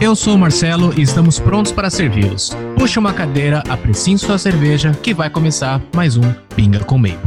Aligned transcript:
Eu 0.00 0.14
sou 0.14 0.36
o 0.36 0.38
Marcelo 0.38 0.94
e 0.96 1.02
estamos 1.02 1.40
prontos 1.40 1.72
para 1.72 1.90
servi-los. 1.90 2.50
Puxe 2.78 3.00
uma 3.00 3.12
cadeira, 3.12 3.64
apreciem 3.68 4.16
sua 4.16 4.38
cerveja, 4.38 4.92
que 5.02 5.12
vai 5.12 5.28
começar 5.28 5.82
mais 5.92 6.16
um 6.16 6.32
Pinga 6.54 6.84
com 6.84 6.96
Maple. 6.96 7.18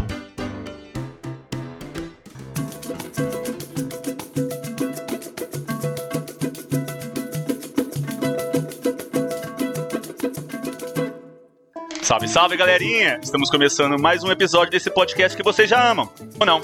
Salve, 12.02 12.30
salve, 12.30 12.56
galerinha! 12.56 13.20
Estamos 13.22 13.50
começando 13.50 14.00
mais 14.00 14.24
um 14.24 14.32
episódio 14.32 14.72
desse 14.72 14.90
podcast 14.90 15.36
que 15.36 15.44
vocês 15.44 15.70
já 15.70 15.92
amam, 15.92 16.10
ou 16.40 16.46
não? 16.46 16.62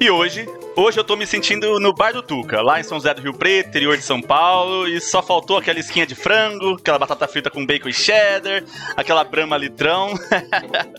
E 0.00 0.10
hoje, 0.10 0.48
hoje 0.74 0.98
eu 0.98 1.04
tô 1.04 1.14
me 1.14 1.26
sentindo 1.26 1.78
no 1.78 1.92
Bar 1.92 2.14
do 2.14 2.22
Tuca, 2.22 2.62
lá 2.62 2.80
em 2.80 2.82
São 2.82 2.96
José 2.96 3.12
do 3.12 3.20
Rio 3.20 3.34
Preto, 3.34 3.68
interior 3.68 3.98
de 3.98 4.02
São 4.02 4.22
Paulo, 4.22 4.88
e 4.88 4.98
só 4.98 5.22
faltou 5.22 5.58
aquela 5.58 5.78
esquinha 5.78 6.06
de 6.06 6.14
frango, 6.14 6.76
aquela 6.76 6.98
batata 6.98 7.28
frita 7.28 7.50
com 7.50 7.66
bacon 7.66 7.90
e 7.90 7.92
cheddar, 7.92 8.64
aquela 8.96 9.22
brama 9.24 9.58
litrão. 9.58 10.14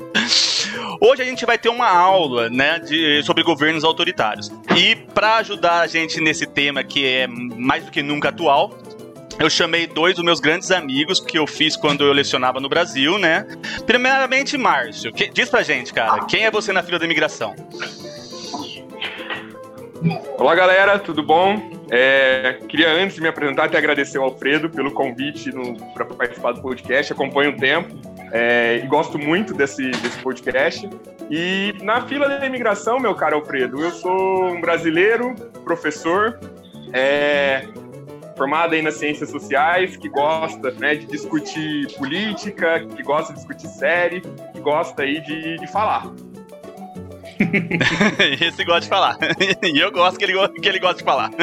Hoje 1.02 1.24
a 1.24 1.26
gente 1.26 1.48
vai 1.48 1.58
ter 1.58 1.70
uma 1.70 1.90
aula, 1.90 2.48
né, 2.48 2.78
de, 2.78 3.24
sobre 3.24 3.42
governos 3.42 3.84
autoritários. 3.84 4.52
E 4.78 4.96
para 4.96 5.38
ajudar 5.38 5.80
a 5.80 5.88
gente 5.88 6.22
nesse 6.22 6.46
tema 6.46 6.84
que 6.84 7.04
é 7.04 7.26
mais 7.26 7.84
do 7.84 7.90
que 7.90 8.04
nunca 8.04 8.30
atual, 8.30 8.78
eu 9.40 9.50
chamei 9.50 9.88
dois 9.88 10.14
dos 10.14 10.24
meus 10.24 10.40
grandes 10.40 10.70
amigos 10.70 11.20
que 11.20 11.40
eu 11.40 11.48
fiz 11.48 11.76
quando 11.76 12.04
eu 12.04 12.14
lecionava 12.14 12.60
no 12.60 12.70
Brasil, 12.70 13.18
né? 13.18 13.48
Primeiramente, 13.88 14.56
Márcio. 14.60 15.12
Que, 15.12 15.28
diz 15.28 15.50
pra 15.50 15.64
gente, 15.64 15.92
cara, 15.92 16.26
quem 16.26 16.46
é 16.46 16.52
você 16.52 16.72
na 16.72 16.84
fila 16.84 17.00
da 17.00 17.06
imigração? 17.06 17.56
Olá, 20.40 20.56
galera, 20.56 20.98
tudo 20.98 21.22
bom? 21.22 21.62
É, 21.92 22.58
queria, 22.68 22.92
antes 22.92 23.16
de 23.16 23.22
me 23.22 23.28
apresentar, 23.28 23.66
até 23.66 23.78
agradecer 23.78 24.18
ao 24.18 24.24
Alfredo 24.24 24.68
pelo 24.68 24.92
convite 24.92 25.52
para 25.94 26.06
participar 26.06 26.54
do 26.54 26.62
podcast. 26.62 27.14
Acompanho 27.14 27.52
o 27.52 27.56
tempo 27.56 27.94
é, 28.32 28.82
e 28.84 28.88
gosto 28.88 29.20
muito 29.20 29.54
desse, 29.54 29.92
desse 29.92 30.18
podcast. 30.20 30.90
E 31.30 31.76
na 31.84 32.02
fila 32.08 32.28
da 32.28 32.44
imigração, 32.44 33.00
meu 33.00 33.14
caro 33.14 33.36
Alfredo, 33.36 33.80
eu 33.80 33.92
sou 33.92 34.46
um 34.46 34.60
brasileiro, 34.60 35.36
professor, 35.64 36.40
é, 36.92 37.68
formado 38.36 38.74
aí 38.74 38.82
nas 38.82 38.96
ciências 38.96 39.30
sociais, 39.30 39.96
que 39.98 40.10
gosta 40.10 40.72
né, 40.72 40.96
de 40.96 41.06
discutir 41.06 41.94
política, 41.96 42.80
que 42.80 43.04
gosta 43.04 43.34
de 43.34 43.40
discutir 43.40 43.68
série, 43.68 44.22
que 44.22 44.60
gosta 44.62 45.04
aí 45.04 45.22
de, 45.22 45.58
de 45.58 45.68
falar. 45.68 46.12
Esse 48.40 48.64
gosta 48.64 48.82
de 48.82 48.88
falar. 48.88 49.18
e 49.64 49.80
eu 49.80 49.92
gosto 49.92 50.18
que 50.18 50.26
ele, 50.26 50.48
que 50.50 50.70
ele 50.70 50.80
gosta 50.80 50.98
de 50.98 51.04
falar. 51.04 51.32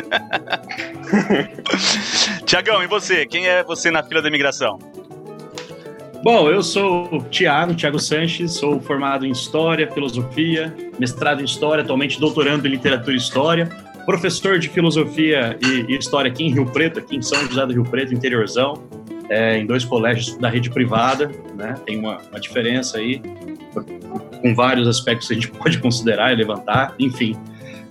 Tiagão, 2.44 2.82
e 2.82 2.86
você? 2.86 3.26
Quem 3.26 3.46
é 3.46 3.62
você 3.62 3.90
na 3.90 4.02
fila 4.02 4.22
da 4.22 4.28
imigração? 4.28 4.78
Bom, 6.22 6.50
eu 6.50 6.62
sou 6.62 7.14
o 7.14 7.22
Tiago, 7.22 7.74
Tiago 7.74 7.98
Sanches, 7.98 8.52
sou 8.52 8.80
formado 8.80 9.24
em 9.24 9.30
História, 9.30 9.90
Filosofia, 9.90 10.74
mestrado 10.98 11.40
em 11.40 11.44
História, 11.44 11.84
atualmente 11.84 12.18
doutorando 12.18 12.66
em 12.66 12.70
Literatura 12.70 13.12
e 13.12 13.16
História, 13.16 13.66
professor 14.04 14.58
de 14.58 14.68
Filosofia 14.68 15.56
e, 15.62 15.96
História 15.96 16.30
aqui 16.30 16.44
em 16.44 16.52
Rio 16.52 16.66
Preto, 16.66 16.98
aqui 16.98 17.16
em 17.16 17.22
São 17.22 17.40
José 17.46 17.64
do 17.66 17.72
Rio 17.72 17.84
Preto, 17.84 18.12
interiorzão, 18.12 18.82
é, 19.28 19.58
em 19.58 19.66
dois 19.66 19.84
colégios 19.84 20.36
da 20.36 20.48
rede 20.48 20.70
privada, 20.70 21.30
né? 21.54 21.74
Tem 21.86 21.98
uma, 21.98 22.18
uma 22.30 22.40
diferença 22.40 22.98
aí, 22.98 23.22
com 24.40 24.54
vários 24.54 24.86
aspectos 24.88 25.28
que 25.28 25.34
a 25.34 25.36
gente 25.36 25.50
pode 25.56 25.78
considerar 25.78 26.32
e 26.32 26.36
levantar, 26.36 26.94
enfim. 26.98 27.36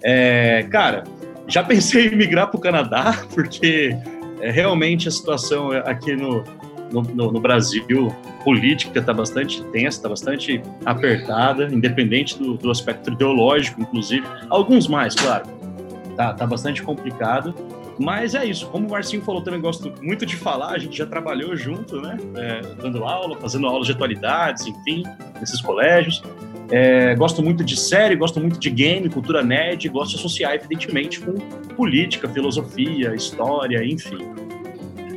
É, 0.03 0.63
cara, 0.71 1.03
já 1.47 1.63
pensei 1.63 2.07
em 2.07 2.15
migrar 2.15 2.47
para 2.47 2.57
o 2.57 2.61
Canadá, 2.61 3.23
porque 3.33 3.95
é, 4.41 4.51
realmente 4.51 5.07
a 5.07 5.11
situação 5.11 5.71
aqui 5.71 6.15
no, 6.15 6.43
no, 6.91 7.01
no, 7.01 7.31
no 7.31 7.39
Brasil, 7.39 8.13
política 8.43 8.99
está 8.99 9.13
bastante 9.13 9.61
tensa, 9.65 9.97
está 9.97 10.09
bastante 10.09 10.61
apertada, 10.85 11.65
independente 11.65 12.37
do, 12.37 12.55
do, 12.55 12.71
aspecto 12.71 13.11
ideológico, 13.11 13.81
inclusive. 13.81 14.25
Alguns 14.49 14.87
mais, 14.87 15.15
claro. 15.15 15.45
Tá, 16.15 16.33
tá 16.33 16.47
bastante 16.47 16.81
complicado. 16.81 17.53
Mas 17.99 18.35
é 18.35 18.45
isso, 18.45 18.67
como 18.67 18.87
o 18.87 18.91
Marcinho 18.91 19.23
falou, 19.23 19.41
também 19.41 19.59
gosto 19.59 19.91
muito 20.01 20.25
de 20.25 20.35
falar, 20.35 20.69
a 20.69 20.77
gente 20.77 20.97
já 20.97 21.05
trabalhou 21.05 21.55
junto, 21.55 21.99
né? 21.99 22.17
É, 22.35 22.61
dando 22.81 23.03
aula, 23.03 23.35
fazendo 23.37 23.65
aulas 23.67 23.87
de 23.87 23.93
atualidades, 23.93 24.67
enfim, 24.67 25.03
nesses 25.39 25.61
colégios. 25.61 26.21
É, 26.69 27.15
gosto 27.15 27.41
muito 27.41 27.63
de 27.63 27.79
série, 27.79 28.15
gosto 28.15 28.39
muito 28.39 28.59
de 28.59 28.69
game, 28.69 29.09
cultura 29.09 29.41
nerd, 29.41 29.87
gosto 29.89 30.11
de 30.11 30.17
associar, 30.17 30.53
evidentemente, 30.53 31.19
com 31.19 31.33
política, 31.75 32.27
filosofia, 32.27 33.15
história, 33.15 33.83
enfim. 33.83 34.46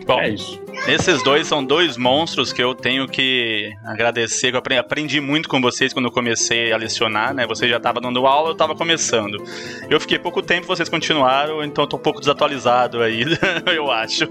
Bom, 0.07 0.21
é 0.21 0.31
isso. 0.31 0.61
Esses 0.87 1.23
dois 1.23 1.47
são 1.47 1.65
dois 1.65 1.97
monstros 1.97 2.53
que 2.53 2.63
eu 2.63 2.75
tenho 2.75 3.07
que 3.07 3.71
agradecer. 3.85 4.55
Eu 4.55 4.79
aprendi 4.79 5.21
muito 5.21 5.49
com 5.49 5.61
vocês 5.61 5.93
quando 5.93 6.07
eu 6.07 6.11
comecei 6.11 6.73
a 6.73 6.77
lecionar, 6.77 7.35
né? 7.35 7.47
Vocês 7.47 7.71
já 7.71 7.77
estavam 7.77 8.01
dando 8.01 8.27
aula, 8.27 8.49
eu 8.49 8.53
estava 8.53 8.75
começando. 8.75 9.43
Eu 9.89 10.01
fiquei 10.01 10.19
pouco 10.19 10.41
tempo, 10.43 10.67
vocês 10.67 10.89
continuaram, 10.89 11.63
então 11.63 11.85
estou 11.85 11.99
um 11.99 12.03
pouco 12.03 12.21
desatualizado 12.21 13.03
aí, 13.03 13.25
eu 13.75 13.91
acho. 13.91 14.25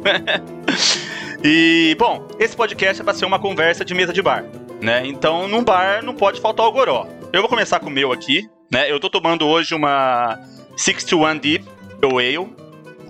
e, 1.43 1.95
bom, 1.99 2.27
esse 2.39 2.55
podcast 2.55 3.01
é 3.01 3.03
para 3.03 3.13
ser 3.13 3.25
uma 3.25 3.39
conversa 3.39 3.85
de 3.85 3.93
mesa 3.93 4.11
de 4.11 4.21
bar, 4.21 4.45
né? 4.81 5.05
Então, 5.05 5.47
num 5.47 5.63
bar 5.63 6.03
não 6.03 6.13
pode 6.13 6.41
faltar 6.41 6.65
o 6.65 6.71
goró. 6.71 7.07
Eu 7.31 7.41
vou 7.41 7.49
começar 7.49 7.79
com 7.79 7.87
o 7.87 7.91
meu 7.91 8.11
aqui, 8.11 8.49
né? 8.71 8.89
Eu 8.89 8.95
estou 8.95 9.09
tomando 9.09 9.45
hoje 9.45 9.75
uma 9.75 10.39
61 10.75 11.37
Deep 11.37 11.65
Ale, 12.01 12.49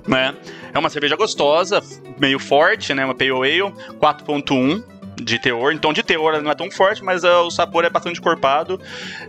né? 0.10 0.36
É 0.74 0.80
uma 0.80 0.90
cerveja 0.90 1.16
gostosa, 1.16 1.82
meio 2.20 2.40
forte, 2.40 2.94
né? 2.94 3.06
Uma 3.06 3.16
Pale 3.16 3.32
Ale, 3.32 3.74
4.1 4.02 4.84
de 5.22 5.40
teor. 5.40 5.74
Então, 5.74 5.94
de 5.94 6.02
teor 6.02 6.34
ela 6.34 6.44
não 6.44 6.52
é 6.52 6.56
tão 6.56 6.70
forte, 6.72 7.04
mas 7.04 7.24
uh, 7.24 7.42
o 7.46 7.52
sabor 7.52 7.86
é 7.86 7.90
bastante 7.90 8.20
corpado. 8.20 8.80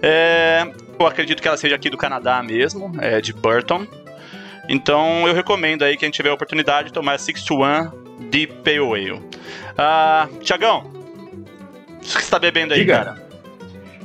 É, 0.03 0.67
eu 0.99 1.07
acredito 1.07 1.43
que 1.43 1.49
ela 1.49 1.57
seja 1.57 1.75
aqui 1.75 1.91
do 1.91 1.97
Canadá 1.97 2.43
mesmo, 2.43 2.93
é 3.01 3.21
de 3.21 3.33
Burton. 3.33 3.87
Então, 4.69 5.27
eu 5.27 5.35
recomendo 5.35 5.83
aí, 5.83 5.97
quem 5.97 6.11
tiver 6.11 6.31
a 6.31 6.35
oportunidade, 6.35 6.89
de 6.89 6.95
tomar 6.95 7.19
61 7.19 8.29
de 8.31 8.47
Pale 8.47 8.79
Ale. 8.79 9.13
Uh, 9.13 10.39
Tiagão, 10.41 10.85
o 11.97 12.01
que 12.01 12.13
você 12.13 12.19
está 12.19 12.39
bebendo 12.39 12.73
aí, 12.73 12.81
Diga. 12.81 12.97
cara? 12.97 13.31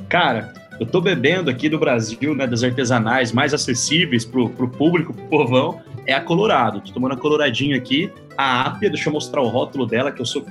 Cara, 0.08 0.54
eu 0.78 0.86
tô 0.86 1.00
bebendo 1.00 1.50
aqui 1.50 1.68
do 1.68 1.78
Brasil, 1.78 2.34
né, 2.34 2.46
das 2.46 2.62
artesanais 2.62 3.32
mais 3.32 3.54
acessíveis 3.54 4.24
pro, 4.24 4.50
pro 4.50 4.68
público, 4.68 5.14
pro 5.14 5.24
povão, 5.26 5.80
é 6.06 6.14
a 6.14 6.20
Colorado. 6.20 6.80
Tô 6.80 6.92
tomando 6.92 7.12
a 7.12 7.16
Coloradinho 7.16 7.76
aqui, 7.76 8.10
a 8.36 8.62
Apia, 8.62 8.88
deixa 8.88 9.08
eu 9.08 9.12
mostrar 9.12 9.42
o 9.42 9.48
rótulo 9.48 9.86
dela, 9.86 10.12
que 10.12 10.20
eu 10.20 10.26
sou 10.26 10.44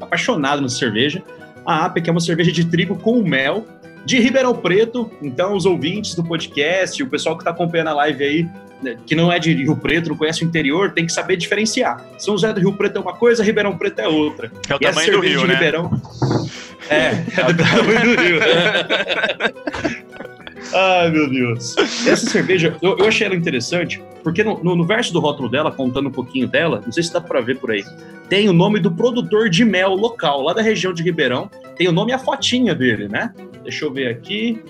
apaixonado 0.00 0.62
nessa 0.62 0.76
cerveja. 0.76 1.22
A 1.64 1.84
Apia, 1.84 2.02
que 2.02 2.10
é 2.10 2.12
uma 2.12 2.20
cerveja 2.20 2.50
de 2.50 2.64
trigo 2.64 2.96
com 2.96 3.22
mel, 3.22 3.66
de 4.04 4.18
Ribeirão 4.18 4.54
Preto. 4.54 5.10
Então, 5.20 5.54
os 5.54 5.66
ouvintes 5.66 6.14
do 6.14 6.24
podcast, 6.24 7.02
o 7.02 7.06
pessoal 7.06 7.36
que 7.36 7.42
está 7.42 7.50
acompanhando 7.50 7.88
a 7.88 7.94
live 7.94 8.24
aí, 8.24 8.48
né, 8.82 8.96
que 9.04 9.14
não 9.14 9.30
é 9.30 9.38
de 9.38 9.52
Rio 9.52 9.76
Preto, 9.76 10.08
não 10.08 10.16
conhece 10.16 10.44
o 10.44 10.46
interior, 10.46 10.92
tem 10.92 11.04
que 11.04 11.12
saber 11.12 11.36
diferenciar. 11.36 12.04
São 12.16 12.34
José 12.34 12.52
do 12.52 12.60
Rio 12.60 12.72
Preto 12.72 12.96
é 12.96 13.00
uma 13.00 13.14
coisa, 13.14 13.44
Ribeirão 13.44 13.76
Preto 13.76 13.98
é 13.98 14.08
outra. 14.08 14.50
É 14.68 14.74
o 14.74 14.76
e 14.76 14.80
tamanho 14.80 15.12
do 15.12 15.20
Rio, 15.20 15.40
de 15.40 15.46
né? 15.46 15.54
Ribeirão... 15.54 15.90
É, 16.90 17.22
é 17.36 17.44
do 17.52 17.62
tamanho 17.62 18.16
do 18.16 18.22
Rio. 18.22 18.40
Ai, 20.74 21.10
meu 21.10 21.28
Deus. 21.28 21.76
Essa 22.06 22.28
cerveja, 22.28 22.76
eu, 22.82 22.98
eu 22.98 23.06
achei 23.06 23.26
ela 23.26 23.36
interessante, 23.36 24.02
porque 24.22 24.44
no, 24.44 24.62
no, 24.62 24.76
no, 24.76 24.84
verso 24.84 25.12
do 25.12 25.20
rótulo 25.20 25.48
dela, 25.48 25.70
contando 25.70 26.08
um 26.08 26.12
pouquinho 26.12 26.46
dela, 26.46 26.82
não 26.84 26.92
sei 26.92 27.02
se 27.02 27.12
dá 27.12 27.20
para 27.20 27.40
ver 27.40 27.58
por 27.58 27.70
aí, 27.70 27.84
tem 28.28 28.48
o 28.48 28.52
nome 28.52 28.78
do 28.78 28.90
produtor 28.90 29.48
de 29.48 29.64
mel 29.64 29.94
local, 29.94 30.42
lá 30.42 30.52
da 30.52 30.60
região 30.60 30.92
de 30.92 31.02
Ribeirão. 31.02 31.50
Tem 31.76 31.88
o 31.88 31.92
nome 31.92 32.12
e 32.12 32.14
a 32.14 32.18
fotinha 32.18 32.74
dele, 32.74 33.08
né? 33.08 33.32
Deixa 33.62 33.84
eu 33.84 33.92
ver 33.92 34.08
aqui. 34.08 34.62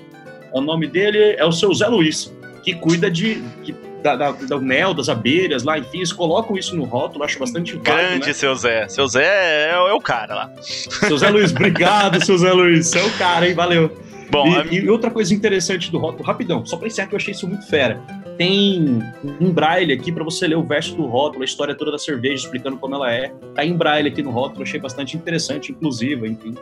O 0.53 0.61
nome 0.61 0.87
dele 0.87 1.35
é 1.37 1.45
o 1.45 1.53
seu 1.53 1.73
Zé 1.75 1.89
Luiz, 1.89 2.33
que 2.63 2.75
cuida 2.75 3.11
de. 3.11 3.43
Que, 3.65 3.75
da, 4.03 4.15
da, 4.15 4.31
da, 4.31 4.59
mel, 4.59 4.95
das 4.95 5.09
abelhas 5.09 5.65
lá, 5.65 5.77
enfim, 5.77 5.99
eles 5.99 6.13
colocam 6.13 6.57
isso 6.57 6.77
no 6.77 6.85
rótulo, 6.85 7.25
acho 7.25 7.37
bastante 7.37 7.73
válido, 7.73 8.09
Grande, 8.11 8.27
né? 8.29 8.33
seu 8.33 8.55
Zé. 8.55 8.87
Seu 8.87 9.09
Zé 9.09 9.25
é, 9.25 9.71
é 9.73 9.93
o 9.93 10.01
cara 10.01 10.35
lá. 10.37 10.53
Seu 10.61 11.19
Zé 11.19 11.31
Luiz, 11.31 11.51
obrigado, 11.51 12.25
seu 12.25 12.39
Zé 12.39 12.53
Luiz. 12.53 12.87
Você 12.87 13.01
é 13.01 13.05
o 13.05 13.11
cara, 13.19 13.49
hein? 13.49 13.55
Valeu. 13.55 13.91
Bom, 14.31 14.49
e, 14.49 14.57
a... 14.57 14.65
e, 14.65 14.89
outra 14.89 15.11
coisa 15.11 15.35
interessante 15.35 15.91
do 15.91 15.99
rótulo, 15.99 16.25
rapidão, 16.25 16.65
só 16.65 16.77
para 16.77 16.87
encerrar 16.87 17.09
que 17.09 17.15
eu 17.15 17.19
achei 17.19 17.33
isso 17.33 17.47
muito 17.47 17.67
fera. 17.67 18.01
Tem 18.37 19.01
um 19.41 19.53
braille 19.53 19.93
aqui 19.93 20.13
para 20.13 20.23
você 20.23 20.47
ler 20.47 20.57
o 20.57 20.63
verso 20.63 20.95
do 20.95 21.07
rótulo, 21.07 21.43
a 21.43 21.45
história 21.45 21.75
toda 21.75 21.91
da 21.91 21.99
cerveja, 21.99 22.45
explicando 22.45 22.77
como 22.77 22.95
ela 22.95 23.13
é. 23.13 23.33
Tá 23.55 23.65
em 23.65 23.77
braille 23.77 24.09
aqui 24.09 24.23
no 24.23 24.31
rótulo, 24.31 24.63
achei 24.63 24.79
bastante 24.79 25.17
interessante, 25.17 25.73
inclusive, 25.73 26.29
enfim. 26.29 26.55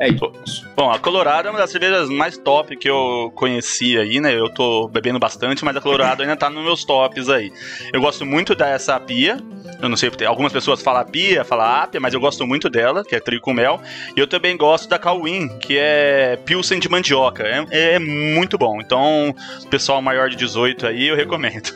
É 0.00 0.08
isso. 0.08 0.66
Bom, 0.76 0.90
a 0.90 0.98
Colorado 0.98 1.48
é 1.48 1.50
uma 1.50 1.58
das 1.58 1.70
cervejas 1.70 2.08
mais 2.08 2.36
top 2.36 2.76
que 2.76 2.88
eu 2.88 3.32
conheci 3.34 3.98
aí, 3.98 4.20
né? 4.20 4.34
Eu 4.34 4.48
tô 4.48 4.88
bebendo 4.88 5.18
bastante, 5.18 5.64
mas 5.64 5.76
a 5.76 5.80
Colorado 5.80 6.22
ainda 6.22 6.36
tá 6.36 6.50
nos 6.50 6.62
meus 6.64 6.84
tops 6.84 7.28
aí. 7.28 7.52
Eu 7.92 8.00
gosto 8.00 8.26
muito 8.26 8.54
dessa 8.54 8.98
pia. 8.98 9.38
Eu 9.80 9.88
não 9.88 9.96
sei, 9.96 10.10
algumas 10.26 10.52
pessoas 10.52 10.80
falam 10.80 11.04
pia, 11.04 11.44
falam 11.44 11.66
apia, 11.66 12.00
mas 12.00 12.14
eu 12.14 12.20
gosto 12.20 12.46
muito 12.46 12.70
dela, 12.70 13.04
que 13.04 13.16
é 13.16 13.20
trigo 13.20 13.42
com 13.42 13.52
mel. 13.52 13.80
E 14.16 14.20
eu 14.20 14.26
também 14.26 14.56
gosto 14.56 14.88
da 14.88 14.98
Calwin, 14.98 15.48
que 15.58 15.76
é 15.76 16.38
Pilsen 16.44 16.78
de 16.78 16.88
mandioca. 16.88 17.44
É, 17.44 17.94
é 17.94 17.98
muito 17.98 18.56
bom. 18.56 18.80
Então, 18.80 19.34
pessoal 19.70 20.00
maior 20.00 20.30
de 20.30 20.36
18 20.36 20.86
aí, 20.86 21.08
eu 21.08 21.16
recomendo. 21.16 21.72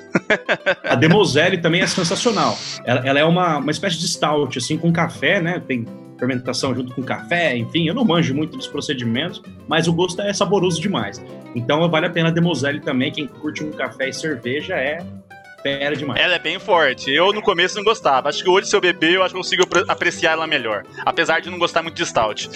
a 0.85 0.95
Demoselle 0.95 1.59
também 1.59 1.81
é 1.81 1.87
sensacional. 1.87 2.57
Ela, 2.85 3.01
ela, 3.07 3.19
é 3.19 3.25
uma, 3.25 3.59
uma 3.59 3.71
espécie 3.71 3.99
de 3.99 4.07
stout, 4.07 4.57
assim, 4.59 4.79
com 4.79 4.93
café, 4.93 5.41
né? 5.41 5.61
Tem 5.67 5.85
fermentação 6.19 6.75
junto 6.75 6.95
com 6.95 7.03
café, 7.03 7.57
enfim, 7.57 7.87
eu 7.89 7.95
não 7.95 8.05
manjo 8.05 8.35
muito 8.35 8.57
dos 8.57 8.67
procedimentos, 8.67 9.43
mas 9.69 9.87
o 9.87 9.93
gosto 9.93 10.23
é 10.23 10.33
saboroso 10.33 10.81
demais. 10.81 11.23
Então 11.55 11.89
vale 11.89 12.07
a 12.07 12.11
pena 12.11 12.29
a 12.29 12.33
Demoselle 12.33 12.81
também, 12.81 13.13
quem 13.13 13.27
curte 13.27 13.63
um 13.63 13.71
café 13.71 14.09
e 14.09 14.13
cerveja 14.13 14.75
é 14.75 15.05
fera 15.67 15.97
demais. 15.97 16.21
Ela 16.21 16.35
é 16.35 16.39
bem 16.39 16.61
forte. 16.61 17.11
Eu 17.11 17.33
no 17.33 17.43
começo 17.43 17.77
não 17.77 17.83
gostava. 17.83 18.29
Acho 18.29 18.43
que 18.43 18.49
hoje, 18.49 18.69
se 18.69 18.77
eu 18.77 18.81
beber, 18.81 19.15
eu 19.15 19.23
acho 19.23 19.35
que 19.35 19.41
consigo 19.41 19.65
apreciar 19.89 20.33
ela 20.33 20.47
melhor. 20.47 20.85
Apesar 21.05 21.41
de 21.41 21.51
não 21.51 21.59
gostar 21.59 21.83
muito 21.83 21.97
de 21.97 22.07
stout. 22.07 22.49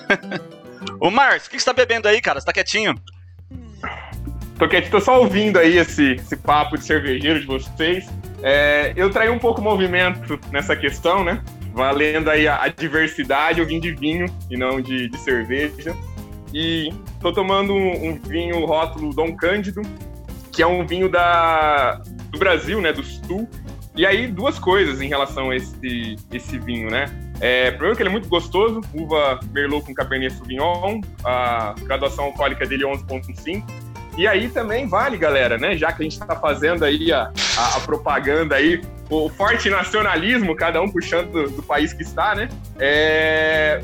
Ô, 0.98 1.10
Márcio, 1.10 1.48
o 1.48 1.50
que 1.50 1.58
você 1.60 1.66
tá 1.66 1.74
bebendo 1.74 2.08
aí, 2.08 2.20
cara? 2.22 2.40
Você 2.40 2.46
tá 2.46 2.52
quietinho? 2.52 2.94
Tô 4.58 4.66
quietinho, 4.66 4.92
tô 4.92 5.00
só 5.00 5.20
ouvindo 5.20 5.58
aí 5.58 5.76
esse, 5.76 6.12
esse 6.12 6.36
papo 6.36 6.78
de 6.78 6.84
cervejeiro 6.84 7.40
de 7.40 7.46
vocês. 7.46 8.08
É, 8.42 8.94
eu 8.96 9.10
traí 9.10 9.28
um 9.28 9.38
pouco 9.38 9.60
movimento 9.60 10.40
nessa 10.50 10.74
questão, 10.74 11.22
né? 11.22 11.42
Valendo 11.76 12.30
aí 12.30 12.48
a, 12.48 12.62
a 12.62 12.68
diversidade, 12.68 13.60
eu 13.60 13.66
vim 13.66 13.78
de 13.78 13.92
vinho 13.94 14.24
e 14.50 14.56
não 14.56 14.80
de, 14.80 15.10
de 15.10 15.18
cerveja. 15.18 15.94
E 16.54 16.90
tô 17.20 17.30
tomando 17.32 17.74
um, 17.74 18.08
um, 18.08 18.18
vinho 18.18 18.64
rótulo 18.64 19.12
Dom 19.12 19.36
Cândido, 19.36 19.82
que 20.50 20.62
é 20.62 20.66
um 20.66 20.86
vinho 20.86 21.10
da, 21.10 22.00
do 22.30 22.38
Brasil, 22.38 22.80
né, 22.80 22.94
do 22.94 23.04
Sul. 23.04 23.46
E 23.94 24.06
aí, 24.06 24.26
duas 24.26 24.58
coisas 24.58 25.02
em 25.02 25.08
relação 25.08 25.50
a 25.50 25.56
esse, 25.56 26.16
esse 26.32 26.58
vinho, 26.58 26.90
né? 26.90 27.06
É, 27.40 27.70
primeiro 27.70 27.94
que 27.94 28.02
ele 28.02 28.08
é 28.08 28.12
muito 28.12 28.28
gostoso, 28.28 28.80
uva 28.94 29.38
Merlot 29.52 29.84
com 29.84 29.92
Cabernet 29.92 30.34
Sauvignon, 30.34 31.00
a 31.22 31.74
graduação 31.82 32.26
alcoólica 32.26 32.66
dele 32.66 32.84
é 32.84 32.86
11.5. 32.86 33.64
E 34.16 34.26
aí 34.26 34.48
também 34.48 34.86
vale, 34.86 35.18
galera, 35.18 35.58
né? 35.58 35.76
Já 35.76 35.92
que 35.92 36.02
a 36.02 36.04
gente 36.04 36.18
está 36.18 36.34
fazendo 36.36 36.84
aí 36.84 37.12
a, 37.12 37.30
a, 37.58 37.76
a, 37.76 37.80
propaganda 37.80 38.54
aí, 38.54 38.80
o 39.08 39.28
forte 39.28 39.70
nacionalismo, 39.70 40.54
cada 40.56 40.80
um 40.80 40.88
puxando 40.88 41.30
do, 41.30 41.50
do 41.50 41.62
país 41.62 41.92
que 41.92 42.02
está, 42.02 42.34
né? 42.34 42.48
É, 42.78 43.80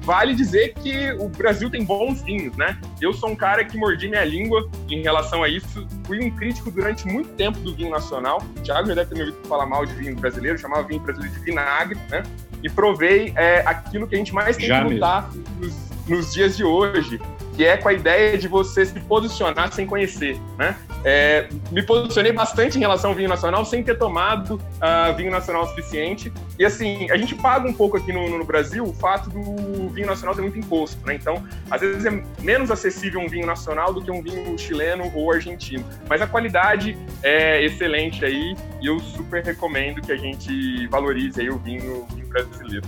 vale 0.00 0.34
dizer 0.34 0.74
que 0.74 1.12
o 1.18 1.28
Brasil 1.28 1.70
tem 1.70 1.84
bons 1.84 2.22
vinhos, 2.22 2.56
né? 2.56 2.78
Eu 3.00 3.12
sou 3.12 3.30
um 3.30 3.36
cara 3.36 3.64
que 3.64 3.76
mordi 3.76 4.08
minha 4.08 4.24
língua 4.24 4.68
em 4.88 5.02
relação 5.02 5.42
a 5.42 5.48
isso. 5.48 5.86
Fui 6.06 6.24
um 6.24 6.30
crítico 6.30 6.70
durante 6.70 7.06
muito 7.06 7.30
tempo 7.30 7.58
do 7.60 7.74
vinho 7.74 7.90
nacional. 7.90 8.42
O 8.56 8.60
Thiago 8.62 8.88
já 8.88 8.94
deve 8.94 9.10
ter 9.10 9.14
me 9.16 9.20
ouvido 9.28 9.46
falar 9.46 9.66
mal 9.66 9.84
de 9.84 9.94
vinho 9.94 10.16
brasileiro, 10.16 10.58
chamava 10.58 10.82
vinho 10.84 11.00
brasileiro 11.00 11.34
de 11.34 11.44
vinagre, 11.44 11.98
né? 12.10 12.22
E 12.62 12.70
provei 12.70 13.32
é, 13.36 13.62
aquilo 13.66 14.06
que 14.06 14.14
a 14.14 14.18
gente 14.18 14.34
mais 14.34 14.56
tem 14.56 14.66
já 14.66 14.82
que 14.82 14.94
lutar 14.94 15.30
nos, 15.60 15.74
nos 16.08 16.32
dias 16.32 16.56
de 16.56 16.64
hoje, 16.64 17.20
que 17.54 17.64
é 17.64 17.76
com 17.76 17.88
a 17.88 17.92
ideia 17.92 18.38
de 18.38 18.48
você 18.48 18.86
se 18.86 18.98
posicionar 19.00 19.72
sem 19.72 19.86
conhecer, 19.86 20.38
né? 20.56 20.76
É, 21.04 21.48
me 21.70 21.82
posicionei 21.82 22.32
bastante 22.32 22.76
em 22.76 22.80
relação 22.80 23.10
ao 23.10 23.16
vinho 23.16 23.28
nacional 23.28 23.64
sem 23.64 23.82
ter 23.82 23.96
tomado 23.96 24.54
uh, 24.54 25.14
vinho 25.16 25.30
nacional 25.30 25.66
suficiente. 25.68 26.32
E 26.58 26.64
assim, 26.64 27.10
a 27.10 27.16
gente 27.16 27.34
paga 27.34 27.68
um 27.68 27.72
pouco 27.72 27.96
aqui 27.96 28.12
no, 28.12 28.36
no, 28.36 28.44
Brasil 28.44 28.84
o 28.84 28.92
fato 28.92 29.30
do 29.30 29.88
vinho 29.90 30.06
nacional 30.06 30.34
ter 30.34 30.42
muito 30.42 30.58
imposto, 30.58 31.04
né? 31.06 31.14
Então, 31.14 31.42
às 31.70 31.80
vezes 31.80 32.04
é 32.04 32.22
menos 32.42 32.70
acessível 32.70 33.20
um 33.20 33.28
vinho 33.28 33.46
nacional 33.46 33.92
do 33.92 34.02
que 34.02 34.10
um 34.10 34.22
vinho 34.22 34.58
chileno 34.58 35.10
ou 35.14 35.32
argentino. 35.32 35.84
Mas 36.08 36.20
a 36.20 36.26
qualidade 36.26 36.98
é 37.22 37.64
excelente 37.64 38.24
aí 38.24 38.56
e 38.80 38.86
eu 38.86 38.98
super 38.98 39.44
recomendo 39.44 40.00
que 40.00 40.10
a 40.10 40.16
gente 40.16 40.86
valorize 40.88 41.40
aí 41.40 41.48
o 41.48 41.58
vinho, 41.58 42.06
o 42.10 42.14
vinho 42.14 42.26
brasileiro. 42.28 42.86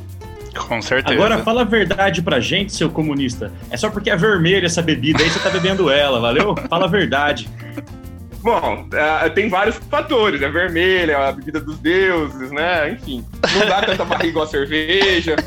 Com 0.57 0.83
certeza. 0.83 1.15
Agora 1.15 1.39
fala 1.39 1.61
a 1.61 1.65
verdade 1.65 2.23
pra 2.23 2.41
gente, 2.41 2.73
seu 2.73 2.91
comunista. 2.91 3.53
É 3.71 3.77
só 3.77 3.89
porque 3.89 4.11
é 4.11 4.17
vermelha 4.17 4.67
essa 4.67 4.83
bebida 4.83 5.23
aí, 5.23 5.31
você 5.31 5.39
tá 5.39 5.51
bebendo 5.51 5.89
ela, 5.89 6.21
valeu? 6.21 6.57
Fala 6.69 6.87
a 6.87 6.89
verdade. 6.89 7.49
Bom, 8.43 8.89
uh, 8.89 9.31
tem 9.35 9.49
vários 9.49 9.77
fatores, 9.77 10.41
né? 10.41 10.49
Vermelha, 10.49 11.29
a 11.29 11.33
bebida 11.33 11.61
dos 11.61 11.79
deuses, 11.79 12.51
né? 12.51 12.93
Enfim, 12.93 13.25
não 13.55 13.67
dá 13.67 13.83
tanta 13.83 14.05
barriga 14.05 14.29
igual 14.29 14.45
a 14.47 14.49
cerveja. 14.49 15.37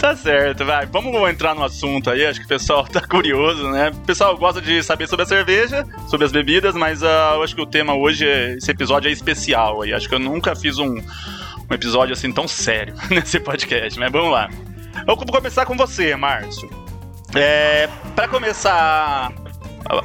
tá 0.00 0.14
certo, 0.14 0.64
vai. 0.64 0.86
Vamos 0.86 1.28
entrar 1.28 1.56
no 1.56 1.64
assunto 1.64 2.08
aí, 2.08 2.24
acho 2.24 2.38
que 2.38 2.46
o 2.46 2.48
pessoal 2.48 2.84
tá 2.86 3.00
curioso, 3.00 3.68
né? 3.70 3.90
O 3.90 4.06
pessoal 4.06 4.36
gosta 4.36 4.60
de 4.60 4.80
saber 4.82 5.08
sobre 5.08 5.24
a 5.24 5.26
cerveja, 5.26 5.84
sobre 6.08 6.24
as 6.24 6.32
bebidas, 6.32 6.76
mas 6.76 7.02
uh, 7.02 7.34
eu 7.34 7.42
acho 7.42 7.56
que 7.56 7.62
o 7.62 7.66
tema 7.66 7.94
hoje, 7.94 8.28
é, 8.28 8.54
esse 8.54 8.70
episódio 8.70 9.08
é 9.08 9.12
especial 9.12 9.82
aí. 9.82 9.92
Acho 9.92 10.08
que 10.08 10.14
eu 10.14 10.20
nunca 10.20 10.54
fiz 10.54 10.78
um, 10.78 10.94
um 10.96 11.74
episódio 11.74 12.12
assim 12.12 12.30
tão 12.30 12.46
sério 12.46 12.94
nesse 13.10 13.40
podcast, 13.40 13.98
mas 13.98 14.12
vamos 14.12 14.30
lá. 14.30 14.48
Eu 15.00 15.16
vou 15.16 15.26
começar 15.26 15.66
com 15.66 15.76
você, 15.76 16.14
Márcio. 16.14 16.70
É, 17.34 17.88
para 18.14 18.28
começar 18.28 19.32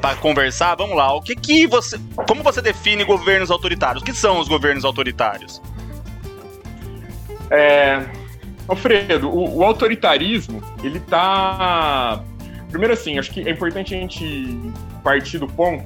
para 0.02 0.16
conversar, 0.18 0.76
vamos 0.76 0.96
lá. 0.96 1.14
O 1.14 1.22
que 1.22 1.36
que 1.36 1.68
você, 1.68 2.00
como 2.28 2.42
você 2.44 2.62
define 2.62 3.04
governos 3.04 3.52
autoritários? 3.52 4.02
O 4.02 4.06
que 4.06 4.14
são 4.14 4.40
os 4.40 4.48
governos 4.48 4.86
autoritários? 4.86 5.62
É, 7.50 8.06
Alfredo, 8.68 9.30
o, 9.30 9.58
o 9.58 9.64
autoritarismo, 9.64 10.62
ele 10.84 11.00
tá 11.00 12.24
primeiro 12.70 12.94
assim, 12.94 13.20
acho 13.20 13.30
que 13.32 13.48
é 13.48 13.52
importante 13.52 13.94
a 13.94 13.98
gente 14.00 14.58
partir 15.04 15.38
do 15.38 15.48
ponto 15.48 15.84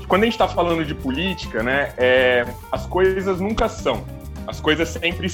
que 0.00 0.06
quando 0.06 0.22
a 0.22 0.24
gente 0.24 0.34
está 0.34 0.48
falando 0.48 0.82
de 0.82 0.94
política, 0.94 1.62
né, 1.62 1.92
é, 1.98 2.46
as 2.70 2.86
coisas 2.86 3.38
nunca 3.38 3.68
são 3.68 4.02
as 4.46 4.60
coisas 4.60 4.88
sempre 4.88 5.26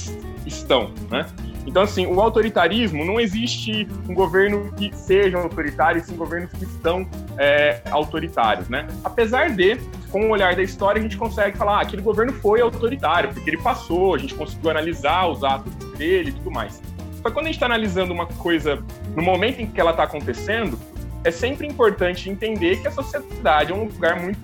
estão, 0.45 0.91
né? 1.09 1.25
Então, 1.65 1.83
assim, 1.83 2.05
o 2.07 2.19
autoritarismo 2.19 3.05
não 3.05 3.19
existe 3.19 3.87
um 4.07 4.13
governo 4.13 4.71
que 4.73 4.95
seja 4.95 5.37
autoritário, 5.37 6.03
sim 6.03 6.15
governos 6.15 6.51
que 6.51 6.63
estão 6.63 7.07
é, 7.37 7.81
autoritários, 7.91 8.69
né? 8.69 8.87
Apesar 9.03 9.51
de, 9.51 9.77
com 10.11 10.25
o 10.25 10.29
olhar 10.29 10.55
da 10.55 10.63
história, 10.63 10.99
a 10.99 11.03
gente 11.03 11.17
consegue 11.17 11.57
falar, 11.57 11.77
ah, 11.77 11.81
aquele 11.81 12.01
governo 12.01 12.33
foi 12.33 12.61
autoritário, 12.61 13.29
porque 13.33 13.49
ele 13.49 13.61
passou, 13.61 14.15
a 14.15 14.17
gente 14.17 14.33
conseguiu 14.33 14.71
analisar 14.71 15.27
os 15.27 15.43
atos 15.43 15.73
dele 15.97 16.29
e 16.29 16.33
tudo 16.33 16.51
mais. 16.51 16.81
Só 17.21 17.29
quando 17.29 17.45
a 17.45 17.49
gente 17.49 17.55
está 17.55 17.65
analisando 17.65 18.13
uma 18.13 18.25
coisa 18.25 18.81
no 19.15 19.21
momento 19.21 19.59
em 19.59 19.67
que 19.67 19.79
ela 19.79 19.91
está 19.91 20.03
acontecendo, 20.03 20.79
é 21.23 21.31
sempre 21.31 21.67
importante 21.67 22.29
entender 22.29 22.81
que 22.81 22.87
a 22.87 22.91
sociedade 22.91 23.71
é 23.71 23.75
um 23.75 23.83
lugar 23.83 24.19
muito 24.21 24.39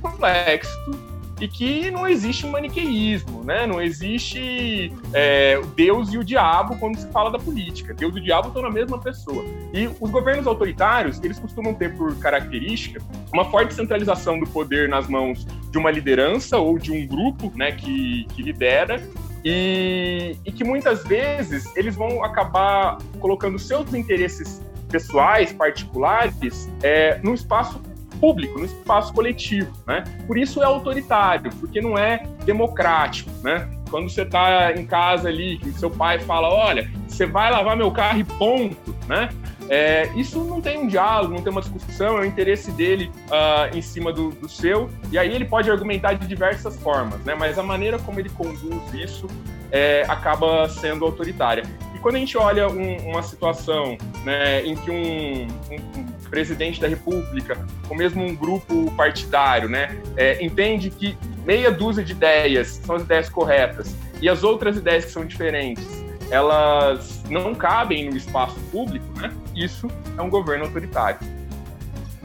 complexo 0.00 1.15
e 1.40 1.46
que 1.46 1.90
não 1.90 2.08
existe 2.08 2.46
maniqueísmo, 2.46 3.44
né? 3.44 3.66
Não 3.66 3.80
existe 3.80 4.92
é, 5.12 5.60
Deus 5.74 6.12
e 6.12 6.18
o 6.18 6.24
diabo 6.24 6.76
quando 6.78 6.96
se 6.96 7.06
fala 7.08 7.30
da 7.30 7.38
política. 7.38 7.92
Deus 7.92 8.14
e 8.16 8.20
o 8.20 8.22
diabo 8.22 8.48
estão 8.48 8.62
na 8.62 8.70
mesma 8.70 8.98
pessoa. 8.98 9.44
E 9.72 9.86
os 9.86 10.10
governos 10.10 10.46
autoritários, 10.46 11.22
eles 11.22 11.38
costumam 11.38 11.74
ter 11.74 11.94
por 11.94 12.16
característica 12.16 13.02
uma 13.32 13.44
forte 13.44 13.74
centralização 13.74 14.40
do 14.40 14.46
poder 14.46 14.88
nas 14.88 15.08
mãos 15.08 15.46
de 15.70 15.78
uma 15.78 15.90
liderança 15.90 16.56
ou 16.56 16.78
de 16.78 16.90
um 16.90 17.06
grupo, 17.06 17.52
né, 17.54 17.72
que, 17.72 18.26
que 18.34 18.42
lidera 18.42 19.02
e, 19.44 20.36
e 20.44 20.50
que 20.50 20.64
muitas 20.64 21.04
vezes 21.04 21.70
eles 21.76 21.94
vão 21.94 22.24
acabar 22.24 22.98
colocando 23.20 23.58
seus 23.58 23.92
interesses 23.94 24.60
pessoais, 24.88 25.52
particulares, 25.52 26.68
é, 26.82 27.20
no 27.22 27.34
espaço 27.34 27.80
público, 28.20 28.58
no 28.58 28.64
espaço 28.64 29.12
coletivo, 29.12 29.72
né? 29.86 30.04
Por 30.26 30.38
isso 30.38 30.62
é 30.62 30.66
autoritário, 30.66 31.50
porque 31.60 31.80
não 31.80 31.96
é 31.96 32.24
democrático, 32.44 33.30
né? 33.42 33.68
Quando 33.90 34.10
você 34.10 34.22
está 34.22 34.72
em 34.72 34.84
casa 34.84 35.28
ali, 35.28 35.58
que 35.58 35.70
seu 35.72 35.90
pai 35.90 36.18
fala, 36.18 36.48
olha, 36.48 36.90
você 37.06 37.24
vai 37.24 37.50
lavar 37.50 37.76
meu 37.76 37.90
carro 37.90 38.18
e 38.18 38.24
ponto, 38.24 38.94
né? 39.08 39.28
É, 39.68 40.08
isso 40.14 40.44
não 40.44 40.60
tem 40.60 40.78
um 40.78 40.86
diálogo, 40.86 41.34
não 41.34 41.42
tem 41.42 41.50
uma 41.50 41.60
discussão, 41.60 42.18
é 42.18 42.20
o 42.20 42.24
interesse 42.24 42.70
dele 42.72 43.10
uh, 43.26 43.76
em 43.76 43.82
cima 43.82 44.12
do, 44.12 44.30
do, 44.30 44.48
seu, 44.48 44.88
e 45.10 45.18
aí 45.18 45.34
ele 45.34 45.44
pode 45.44 45.68
argumentar 45.70 46.12
de 46.14 46.26
diversas 46.26 46.76
formas, 46.76 47.20
né? 47.24 47.34
Mas 47.34 47.58
a 47.58 47.62
maneira 47.62 47.98
como 47.98 48.20
ele 48.20 48.30
conduz 48.30 48.94
isso 48.94 49.26
é, 49.70 50.04
acaba 50.08 50.68
sendo 50.68 51.04
autoritária. 51.04 51.64
E 51.94 51.98
quando 51.98 52.16
a 52.16 52.18
gente 52.18 52.36
olha 52.38 52.68
um, 52.68 53.10
uma 53.10 53.22
situação 53.22 53.96
né, 54.24 54.64
em 54.64 54.76
que 54.76 54.90
um, 54.90 55.46
um 55.72 56.15
presidente 56.28 56.80
da 56.80 56.88
República, 56.88 57.58
ou 57.88 57.96
mesmo 57.96 58.24
um 58.24 58.34
grupo 58.34 58.90
partidário, 58.92 59.68
né, 59.68 59.96
é, 60.16 60.44
entende 60.44 60.90
que 60.90 61.16
meia 61.44 61.70
dúzia 61.70 62.04
de 62.04 62.12
ideias 62.12 62.80
são 62.84 62.96
as 62.96 63.02
ideias 63.02 63.28
corretas 63.28 63.94
e 64.20 64.28
as 64.28 64.42
outras 64.42 64.76
ideias 64.76 65.06
que 65.06 65.10
são 65.10 65.24
diferentes, 65.24 65.86
elas 66.30 67.22
não 67.30 67.54
cabem 67.54 68.10
no 68.10 68.16
espaço 68.16 68.58
público, 68.72 69.06
né, 69.18 69.32
isso 69.54 69.88
é 70.16 70.22
um 70.22 70.30
governo 70.30 70.64
autoritário. 70.64 71.18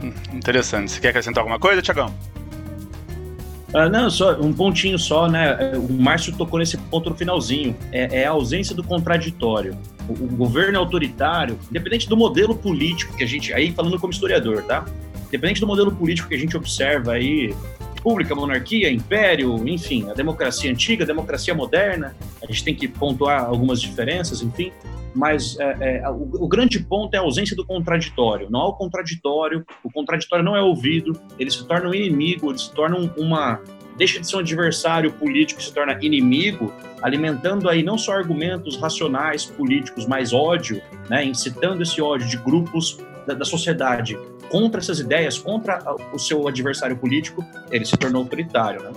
Hum, 0.02 0.12
interessante. 0.32 0.90
Você 0.90 1.00
quer 1.00 1.08
acrescentar 1.10 1.42
alguma 1.42 1.58
coisa, 1.58 1.80
Tiagão? 1.80 2.12
Uh, 3.72 3.88
não, 3.88 4.10
só 4.10 4.38
um 4.38 4.52
pontinho 4.52 4.98
só, 4.98 5.26
né? 5.26 5.56
O 5.76 5.92
Márcio 5.94 6.36
tocou 6.36 6.58
nesse 6.58 6.76
ponto 6.76 7.08
no 7.08 7.16
finalzinho. 7.16 7.74
É, 7.90 8.20
é 8.20 8.26
a 8.26 8.30
ausência 8.30 8.74
do 8.74 8.84
contraditório. 8.84 9.78
O, 10.08 10.36
governo 10.36 10.78
autoritário, 10.78 11.58
independente 11.70 12.08
do 12.08 12.16
modelo 12.16 12.56
político 12.56 13.16
que 13.16 13.24
a 13.24 13.26
gente. 13.26 13.52
Aí 13.52 13.72
falando 13.72 13.98
como 13.98 14.12
historiador, 14.12 14.62
tá? 14.64 14.84
Independente 15.28 15.60
do 15.60 15.66
modelo 15.66 15.92
político 15.92 16.28
que 16.28 16.34
a 16.34 16.38
gente 16.38 16.56
observa 16.56 17.12
aí, 17.12 17.54
república, 17.94 18.34
monarquia, 18.34 18.90
império, 18.90 19.66
enfim, 19.66 20.10
a 20.10 20.14
democracia 20.14 20.70
antiga, 20.70 21.04
a 21.04 21.06
democracia 21.06 21.54
moderna, 21.54 22.14
a 22.42 22.46
gente 22.46 22.64
tem 22.64 22.74
que 22.74 22.88
pontuar 22.88 23.44
algumas 23.44 23.80
diferenças, 23.80 24.42
enfim 24.42 24.72
mas 25.14 25.58
é, 25.60 25.98
é, 25.98 26.08
o, 26.08 26.44
o, 26.44 26.48
grande 26.48 26.80
ponto 26.80 27.14
é 27.14 27.18
a 27.18 27.20
ausência 27.20 27.54
do 27.54 27.64
contraditório. 27.64 28.48
Não 28.50 28.60
há 28.60 28.68
o 28.68 28.72
contraditório, 28.74 29.64
o 29.84 29.90
contraditório 29.90 30.44
não 30.44 30.56
é 30.56 30.62
ouvido, 30.62 31.20
ele 31.38 31.50
se 31.50 31.66
torna 31.66 31.88
um 31.88 31.94
inimigo, 31.94 32.50
ele 32.50 32.58
se 32.58 32.72
torna 32.72 32.96
uma. 33.16 33.60
Deixa 33.96 34.20
de 34.20 34.26
ser 34.26 34.36
um 34.36 34.40
adversário 34.40 35.12
político, 35.12 35.62
se 35.62 35.72
torna 35.72 35.98
inimigo, 36.00 36.72
alimentando 37.02 37.68
aí 37.68 37.82
não 37.82 37.98
só 37.98 38.12
argumentos 38.12 38.76
racionais 38.76 39.44
políticos, 39.44 40.06
mas 40.06 40.32
ódio, 40.32 40.80
né, 41.08 41.24
incitando 41.24 41.82
esse 41.82 42.00
ódio 42.00 42.28
de 42.28 42.36
grupos 42.36 42.98
da, 43.26 43.34
da 43.34 43.44
sociedade 43.44 44.18
contra 44.48 44.80
essas 44.80 45.00
ideias, 45.00 45.38
contra 45.38 45.82
o 46.12 46.18
seu 46.18 46.46
adversário 46.46 46.96
político, 46.96 47.44
ele 47.70 47.84
se 47.84 47.96
tornou 47.96 48.22
autoritário. 48.22 48.82
Né? 48.82 48.90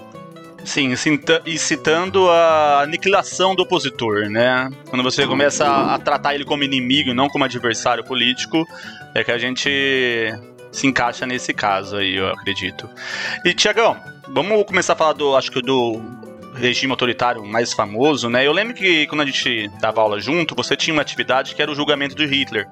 Sim, 0.65 0.93
incitando 1.45 2.27
a 2.29 2.81
aniquilação 2.81 3.55
do 3.55 3.61
opositor, 3.61 4.29
né? 4.29 4.69
Quando 4.89 5.03
você 5.03 5.25
começa 5.27 5.65
a, 5.65 5.97
tratar 5.99 6.33
ele 6.33 6.43
como 6.43 6.63
inimigo 6.63 7.11
e 7.11 7.13
não 7.13 7.29
como 7.29 7.43
adversário 7.43 8.03
político, 8.03 8.67
é 9.13 9.23
que 9.23 9.31
a 9.31 9.37
gente 9.37 9.69
se 10.75 10.85
encaixa 10.85 11.25
nesse 11.25 11.53
caso 11.53 11.95
aí, 11.95 12.15
eu 12.15 12.27
acredito. 12.27 12.89
E, 13.45 13.53
Tiagão, 13.53 13.97
vamos 14.27 14.65
começar 14.65 14.93
a 14.93 14.95
falar 14.95 15.13
do, 15.13 15.35
acho 15.35 15.49
que 15.49 15.61
do 15.61 16.01
regime 16.53 16.91
autoritário 16.91 17.45
mais 17.45 17.73
famoso, 17.73 18.29
né? 18.29 18.45
Eu 18.45 18.51
lembro 18.51 18.73
que 18.73 19.07
quando 19.07 19.21
a 19.21 19.25
gente 19.25 19.69
dava 19.79 20.01
aula 20.01 20.19
junto, 20.19 20.53
você 20.53 20.75
tinha 20.75 20.93
uma 20.93 21.01
atividade 21.01 21.55
que 21.55 21.61
era 21.61 21.71
o 21.71 21.75
julgamento 21.75 22.13
de 22.13 22.25
Hitler 22.25 22.67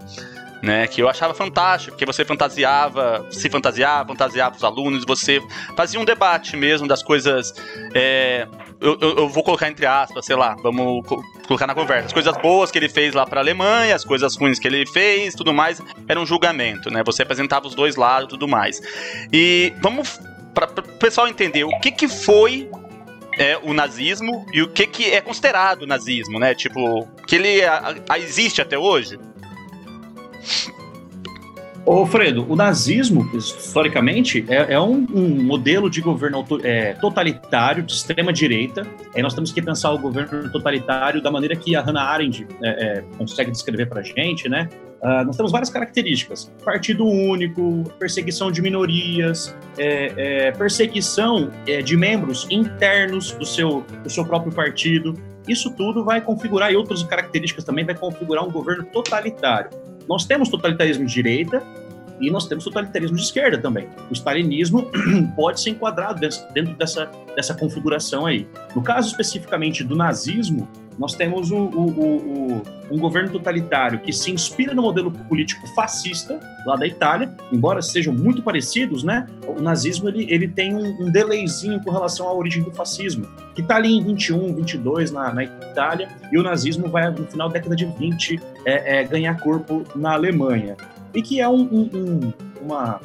né? 0.64 0.88
Que 0.88 1.02
eu 1.02 1.10
achava 1.10 1.34
fantástico, 1.34 1.92
porque 1.92 2.06
você 2.06 2.24
fantasiava, 2.24 3.26
se 3.30 3.50
fantasiava, 3.50 4.08
fantasiava 4.08 4.56
os 4.56 4.64
alunos, 4.64 5.04
você 5.06 5.42
fazia 5.76 6.00
um 6.00 6.06
debate 6.06 6.56
mesmo 6.56 6.88
das 6.88 7.04
coisas. 7.04 7.54
É, 7.94 8.48
eu, 8.84 8.98
eu, 9.00 9.18
eu, 9.18 9.30
vou 9.30 9.44
colocar 9.44 9.70
entre 9.70 9.86
aspas, 9.86 10.26
sei 10.26 10.36
lá, 10.36 10.56
vamos 10.62 11.08
co 11.08 11.24
colocar 11.48 11.66
na 11.66 11.74
conversa. 11.74 12.08
As 12.08 12.14
coisas 12.14 12.38
boas 12.38 12.70
que 12.70 12.78
ele 12.78 12.90
fez 12.90 13.14
lá 13.14 13.26
para 13.26 13.40
a 13.40 13.44
Alemanha, 13.44 13.96
as 13.96 14.04
coisas 14.04 14.36
ruins 14.36 14.60
que 14.60 14.68
ele 14.68 14.86
fez, 14.86 15.34
tudo 15.34 15.54
mais, 15.54 15.82
era 16.08 16.20
um 16.20 16.26
julgamento, 16.26 16.92
né? 16.92 17.02
Você 17.06 17.24
apresentava 17.24 17.66
os 17.66 17.74
dois 17.74 17.96
lados, 17.96 18.30
tudo 18.30 18.48
mais. 18.48 18.82
E 19.32 19.74
vamos 19.82 20.20
para 20.54 20.66
o 20.66 20.84
pessoal 21.00 21.28
entender 21.28 21.64
o 21.64 21.80
que 21.80 21.92
que 21.92 22.08
foi 22.08 22.70
é 23.38 23.58
o 23.64 23.74
nazismo 23.74 24.46
e 24.54 24.62
o 24.62 24.68
que 24.68 24.86
que 24.86 25.12
é 25.12 25.22
considerado 25.22 25.88
nazismo, 25.88 26.38
né? 26.38 26.54
Tipo, 26.54 27.08
que 27.26 27.36
ele 27.36 27.64
a, 27.64 27.96
a 28.10 28.20
existe 28.20 28.62
até 28.62 28.78
hoje. 28.78 29.18
Ô, 31.86 32.06
Fredo, 32.06 32.46
o 32.50 32.56
nazismo, 32.56 33.30
historicamente, 33.36 34.46
é, 34.48 34.74
é 34.74 34.80
um, 34.80 35.06
um, 35.14 35.44
modelo 35.44 35.90
de 35.90 36.00
governo 36.00 36.46
é, 36.64 36.94
totalitário, 36.94 37.84
de 37.84 37.92
extrema-direita. 37.92 38.88
Aí 39.14 39.22
nós 39.22 39.34
temos 39.34 39.52
que 39.52 39.62
pensar 39.62 39.92
o 39.92 40.00
governo 40.00 40.50
totalitário 40.50 41.22
da 41.22 41.30
maneira 41.30 41.58
que 41.58 41.76
a 41.76 41.82
Hannah 41.82 42.04
Arendt 42.04 42.48
é, 42.64 42.70
é 42.70 43.04
consegue 43.18 43.52
descrever 43.52 43.88
para 43.88 44.00
a 44.00 44.04
gente, 44.04 44.48
né? 44.48 44.70
Uh, 45.02 45.26
nós 45.26 45.36
temos 45.36 45.52
várias 45.52 45.70
características: 45.70 46.50
partido 46.64 47.06
único, 47.06 47.84
perseguição 48.00 48.50
de 48.50 48.62
minorias, 48.62 49.54
é, 49.78 50.14
é, 50.48 50.52
perseguição 50.54 51.52
de 51.84 51.98
membros 51.98 52.48
internos 52.50 53.34
do 53.34 53.46
seu, 53.46 53.84
do 54.02 54.10
seu 54.10 54.24
próprio 54.24 54.54
partido. 54.54 55.14
Isso 55.46 55.70
tudo 55.76 56.06
vai 56.06 56.22
configurar, 56.22 56.72
e 56.72 56.78
outras 56.78 57.04
características 57.04 57.66
também, 57.66 57.84
vai 57.84 57.96
configurar 57.96 58.46
um 58.46 58.50
governo 58.50 58.86
totalitário. 58.86 59.70
Nós 60.08 60.26
temos 60.26 60.50
totalitarismo 60.50 61.06
de 61.06 61.14
direita 61.14 61.64
e 62.20 62.30
nós 62.30 62.48
temos 62.48 62.64
totalitarismo 62.64 63.18
de 63.18 63.24
esquerda 63.24 63.58
também. 63.58 63.88
O 64.10 64.14
stalinismo 64.14 64.90
pode 65.36 65.62
ser 65.62 65.72
enquadrado 65.72 66.20
dentro 66.54 66.74
dessa, 66.76 67.10
dessa 67.36 67.54
configuração 67.54 68.26
aí. 68.26 68.48
No 68.76 68.82
caso 68.82 69.10
especificamente 69.10 69.84
do 69.84 69.96
nazismo, 69.96 70.68
nós 70.98 71.14
temos 71.16 71.52
o, 71.52 71.58
o, 71.58 71.90
o, 71.90 72.62
um 72.92 73.00
governo 73.00 73.32
totalitário 73.32 74.00
que 74.00 74.14
se 74.14 74.32
inspira 74.32 74.74
no 74.74 74.82
modelo 74.82 75.12
político 75.12 75.66
fascista 75.76 76.40
lá 76.66 76.76
da 76.76 76.88
Itália, 76.88 77.34
embora 77.52 77.82
sejam 77.82 78.14
muito 78.14 78.42
parecidos, 78.42 79.04
né? 79.04 79.28
O 79.48 79.62
nazismo 79.62 80.10
ele, 80.10 80.26
ele 80.30 80.48
tem 80.48 80.76
um, 80.76 81.04
um 81.04 81.12
delayzinho 81.12 81.82
com 81.84 81.92
relação 81.92 82.28
à 82.28 82.34
origem 82.34 82.64
do 82.64 82.72
fascismo, 82.72 83.28
que 83.54 83.62
está 83.62 83.76
ali 83.76 83.98
em 83.98 84.04
21, 84.04 84.56
22 84.56 85.12
na, 85.12 85.34
na 85.34 85.44
Itália, 85.44 86.10
e 86.32 86.38
o 86.38 86.44
nazismo 86.44 86.88
vai 86.88 87.10
no 87.10 87.26
final 87.26 87.48
da 87.48 87.54
década 87.54 87.76
de 87.76 87.86
20 87.86 88.40
é, 88.66 89.00
é, 89.00 89.04
ganhar 89.04 89.40
corpo 89.40 89.84
na 89.96 90.14
Alemanha. 90.14 90.78
E 91.14 91.22
que 91.22 91.40
é 91.40 91.48
um, 91.48 91.62
um, 91.62 92.34
uma, 92.62 93.00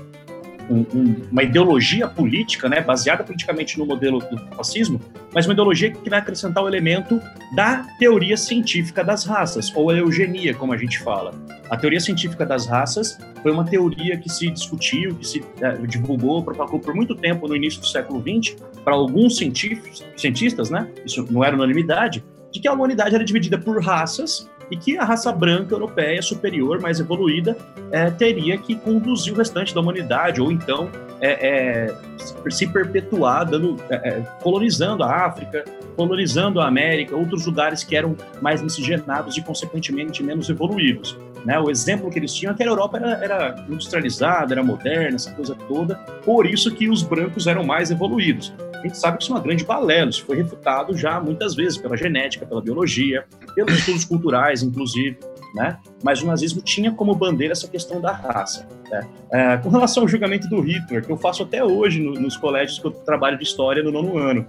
um, 0.70 0.86
um, 0.94 1.16
uma 1.30 1.42
ideologia 1.42 2.08
política, 2.08 2.68
né, 2.68 2.80
baseada 2.80 3.24
politicamente 3.24 3.78
no 3.78 3.86
modelo 3.86 4.20
do 4.20 4.38
fascismo, 4.56 5.00
mas 5.32 5.46
uma 5.46 5.52
ideologia 5.52 5.90
que 5.90 6.08
vai 6.10 6.18
acrescentar 6.18 6.62
o 6.62 6.68
elemento 6.68 7.20
da 7.54 7.86
teoria 7.98 8.36
científica 8.36 9.02
das 9.02 9.24
raças, 9.24 9.74
ou 9.74 9.90
a 9.90 9.94
eugenia, 9.94 10.54
como 10.54 10.72
a 10.72 10.76
gente 10.76 10.98
fala. 10.98 11.32
A 11.70 11.76
teoria 11.76 12.00
científica 12.00 12.46
das 12.46 12.66
raças 12.66 13.18
foi 13.42 13.52
uma 13.52 13.64
teoria 13.64 14.16
que 14.16 14.28
se 14.28 14.50
discutiu, 14.50 15.14
que 15.14 15.26
se 15.26 15.44
é, 15.60 15.72
divulgou, 15.86 16.42
propagou 16.42 16.80
por 16.80 16.94
muito 16.94 17.14
tempo 17.14 17.46
no 17.46 17.54
início 17.56 17.80
do 17.80 17.86
século 17.86 18.22
XX, 18.22 18.56
para 18.84 18.94
alguns 18.94 19.36
cientistas, 19.36 20.70
né, 20.70 20.88
isso 21.04 21.26
não 21.30 21.44
era 21.44 21.54
unanimidade, 21.54 22.24
de 22.50 22.60
que 22.60 22.68
a 22.68 22.72
humanidade 22.72 23.14
era 23.14 23.24
dividida 23.24 23.58
por 23.58 23.82
raças 23.82 24.48
e 24.70 24.76
que 24.76 24.98
a 24.98 25.04
raça 25.04 25.32
branca 25.32 25.74
europeia 25.74 26.20
superior, 26.22 26.80
mais 26.80 27.00
evoluída, 27.00 27.56
é, 27.90 28.10
teria 28.10 28.58
que 28.58 28.74
conduzir 28.74 29.32
o 29.32 29.36
restante 29.36 29.74
da 29.74 29.80
humanidade, 29.80 30.40
ou 30.40 30.52
então 30.52 30.90
é, 31.20 31.86
é, 31.86 32.50
se 32.50 32.66
perpetuar, 32.66 33.44
dando, 33.44 33.76
é, 33.88 33.96
é, 33.96 34.20
colonizando 34.42 35.02
a 35.02 35.26
África, 35.26 35.64
colonizando 35.96 36.60
a 36.60 36.68
América, 36.68 37.16
outros 37.16 37.46
lugares 37.46 37.82
que 37.82 37.96
eram 37.96 38.16
mais 38.40 38.62
miscigenados 38.62 39.36
e, 39.36 39.42
consequentemente, 39.42 40.22
menos 40.22 40.48
evoluídos. 40.48 41.18
Né? 41.44 41.58
O 41.58 41.70
exemplo 41.70 42.10
que 42.10 42.18
eles 42.18 42.32
tinham 42.34 42.52
é 42.52 42.56
que 42.56 42.62
a 42.62 42.66
Europa 42.66 42.98
era, 42.98 43.24
era 43.24 43.64
industrializada, 43.68 44.54
era 44.54 44.62
moderna, 44.62 45.16
essa 45.16 45.32
coisa 45.32 45.54
toda, 45.66 45.96
por 46.24 46.46
isso 46.46 46.70
que 46.74 46.88
os 46.88 47.02
brancos 47.02 47.46
eram 47.46 47.64
mais 47.64 47.90
evoluídos. 47.90 48.52
A 48.78 48.82
gente 48.82 48.96
sabe 48.96 49.18
que 49.18 49.24
isso 49.24 49.32
é 49.32 49.36
uma 49.36 49.42
grande 49.42 49.64
balela, 49.64 50.10
isso 50.10 50.24
foi 50.24 50.36
refutado 50.36 50.96
já 50.96 51.20
muitas 51.20 51.54
vezes 51.54 51.76
pela 51.76 51.96
genética, 51.96 52.46
pela 52.46 52.60
biologia, 52.60 53.24
pelos 53.54 53.74
estudos 53.74 54.04
culturais, 54.04 54.62
inclusive. 54.62 55.18
Né? 55.54 55.78
Mas 56.02 56.22
o 56.22 56.26
nazismo 56.26 56.60
tinha 56.60 56.92
como 56.92 57.14
bandeira 57.14 57.52
essa 57.52 57.66
questão 57.66 58.00
da 58.00 58.12
raça. 58.12 58.68
Né? 58.90 59.08
É, 59.32 59.56
com 59.56 59.68
relação 59.68 60.02
ao 60.02 60.08
julgamento 60.08 60.48
do 60.48 60.60
Hitler, 60.60 61.04
que 61.04 61.10
eu 61.10 61.16
faço 61.16 61.42
até 61.42 61.64
hoje 61.64 62.00
no, 62.00 62.12
nos 62.12 62.36
colégios 62.36 62.78
que 62.78 62.86
eu 62.86 62.90
trabalho 62.90 63.36
de 63.36 63.44
história 63.44 63.82
no 63.82 63.90
nono 63.90 64.18
ano, 64.18 64.46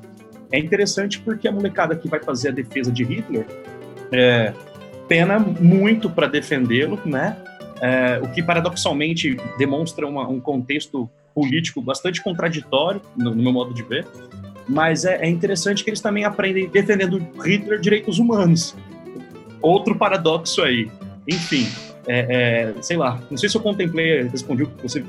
é 0.52 0.60
interessante 0.60 1.20
porque 1.20 1.48
a 1.48 1.52
molecada 1.52 1.96
que 1.96 2.08
vai 2.08 2.22
fazer 2.22 2.50
a 2.50 2.52
defesa 2.52 2.92
de 2.92 3.04
Hitler 3.04 3.46
é, 4.12 4.54
pena 5.08 5.40
muito 5.40 6.10
para 6.10 6.28
defendê-lo, 6.28 7.00
né? 7.06 7.38
É, 7.82 8.20
o 8.22 8.30
que 8.30 8.44
paradoxalmente 8.44 9.38
demonstra 9.58 10.06
uma, 10.06 10.28
um 10.28 10.40
contexto 10.40 11.10
político 11.34 11.82
bastante 11.82 12.22
contraditório, 12.22 13.02
no, 13.16 13.34
no 13.34 13.44
meu 13.44 13.52
modo 13.52 13.74
de 13.74 13.84
ver, 13.84 14.06
mas 14.68 15.06
é, 15.06 15.26
é, 15.26 15.30
interessante 15.30 15.84
que 15.84 15.90
eles 15.90 16.00
também 16.00 16.24
aprendem 16.24 16.70
defendendo 16.70 17.26
Hitler 17.44 17.80
direitos 17.80 18.20
humanos. 18.20 18.76
Outro 19.62 19.96
paradoxo 19.96 20.62
aí. 20.62 20.90
Enfim, 21.28 21.68
é, 22.08 22.74
é, 22.78 22.82
sei 22.82 22.98
lá, 22.98 23.20
não 23.30 23.38
sei 23.38 23.50
se 23.50 23.58
eu 23.58 23.62
contemplei, 23.62 24.24
respondi 24.24 24.64
o 24.64 24.68
que 24.68 24.84
você 24.84 25.04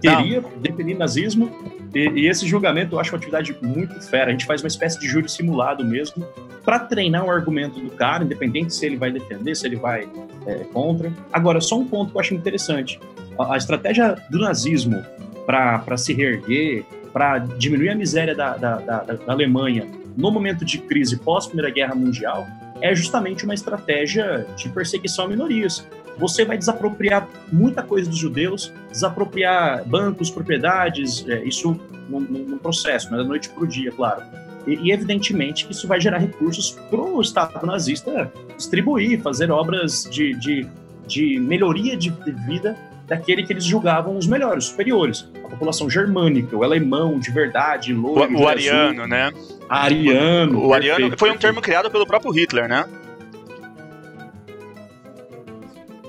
queria, 0.00 0.40
não. 0.40 0.50
defender 0.60 0.96
nazismo, 0.96 1.50
e, 1.94 2.08
e, 2.10 2.28
esse 2.28 2.46
julgamento 2.46 2.94
eu 2.94 3.00
acho 3.00 3.12
uma 3.12 3.18
atividade 3.18 3.56
muito 3.62 4.00
fera. 4.02 4.26
A 4.26 4.30
gente 4.30 4.44
faz 4.44 4.62
uma 4.62 4.68
espécie 4.68 5.00
de 5.00 5.08
júri 5.08 5.28
simulado 5.28 5.84
mesmo, 5.84 6.26
para 6.64 6.80
treinar 6.80 7.24
o 7.24 7.30
argumento 7.30 7.80
do 7.80 7.90
cara, 7.90 8.24
independente 8.24 8.74
se 8.74 8.84
ele 8.84 8.96
vai 8.96 9.10
defender, 9.10 9.54
se 9.56 9.66
ele 9.66 9.76
vai 9.76 10.06
é, 10.46 10.54
contra. 10.72 11.10
Agora, 11.32 11.60
só 11.60 11.78
um 11.78 11.86
ponto 11.86 12.10
que 12.10 12.16
eu 12.16 12.20
acho 12.20 12.34
interessante: 12.34 13.00
a, 13.38 13.54
a 13.54 13.56
estratégia 13.56 14.16
do 14.30 14.38
nazismo 14.38 15.02
para 15.48 15.96
se 15.96 16.12
reerguer, 16.12 16.84
para 17.10 17.38
diminuir 17.38 17.88
a 17.88 17.94
miséria 17.94 18.34
da, 18.34 18.54
da, 18.58 18.76
da, 18.76 19.00
da 19.00 19.32
Alemanha 19.32 19.86
no 20.14 20.30
momento 20.30 20.62
de 20.62 20.76
crise 20.76 21.16
pós-Primeira 21.16 21.70
Guerra 21.70 21.94
Mundial, 21.94 22.46
é 22.82 22.94
justamente 22.94 23.44
uma 23.44 23.54
estratégia 23.54 24.46
de 24.56 24.68
perseguição 24.68 25.24
a 25.24 25.28
minorias. 25.28 25.86
Você 26.18 26.44
vai 26.44 26.58
desapropriar 26.58 27.26
muita 27.50 27.82
coisa 27.82 28.10
dos 28.10 28.18
judeus, 28.18 28.70
desapropriar 28.90 29.88
bancos, 29.88 30.28
propriedades, 30.28 31.26
é, 31.26 31.42
isso 31.44 31.80
num, 32.10 32.58
processo, 32.58 33.10
não 33.10 33.18
é 33.18 33.22
da 33.22 33.28
noite 33.28 33.48
para 33.48 33.64
o 33.64 33.66
dia, 33.66 33.90
claro. 33.90 34.22
E, 34.66 34.74
e, 34.74 34.92
evidentemente 34.92 35.64
que 35.64 35.72
isso 35.72 35.88
vai 35.88 35.98
gerar 35.98 36.18
recursos 36.18 36.72
para 36.90 37.00
o 37.00 37.20
Estado 37.22 37.64
nazista 37.64 38.30
distribuir, 38.54 39.22
fazer 39.22 39.50
obras 39.50 40.06
de, 40.10 40.34
de, 40.34 40.66
de 41.06 41.40
melhoria 41.40 41.96
de, 41.96 42.10
de 42.10 42.32
vida 42.32 42.76
daquele 43.08 43.42
que 43.42 43.52
eles 43.52 43.64
julgavam 43.64 44.16
os 44.16 44.26
melhores, 44.26 44.64
os 44.64 44.70
superiores. 44.70 45.28
A 45.44 45.48
população 45.48 45.88
germânica, 45.88 46.54
o 46.54 46.62
alemão 46.62 47.18
de 47.18 47.30
verdade, 47.30 47.92
loiro, 47.94 48.36
o, 48.36 48.42
o 48.42 48.48
ariano, 48.48 49.06
né? 49.06 49.32
Ariano. 49.68 50.58
O, 50.58 50.68
o 50.68 50.74
ariano 50.74 51.16
foi 51.16 51.30
um 51.30 51.36
termo 51.36 51.60
criado 51.60 51.90
pelo 51.90 52.06
próprio 52.06 52.30
Hitler, 52.30 52.68
né? 52.68 52.84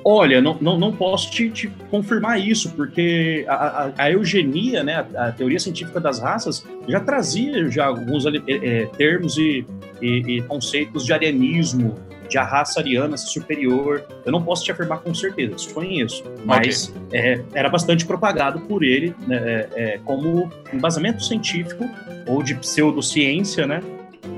Olha, 0.03 0.41
não, 0.41 0.57
não, 0.59 0.77
não 0.77 0.91
posso 0.91 1.29
te, 1.29 1.49
te 1.49 1.67
confirmar 1.91 2.39
isso, 2.39 2.71
porque 2.71 3.45
a, 3.47 3.53
a, 3.53 3.91
a 3.97 4.11
eugenia, 4.11 4.83
né, 4.83 5.05
a, 5.15 5.27
a, 5.27 5.31
teoria 5.31 5.59
científica 5.59 5.99
das 5.99 6.19
raças, 6.19 6.65
já 6.87 6.99
trazia 6.99 7.69
já 7.69 7.85
alguns 7.85 8.25
é, 8.25 8.85
termos 8.97 9.37
e, 9.37 9.65
e, 10.01 10.37
e, 10.37 10.41
conceitos 10.43 11.05
de 11.05 11.13
arianismo, 11.13 11.95
de 12.29 12.38
a 12.38 12.43
raça 12.43 12.79
ariana 12.79 13.17
ser 13.17 13.27
superior. 13.27 14.05
Eu 14.25 14.31
não 14.31 14.41
posso 14.41 14.63
te 14.63 14.71
afirmar 14.71 15.00
com 15.00 15.13
certeza, 15.13 15.55
desconheço, 15.55 16.24
mas 16.45 16.93
okay. 17.07 17.19
é, 17.19 17.41
era 17.53 17.69
bastante 17.69 18.05
propagado 18.05 18.62
por 18.62 18.83
ele 18.83 19.15
né, 19.27 19.38
é, 19.38 19.69
é 19.75 20.00
como 20.05 20.51
embasamento 20.71 21.24
científico 21.24 21.89
ou 22.27 22.43
de 22.43 22.55
pseudociência, 22.55 23.65
né, 23.65 23.81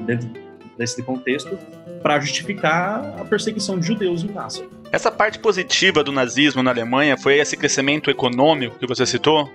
dentro 0.06 0.30
desse 0.78 1.04
contexto, 1.04 1.58
para 2.02 2.20
justificar 2.20 3.20
a 3.20 3.26
perseguição 3.26 3.78
de 3.78 3.86
judeus 3.86 4.24
em 4.24 4.32
massa. 4.32 4.64
Essa 4.92 5.12
parte 5.12 5.40
positiva 5.40 6.04
do 6.04 6.12
nazismo 6.12 6.64
na 6.64 6.72
Alemanha 6.72 7.18
foi 7.18 7.38
esse 7.38 7.56
crescimento 7.56 8.10
econômico 8.10 8.78
que 8.80 8.88
você 8.88 9.06
citou? 9.06 9.50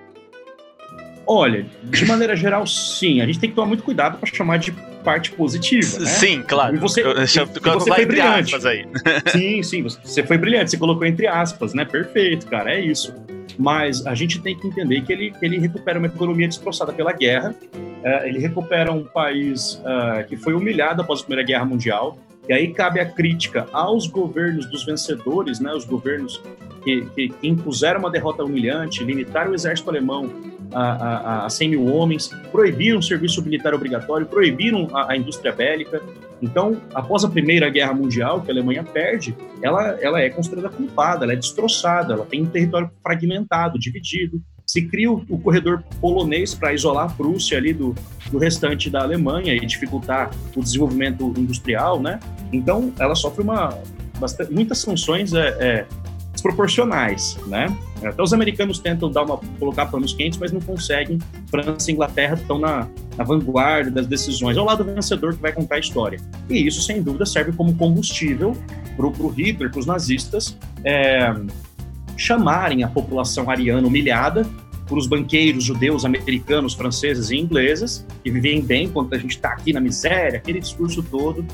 Olha, 1.26 1.66
de 1.82 2.04
maneira 2.04 2.36
geral, 2.36 2.66
sim. 2.66 3.20
A 3.20 3.26
gente 3.26 3.40
tem 3.40 3.50
que 3.50 3.56
tomar 3.56 3.66
muito 3.66 3.82
cuidado 3.82 4.18
para 4.18 4.32
chamar 4.32 4.58
de 4.58 4.70
parte 5.02 5.32
positiva. 5.32 5.98
Né? 5.98 6.06
Sim, 6.06 6.42
claro. 6.42 6.76
E 6.76 6.78
você, 6.78 7.02
eu, 7.02 7.12
eu, 7.12 7.26
você 7.26 7.94
foi 7.94 8.06
brilhante. 8.06 8.54
Aí. 8.66 8.86
Sim, 9.30 9.62
sim. 9.62 9.82
Você 9.82 10.22
foi 10.22 10.38
brilhante. 10.38 10.70
Você 10.70 10.76
colocou 10.76 11.06
entre 11.06 11.26
aspas, 11.26 11.74
né? 11.74 11.84
Perfeito, 11.84 12.46
cara. 12.46 12.72
É 12.72 12.80
isso. 12.80 13.14
Mas 13.58 14.06
a 14.06 14.14
gente 14.14 14.40
tem 14.40 14.56
que 14.56 14.66
entender 14.66 15.00
que 15.02 15.12
ele, 15.12 15.32
ele 15.40 15.58
recupera 15.58 15.98
uma 15.98 16.08
economia 16.08 16.46
destroçada 16.46 16.92
pela 16.92 17.12
guerra. 17.12 17.54
Uh, 17.74 18.26
ele 18.26 18.38
recupera 18.38 18.92
um 18.92 19.04
país 19.04 19.80
uh, 19.80 20.26
que 20.28 20.36
foi 20.36 20.54
humilhado 20.54 21.02
após 21.02 21.20
a 21.20 21.22
Primeira 21.22 21.46
Guerra 21.46 21.64
Mundial. 21.64 22.18
E 22.48 22.52
aí 22.52 22.72
cabe 22.72 23.00
a 23.00 23.06
crítica 23.06 23.66
aos 23.72 24.06
governos 24.06 24.66
dos 24.66 24.84
vencedores, 24.84 25.58
né, 25.58 25.72
os 25.72 25.84
governos 25.84 26.40
que, 26.84 27.04
que, 27.14 27.28
que 27.28 27.48
impuseram 27.48 27.98
uma 27.98 28.10
derrota 28.10 28.44
humilhante, 28.44 29.02
limitaram 29.02 29.50
o 29.50 29.54
exército 29.54 29.90
alemão 29.90 30.30
a, 30.72 30.82
a, 30.82 31.46
a 31.46 31.50
100 31.50 31.68
mil 31.70 31.86
homens, 31.86 32.28
proibiram 32.50 32.98
o 32.98 33.02
serviço 33.02 33.42
militar 33.42 33.74
obrigatório, 33.74 34.26
proibiram 34.26 34.88
a, 34.92 35.12
a, 35.12 35.16
indústria 35.16 35.52
bélica. 35.52 36.02
Então, 36.40 36.80
após 36.94 37.24
a 37.24 37.28
Primeira 37.28 37.70
Guerra 37.70 37.94
Mundial, 37.94 38.42
que 38.42 38.50
a 38.50 38.54
Alemanha 38.54 38.84
perde, 38.84 39.34
ela, 39.62 39.96
ela 40.00 40.20
é 40.20 40.28
considerada 40.28 40.68
culpada, 40.68 41.24
ela 41.24 41.32
é 41.32 41.36
destroçada, 41.36 42.12
ela 42.12 42.26
tem 42.26 42.42
um 42.42 42.46
território 42.46 42.90
fragmentado, 43.02 43.78
dividido. 43.78 44.42
Se 44.66 44.82
cria 44.82 45.10
o, 45.10 45.24
o 45.28 45.38
corredor 45.38 45.82
polonês 46.00 46.54
para 46.54 46.74
isolar 46.74 47.06
a 47.06 47.08
Prússia 47.08 47.56
ali 47.56 47.72
do, 47.72 47.94
do 48.30 48.38
restante 48.38 48.90
da 48.90 49.02
Alemanha 49.02 49.54
e 49.54 49.64
dificultar 49.64 50.30
o 50.54 50.60
desenvolvimento 50.60 51.32
industrial, 51.36 52.00
né? 52.00 52.20
Então, 52.52 52.92
ela 52.98 53.14
sofre 53.14 53.42
uma, 53.42 53.78
bastante, 54.18 54.52
muitas 54.52 54.78
sanções 54.78 55.32
é, 55.32 55.48
é, 55.60 55.86
desproporcionais, 56.36 57.36
né? 57.46 57.76
Até 58.04 58.22
os 58.22 58.32
americanos 58.32 58.78
tentam 58.78 59.10
dar 59.10 59.24
uma, 59.24 59.38
colocar 59.58 59.86
panos 59.86 60.12
quentes, 60.12 60.38
mas 60.38 60.52
não 60.52 60.60
conseguem. 60.60 61.18
França 61.50 61.90
e 61.90 61.94
Inglaterra 61.94 62.34
estão 62.34 62.58
na, 62.58 62.86
na 63.16 63.24
vanguarda 63.24 63.90
das 63.90 64.06
decisões. 64.06 64.56
É 64.56 64.60
o 64.60 64.64
lado 64.64 64.84
vencedor 64.84 65.34
que 65.34 65.40
vai 65.40 65.52
contar 65.52 65.76
a 65.76 65.78
história. 65.78 66.20
E 66.48 66.66
isso, 66.66 66.82
sem 66.82 67.02
dúvida, 67.02 67.24
serve 67.26 67.52
como 67.52 67.74
combustível 67.74 68.56
para 68.96 69.06
o 69.06 69.28
Hitler, 69.28 69.70
para 69.70 69.80
os 69.80 69.86
nazistas, 69.86 70.56
é, 70.84 71.34
chamarem 72.16 72.84
a 72.84 72.88
população 72.88 73.50
ariana 73.50 73.86
humilhada 73.86 74.46
por 74.86 74.98
os 74.98 75.06
banqueiros 75.06 75.64
judeus, 75.64 76.04
americanos, 76.04 76.74
franceses 76.74 77.30
e 77.30 77.36
ingleses, 77.36 78.06
que 78.22 78.30
vivem 78.30 78.62
bem 78.62 78.84
enquanto 78.84 79.14
a 79.14 79.18
gente 79.18 79.32
está 79.32 79.50
aqui 79.50 79.72
na 79.72 79.80
miséria, 79.80 80.38
aquele 80.38 80.60
discurso 80.60 81.02
todo, 81.02 81.44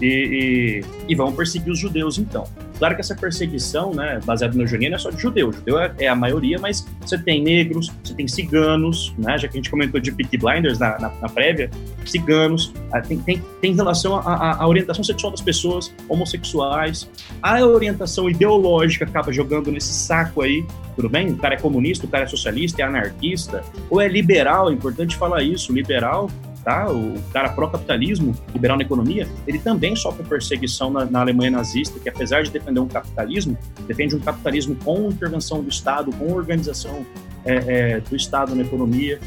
e, 0.00 0.06
e, 0.06 1.12
e, 1.12 1.14
vão 1.14 1.32
perseguir 1.32 1.72
os 1.72 1.78
judeus, 1.78 2.18
então. 2.18 2.44
Claro 2.78 2.94
que 2.94 3.00
essa 3.00 3.14
perseguição, 3.14 3.92
né, 3.92 4.20
baseada 4.24 4.54
no 4.54 4.62
eugenia, 4.62 4.88
não 4.88 4.96
é 4.96 4.98
só 4.98 5.10
de 5.10 5.20
judeu. 5.20 5.52
Judeu 5.52 5.78
é, 5.78 5.92
é, 5.98 6.08
a 6.08 6.14
maioria, 6.14 6.58
mas 6.58 6.86
você 7.00 7.18
tem 7.18 7.42
negros, 7.42 7.92
você 8.02 8.14
tem 8.14 8.28
ciganos, 8.28 9.12
né, 9.18 9.36
já 9.36 9.48
que 9.48 9.54
a 9.54 9.58
gente 9.58 9.70
comentou 9.70 10.00
de 10.00 10.12
Peaky 10.12 10.38
Blinders 10.38 10.78
na, 10.78 10.98
na, 10.98 11.08
na 11.20 11.28
prévia, 11.28 11.70
ciganos, 12.06 12.72
ah, 12.92 13.00
tem, 13.00 13.18
tem, 13.18 13.42
tem 13.60 13.74
relação 13.74 14.16
à 14.16 14.66
orientação 14.66 15.02
sexual 15.02 15.30
das 15.32 15.40
pessoas, 15.40 15.92
homossexuais. 16.08 17.08
A 17.42 17.60
orientação 17.64 18.30
ideológica 18.30 19.04
acaba 19.04 19.32
jogando 19.32 19.70
nesse 19.70 19.92
saco 19.92 20.42
aí, 20.42 20.64
tudo 20.94 21.08
bem? 21.08 21.28
O 21.30 21.36
cara 21.36 21.54
é 21.54 21.58
comunista, 21.58 22.06
o 22.06 22.08
cara 22.08 22.24
é 22.24 22.26
socialista, 22.26 22.80
é 22.80 22.84
anarquista, 22.84 23.62
ou 23.90 24.00
é 24.00 24.08
liberal, 24.08 24.70
é 24.70 24.72
importante 24.72 25.16
falar 25.16 25.42
isso, 25.42 25.72
liberal 25.72 26.30
tá? 26.68 26.86
O 26.92 27.14
cara 27.32 27.48
pró-capitalismo, 27.48 28.34
liberal 28.52 28.76
na 28.76 28.82
economia, 28.82 29.26
ele 29.46 29.58
também 29.58 29.96
sofre 29.96 30.22
perseguição 30.22 30.90
na, 30.90 31.06
na, 31.06 31.20
Alemanha 31.20 31.50
nazista, 31.50 31.98
que 31.98 32.10
apesar 32.10 32.42
de 32.42 32.50
defender 32.50 32.78
um 32.78 32.86
capitalismo, 32.86 33.56
defende 33.86 34.14
um 34.14 34.20
capitalismo 34.20 34.76
com 34.84 35.08
intervenção 35.08 35.62
do 35.62 35.70
Estado, 35.70 36.12
com 36.12 36.30
organização 36.30 37.06
é, 37.42 37.54
é, 37.54 38.00
do 38.00 38.14
Estado 38.14 38.54
na 38.54 38.62
economia, 38.62 39.18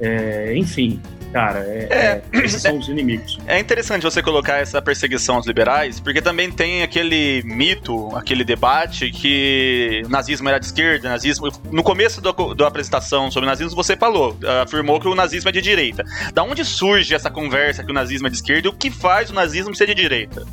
é, 0.00 0.52
enfim 0.56 1.00
cara, 1.32 1.60
é, 1.60 1.88
é, 1.90 2.22
é 2.32 2.44
esses 2.44 2.62
são 2.62 2.78
os 2.78 2.88
inimigos. 2.88 3.38
É 3.46 3.58
interessante 3.58 4.02
você 4.02 4.22
colocar 4.22 4.58
essa 4.58 4.80
perseguição 4.80 5.36
aos 5.36 5.46
liberais, 5.46 6.00
porque 6.00 6.20
também 6.20 6.50
tem 6.50 6.82
aquele 6.82 7.42
mito, 7.44 8.14
aquele 8.16 8.44
debate 8.44 9.10
que 9.10 10.02
o 10.04 10.08
nazismo 10.08 10.48
era 10.48 10.58
de 10.58 10.66
esquerda, 10.66 11.08
nazismo. 11.08 11.48
No 11.70 11.82
começo 11.82 12.20
da 12.20 12.66
apresentação 12.66 13.30
sobre 13.30 13.46
o 13.46 13.50
nazismo, 13.50 13.74
você 13.74 13.96
falou, 13.96 14.36
afirmou 14.62 15.00
que 15.00 15.08
o 15.08 15.14
nazismo 15.14 15.48
é 15.48 15.52
de 15.52 15.60
direita. 15.60 16.04
Da 16.32 16.42
onde 16.42 16.64
surge 16.64 17.14
essa 17.14 17.30
conversa 17.30 17.84
que 17.84 17.90
o 17.90 17.94
nazismo 17.94 18.26
é 18.26 18.30
de 18.30 18.36
esquerda 18.36 18.68
e 18.68 18.70
o 18.70 18.72
que 18.72 18.90
faz 18.90 19.30
o 19.30 19.34
nazismo 19.34 19.74
ser 19.74 19.86
de 19.86 19.94
direita? 19.94 20.46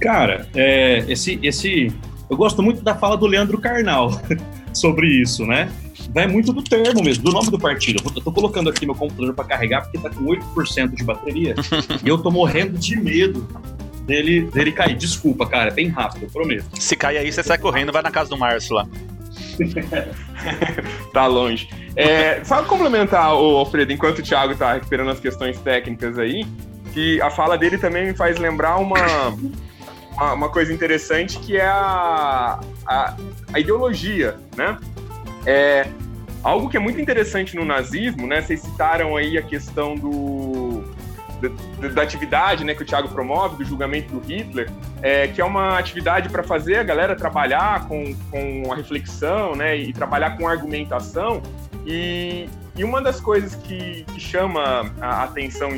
Cara, 0.00 0.48
é, 0.54 1.04
esse, 1.08 1.38
esse. 1.42 1.92
Eu 2.28 2.36
gosto 2.36 2.62
muito 2.62 2.82
da 2.82 2.94
fala 2.94 3.16
do 3.16 3.26
Leandro 3.26 3.58
Carnal 3.58 4.10
sobre 4.74 5.06
isso, 5.06 5.46
né? 5.46 5.70
Vai 6.12 6.26
muito 6.26 6.52
do 6.52 6.62
termo 6.62 7.02
mesmo, 7.02 7.24
do 7.24 7.32
nome 7.32 7.50
do 7.50 7.58
partido. 7.58 8.02
Eu 8.04 8.22
tô 8.22 8.32
colocando 8.32 8.68
aqui 8.68 8.84
meu 8.84 8.94
computador 8.94 9.34
para 9.34 9.44
carregar 9.44 9.82
porque 9.82 9.98
tá 9.98 10.10
com 10.10 10.24
8% 10.24 10.94
de 10.94 11.04
bateria 11.04 11.54
e 12.04 12.08
eu 12.08 12.18
tô 12.18 12.30
morrendo 12.30 12.78
de 12.78 12.96
medo 12.96 13.46
dele, 14.06 14.42
dele 14.50 14.72
cair. 14.72 14.96
Desculpa, 14.96 15.46
cara, 15.46 15.70
é 15.70 15.74
bem 15.74 15.88
rápido, 15.88 16.24
eu 16.24 16.30
prometo. 16.30 16.64
Se 16.78 16.94
cair 16.94 17.18
aí, 17.18 17.32
você 17.32 17.42
sai 17.42 17.58
correndo, 17.58 17.92
vai 17.92 18.02
na 18.02 18.10
casa 18.10 18.30
do 18.30 18.36
Márcio 18.36 18.74
lá. 18.74 18.86
tá 21.12 21.26
longe. 21.26 21.68
É, 21.96 22.42
só 22.44 22.62
complementar, 22.62 23.34
o 23.34 23.56
Alfredo, 23.56 23.92
enquanto 23.92 24.18
o 24.18 24.22
Thiago 24.22 24.54
tá 24.54 24.74
recuperando 24.74 25.10
as 25.10 25.20
questões 25.20 25.58
técnicas 25.58 26.18
aí, 26.18 26.46
que 26.92 27.20
a 27.20 27.30
fala 27.30 27.56
dele 27.56 27.78
também 27.78 28.06
me 28.06 28.14
faz 28.14 28.38
lembrar 28.38 28.76
uma, 28.76 29.28
uma, 30.12 30.32
uma 30.34 30.48
coisa 30.48 30.72
interessante 30.72 31.38
que 31.38 31.56
é 31.56 31.66
a, 31.66 32.60
a, 32.86 33.16
a 33.52 33.60
ideologia, 33.60 34.36
né? 34.56 34.78
É, 35.44 35.86
algo 36.42 36.68
que 36.68 36.76
é 36.76 36.80
muito 36.80 37.00
interessante 37.00 37.56
no 37.56 37.64
nazismo, 37.64 38.26
né? 38.26 38.40
Vocês 38.42 38.60
citaram 38.60 39.16
aí 39.16 39.38
a 39.38 39.42
questão 39.42 39.94
do, 39.94 40.84
da, 41.80 41.88
da, 41.88 42.02
atividade 42.02 42.64
né, 42.64 42.74
que 42.74 42.82
o 42.82 42.86
Thiago 42.86 43.08
promove, 43.08 43.56
do 43.56 43.64
julgamento 43.64 44.12
do 44.12 44.20
Hitler, 44.20 44.70
é, 45.02 45.28
que 45.28 45.40
é 45.40 45.44
uma 45.44 45.78
atividade 45.78 46.28
para 46.28 46.42
fazer 46.42 46.76
a 46.76 46.82
galera 46.82 47.16
trabalhar 47.16 47.86
com, 47.88 48.14
com 48.30 48.72
a 48.72 48.76
reflexão 48.76 49.54
né, 49.54 49.76
e 49.76 49.92
trabalhar 49.92 50.36
com 50.36 50.46
argumentação. 50.46 51.42
E, 51.86 52.48
e 52.76 52.84
uma 52.84 53.00
das 53.02 53.20
coisas 53.20 53.54
que, 53.54 54.04
que 54.04 54.20
chama 54.20 54.92
a 55.00 55.24
atenção 55.24 55.70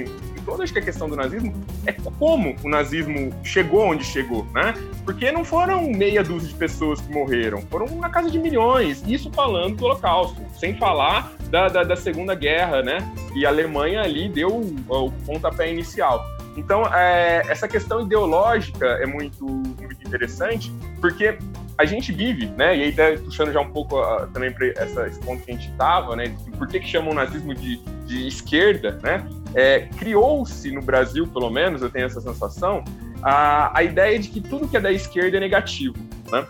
toda 0.45 0.65
acho 0.65 0.73
que 0.73 0.79
a 0.79 0.83
questão 0.83 1.09
do 1.09 1.17
nazismo 1.17 1.53
é 1.87 1.93
como 2.19 2.55
o 2.63 2.69
nazismo 2.69 3.33
chegou 3.43 3.87
onde 3.87 4.05
chegou, 4.05 4.47
né? 4.53 4.75
Porque 5.05 5.31
não 5.33 5.45
foram 5.45 5.91
meia 5.91 6.23
dúzia 6.23 6.49
de 6.49 6.55
pessoas 6.55 7.01
que 7.01 7.13
morreram, 7.13 7.63
foram 7.63 7.87
na 7.97 8.09
casa 8.09 8.31
de 8.31 8.39
milhões. 8.39 9.03
Isso 9.07 9.31
falando 9.31 9.77
do 9.77 9.85
Holocausto, 9.85 10.41
sem 10.59 10.77
falar 10.77 11.33
da, 11.51 11.69
da, 11.69 11.83
da 11.83 11.97
Segunda 11.97 12.35
Guerra, 12.35 12.83
né? 12.83 12.99
E 13.35 13.45
a 13.45 13.49
Alemanha 13.49 14.03
ali 14.03 14.29
deu 14.29 14.49
o, 14.49 15.07
o 15.07 15.13
pontapé 15.27 15.71
inicial. 15.73 16.25
Então, 16.57 16.85
é, 16.95 17.43
essa 17.49 17.67
questão 17.67 18.03
ideológica 18.03 18.87
é 18.87 19.07
muito, 19.07 19.45
muito 19.45 20.07
interessante, 20.07 20.73
porque 21.01 21.37
a 21.77 21.85
gente 21.85 22.13
vive, 22.13 22.47
né? 22.47 22.77
E 22.77 22.83
aí 22.85 22.91
até 22.91 23.17
puxando 23.17 23.53
já 23.53 23.61
um 23.61 23.71
pouco 23.71 24.01
uh, 24.01 24.27
também 24.29 24.53
para 24.53 24.67
esse 25.07 25.19
ponto 25.21 25.43
que 25.43 25.51
a 25.51 25.55
gente 25.55 25.69
estava, 25.69 26.15
né? 26.15 26.35
Por 26.57 26.69
que, 26.69 26.79
que 26.79 26.89
chamam 26.89 27.11
o 27.11 27.15
nazismo 27.15 27.55
de, 27.55 27.79
de 28.07 28.29
esquerda, 28.29 28.99
né? 29.03 29.27
É, 29.55 29.89
Criou-se 29.99 30.71
no 30.71 30.83
Brasil, 30.83 31.27
pelo 31.27 31.51
menos, 31.51 31.83
eu 31.83 31.91
tenho 31.91 32.07
essa 32.07 32.21
sensação, 32.21 32.85
a, 33.23 33.79
a 33.79 33.83
ideia 33.83 34.19
de 34.19 34.29
que 34.29 34.41
tudo 34.41 34.69
que 34.69 34.77
é 34.77 34.81
da 34.81 34.93
esquerda 34.93 35.37
é 35.37 35.41
negativo, 35.41 35.97
né? 36.31 36.47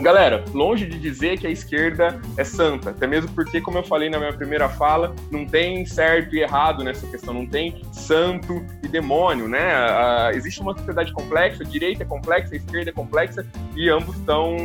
Galera, 0.00 0.44
longe 0.52 0.86
de 0.86 0.98
dizer 0.98 1.38
que 1.38 1.46
a 1.46 1.50
esquerda 1.50 2.20
é 2.36 2.42
santa, 2.42 2.90
até 2.90 3.06
mesmo 3.06 3.30
porque, 3.30 3.60
como 3.60 3.78
eu 3.78 3.84
falei 3.84 4.10
na 4.10 4.18
minha 4.18 4.32
primeira 4.32 4.68
fala, 4.68 5.14
não 5.30 5.46
tem 5.46 5.86
certo 5.86 6.34
e 6.34 6.40
errado 6.40 6.82
nessa 6.82 7.06
questão, 7.06 7.32
não 7.32 7.46
tem 7.46 7.80
santo 7.92 8.64
e 8.82 8.88
demônio, 8.88 9.46
né? 9.46 10.32
existe 10.34 10.60
uma 10.60 10.76
sociedade 10.76 11.12
complexa, 11.12 11.62
a 11.62 11.66
direita 11.66 12.02
é 12.02 12.06
complexa, 12.06 12.54
a 12.54 12.56
esquerda 12.56 12.90
é 12.90 12.92
complexa, 12.92 13.46
e 13.76 13.88
ambos 13.88 14.16
estão 14.16 14.56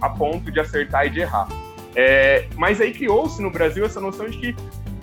a 0.00 0.10
ponto 0.10 0.50
de 0.50 0.60
acertar 0.60 1.06
e 1.06 1.10
de 1.10 1.20
errar. 1.20 1.48
É, 1.96 2.46
mas 2.54 2.80
aí 2.80 2.92
criou-se 2.92 3.42
no 3.42 3.50
Brasil 3.50 3.84
essa 3.84 4.00
noção 4.00 4.28
de 4.28 4.38
que 4.38 4.56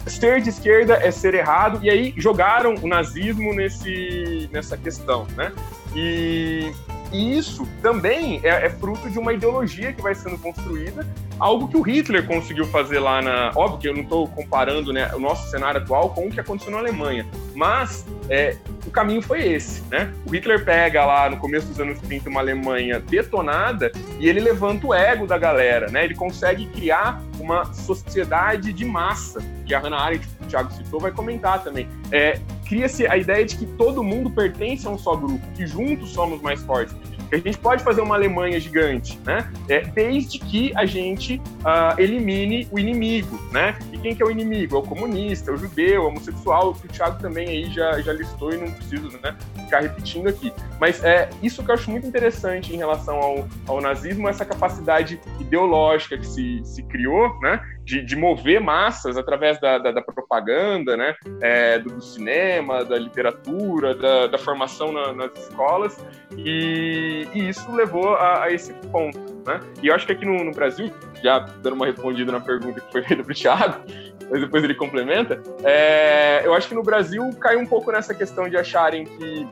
ser 0.07 0.41
de 0.41 0.49
esquerda 0.49 0.95
é 0.95 1.11
ser 1.11 1.33
errado, 1.33 1.79
e 1.83 1.89
aí 1.89 2.13
jogaram 2.17 2.75
o 2.75 2.87
nazismo 2.87 3.53
nesse, 3.53 4.49
nessa 4.51 4.77
questão, 4.77 5.27
né? 5.35 5.51
E 5.95 6.71
e 7.11 7.37
isso 7.37 7.67
também 7.81 8.41
é, 8.43 8.65
é, 8.65 8.69
fruto 8.69 9.09
de 9.09 9.17
uma 9.17 9.31
ideologia 9.31 9.93
que 9.93 10.01
vai 10.01 10.13
sendo 10.15 10.37
construída, 10.37 11.07
algo 11.39 11.67
que 11.67 11.77
o 11.77 11.81
Hitler 11.81 12.25
conseguiu 12.25 12.65
fazer 12.65 12.99
lá 12.99 13.21
na. 13.21 13.51
Óbvio 13.55 13.79
que 13.79 13.87
eu 13.87 13.93
não 13.93 14.03
estou 14.03 14.27
comparando 14.27 14.91
né, 14.93 15.11
o 15.13 15.19
nosso 15.19 15.49
cenário 15.49 15.81
atual 15.81 16.09
com 16.09 16.27
o 16.27 16.31
que 16.31 16.39
aconteceu 16.39 16.71
na 16.71 16.79
Alemanha, 16.79 17.25
mas 17.53 18.05
é, 18.29 18.57
o 18.85 18.91
caminho 18.91 19.21
foi 19.21 19.47
esse. 19.47 19.83
Né? 19.89 20.13
O 20.25 20.31
Hitler 20.31 20.63
pega 20.63 21.05
lá 21.05 21.29
no 21.29 21.37
começo 21.37 21.67
dos 21.67 21.79
anos 21.79 21.99
30 21.99 22.29
uma 22.29 22.39
Alemanha 22.39 22.99
detonada 22.99 23.91
e 24.19 24.27
ele 24.27 24.39
levanta 24.39 24.87
o 24.87 24.93
ego 24.93 25.27
da 25.27 25.37
galera, 25.37 25.87
né? 25.89 26.05
ele 26.05 26.15
consegue 26.15 26.65
criar 26.67 27.21
uma 27.39 27.65
sociedade 27.73 28.71
de 28.71 28.85
massa, 28.85 29.39
que 29.65 29.73
a 29.73 29.79
Hannah 29.79 29.99
Arendt, 29.99 30.27
que 30.27 30.43
o 30.43 30.47
Thiago 30.47 30.71
citou, 30.73 30.99
vai 30.99 31.11
comentar 31.11 31.63
também. 31.63 31.87
É, 32.11 32.39
Cria-se 32.65 33.05
a 33.05 33.15
ideia 33.15 33.45
de 33.45 33.55
que 33.57 33.65
todo 33.65 34.03
mundo 34.03 34.29
pertence 34.31 34.87
a 34.87 34.89
um 34.89 34.97
só 34.97 35.15
grupo, 35.15 35.39
que 35.55 35.67
juntos 35.67 36.09
somos 36.11 36.41
mais 36.41 36.63
fortes 36.63 36.95
a 37.31 37.37
gente 37.37 37.57
pode 37.57 37.83
fazer 37.83 38.01
uma 38.01 38.15
Alemanha 38.15 38.59
gigante, 38.59 39.19
né? 39.25 39.51
É, 39.69 39.81
desde 39.81 40.39
que 40.39 40.71
a 40.75 40.85
gente 40.85 41.41
uh, 41.61 41.99
elimine 41.99 42.67
o 42.71 42.79
inimigo, 42.79 43.39
né? 43.51 43.77
E 43.91 43.97
quem 43.97 44.15
que 44.15 44.21
é 44.21 44.25
o 44.25 44.31
inimigo? 44.31 44.75
É 44.75 44.79
o 44.79 44.83
comunista, 44.83 45.51
é 45.51 45.53
o 45.53 45.57
judeu, 45.57 45.95
é 45.95 45.99
o 45.99 46.07
homossexual, 46.07 46.73
que 46.73 46.85
o 46.85 46.89
Thiago 46.89 47.19
também 47.19 47.47
aí 47.47 47.65
já, 47.71 47.99
já 48.01 48.13
listou 48.13 48.53
e 48.53 48.57
não 48.57 48.71
preciso 48.71 49.09
né, 49.23 49.35
ficar 49.63 49.81
repetindo 49.81 50.27
aqui. 50.27 50.53
Mas 50.79 51.03
é 51.03 51.29
isso 51.41 51.63
que 51.63 51.71
eu 51.71 51.75
acho 51.75 51.89
muito 51.89 52.07
interessante 52.07 52.73
em 52.73 52.77
relação 52.77 53.17
ao, 53.17 53.47
ao 53.67 53.81
nazismo, 53.81 54.29
essa 54.29 54.45
capacidade 54.45 55.19
ideológica 55.39 56.17
que 56.17 56.27
se, 56.27 56.61
se 56.63 56.83
criou, 56.83 57.39
né? 57.41 57.61
De, 57.85 58.01
de 58.01 58.15
mover 58.15 58.59
massas 58.59 59.15
através 59.15 59.59
da, 59.61 59.77
da, 59.77 59.91
da 59.91 60.01
propaganda, 60.01 60.97
né? 60.97 61.15
É, 61.39 61.77
do, 61.77 61.91
do, 61.91 62.01
cinema, 62.01 62.83
da 62.83 62.97
literatura, 62.97 63.93
da, 63.93 64.25
da 64.25 64.37
formação 64.39 64.91
na, 64.91 65.13
nas 65.13 65.31
escolas. 65.37 66.03
E, 66.35 67.27
e, 67.33 67.47
isso 67.47 67.71
levou 67.71 68.15
a, 68.15 68.45
a, 68.45 68.51
esse 68.51 68.73
ponto, 68.91 69.19
né? 69.45 69.59
E 69.83 69.87
eu 69.87 69.95
acho 69.95 70.07
que 70.07 70.13
aqui 70.13 70.25
no, 70.25 70.43
no 70.43 70.51
Brasil, 70.51 70.91
já 71.23 71.39
dando 71.39 71.73
uma 71.73 71.85
respondida 71.85 72.31
na 72.31 72.39
pergunta 72.39 72.81
que 72.81 72.91
foi 72.91 73.03
feita 73.03 73.23
para 73.23 73.31
o 73.31 73.35
Thiago, 73.35 73.83
mas 74.31 74.41
depois 74.41 74.63
ele 74.63 74.73
complementa, 74.73 75.41
é, 75.63 76.41
eu 76.43 76.55
acho 76.55 76.67
que 76.67 76.73
no 76.73 76.81
Brasil 76.81 77.29
caiu 77.39 77.59
um 77.59 77.67
pouco 77.67 77.91
nessa 77.91 78.15
questão 78.15 78.49
de 78.49 78.57
acharem 78.57 79.05
que 79.05 79.47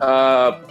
uh, 0.00 0.70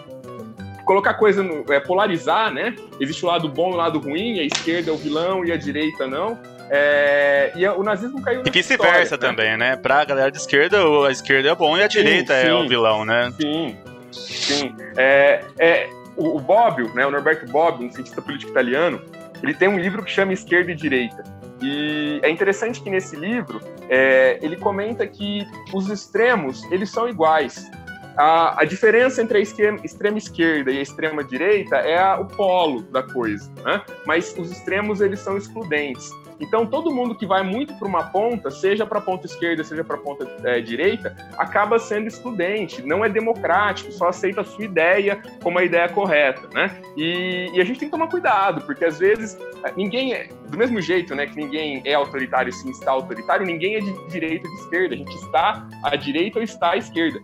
colocar 0.90 1.14
coisa 1.14 1.44
no, 1.44 1.64
é, 1.72 1.80
polarizar, 1.80 2.52
né? 2.52 2.76
Existe 3.00 3.24
o 3.24 3.28
lado 3.28 3.48
bom 3.48 3.70
e 3.70 3.74
o 3.74 3.78
lado 3.78 4.00
ruim, 4.00 4.40
a 4.40 4.44
esquerda 4.44 4.90
é 4.90 4.94
o 4.94 4.98
vilão 4.98 5.46
e 5.46 5.52
a 5.52 5.58
direita 5.58 6.08
não. 6.08 6.40
É, 6.70 7.52
e 7.56 7.68
o 7.68 7.84
nazismo 7.84 8.22
caiu 8.22 8.44
E 8.46 8.50
vice-versa 8.50 9.16
né? 9.16 9.22
também, 9.22 9.58
né? 9.58 9.76
Pra 9.76 10.06
galera 10.06 10.32
de 10.32 10.38
esquerda, 10.38 10.78
a 11.08 11.12
esquerda 11.12 11.50
é 11.50 11.56
bom 11.56 11.78
e 11.78 11.84
a 11.84 11.90
sim, 11.90 11.98
direita 11.98 12.40
sim, 12.40 12.48
é 12.48 12.54
o 12.54 12.68
vilão, 12.68 13.04
né? 13.04 13.34
Sim, 13.40 13.78
sim. 14.12 14.76
É, 14.96 15.44
é, 15.58 15.90
o, 16.16 16.38
o 16.38 16.40
Bobbio, 16.40 16.94
né, 16.94 17.06
o 17.06 17.12
Norberto 17.12 17.52
Bobbio, 17.52 17.88
um 17.88 17.92
cientista 17.92 18.22
político 18.22 18.52
italiano, 18.52 19.02
ele 19.42 19.54
tem 19.54 19.68
um 19.68 19.80
livro 19.80 20.04
que 20.04 20.12
chama 20.12 20.34
Esquerda 20.34 20.72
e 20.72 20.76
Direita. 20.76 21.24
E 21.62 22.20
é 22.24 22.30
interessante 22.30 22.82
que 22.82 22.90
nesse 22.90 23.16
livro 23.16 23.60
é, 23.90 24.40
ele 24.42 24.56
comenta 24.56 25.06
que 25.06 25.46
os 25.74 25.90
extremos 25.90 26.64
eles 26.72 26.90
são 26.90 27.08
iguais. 27.10 27.70
A, 28.16 28.62
a 28.62 28.66
diferença 28.66 29.22
entre 29.22 29.38
a 29.38 29.42
esquema, 29.42 29.80
extrema 29.84 30.18
esquerda 30.18 30.72
e 30.72 30.80
a 30.80 30.82
extrema 30.82 31.24
direita 31.24 31.78
é 31.78 31.98
a, 31.98 32.20
o 32.20 32.26
polo 32.26 32.82
da 32.84 33.02
coisa, 33.02 33.50
né? 33.64 33.82
mas 34.06 34.36
os 34.38 34.52
extremos 34.52 35.00
eles 35.00 35.20
são 35.20 35.38
excludentes. 35.38 36.12
Então, 36.40 36.66
todo 36.66 36.94
mundo 36.94 37.16
que 37.16 37.26
vai 37.26 37.44
muito 37.44 37.74
para 37.76 37.88
uma 37.88 38.04
ponta, 38.12 38.50
seja 38.50 38.86
para 38.86 39.00
a 39.00 39.02
ponta 39.02 39.26
esquerda, 39.26 39.64
seja 39.64 39.84
para 39.84 39.98
a 39.98 40.00
ponta 40.00 40.28
é, 40.44 40.62
direita, 40.62 41.16
acaba 41.38 41.78
sendo 41.80 42.08
excludente, 42.08 42.82
não 42.82 43.04
é 43.04 43.10
democrático, 43.10 43.92
só 43.92 44.08
aceita 44.08 44.42
a 44.42 44.44
sua 44.44 44.64
ideia 44.64 45.22
como 45.44 45.60
a 45.60 45.64
ideia 45.64 45.90
correta, 45.90 46.48
né? 46.54 46.82
E, 46.96 47.50
e 47.54 47.62
a 47.62 47.64
gente 47.66 47.80
tem 47.80 47.88
que 47.90 47.92
tomar 47.92 48.08
cuidado, 48.08 48.62
porque 48.66 48.86
às 48.86 49.00
vezes 49.00 49.38
ninguém 49.76 50.14
é, 50.14 50.30
do 50.50 50.58
mesmo 50.58 50.82
jeito, 50.82 51.14
né, 51.14 51.28
que 51.28 51.36
ninguém 51.36 51.82
é 51.86 51.94
autoritário 51.94 52.52
sim 52.54 52.70
está 52.70 52.92
autoritário, 52.92 53.46
ninguém 53.46 53.76
é 53.76 53.80
de 53.80 54.08
direita 54.08 54.48
ou 54.48 54.56
de 54.56 54.62
esquerda, 54.62 54.96
a 54.96 54.98
gente 54.98 55.16
está 55.16 55.68
à 55.84 55.96
direita 55.96 56.40
ou 56.40 56.44
está 56.44 56.72
à 56.72 56.78
esquerda 56.78 57.22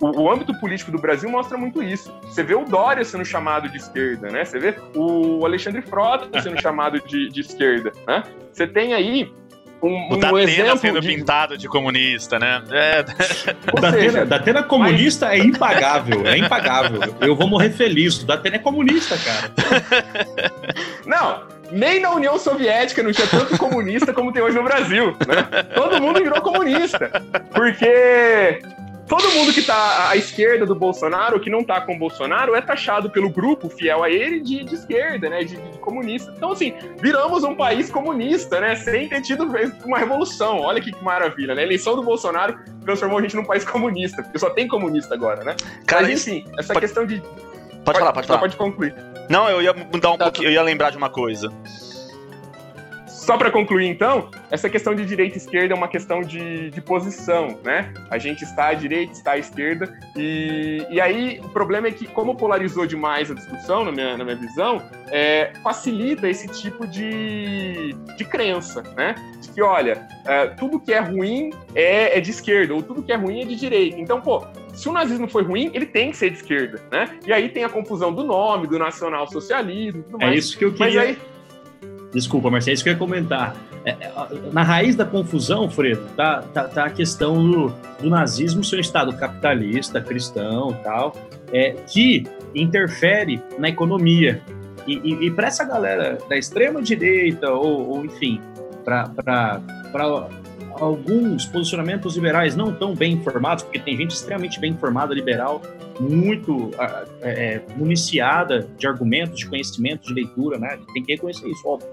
o, 0.00 0.22
o, 0.22 0.30
âmbito 0.30 0.54
político 0.60 0.90
do 0.90 0.98
Brasil 0.98 1.28
mostra 1.30 1.58
muito 1.58 1.82
isso. 1.82 2.12
Você 2.22 2.42
vê 2.42 2.54
o 2.54 2.64
Dória 2.64 3.04
sendo 3.04 3.24
chamado 3.24 3.68
de 3.68 3.76
esquerda, 3.76 4.30
né? 4.30 4.44
Você 4.44 4.58
vê 4.58 4.74
o 4.94 5.44
Alexandre 5.44 5.82
Frota 5.82 6.28
sendo 6.40 6.60
chamado 6.60 7.00
de, 7.00 7.28
de 7.28 7.40
esquerda, 7.40 7.92
né? 8.06 8.22
Você 8.52 8.66
tem 8.66 8.94
aí 8.94 9.32
um, 9.82 9.88
o 9.88 10.14
um 10.14 10.18
Datena 10.18 10.42
exemplo 10.42 10.78
sendo 10.78 11.00
de... 11.00 11.08
pintado 11.08 11.58
de 11.58 11.68
comunista, 11.68 12.38
né? 12.38 12.62
É. 12.70 13.02
Datena, 13.80 14.26
Datena 14.26 14.62
comunista 14.62 15.26
mas... 15.26 15.40
é 15.40 15.44
impagável, 15.44 16.26
é 16.26 16.38
impagável. 16.38 17.00
Eu 17.20 17.34
vou 17.34 17.48
morrer 17.48 17.70
feliz. 17.70 18.22
O 18.22 18.26
Datena 18.26 18.56
é 18.56 18.60
comunista, 18.60 19.16
cara. 19.18 19.52
Não, 21.06 21.42
nem 21.70 22.00
na 22.00 22.10
União 22.10 22.38
Soviética 22.38 23.02
não 23.02 23.12
tinha 23.12 23.26
tanto 23.26 23.56
comunista 23.58 24.12
como 24.12 24.32
tem 24.32 24.42
hoje 24.42 24.56
no 24.56 24.62
Brasil, 24.62 25.16
né? 25.26 25.62
Todo 25.74 26.00
mundo 26.00 26.22
virou 26.22 26.40
comunista. 26.40 27.10
Porque 27.54 28.60
todo 29.08 29.30
mundo 29.30 29.52
que 29.52 29.62
tá 29.62 30.10
à 30.10 30.16
esquerda 30.16 30.66
do 30.66 30.74
Bolsonaro, 30.74 31.40
que 31.40 31.48
não 31.48 31.64
tá 31.64 31.80
com 31.80 31.96
o 31.96 31.98
Bolsonaro, 31.98 32.54
é 32.54 32.60
taxado 32.60 33.08
pelo 33.10 33.30
grupo 33.30 33.68
fiel 33.68 34.04
a 34.04 34.10
ele 34.10 34.40
de, 34.40 34.62
de 34.62 34.74
esquerda, 34.74 35.30
né? 35.30 35.42
De, 35.42 35.56
de, 35.56 35.78
comunista. 35.78 36.32
Então, 36.36 36.52
assim, 36.52 36.74
viramos 37.00 37.42
um 37.42 37.54
país 37.54 37.90
comunista, 37.90 38.60
né? 38.60 38.76
Sem 38.76 39.08
ter 39.08 39.22
tido 39.22 39.44
uma 39.84 39.98
revolução. 39.98 40.60
Olha 40.60 40.80
que 40.80 40.94
maravilha, 41.02 41.54
né? 41.54 41.62
A 41.62 41.64
eleição 41.64 41.96
do 41.96 42.02
Bolsonaro 42.02 42.58
transformou 42.84 43.18
a 43.18 43.22
gente 43.22 43.34
num 43.34 43.44
país 43.44 43.64
comunista, 43.64 44.22
porque 44.22 44.38
só 44.38 44.50
tem 44.50 44.68
comunista 44.68 45.14
agora, 45.14 45.42
né? 45.42 45.56
Cara, 45.86 46.02
Mas, 46.02 46.26
enfim, 46.26 46.44
essa 46.58 46.74
pode... 46.74 46.86
questão 46.86 47.06
de. 47.06 47.20
Pode, 47.20 47.84
pode 47.84 47.98
falar, 47.98 48.12
pode 48.12 48.26
falar. 48.26 48.40
Pode 48.40 48.56
concluir. 48.56 48.94
Não, 49.30 49.48
eu 49.48 49.62
ia 49.62 49.72
mudar 49.72 50.10
um 50.10 50.18
tá, 50.18 50.24
pouquinho, 50.24 50.48
eu 50.48 50.52
ia 50.52 50.62
lembrar 50.62 50.90
de 50.90 50.98
uma 50.98 51.08
coisa. 51.08 51.50
Só 53.28 53.36
para 53.36 53.50
concluir, 53.50 53.86
então, 53.88 54.30
essa 54.50 54.70
questão 54.70 54.94
de 54.94 55.04
direita 55.04 55.34
e 55.34 55.36
esquerda 55.36 55.74
é 55.74 55.76
uma 55.76 55.86
questão 55.86 56.22
de, 56.22 56.70
de 56.70 56.80
posição, 56.80 57.58
né? 57.62 57.92
A 58.08 58.16
gente 58.16 58.42
está 58.42 58.68
à 58.68 58.72
direita, 58.72 59.12
está 59.12 59.32
à 59.32 59.38
esquerda, 59.38 59.94
e, 60.16 60.82
e 60.88 60.98
aí 60.98 61.38
o 61.44 61.48
problema 61.50 61.88
é 61.88 61.90
que, 61.90 62.06
como 62.06 62.34
polarizou 62.34 62.86
demais 62.86 63.30
a 63.30 63.34
discussão, 63.34 63.84
na 63.84 63.92
minha, 63.92 64.16
na 64.16 64.24
minha 64.24 64.36
visão, 64.36 64.80
é, 65.10 65.52
facilita 65.62 66.26
esse 66.26 66.48
tipo 66.48 66.86
de, 66.86 67.92
de 68.16 68.24
crença, 68.24 68.82
né? 68.96 69.14
De 69.42 69.50
que, 69.50 69.60
olha, 69.60 70.08
é, 70.24 70.46
tudo 70.46 70.80
que 70.80 70.94
é 70.94 70.98
ruim 70.98 71.50
é, 71.74 72.16
é 72.16 72.20
de 72.22 72.30
esquerda, 72.30 72.72
ou 72.72 72.82
tudo 72.82 73.02
que 73.02 73.12
é 73.12 73.16
ruim 73.16 73.42
é 73.42 73.44
de 73.44 73.56
direita. 73.56 74.00
Então, 74.00 74.22
pô, 74.22 74.42
se 74.72 74.88
o 74.88 74.92
nazismo 74.92 75.28
foi 75.28 75.42
ruim, 75.42 75.70
ele 75.74 75.84
tem 75.84 76.12
que 76.12 76.16
ser 76.16 76.30
de 76.30 76.36
esquerda, 76.36 76.80
né? 76.90 77.18
E 77.26 77.32
aí 77.34 77.50
tem 77.50 77.62
a 77.62 77.68
confusão 77.68 78.10
do 78.10 78.24
nome, 78.24 78.66
do 78.66 78.78
nacional-socialismo, 78.78 80.02
tudo 80.04 80.16
é 80.22 80.24
mais. 80.24 80.34
É 80.34 80.38
isso 80.38 80.56
que 80.56 80.64
eu 80.64 80.72
queria... 80.72 80.86
Mas 80.86 81.10
aí, 81.10 81.37
Desculpa, 82.12 82.50
Marcelo, 82.50 82.70
é 82.70 82.74
isso 82.74 82.82
que 82.82 82.88
eu 82.88 82.94
ia 82.94 82.98
comentar. 82.98 83.56
É, 83.84 83.90
é 83.90 84.12
na 84.52 84.62
raiz 84.62 84.96
da 84.96 85.04
confusão, 85.04 85.70
Fredo, 85.70 86.02
tá, 86.16 86.42
tá, 86.54 86.64
tá 86.64 86.84
a 86.86 86.90
questão 86.90 87.50
do, 87.50 87.74
do, 88.00 88.10
nazismo 88.10 88.64
ser 88.64 88.76
um 88.76 88.80
Estado 88.80 89.12
capitalista, 89.14 90.00
cristão 90.00 90.72
tal, 90.82 91.14
é, 91.52 91.72
que 91.86 92.24
interfere 92.54 93.42
na 93.58 93.68
economia. 93.68 94.42
E, 94.86 94.94
e, 95.04 95.26
e 95.26 95.30
para 95.30 95.48
essa 95.48 95.64
galera 95.64 96.18
da 96.28 96.36
extrema-direita, 96.36 97.50
ou, 97.50 97.90
ou, 97.90 98.04
enfim, 98.04 98.40
para 98.84 99.60
alguns 100.80 101.46
posicionamentos 101.46 102.14
liberais 102.14 102.56
não 102.56 102.72
tão 102.72 102.94
bem 102.94 103.14
informados, 103.14 103.64
porque 103.64 103.78
tem 103.78 103.96
gente 103.96 104.12
extremamente 104.12 104.60
bem 104.60 104.72
informada, 104.72 105.14
liberal, 105.14 105.62
muito 106.00 106.70
é, 107.22 107.60
municiada 107.76 108.68
de 108.78 108.86
argumentos, 108.86 109.38
de 109.38 109.46
conhecimento, 109.46 110.06
de 110.08 110.14
leitura, 110.14 110.58
né? 110.58 110.78
Tem 110.92 111.02
que 111.02 111.12
reconhecer 111.12 111.48
isso, 111.48 111.66
óbvio. 111.66 111.88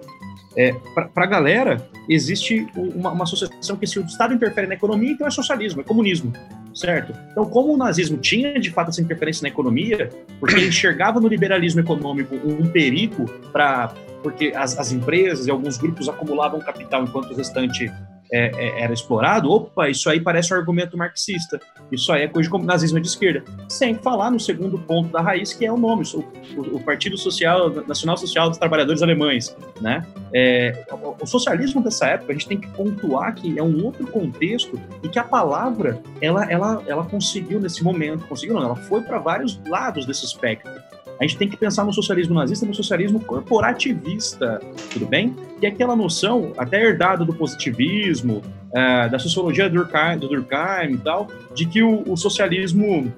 É, 0.56 0.74
Para 0.94 1.10
a 1.16 1.26
galera, 1.26 1.86
existe 2.08 2.66
uma, 2.76 3.12
uma, 3.12 3.24
associação 3.24 3.76
que 3.76 3.86
se 3.86 4.00
o 4.00 4.06
Estado 4.06 4.34
interfere 4.34 4.68
na 4.68 4.76
economia, 4.76 5.12
então 5.12 5.28
é 5.28 5.32
socialismo, 5.32 5.82
é 5.82 5.84
comunismo, 5.84 6.32
certo? 6.74 7.14
Então, 7.32 7.46
como 7.46 7.74
o 7.74 7.78
nazismo 7.78 8.18
tinha, 8.18 8.58
de 8.58 8.72
fato, 8.72 8.90
essa 8.90 9.02
interferência 9.02 9.44
na 9.44 9.50
economia, 9.50 10.10
porque 10.40 10.62
enxergava 10.66 11.20
no 11.20 11.28
liberalismo 11.28 11.82
econômico 11.82 12.36
um 12.36 12.68
perigo 12.68 13.26
para... 13.52 13.94
porque 14.24 14.54
as, 14.56 14.80
as 14.80 14.94
empresas 14.94 15.46
e 15.46 15.52
alguns 15.52 15.78
grupos 15.78 16.08
acumulavam 16.08 16.60
capital 16.62 17.04
enquanto 17.04 17.32
o 17.32 17.36
restante 17.36 17.92
é, 18.32 18.52
é, 18.56 18.84
era 18.84 18.94
explorado, 18.94 19.50
opa, 19.52 19.90
isso 19.90 20.10
aí 20.10 20.20
parece 20.20 20.54
um 20.54 20.58
argumento 20.58 20.98
marxista, 20.98 21.60
isso 21.92 22.12
aí 22.12 22.24
é 22.24 22.28
coisa 22.28 22.50
de 22.50 22.66
nazismo 22.66 23.00
de 23.00 23.08
esquerda. 23.08 23.44
Sem 23.70 23.96
falar 23.96 24.32
no 24.32 24.40
segundo 24.40 24.78
ponto 24.80 25.10
da 25.10 25.22
raiz, 25.22 25.54
que 25.54 25.66
é 25.66 25.72
o 25.72 25.78
nome, 25.78 26.04
o, 26.14 26.76
o, 26.76 26.84
Partido 26.84 27.18
Social, 27.18 27.70
Nacional 27.88 28.18
Social 28.18 28.50
dos 28.50 28.58
Trabalhadores 28.58 29.02
Alemães. 29.02 29.56
Né? 29.82 30.06
É, 30.34 30.86
o, 30.92 31.16
o, 31.22 31.28
socialismo 31.28 31.84
dessa 31.84 32.08
época, 32.08 32.32
a 32.32 32.34
gente 32.34 32.48
tem 32.48 32.60
que 32.60 32.68
pontuar 32.70 33.34
que 33.36 33.58
é 33.58 33.64
um 33.64 33.84
outro 33.84 34.08
contexto 34.08 34.80
e 35.04 35.10
que 35.10 35.20
a 35.20 35.24
palavra, 35.24 36.02
ela, 36.22 36.50
ela, 36.52 36.84
ela 36.88 37.06
conseguiu 37.06 37.60
nesse 37.60 37.84
momento, 37.84 38.26
conseguiu 38.28 38.56
não, 38.56 38.64
ela 38.64 38.76
foi 38.76 39.02
para 39.02 39.20
vários 39.20 39.60
lados 39.68 40.06
desse 40.06 40.26
espectro. 40.26 40.72
A 41.20 41.24
gente 41.24 41.38
tem 41.38 41.50
que 41.50 41.56
pensar 41.56 41.86
no 41.86 41.94
socialismo 41.94 42.36
nazista, 42.36 42.66
no 42.66 42.74
socialismo 42.74 43.20
corporativista, 43.20 44.60
tudo 44.92 45.06
bem? 45.06 45.36
E 45.62 45.66
aquela 45.66 45.96
noção, 45.96 46.52
até 46.58 46.82
herdada 46.82 47.24
do 47.24 47.34
positivismo, 47.34 48.42
é, 48.74 49.08
da 49.08 49.18
sociologia 49.18 49.70
do 49.70 49.76
Durkheim, 49.76 50.18
do 50.18 50.28
Durkheim 50.28 50.94
e 50.94 50.98
tal, 50.98 51.28
de 51.54 51.66
que 51.66 51.82
o, 51.82 52.04
o 52.12 52.18
socialismo 52.18 53.14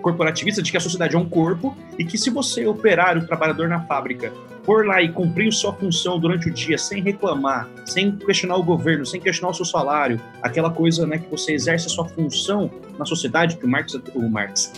corporativista, 0.00 0.62
de 0.62 0.70
que 0.70 0.76
a 0.76 0.80
sociedade 0.80 1.14
é 1.16 1.18
um 1.18 1.28
corpo 1.28 1.76
e 1.98 2.04
que 2.04 2.16
se 2.16 2.30
você, 2.30 2.66
operário, 2.66 3.26
trabalhador 3.26 3.68
na 3.68 3.80
fábrica, 3.80 4.32
for 4.64 4.86
lá 4.86 5.02
e 5.02 5.08
cumprir 5.10 5.52
sua 5.52 5.72
função 5.72 6.18
durante 6.18 6.48
o 6.48 6.52
dia 6.52 6.78
sem 6.78 7.02
reclamar, 7.02 7.68
sem 7.84 8.12
questionar 8.12 8.56
o 8.56 8.62
governo, 8.62 9.04
sem 9.04 9.20
questionar 9.20 9.50
o 9.50 9.54
seu 9.54 9.64
salário, 9.64 10.20
aquela 10.42 10.70
coisa 10.70 11.06
né, 11.06 11.18
que 11.18 11.30
você 11.30 11.52
exerce 11.52 11.86
a 11.86 11.90
sua 11.90 12.06
função 12.06 12.70
na 12.98 13.04
sociedade, 13.04 13.56
que 13.56 13.66
o 13.66 13.68
Marx, 13.68 13.94
o 14.14 14.28
Marx, 14.28 14.72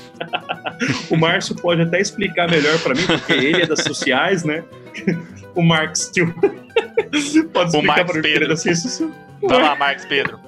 o 1.10 1.16
Márcio 1.16 1.54
pode 1.54 1.82
até 1.82 2.00
explicar 2.00 2.50
melhor 2.50 2.78
para 2.82 2.94
mim, 2.94 3.06
porque 3.06 3.32
ele 3.32 3.62
é 3.62 3.66
das 3.66 3.82
sociais, 3.82 4.44
né? 4.44 4.64
o 5.54 5.62
Marx, 5.62 6.10
tio. 6.12 6.34
pode 7.52 7.76
é 7.76 8.48
das 8.48 8.60
ciências 8.60 9.02
Vai 9.42 9.62
lá, 9.62 9.76
Marcos 9.76 10.04
Pedro. 10.06 10.38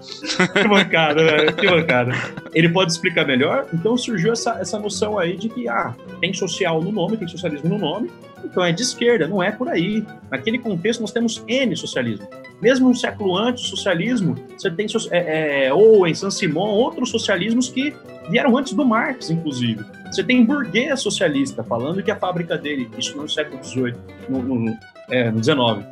que 0.53 0.69
bancada, 0.69 1.25
velho. 1.25 1.53
Que 1.55 1.67
bancada. 1.67 2.13
Ele 2.55 2.69
pode 2.69 2.93
explicar 2.93 3.27
melhor? 3.27 3.67
Então 3.73 3.97
surgiu 3.97 4.33
essa, 4.33 4.59
essa 4.61 4.79
noção 4.79 5.19
aí 5.19 5.37
de 5.37 5.49
que, 5.49 5.69
ah, 5.69 5.95
tem 6.21 6.33
social 6.33 6.83
no 6.83 6.91
nome, 6.91 7.17
tem 7.17 7.29
socialismo 7.29 7.69
no 7.69 7.79
nome, 7.79 8.11
então 8.45 8.65
é 8.65 8.73
de 8.73 8.83
esquerda, 8.83 9.27
não 9.27 9.43
é 9.43 9.53
por 9.53 9.69
aí. 9.69 10.05
Naquele 10.31 10.59
contexto 10.59 11.01
nós 11.01 11.13
temos 11.13 11.43
N 11.47 11.77
socialismo. 11.77 12.27
Mesmo 12.61 12.89
um 12.89 12.95
século 12.95 13.37
antes 13.37 13.65
do 13.65 13.69
socialismo, 13.69 14.37
você 14.57 14.71
tem 14.71 14.87
é, 15.11 15.67
é, 15.67 15.75
Owen, 15.75 16.15
Saint-Simon, 16.15 16.71
outros 16.71 17.11
socialismos 17.11 17.69
que 17.69 17.95
vieram 18.31 18.57
antes 18.57 18.73
do 18.73 18.85
Marx, 18.85 19.31
inclusive. 19.31 19.85
Você 20.07 20.25
tem 20.25 20.45
burguês 20.45 21.01
socialista 21.01 21.63
falando 21.63 22.03
que 22.03 22.11
a 22.11 22.17
fábrica 22.17 22.57
dele, 22.57 22.89
isso 22.99 23.17
no 23.17 23.29
século 23.29 23.63
XVIII, 23.63 23.95
no, 24.29 24.43
no, 24.43 24.79
é, 25.11 25.31
no 25.31 25.39
19, 25.39 25.85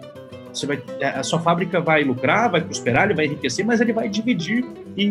você 0.59 0.67
vai, 0.67 0.83
é, 1.01 1.09
a 1.09 1.23
sua 1.23 1.39
fábrica 1.39 1.81
vai 1.81 2.03
lucrar, 2.03 2.51
vai 2.51 2.61
prosperar, 2.61 3.05
ele 3.05 3.15
vai 3.15 3.27
enriquecer, 3.27 3.65
mas 3.65 3.81
ele 3.81 3.93
vai 3.93 4.09
dividir 4.09 4.65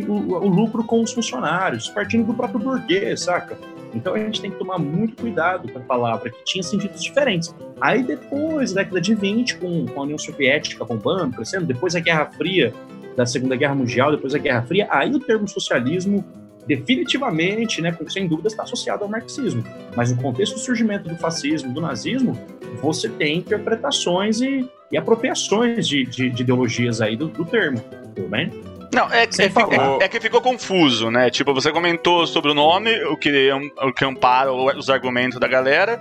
o, 0.07 0.11
o 0.11 0.47
lucro 0.47 0.83
com 0.83 1.01
os 1.01 1.13
funcionários, 1.13 1.89
partindo 1.89 2.25
do 2.25 2.33
próprio 2.33 2.59
burguês, 2.59 3.21
saca? 3.21 3.57
Então 3.93 4.13
a 4.13 4.19
gente 4.19 4.41
tem 4.41 4.51
que 4.51 4.57
tomar 4.57 4.77
muito 4.77 5.15
cuidado 5.15 5.71
com 5.71 5.79
a 5.79 5.81
palavra, 5.81 6.29
que 6.29 6.43
tinha 6.43 6.61
sentidos 6.61 7.01
diferentes. 7.01 7.55
Aí 7.79 8.03
depois, 8.03 8.73
da 8.73 8.81
década 8.81 8.99
de 8.99 9.15
20, 9.15 9.57
com, 9.57 9.85
com 9.85 9.99
a 10.01 10.03
União 10.03 10.17
Soviética 10.17 10.83
bombando, 10.83 11.35
crescendo, 11.35 11.65
depois 11.65 11.95
a 11.95 11.99
Guerra 11.99 12.25
Fria, 12.25 12.73
da 13.15 13.25
Segunda 13.25 13.55
Guerra 13.55 13.75
Mundial, 13.75 14.11
depois 14.11 14.33
da 14.33 14.39
Guerra 14.39 14.63
Fria, 14.63 14.87
aí 14.91 15.13
o 15.13 15.19
termo 15.19 15.47
socialismo 15.47 16.25
definitivamente, 16.67 17.81
né, 17.81 17.95
sem 18.09 18.27
dúvida, 18.27 18.47
está 18.47 18.63
associado 18.63 19.03
ao 19.03 19.09
marxismo. 19.09 19.63
Mas 19.95 20.11
no 20.11 20.21
contexto 20.21 20.53
do 20.53 20.59
surgimento 20.59 21.07
do 21.07 21.15
fascismo, 21.17 21.73
do 21.73 21.81
nazismo, 21.81 22.39
você 22.81 23.09
tem 23.09 23.37
interpretações 23.37 24.41
e, 24.41 24.69
e 24.91 24.97
apropriações 24.97 25.87
de, 25.87 26.05
de, 26.05 26.29
de, 26.29 26.41
ideologias 26.41 27.01
aí 27.01 27.15
do, 27.15 27.27
do 27.27 27.45
termo, 27.45 27.79
tudo 28.15 28.27
bem? 28.27 28.51
Não, 28.93 29.11
é, 29.11 29.23
é, 29.23 29.25
é, 29.25 30.05
é, 30.05 30.07
que 30.07 30.21
ficou 30.21 30.39
confuso, 30.39 31.11
né? 31.11 31.29
Tipo, 31.29 31.53
você 31.53 31.69
comentou 31.71 32.25
sobre 32.25 32.51
o 32.51 32.53
nome, 32.53 32.91
o 33.05 33.17
que, 33.17 33.49
o 33.81 33.91
que 33.91 34.05
ampara 34.05 34.53
os 34.53 34.89
argumentos 34.89 35.37
da 35.37 35.47
galera, 35.47 35.99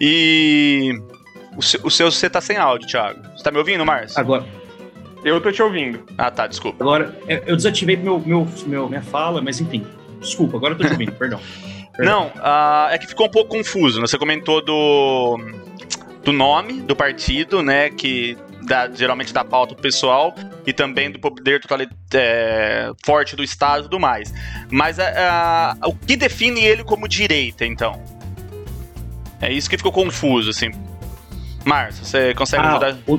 e 0.00 0.92
o 1.56 1.62
seu, 1.62 1.80
o 1.84 1.90
seu 1.90 2.10
você 2.10 2.28
tá 2.28 2.40
sem 2.40 2.56
áudio, 2.56 2.88
Thiago. 2.88 3.20
Você 3.36 3.44
tá 3.44 3.52
me 3.52 3.58
ouvindo, 3.58 3.86
Márcio? 3.86 4.18
Agora, 4.18 4.44
eu 5.24 5.40
tô 5.40 5.52
te 5.52 5.62
ouvindo. 5.62 6.02
Ah, 6.18 6.30
tá, 6.30 6.48
desculpa. 6.48 6.82
Agora, 6.82 7.16
eu 7.46 7.54
desativei 7.54 7.96
meu, 7.96 8.18
meu, 8.18 8.46
meu, 8.66 8.88
minha 8.88 9.02
fala, 9.02 9.40
mas 9.40 9.60
enfim. 9.60 9.86
Desculpa, 10.22 10.56
agora 10.56 10.74
eu 10.74 10.78
tô 10.78 10.84
te 10.84 10.92
ouvindo, 10.92 11.12
perdão. 11.12 11.40
perdão. 11.96 12.12
Não, 12.14 12.26
uh, 12.28 12.88
é 12.90 12.98
que 12.98 13.06
ficou 13.06 13.26
um 13.26 13.30
pouco 13.30 13.56
confuso. 13.56 14.00
Né? 14.00 14.06
Você 14.06 14.16
comentou 14.16 14.64
do, 14.64 15.38
do 16.24 16.32
nome 16.32 16.80
do 16.80 16.96
partido, 16.96 17.62
né? 17.62 17.90
Que 17.90 18.38
dá, 18.62 18.88
geralmente 18.88 19.32
dá 19.32 19.44
pauta 19.44 19.74
pro 19.74 19.82
pessoal 19.82 20.34
e 20.66 20.72
também 20.72 21.10
do 21.10 21.18
poder 21.18 21.60
é, 22.14 22.90
forte 23.04 23.34
do 23.36 23.42
Estado 23.42 23.80
e 23.80 23.82
tudo 23.84 24.00
mais. 24.00 24.32
Mas 24.70 24.98
uh, 24.98 25.02
uh, 25.02 25.88
o 25.90 25.94
que 25.94 26.16
define 26.16 26.64
ele 26.64 26.84
como 26.84 27.08
direita, 27.08 27.66
então? 27.66 28.00
É 29.40 29.52
isso 29.52 29.68
que 29.68 29.76
ficou 29.76 29.92
confuso, 29.92 30.50
assim. 30.50 30.70
Márcio, 31.64 32.04
você 32.04 32.34
consegue 32.34 32.64
ah, 32.64 32.72
mudar? 32.72 32.96
O, 33.06 33.18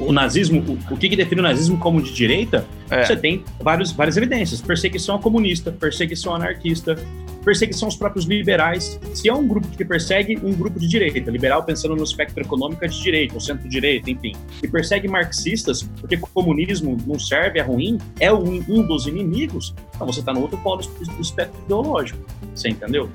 o 0.00 0.12
nazismo, 0.12 0.60
o, 0.60 0.94
o 0.94 0.96
que, 0.96 1.08
que, 1.08 1.16
define 1.16 1.40
o 1.40 1.44
nazismo 1.44 1.78
como 1.78 2.00
de 2.00 2.12
direita? 2.12 2.66
É. 2.90 3.04
Você 3.04 3.16
tem 3.16 3.44
vários, 3.60 3.92
várias 3.92 4.16
evidências: 4.16 4.60
perseguição 4.60 5.18
comunista, 5.18 5.72
perseguição 5.72 6.34
anarquista, 6.34 6.96
perseguição 7.44 7.88
aos 7.88 7.96
próprios 7.96 8.24
liberais. 8.24 8.98
Se 9.14 9.28
é 9.28 9.34
um 9.34 9.46
grupo 9.46 9.66
que 9.68 9.84
persegue 9.84 10.38
um 10.42 10.52
grupo 10.52 10.78
de 10.78 10.86
direita, 10.86 11.30
liberal 11.30 11.62
pensando 11.62 11.96
no 11.96 12.04
espectro 12.04 12.42
econômico 12.42 12.86
de 12.86 13.00
direita, 13.00 13.34
ou 13.34 13.40
centro-direita, 13.40 14.10
enfim, 14.10 14.32
e 14.62 14.68
persegue 14.68 15.08
marxistas 15.08 15.82
porque 16.00 16.16
o 16.16 16.20
comunismo 16.20 16.96
não 17.06 17.18
serve, 17.18 17.58
é 17.58 17.62
ruim, 17.62 17.98
é 18.20 18.32
um, 18.32 18.62
um 18.68 18.86
dos 18.86 19.06
inimigos, 19.06 19.74
então 19.94 20.06
você 20.06 20.20
está 20.20 20.32
no 20.32 20.42
outro 20.42 20.58
polo 20.58 20.82
do 20.82 21.20
espectro 21.20 21.60
ideológico. 21.64 22.18
Você 22.54 22.68
entendeu? 22.68 23.08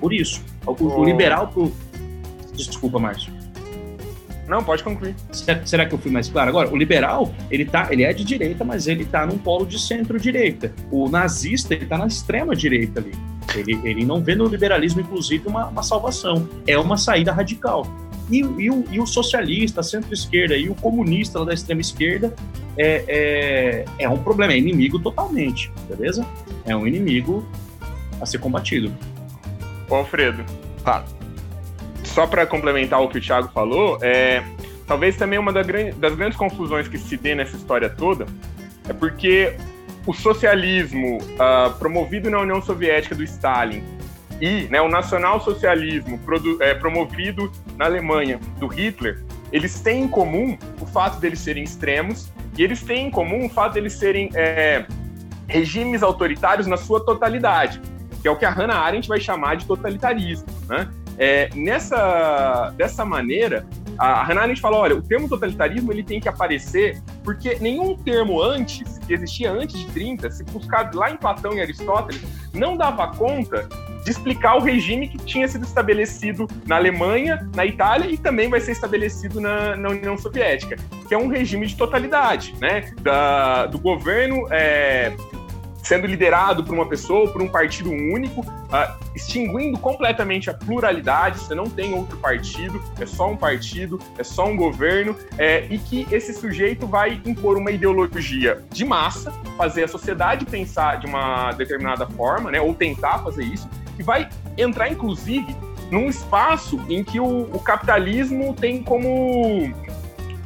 Por 0.00 0.12
isso, 0.12 0.42
o, 0.66 0.72
o 0.72 1.04
liberal 1.04 1.48
pro. 1.48 1.72
Desculpa, 2.54 2.98
Márcio. 2.98 3.41
Não, 4.46 4.62
pode 4.62 4.82
concluir. 4.82 5.14
Será 5.64 5.86
que 5.86 5.94
eu 5.94 5.98
fui 5.98 6.10
mais 6.10 6.28
claro? 6.28 6.50
Agora, 6.50 6.70
o 6.70 6.76
liberal, 6.76 7.32
ele, 7.50 7.64
tá, 7.64 7.88
ele 7.90 8.02
é 8.02 8.12
de 8.12 8.24
direita, 8.24 8.64
mas 8.64 8.86
ele 8.86 9.04
está 9.04 9.24
num 9.24 9.38
polo 9.38 9.64
de 9.64 9.78
centro-direita. 9.78 10.72
O 10.90 11.08
nazista, 11.08 11.74
ele 11.74 11.84
está 11.84 11.96
na 11.96 12.06
extrema-direita 12.06 13.00
ali. 13.00 13.12
Ele, 13.54 13.78
ele 13.84 14.04
não 14.04 14.20
vê 14.20 14.34
no 14.34 14.46
liberalismo, 14.46 15.00
inclusive, 15.00 15.46
uma, 15.46 15.66
uma 15.66 15.82
salvação. 15.82 16.48
É 16.66 16.76
uma 16.76 16.96
saída 16.96 17.32
radical. 17.32 17.86
E, 18.30 18.38
e, 18.38 18.70
o, 18.70 18.84
e 18.90 19.00
o, 19.00 19.06
socialista, 19.06 19.82
centro-esquerda 19.82 20.56
e 20.56 20.68
o 20.68 20.74
comunista 20.74 21.38
lá 21.38 21.46
da 21.46 21.54
extrema-esquerda 21.54 22.34
é, 22.76 23.04
é, 23.06 23.84
é, 23.98 24.08
um 24.08 24.18
problema, 24.18 24.52
é 24.52 24.58
inimigo 24.58 24.98
totalmente, 24.98 25.70
beleza? 25.88 26.26
É 26.64 26.74
um 26.74 26.86
inimigo 26.86 27.46
a 28.20 28.26
ser 28.26 28.38
combatido. 28.38 28.92
Ô, 29.88 29.96
Alfredo, 29.96 30.44
fala 30.82 31.04
só 32.12 32.26
para 32.26 32.46
complementar 32.46 33.00
o 33.00 33.08
que 33.08 33.18
o 33.18 33.20
Thiago 33.20 33.48
falou, 33.48 33.98
é, 34.02 34.42
talvez 34.86 35.16
também 35.16 35.38
uma 35.38 35.52
das 35.52 35.66
grandes, 35.66 36.36
confusões 36.36 36.86
que 36.86 36.98
se 36.98 37.16
dê 37.16 37.34
nessa 37.34 37.56
história 37.56 37.88
toda 37.88 38.26
é 38.88 38.92
porque 38.92 39.56
o 40.06 40.12
socialismo 40.12 41.18
uh, 41.18 41.72
promovido 41.78 42.28
na 42.28 42.40
União 42.40 42.60
Soviética 42.60 43.14
do 43.14 43.22
Stalin 43.22 43.82
e 44.40 44.64
né, 44.64 44.80
o 44.82 44.88
nacional-socialismo 44.88 46.20
é, 46.60 46.74
promovido 46.74 47.50
na 47.76 47.84
Alemanha 47.84 48.40
do 48.58 48.66
Hitler, 48.66 49.22
eles 49.52 49.80
têm 49.80 50.02
em 50.02 50.08
comum 50.08 50.58
o 50.80 50.86
fato 50.86 51.20
deles 51.20 51.38
serem 51.38 51.62
extremos 51.62 52.30
e 52.58 52.62
eles 52.62 52.82
têm 52.82 53.06
em 53.06 53.10
comum 53.10 53.46
o 53.46 53.48
fato 53.48 53.74
deles 53.74 53.92
serem 53.92 54.30
é, 54.34 54.84
regimes 55.46 56.02
autoritários 56.02 56.66
na 56.66 56.76
sua 56.76 57.04
totalidade, 57.04 57.80
que 58.20 58.26
é 58.26 58.30
o 58.30 58.36
que 58.36 58.44
a 58.44 58.50
Hannah 58.50 58.78
Arendt 58.78 59.08
vai 59.08 59.20
chamar 59.20 59.56
de 59.56 59.64
totalitarismo. 59.64 60.46
Né? 60.68 60.88
É, 61.18 61.48
nessa, 61.54 62.72
dessa 62.76 63.04
maneira, 63.04 63.66
a 63.98 64.22
Hannah 64.24 64.42
Arendt 64.42 64.60
fala, 64.60 64.78
olha, 64.78 64.96
o 64.96 65.02
termo 65.02 65.28
totalitarismo 65.28 65.92
ele 65.92 66.02
tem 66.02 66.20
que 66.20 66.28
aparecer 66.28 67.00
porque 67.22 67.56
nenhum 67.60 67.96
termo 67.96 68.42
antes, 68.42 68.98
que 68.98 69.12
existia 69.12 69.52
antes 69.52 69.78
de 69.78 69.86
30, 69.88 70.30
se 70.30 70.44
buscado 70.44 70.98
lá 70.98 71.10
em 71.10 71.16
Platão 71.16 71.54
e 71.54 71.60
Aristóteles, 71.60 72.22
não 72.52 72.76
dava 72.76 73.08
conta 73.08 73.68
de 74.04 74.10
explicar 74.10 74.56
o 74.56 74.60
regime 74.60 75.08
que 75.08 75.18
tinha 75.18 75.46
sido 75.46 75.64
estabelecido 75.64 76.48
na 76.66 76.76
Alemanha, 76.76 77.48
na 77.54 77.64
Itália 77.64 78.10
e 78.10 78.18
também 78.18 78.48
vai 78.48 78.60
ser 78.60 78.72
estabelecido 78.72 79.40
na, 79.40 79.76
na 79.76 79.90
União 79.90 80.18
Soviética, 80.18 80.76
que 81.06 81.14
é 81.14 81.18
um 81.18 81.28
regime 81.28 81.66
de 81.66 81.76
totalidade, 81.76 82.54
né? 82.60 82.90
Da, 83.00 83.66
do 83.66 83.78
governo 83.78 84.48
é, 84.50 85.12
sendo 85.82 86.06
liderado 86.06 86.62
por 86.64 86.74
uma 86.74 86.88
pessoa, 86.88 87.30
por 87.30 87.42
um 87.42 87.48
partido 87.48 87.90
único, 87.90 88.40
uh, 88.42 89.12
extinguindo 89.14 89.78
completamente 89.78 90.48
a 90.48 90.54
pluralidade. 90.54 91.40
Você 91.40 91.54
não 91.54 91.68
tem 91.68 91.92
outro 91.94 92.16
partido, 92.18 92.80
é 93.00 93.06
só 93.06 93.30
um 93.30 93.36
partido, 93.36 93.98
é 94.16 94.22
só 94.22 94.46
um 94.46 94.56
governo, 94.56 95.16
é, 95.36 95.66
e 95.68 95.78
que 95.78 96.06
esse 96.10 96.32
sujeito 96.32 96.86
vai 96.86 97.20
impor 97.24 97.56
uma 97.58 97.70
ideologia 97.70 98.62
de 98.70 98.84
massa, 98.84 99.32
fazer 99.56 99.84
a 99.84 99.88
sociedade 99.88 100.44
pensar 100.44 101.00
de 101.00 101.06
uma 101.06 101.52
determinada 101.52 102.06
forma, 102.06 102.50
né, 102.50 102.60
ou 102.60 102.74
tentar 102.74 103.18
fazer 103.18 103.44
isso, 103.44 103.68
e 103.98 104.02
vai 104.02 104.28
entrar, 104.56 104.88
inclusive, 104.90 105.54
num 105.90 106.08
espaço 106.08 106.80
em 106.88 107.04
que 107.04 107.20
o, 107.20 107.42
o 107.52 107.60
capitalismo 107.60 108.54
tem 108.54 108.82
como 108.82 109.70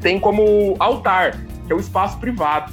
tem 0.01 0.21
como 0.21 0.77
altar, 0.79 1.39
que 1.67 1.73
é 1.73 1.75
o 1.75 1.81
espaço 1.81 2.19
privado. 2.19 2.73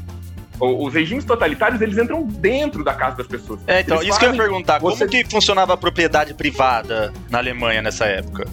Os 0.63 0.93
regimes 0.93 1.25
totalitários, 1.25 1.81
eles 1.81 1.97
entram 1.97 2.23
dentro 2.25 2.83
da 2.83 2.93
casa 2.93 3.17
das 3.17 3.27
pessoas. 3.27 3.59
É, 3.67 3.81
então, 3.81 3.97
eles 3.97 4.09
isso 4.09 4.19
que 4.19 4.25
eu 4.25 4.31
ia 4.31 4.37
perguntar. 4.37 4.79
você... 4.79 5.05
Como 5.05 5.11
que 5.11 5.29
funcionava 5.29 5.73
a 5.73 5.77
propriedade 5.77 6.33
privada 6.33 7.13
na 7.29 7.37
Alemanha 7.37 7.81
nessa 7.81 8.05
época? 8.05 8.45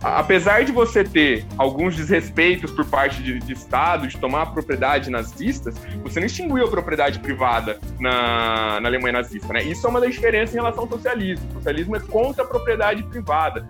apesar 0.00 0.64
de 0.64 0.72
você 0.72 1.02
ter 1.02 1.44
alguns 1.56 1.96
desrespeitos 1.96 2.70
por 2.70 2.84
parte 2.84 3.22
de, 3.22 3.38
de 3.40 3.52
Estado, 3.52 4.06
de 4.06 4.16
tomar 4.16 4.42
a 4.42 4.46
propriedade 4.46 5.10
nazistas, 5.10 5.74
você 6.02 6.20
não 6.20 6.26
extinguiu 6.26 6.64
a 6.64 6.70
propriedade 6.70 7.18
privada 7.18 7.78
na, 7.98 8.80
na 8.80 8.88
Alemanha 8.88 9.14
nazista, 9.14 9.52
né? 9.52 9.62
Isso 9.62 9.86
é 9.86 9.90
uma 9.90 10.00
das 10.00 10.14
diferenças 10.14 10.54
em 10.54 10.58
relação 10.58 10.84
ao 10.84 10.90
socialismo. 10.90 11.48
O 11.50 11.54
socialismo 11.54 11.96
é 11.96 12.00
contra 12.00 12.44
a 12.44 12.46
propriedade 12.46 13.02
privada 13.04 13.68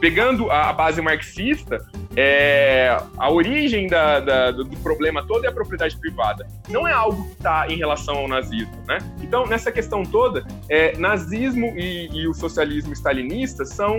pegando 0.00 0.50
a 0.50 0.72
base 0.72 1.00
marxista, 1.00 1.78
é, 2.16 2.96
a 3.16 3.30
origem 3.30 3.86
da, 3.86 4.20
da, 4.20 4.50
do 4.50 4.76
problema 4.78 5.24
todo 5.26 5.44
é 5.44 5.48
a 5.48 5.52
propriedade 5.52 5.96
privada. 5.98 6.46
Não 6.68 6.86
é 6.86 6.92
algo 6.92 7.24
que 7.24 7.32
está 7.32 7.66
em 7.68 7.76
relação 7.76 8.16
ao 8.16 8.28
nazismo, 8.28 8.72
né? 8.86 8.98
Então, 9.22 9.46
nessa 9.46 9.72
questão 9.72 10.02
toda, 10.02 10.44
é, 10.68 10.96
nazismo 10.98 11.72
e, 11.76 12.08
e, 12.12 12.28
o 12.28 12.34
socialismo 12.34 12.92
stalinista 12.92 13.64
são, 13.64 13.96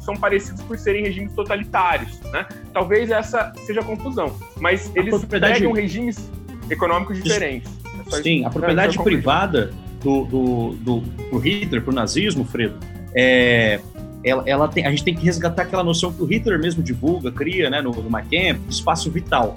são 0.00 0.14
parecidos 0.16 0.62
por 0.62 0.78
serem 0.78 1.04
regimes 1.04 1.32
totalitários, 1.32 2.20
né? 2.32 2.46
Talvez 2.72 3.10
essa 3.10 3.52
seja 3.66 3.80
a 3.80 3.84
confusão, 3.84 4.36
mas 4.60 4.90
eles 4.94 5.10
propriedade... 5.10 5.54
pegam 5.54 5.72
regimes 5.72 6.30
econômicos 6.70 7.22
diferentes. 7.22 7.72
É 8.10 8.22
Sim, 8.22 8.44
a 8.44 8.50
propriedade 8.50 8.98
privada 9.02 9.72
do, 10.02 10.24
do, 10.24 10.70
do, 10.76 11.00
do 11.00 11.38
Hitler, 11.38 11.82
pro 11.82 11.92
nazismo, 11.92 12.44
Fredo, 12.44 12.78
é, 13.14 13.80
ela, 14.24 14.42
ela 14.46 14.68
tem, 14.68 14.86
a 14.86 14.90
gente 14.90 15.04
tem 15.04 15.14
que 15.14 15.24
resgatar 15.24 15.62
aquela 15.62 15.84
noção 15.84 16.12
que 16.12 16.22
o 16.22 16.24
Hitler 16.24 16.58
mesmo 16.58 16.82
divulga, 16.82 17.30
cria 17.30 17.68
né, 17.68 17.82
no, 17.82 17.92
no 17.92 18.10
espaço 18.68 19.10
vital. 19.10 19.56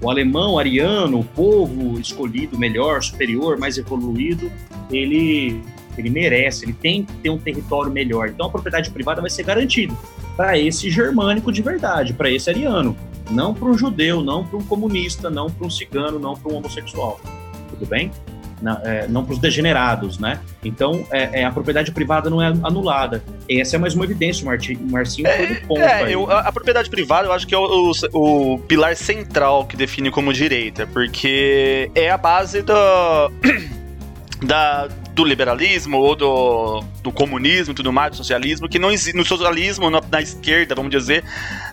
O 0.00 0.08
alemão, 0.08 0.58
ariano, 0.58 1.18
o 1.18 1.24
povo 1.24 1.98
escolhido, 1.98 2.56
melhor, 2.56 3.02
superior, 3.02 3.58
mais 3.58 3.76
evoluído, 3.76 4.50
ele, 4.92 5.60
ele 5.96 6.08
merece, 6.08 6.64
ele 6.64 6.72
tem 6.72 7.04
que 7.04 7.12
ter 7.14 7.30
um 7.30 7.38
território 7.38 7.90
melhor. 7.90 8.28
Então 8.28 8.46
a 8.46 8.50
propriedade 8.50 8.90
privada 8.90 9.20
vai 9.20 9.28
ser 9.28 9.42
garantida 9.42 9.92
para 10.36 10.56
esse 10.56 10.88
germânico 10.88 11.50
de 11.50 11.60
verdade, 11.60 12.12
para 12.12 12.30
esse 12.30 12.48
ariano. 12.48 12.96
Não 13.28 13.52
para 13.52 13.68
um 13.68 13.76
judeu, 13.76 14.22
não 14.22 14.46
para 14.46 14.56
um 14.56 14.62
comunista, 14.62 15.28
não 15.28 15.50
para 15.50 15.66
um 15.66 15.70
cigano, 15.70 16.18
não 16.20 16.34
para 16.34 16.52
um 16.52 16.56
homossexual. 16.56 17.20
Tudo 17.70 17.84
bem? 17.86 18.12
Na, 18.60 18.80
é, 18.84 19.06
não 19.08 19.24
para 19.24 19.34
os 19.34 19.38
degenerados, 19.38 20.18
né? 20.18 20.40
Então, 20.64 21.04
é, 21.10 21.40
é, 21.40 21.44
a 21.44 21.50
propriedade 21.50 21.92
privada 21.92 22.28
não 22.28 22.42
é 22.42 22.48
anulada. 22.62 23.22
Essa 23.48 23.76
é 23.76 23.78
mais 23.78 23.94
uma 23.94 24.04
evidência, 24.04 24.42
o 24.42 24.46
Martinho, 24.46 24.80
Marcinho 24.90 25.28
foi 25.28 25.46
no 25.46 25.60
ponto. 25.62 25.80
É, 25.80 26.14
eu, 26.14 26.30
a, 26.30 26.40
a, 26.40 26.52
propriedade 26.52 26.90
privada 26.90 27.28
eu 27.28 27.32
acho 27.32 27.46
que 27.46 27.54
é 27.54 27.58
o, 27.58 27.92
o, 28.12 28.54
o, 28.54 28.58
pilar 28.60 28.96
central 28.96 29.66
que 29.66 29.76
define 29.76 30.10
como 30.10 30.32
direita, 30.32 30.86
porque 30.86 31.90
é 31.94 32.10
a 32.10 32.18
base 32.18 32.62
da, 32.62 33.28
da, 34.42 34.88
do 35.18 35.24
liberalismo 35.24 35.98
ou 35.98 36.14
do, 36.14 36.80
do 37.02 37.10
comunismo 37.10 37.72
e 37.72 37.74
tudo 37.74 37.92
mais, 37.92 38.12
do 38.12 38.16
socialismo, 38.16 38.68
que 38.68 38.78
não 38.78 38.88
existe. 38.88 39.16
No 39.16 39.24
socialismo, 39.24 39.90
na, 39.90 40.00
na 40.00 40.22
esquerda, 40.22 40.76
vamos 40.76 40.92
dizer, 40.92 41.24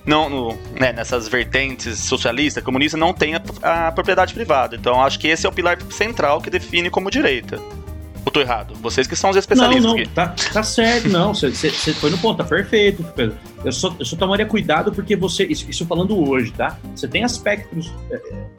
não, 0.04 0.28
no, 0.28 0.58
né, 0.80 0.92
nessas 0.92 1.28
vertentes 1.28 2.00
socialista, 2.00 2.60
comunista, 2.60 2.98
não 2.98 3.14
tem 3.14 3.36
a, 3.36 3.42
a, 3.62 3.92
propriedade 3.92 4.34
privada. 4.34 4.76
Então 4.76 5.00
acho 5.00 5.20
que 5.20 5.28
esse 5.28 5.46
é 5.46 5.50
o 5.50 5.52
pilar 5.52 5.80
central 5.92 6.42
que 6.42 6.50
define 6.50 6.90
como 6.90 7.12
direita. 7.12 7.60
Ou 8.26 8.32
tô 8.32 8.42
errado? 8.42 8.74
Vocês 8.82 9.06
que 9.06 9.16
são 9.16 9.30
os 9.30 9.38
especialistas 9.38 9.84
não, 9.84 9.94
não, 9.94 10.02
aqui. 10.02 10.10
Tá, 10.10 10.30
tá 10.52 10.64
certo, 10.64 11.08
não. 11.08 11.32
Você 11.32 11.70
foi 11.94 12.10
no 12.10 12.18
ponto, 12.18 12.38
tá 12.38 12.44
perfeito, 12.44 13.04
Pedro. 13.16 13.38
Eu 13.64 13.72
só, 13.72 13.96
eu 14.00 14.06
só 14.06 14.16
tomaria 14.16 14.48
cuidado 14.48 14.92
porque 14.92 15.16
você. 15.16 15.46
Isso, 15.46 15.70
isso 15.70 15.86
falando 15.86 16.18
hoje, 16.18 16.52
tá? 16.52 16.80
Você 16.96 17.08
tem 17.08 17.24
aspectos. 17.24 17.94
É, 18.10 18.16
é 18.16 18.56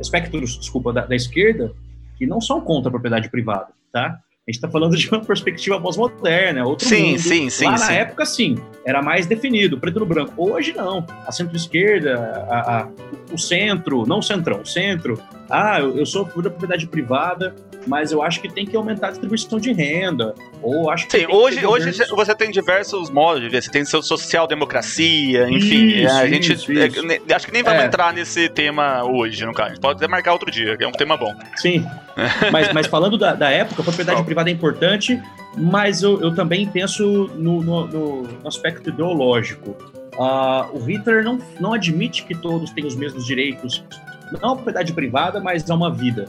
aspectos, 0.00 0.56
desculpa, 0.60 0.92
da, 0.92 1.04
da 1.04 1.16
esquerda 1.16 1.72
que 2.16 2.24
não 2.24 2.40
são 2.40 2.60
contra 2.60 2.88
a 2.88 2.92
propriedade 2.92 3.28
privada, 3.28 3.66
tá? 3.92 4.20
A 4.48 4.50
gente 4.50 4.56
está 4.56 4.68
falando 4.70 4.96
de 4.96 5.06
uma 5.10 5.20
perspectiva 5.20 5.78
pós-moderna, 5.78 6.64
outro 6.64 6.88
sim, 6.88 7.10
mundo. 7.10 7.18
Sim, 7.18 7.50
sim, 7.50 7.66
Lá 7.66 7.76
sim. 7.76 7.84
na 7.84 7.92
época, 7.92 8.24
sim, 8.24 8.56
era 8.82 9.02
mais 9.02 9.26
definido, 9.26 9.78
preto 9.78 10.00
no 10.00 10.06
branco. 10.06 10.32
Hoje, 10.38 10.72
não. 10.74 11.06
A 11.26 11.30
centro-esquerda, 11.30 12.88
o 13.30 13.36
centro, 13.36 14.06
não 14.06 14.20
o 14.20 14.22
centrão, 14.22 14.62
o 14.62 14.66
centro. 14.66 15.22
Ah, 15.50 15.80
eu, 15.80 15.98
eu 15.98 16.06
sou 16.06 16.24
por 16.24 16.42
da 16.42 16.48
propriedade 16.48 16.86
privada, 16.86 17.54
mas 17.86 18.10
eu 18.10 18.22
acho 18.22 18.40
que 18.40 18.48
tem 18.48 18.64
que 18.64 18.74
aumentar 18.74 19.08
a 19.08 19.10
distribuição 19.10 19.60
de 19.60 19.70
renda. 19.70 20.34
Ou 20.62 20.90
acho 20.90 21.06
que 21.08 21.18
Sim, 21.18 21.26
hoje, 21.28 21.66
hoje 21.66 21.92
você 22.08 22.34
tem 22.34 22.50
diversos 22.50 23.10
modos 23.10 23.42
de 23.42 23.50
ver. 23.50 23.62
Você 23.62 23.70
tem 23.70 23.84
seu 23.84 24.02
social-democracia, 24.02 25.46
enfim. 25.50 26.04
Isso, 26.04 26.14
a 26.14 26.26
gente 26.26 26.52
isso, 26.54 26.72
isso. 26.72 27.06
É, 27.06 27.34
acho 27.34 27.46
que 27.46 27.52
nem 27.52 27.62
vamos 27.62 27.82
é. 27.82 27.86
entrar 27.86 28.14
nesse 28.14 28.48
tema 28.48 29.04
hoje, 29.04 29.44
no 29.44 29.52
caso. 29.52 29.68
A 29.68 29.74
gente 29.74 29.82
pode 29.82 29.98
até 29.98 30.08
marcar 30.08 30.32
outro 30.32 30.50
dia, 30.50 30.74
que 30.74 30.84
é 30.84 30.88
um 30.88 30.92
tema 30.92 31.18
bom. 31.18 31.34
Sim. 31.56 31.86
mas, 32.52 32.72
mas 32.72 32.86
falando 32.86 33.16
da, 33.16 33.34
da 33.34 33.50
época, 33.50 33.82
a 33.82 33.84
propriedade 33.84 34.22
privada 34.24 34.50
é 34.50 34.52
importante, 34.52 35.20
mas 35.56 36.02
eu, 36.02 36.20
eu 36.20 36.34
também 36.34 36.66
penso 36.66 37.30
no, 37.36 37.62
no, 37.62 37.86
no 37.86 38.48
aspecto 38.48 38.90
ideológico. 38.90 39.76
Uh, 40.18 40.76
o 40.76 40.84
Hitler 40.84 41.22
não, 41.22 41.38
não 41.60 41.72
admite 41.72 42.24
que 42.24 42.34
todos 42.34 42.70
têm 42.70 42.84
os 42.84 42.96
mesmos 42.96 43.24
direitos, 43.24 43.84
não 44.42 44.50
a 44.50 44.54
propriedade 44.54 44.92
privada, 44.92 45.40
mas 45.40 45.70
a 45.70 45.74
uma 45.74 45.92
vida. 45.92 46.26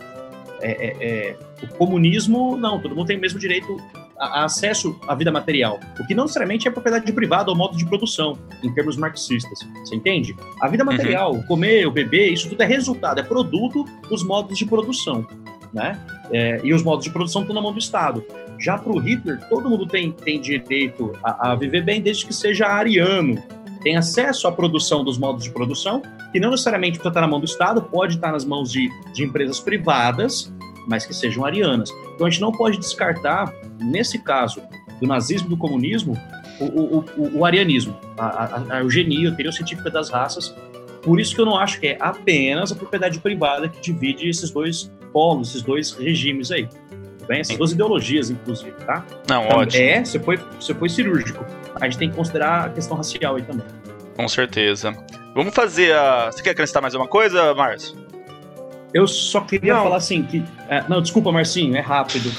É, 0.62 0.72
é, 0.72 0.98
é, 1.00 1.38
o 1.64 1.68
comunismo, 1.76 2.58
não, 2.58 2.80
todo 2.80 2.94
mundo 2.94 3.08
tem 3.08 3.18
o 3.18 3.22
mesmo 3.22 3.40
direito 3.40 3.78
a, 4.20 4.42
a, 4.42 4.46
acesso 4.46 5.00
à 5.08 5.16
vida 5.16 5.32
material, 5.32 5.80
o 5.98 6.06
que 6.06 6.14
não 6.14 6.26
necessariamente 6.26 6.68
é 6.68 6.72
propriedade 6.72 7.12
privada 7.14 7.50
ou 7.50 7.56
modo 7.56 7.78
de 7.78 7.86
produção, 7.86 8.38
em 8.62 8.72
termos 8.74 8.98
marxistas. 8.98 9.60
Você 9.86 9.96
entende? 9.96 10.36
A 10.62 10.68
vida 10.68 10.84
uhum. 10.84 10.92
material, 10.92 11.34
uhum. 11.34 11.44
comer, 11.44 11.88
o 11.88 11.92
beber, 11.92 12.34
isso 12.34 12.50
tudo 12.50 12.62
é 12.62 12.66
resultado, 12.66 13.20
é 13.20 13.24
produto 13.24 13.86
dos 14.10 14.24
modos 14.24 14.58
de 14.58 14.66
produção. 14.66 15.26
Né? 15.74 16.00
É, 16.32 16.60
e 16.64 16.74
os 16.74 16.84
modos 16.84 17.06
de 17.06 17.12
produção 17.12 17.42
estão 17.42 17.56
na 17.56 17.62
mão 17.62 17.72
do 17.72 17.80
Estado. 17.80 18.24
Já 18.58 18.78
para 18.78 18.92
o 18.92 19.00
Hitler, 19.00 19.40
todo 19.50 19.70
mundo 19.70 19.86
tem, 19.86 20.12
tem 20.12 20.42
direito 20.42 21.14
a, 21.24 21.52
a 21.52 21.56
viver 21.56 21.84
bem 21.84 22.02
desde 22.02 22.26
que 22.26 22.34
seja 22.34 22.68
ariano, 22.68 23.42
tem 23.82 23.96
acesso 23.96 24.48
à 24.48 24.52
produção 24.52 25.04
dos 25.04 25.18
modos 25.18 25.44
de 25.44 25.52
produção, 25.52 26.02
que 26.32 26.40
não 26.40 26.52
necessariamente 26.52 26.94
precisa 26.98 27.10
estar 27.10 27.22
na 27.22 27.28
mão 27.28 27.40
do 27.40 27.46
Estado, 27.46 27.82
pode 27.82 28.16
estar 28.16 28.32
nas 28.32 28.46
mãos 28.46 28.72
de, 28.72 28.90
de 29.14 29.24
empresas 29.24 29.60
privadas, 29.60 30.54
mas 30.88 31.06
que 31.06 31.14
sejam 31.14 31.46
arianas. 31.46 31.90
Então 32.16 32.28
a 32.28 32.30
gente 32.30 32.42
não 32.42 32.52
pode 32.52 32.78
descartar, 32.78 33.54
nesse 33.80 34.20
caso, 34.20 34.62
do 35.00 35.08
nazismo 35.08 35.50
do 35.50 35.58
comunismo, 35.58 36.18
o, 36.60 36.66
o, 36.66 37.06
o, 37.18 37.38
o 37.40 37.46
arianismo, 37.46 37.96
a, 38.18 38.26
a, 38.26 38.76
a 38.76 38.80
eugenia, 38.82 39.30
a 39.30 39.32
teoria 39.32 39.52
científica 39.52 39.90
das 39.90 40.10
raças. 40.10 40.54
Por 41.02 41.20
isso 41.20 41.34
que 41.34 41.40
eu 41.40 41.46
não 41.46 41.58
acho 41.58 41.80
que 41.80 41.88
é 41.88 41.98
apenas 42.02 42.72
a 42.74 42.76
propriedade 42.76 43.20
privada 43.20 43.70
que 43.70 43.80
divide 43.80 44.28
esses 44.28 44.52
dois 44.52 44.92
polos, 45.12 45.50
esses 45.50 45.62
dois 45.62 45.92
regimes 45.92 46.52
aí. 46.52 46.68
Bem, 47.28 47.42
essas 47.42 47.58
duas 47.58 47.72
ideologias, 47.72 48.32
inclusive, 48.32 48.72
tá? 48.86 49.06
Não, 49.28 49.46
então, 49.46 49.60
ótimo. 49.60 49.84
É, 49.84 50.04
você 50.04 50.20
foi, 50.20 50.40
você 50.60 50.74
foi 50.74 50.90
cirúrgico. 50.90 51.46
A 51.80 51.86
gente 51.86 52.00
tem 52.00 52.10
que 52.10 52.16
considerar 52.16 52.66
a 52.66 52.70
questão 52.70 52.98
racial 52.98 53.36
aí 53.36 53.44
também. 53.44 53.66
Com 54.16 54.28
certeza. 54.28 54.96
Vamos 55.36 55.54
fazer 55.54 55.94
a. 55.94 56.32
Você 56.32 56.42
quer 56.42 56.50
acrescentar 56.50 56.82
mais 56.82 56.96
uma 56.96 57.08
coisa, 57.08 57.54
Márcio? 57.54 57.96
Eu 58.94 59.08
só 59.08 59.42
queria 59.42 59.76
não. 59.76 59.84
falar 59.84 59.98
assim 59.98 60.24
que. 60.24 60.44
É, 60.68 60.84
não, 60.90 61.02
desculpa, 61.02 61.32
Marcinho, 61.32 61.76
é 61.76 61.80
rápido. 61.80 62.32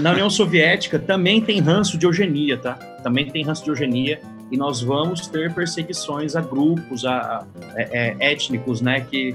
Na 0.00 0.12
União 0.12 0.28
Soviética 0.30 0.98
também 0.98 1.40
tem 1.40 1.60
ranço 1.60 1.96
de 1.96 2.04
eugenia, 2.04 2.58
tá? 2.58 2.74
Também 3.02 3.30
tem 3.30 3.42
ranço 3.44 3.64
de 3.64 3.70
eugenia. 3.70 4.20
E 4.52 4.56
nós 4.56 4.82
vamos 4.82 5.26
ter 5.26 5.52
perseguições 5.54 6.36
a 6.36 6.40
grupos, 6.40 7.06
a, 7.06 7.18
a 7.18 7.44
é, 7.74 8.16
é, 8.20 8.32
étnicos, 8.32 8.82
né? 8.82 9.00
Que 9.00 9.34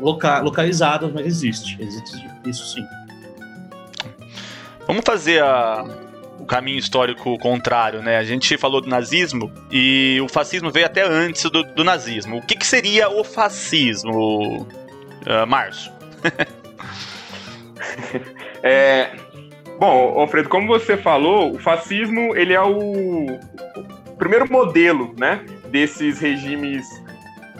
loca, 0.00 0.40
localizados, 0.40 1.12
mas 1.12 1.26
existe. 1.26 1.76
Existe 1.80 2.28
isso 2.46 2.74
sim. 2.74 2.84
Vamos 4.86 5.02
fazer 5.04 5.42
a, 5.42 5.84
o 6.38 6.46
caminho 6.46 6.78
histórico 6.78 7.36
contrário, 7.38 8.02
né? 8.02 8.16
A 8.16 8.24
gente 8.24 8.56
falou 8.56 8.80
do 8.80 8.88
nazismo 8.88 9.52
e 9.70 10.18
o 10.22 10.28
fascismo 10.28 10.70
veio 10.70 10.86
até 10.86 11.02
antes 11.02 11.42
do, 11.50 11.62
do 11.62 11.84
nazismo. 11.84 12.38
O 12.38 12.42
que, 12.42 12.56
que, 12.56 12.66
seria 12.66 13.10
o 13.10 13.22
fascismo, 13.22 14.62
uh, 14.62 15.46
Márcio? 15.46 15.92
é, 18.62 19.10
bom, 19.78 20.18
Alfredo, 20.18 20.48
como 20.48 20.66
você 20.66 20.96
falou, 20.96 21.54
o 21.54 21.58
fascismo 21.58 22.34
ele 22.34 22.54
é 22.54 22.62
o, 22.62 23.26
o 23.26 24.16
primeiro 24.16 24.50
modelo, 24.50 25.14
né, 25.18 25.44
desses 25.70 26.18
regimes 26.18 26.86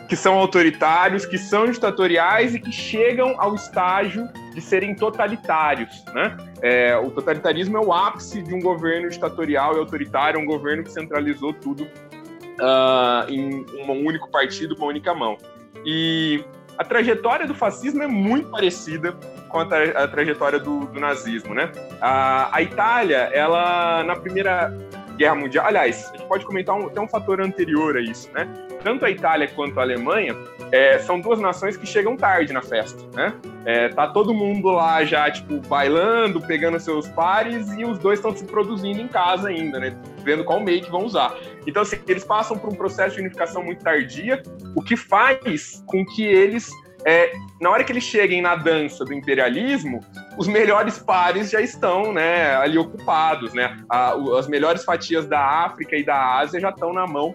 que 0.09 0.17
são 0.17 0.39
autoritários, 0.39 1.27
que 1.27 1.37
são 1.37 1.71
ditatoriais 1.71 2.55
e 2.55 2.59
que 2.59 2.73
chegam 2.73 3.35
ao 3.39 3.55
estágio 3.55 4.27
de 4.55 4.61
serem 4.61 4.95
totalitários. 4.95 6.03
Né? 6.15 6.37
É, 6.63 6.97
o 6.97 7.11
totalitarismo 7.11 7.77
é 7.77 7.81
o 7.81 7.93
ápice 7.93 8.43
de 8.43 8.55
um 8.55 8.59
governo 8.59 9.11
ditatorial 9.11 9.77
e 9.77 9.79
autoritário, 9.79 10.41
um 10.41 10.47
governo 10.47 10.83
que 10.83 10.91
centralizou 10.91 11.53
tudo 11.53 11.83
uh, 11.85 13.29
em 13.31 13.67
um 13.79 14.07
único 14.07 14.31
partido, 14.31 14.75
com 14.75 14.85
uma 14.85 14.91
única 14.91 15.13
mão. 15.13 15.37
E 15.85 16.43
a 16.79 16.85
trajetória 16.85 17.47
do 17.47 17.55
fascismo 17.55 18.03
é 18.03 18.07
muito 18.07 18.49
parecida 18.51 19.13
com 19.49 19.59
a, 19.59 19.67
tra 19.67 20.05
a 20.05 20.09
trajetória 20.09 20.59
do, 20.59 20.87
do, 20.87 21.01
nazismo, 21.01 21.55
né? 21.55 21.71
A, 22.01 22.57
a, 22.57 22.63
Itália, 22.63 23.31
ela 23.33 24.05
na 24.05 24.17
primeira 24.17 24.77
Guerra 25.19 25.35
Mundial. 25.35 25.67
Aliás, 25.67 26.11
a 26.15 26.17
gente 26.17 26.27
pode 26.29 26.47
comentar 26.47 26.77
um, 26.77 26.87
até 26.87 27.01
um 27.01 27.09
fator 27.09 27.41
anterior 27.41 27.97
a 27.97 28.01
isso, 28.01 28.31
né? 28.33 28.49
Tanto 28.83 29.05
a 29.05 29.11
Itália 29.11 29.49
quanto 29.49 29.79
a 29.81 29.83
Alemanha 29.83 30.35
é, 30.71 30.99
são 31.01 31.21
duas 31.21 31.41
nações 31.41 31.77
que 31.77 31.85
chegam 31.85 32.17
tarde 32.17 32.53
na 32.53 32.63
festa, 32.63 33.03
né? 33.13 33.35
É, 33.65 33.89
tá 33.89 34.07
todo 34.07 34.33
mundo 34.33 34.69
lá 34.69 35.05
já, 35.05 35.29
tipo, 35.31 35.61
bailando, 35.69 36.41
pegando 36.41 36.79
seus 36.79 37.09
pares 37.09 37.71
e 37.73 37.85
os 37.85 37.99
dois 37.99 38.21
estão 38.21 38.35
se 38.35 38.45
produzindo 38.45 39.01
em 39.01 39.09
casa 39.09 39.49
ainda, 39.49 39.81
né? 39.81 39.99
Vendo 40.23 40.45
qual 40.45 40.61
make 40.61 40.89
vão 40.89 41.05
usar. 41.05 41.37
Então, 41.67 41.83
assim, 41.83 41.99
eles 42.07 42.25
passam 42.25 42.57
por 42.57 42.73
um 42.73 42.77
processo 42.77 43.17
de 43.17 43.21
unificação 43.21 43.63
muito 43.63 43.83
tardia, 43.83 44.41
o 44.77 44.83
que 44.83 44.97
faz 44.97 45.83
com 45.87 46.07
que 46.07 46.23
eles 46.25 46.71
é, 47.05 47.33
na 47.61 47.71
hora 47.71 47.85
que 47.85 47.93
eles 47.93 48.05
cheguem 48.05 48.43
na 48.43 48.57
dança 48.57 49.05
do 49.05 49.15
imperialismo, 49.15 50.01
os 50.37 50.49
melhores 50.49 50.99
pares 50.99 51.51
já 51.51 51.61
estão 51.61 52.13
né, 52.13 52.57
ali 52.57 52.79
ocupados, 52.79 53.53
né? 53.55 53.79
A, 53.89 54.15
as 54.39 54.49
melhores 54.49 54.85
fatias 54.85 55.27
da 55.27 55.41
África 55.41 55.97
e 55.97 56.05
da 56.05 56.39
Ásia 56.39 56.61
já 56.61 56.71
estão 56.71 56.93
na 56.93 57.07
mão 57.07 57.35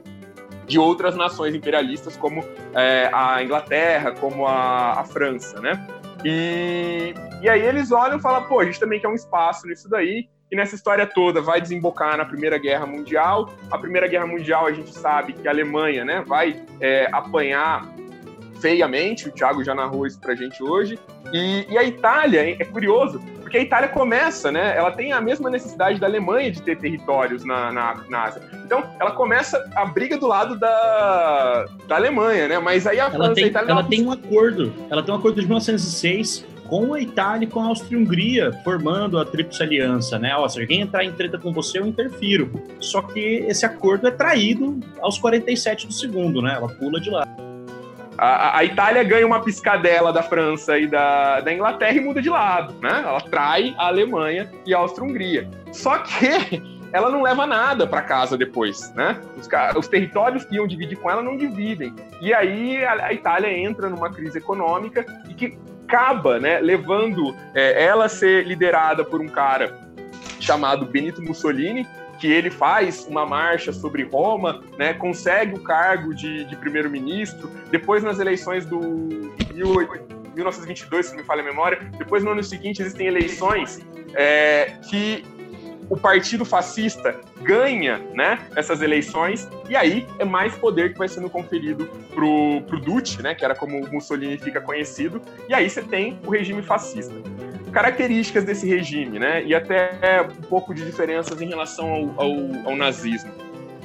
de 0.67 0.79
outras 0.79 1.15
nações 1.15 1.53
imperialistas, 1.55 2.15
como 2.15 2.43
é, 2.73 3.09
a 3.13 3.43
Inglaterra, 3.43 4.11
como 4.11 4.47
a, 4.47 4.99
a 4.99 5.03
França, 5.03 5.59
né? 5.59 5.85
E, 6.23 7.13
e 7.41 7.49
aí 7.49 7.61
eles 7.61 7.91
olham 7.91 8.17
e 8.17 8.21
falam, 8.21 8.43
pô, 8.43 8.59
a 8.59 8.65
gente 8.65 8.79
também 8.79 8.99
quer 8.99 9.09
um 9.09 9.15
espaço 9.15 9.67
nisso 9.67 9.89
daí, 9.89 10.27
e 10.51 10.55
nessa 10.55 10.75
história 10.75 11.05
toda 11.05 11.41
vai 11.41 11.59
desembocar 11.59 12.15
na 12.15 12.25
Primeira 12.25 12.57
Guerra 12.57 12.85
Mundial. 12.85 13.49
A 13.71 13.77
Primeira 13.77 14.07
Guerra 14.07 14.27
Mundial 14.27 14.67
a 14.67 14.71
gente 14.71 14.93
sabe 14.93 15.33
que 15.33 15.47
a 15.47 15.51
Alemanha 15.51 16.05
né, 16.05 16.23
vai 16.25 16.63
é, 16.79 17.09
apanhar 17.11 17.91
feiamente, 18.63 19.27
o 19.27 19.31
Thiago 19.31 19.61
já 19.61 19.75
narrou 19.75 20.07
isso 20.07 20.17
pra 20.17 20.33
gente 20.33 20.63
hoje. 20.63 20.97
E, 21.33 21.65
e 21.69 21.77
a 21.77 21.83
Itália, 21.83 22.39
é 22.49 22.63
curioso, 22.63 23.19
porque 23.41 23.57
a 23.57 23.61
Itália 23.61 23.89
começa, 23.89 24.53
né? 24.53 24.77
Ela 24.77 24.89
tem 24.89 25.11
a 25.11 25.19
mesma 25.19 25.49
necessidade 25.49 25.99
da 25.99 26.07
Alemanha 26.07 26.49
de 26.49 26.61
ter 26.61 26.77
territórios 26.77 27.43
na, 27.43 27.73
na, 27.73 28.01
na 28.09 28.23
Ásia. 28.23 28.41
Então, 28.65 28.89
ela 29.01 29.11
começa 29.11 29.69
a 29.75 29.85
briga 29.85 30.17
do 30.17 30.27
lado 30.27 30.57
da, 30.57 31.65
da 31.89 31.95
Alemanha, 31.97 32.47
né? 32.47 32.57
Mas 32.59 32.87
aí 32.87 33.01
a 33.01 33.03
ela 33.03 33.11
França 33.11 33.33
tem, 33.33 33.43
a 33.43 33.47
Itália. 33.47 33.71
Ela 33.71 33.81
não... 33.81 33.89
tem 33.89 34.05
um 34.05 34.11
acordo, 34.13 34.73
ela 34.89 35.03
tem 35.03 35.13
um 35.13 35.17
acordo 35.17 35.41
de 35.41 35.45
1906 35.45 36.45
com 36.69 36.93
a 36.93 37.01
Itália 37.01 37.45
e 37.45 37.49
com 37.49 37.59
a 37.59 37.65
Áustria-Hungria, 37.65 38.53
formando 38.63 39.19
a 39.19 39.25
Tríplice 39.25 39.61
Aliança, 39.61 40.17
né? 40.17 40.33
Ó, 40.37 40.47
se 40.47 40.61
alguém 40.61 40.79
entrar 40.79 41.03
em 41.03 41.11
treta 41.11 41.37
com 41.37 41.51
você, 41.51 41.79
eu 41.79 41.85
interfiro. 41.85 42.49
Só 42.79 43.01
que 43.01 43.19
esse 43.19 43.65
acordo 43.65 44.07
é 44.07 44.11
traído 44.11 44.79
aos 45.01 45.19
47 45.19 45.85
do 45.85 45.93
segundo, 45.93 46.41
né? 46.41 46.53
Ela 46.55 46.69
pula 46.69 47.01
de 47.01 47.09
lá. 47.09 47.27
A, 48.17 48.59
a, 48.59 48.63
Itália 48.63 49.03
ganha 49.03 49.25
uma 49.25 49.41
piscadela 49.41 50.13
da 50.13 50.21
França 50.21 50.77
e 50.77 50.87
da, 50.87 51.41
da 51.41 51.53
Inglaterra 51.53 51.93
e 51.93 51.99
muda 51.99 52.21
de 52.21 52.29
lado, 52.29 52.73
né? 52.81 53.03
Ela 53.05 53.21
trai 53.21 53.75
a 53.77 53.87
Alemanha 53.87 54.51
e 54.65 54.73
a 54.73 54.77
Áustria-Hungria. 54.77 55.49
Só 55.71 55.97
que 55.97 56.61
ela 56.93 57.09
não 57.09 57.23
leva 57.23 57.47
nada 57.47 57.87
para 57.87 58.01
casa 58.01 58.37
depois, 58.37 58.93
né? 58.93 59.19
Os, 59.35 59.49
os, 59.75 59.87
territórios 59.87 60.45
que 60.45 60.55
iam 60.55 60.67
dividir 60.67 60.97
com 60.97 61.09
ela 61.09 61.23
não 61.23 61.35
dividem. 61.35 61.95
E 62.21 62.33
aí 62.33 62.83
a, 62.85 63.07
a 63.07 63.13
Itália 63.13 63.51
entra 63.51 63.89
numa 63.89 64.11
crise 64.11 64.37
econômica 64.37 65.05
e 65.27 65.33
que 65.33 65.57
acaba, 65.87 66.39
né, 66.39 66.59
levando 66.59 67.35
é, 67.53 67.83
ela 67.83 68.05
a 68.05 68.09
ser 68.09 68.47
liderada 68.47 69.03
por 69.03 69.21
um 69.21 69.27
cara 69.27 69.79
chamado 70.39 70.85
Benito 70.85 71.21
Mussolini, 71.21 71.87
que 72.23 72.31
ele 72.31 72.49
faz 72.49 73.05
uma 73.05 73.25
marcha 73.25 73.73
sobre 73.73 74.03
Roma, 74.03 74.63
né, 74.77 74.93
consegue 74.93 75.55
o 75.55 75.59
cargo 75.61 76.15
de, 76.15 76.45
de 76.45 76.55
primeiro-ministro. 76.55 77.51
Depois, 77.69 78.01
nas 78.01 78.17
eleições 78.17 78.65
do 78.65 78.79
1922, 79.53 81.07
se 81.07 81.17
me 81.17 81.23
falha 81.25 81.41
a 81.41 81.43
memória, 81.43 81.79
depois 81.97 82.23
no 82.23 82.31
ano 82.31 82.41
seguinte 82.41 82.81
existem 82.81 83.07
eleições 83.07 83.85
é, 84.13 84.77
que 84.89 85.25
o 85.89 85.97
partido 85.97 86.45
fascista 86.45 87.19
ganha 87.41 87.99
né, 88.13 88.39
essas 88.55 88.81
eleições 88.81 89.47
e 89.69 89.75
aí 89.75 90.07
é 90.19 90.25
mais 90.25 90.55
poder 90.55 90.93
que 90.93 90.97
vai 90.97 91.07
sendo 91.07 91.29
conferido 91.29 91.85
pro, 92.13 92.61
pro 92.67 92.79
Duce, 92.79 93.21
né, 93.21 93.35
que 93.35 93.43
era 93.43 93.55
como 93.55 93.79
Mussolini 93.91 94.37
fica 94.37 94.61
conhecido, 94.61 95.21
e 95.47 95.53
aí 95.53 95.69
você 95.69 95.81
tem 95.81 96.19
o 96.25 96.31
regime 96.31 96.61
fascista 96.61 97.13
características 97.73 98.45
desse 98.45 98.67
regime, 98.67 99.17
né? 99.17 99.43
E 99.43 99.55
até 99.55 100.21
um 100.21 100.43
pouco 100.43 100.73
de 100.73 100.85
diferenças 100.85 101.41
em 101.41 101.47
relação 101.47 101.91
ao, 101.91 102.21
ao, 102.21 102.69
ao 102.69 102.75
nazismo. 102.75 103.31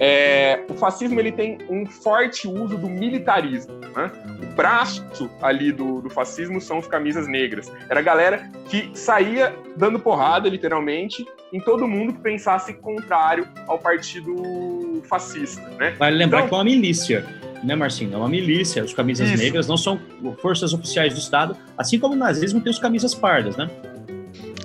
É, 0.00 0.64
o 0.68 0.74
fascismo 0.74 1.18
ele 1.18 1.32
tem 1.32 1.58
um 1.68 1.86
forte 1.86 2.46
uso 2.46 2.76
do 2.76 2.88
militarismo. 2.88 3.74
Né? 3.96 4.12
O 4.42 4.54
braço 4.54 5.30
ali 5.42 5.72
do, 5.72 6.00
do, 6.00 6.10
fascismo 6.10 6.60
são 6.60 6.78
os 6.78 6.86
camisas 6.86 7.26
negras. 7.26 7.70
Era 7.88 8.00
a 8.00 8.02
galera 8.02 8.50
que 8.68 8.90
saía 8.94 9.54
dando 9.76 9.98
porrada, 9.98 10.48
literalmente, 10.48 11.26
em 11.52 11.60
todo 11.60 11.88
mundo 11.88 12.12
que 12.12 12.20
pensasse 12.20 12.74
contrário 12.74 13.48
ao 13.66 13.78
partido 13.78 15.02
fascista. 15.08 15.62
Né? 15.78 15.90
Vale 15.98 16.16
lembrar 16.16 16.40
então, 16.40 16.48
que 16.48 16.54
é 16.54 16.58
uma 16.58 16.64
milícia 16.64 17.26
né, 17.62 17.74
Marcinho? 17.74 18.14
É 18.14 18.16
uma 18.16 18.28
milícia. 18.28 18.84
Os 18.84 18.94
camisas 18.94 19.28
Isso. 19.30 19.42
negras 19.42 19.66
não 19.66 19.76
são 19.76 20.00
forças 20.40 20.72
oficiais 20.72 21.14
do 21.14 21.20
Estado, 21.20 21.56
assim 21.76 21.98
como 21.98 22.14
o 22.14 22.16
nazismo 22.16 22.60
tem 22.60 22.70
os 22.70 22.78
camisas 22.78 23.14
pardas, 23.14 23.56
né? 23.56 23.68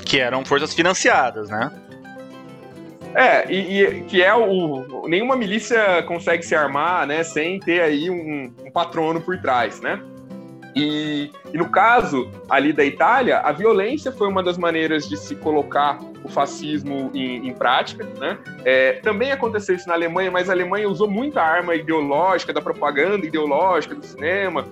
Que 0.06 0.20
eram 0.20 0.46
forças 0.46 0.74
financiadas, 0.74 1.50
né? 1.50 1.72
É, 3.16 3.52
e, 3.52 3.84
e, 3.84 4.04
que 4.04 4.24
é 4.24 4.34
o. 4.34 5.08
Nenhuma 5.08 5.36
milícia 5.36 6.02
consegue 6.04 6.44
se 6.44 6.56
armar, 6.56 7.06
né, 7.06 7.24
sem 7.24 7.60
ter 7.60 7.82
aí 7.82 8.10
um, 8.10 8.54
um 8.66 8.72
patrono 8.72 9.22
por 9.22 9.38
trás, 9.40 9.82
né? 9.82 10.02
E, 10.76 11.32
e, 11.54 11.58
no 11.58 11.70
caso 11.70 12.30
ali 12.50 12.74
da 12.74 12.84
Itália, 12.84 13.40
a 13.40 13.52
violência 13.52 14.12
foi 14.12 14.28
uma 14.28 14.42
das 14.42 14.58
maneiras 14.58 15.08
de 15.08 15.16
se 15.18 15.36
colocar 15.36 16.00
o 16.24 16.30
fascismo 16.30 17.12
em, 17.14 17.48
em 17.48 17.54
prática. 17.54 18.04
Né? 18.20 18.40
É, 18.66 18.94
também 18.94 19.32
aconteceu 19.32 19.76
isso 19.76 19.88
na 19.88 19.94
Alemanha, 19.94 20.32
mas 20.32 20.50
a 20.50 20.54
Alemanha 20.54 20.90
usou 20.90 21.08
muita 21.08 21.42
arma 21.42 21.76
ideológica, 21.76 22.52
da 22.52 22.62
propaganda 22.62 23.24
ideológica, 23.26 23.94
do 23.94 24.04
cinema, 24.04 24.66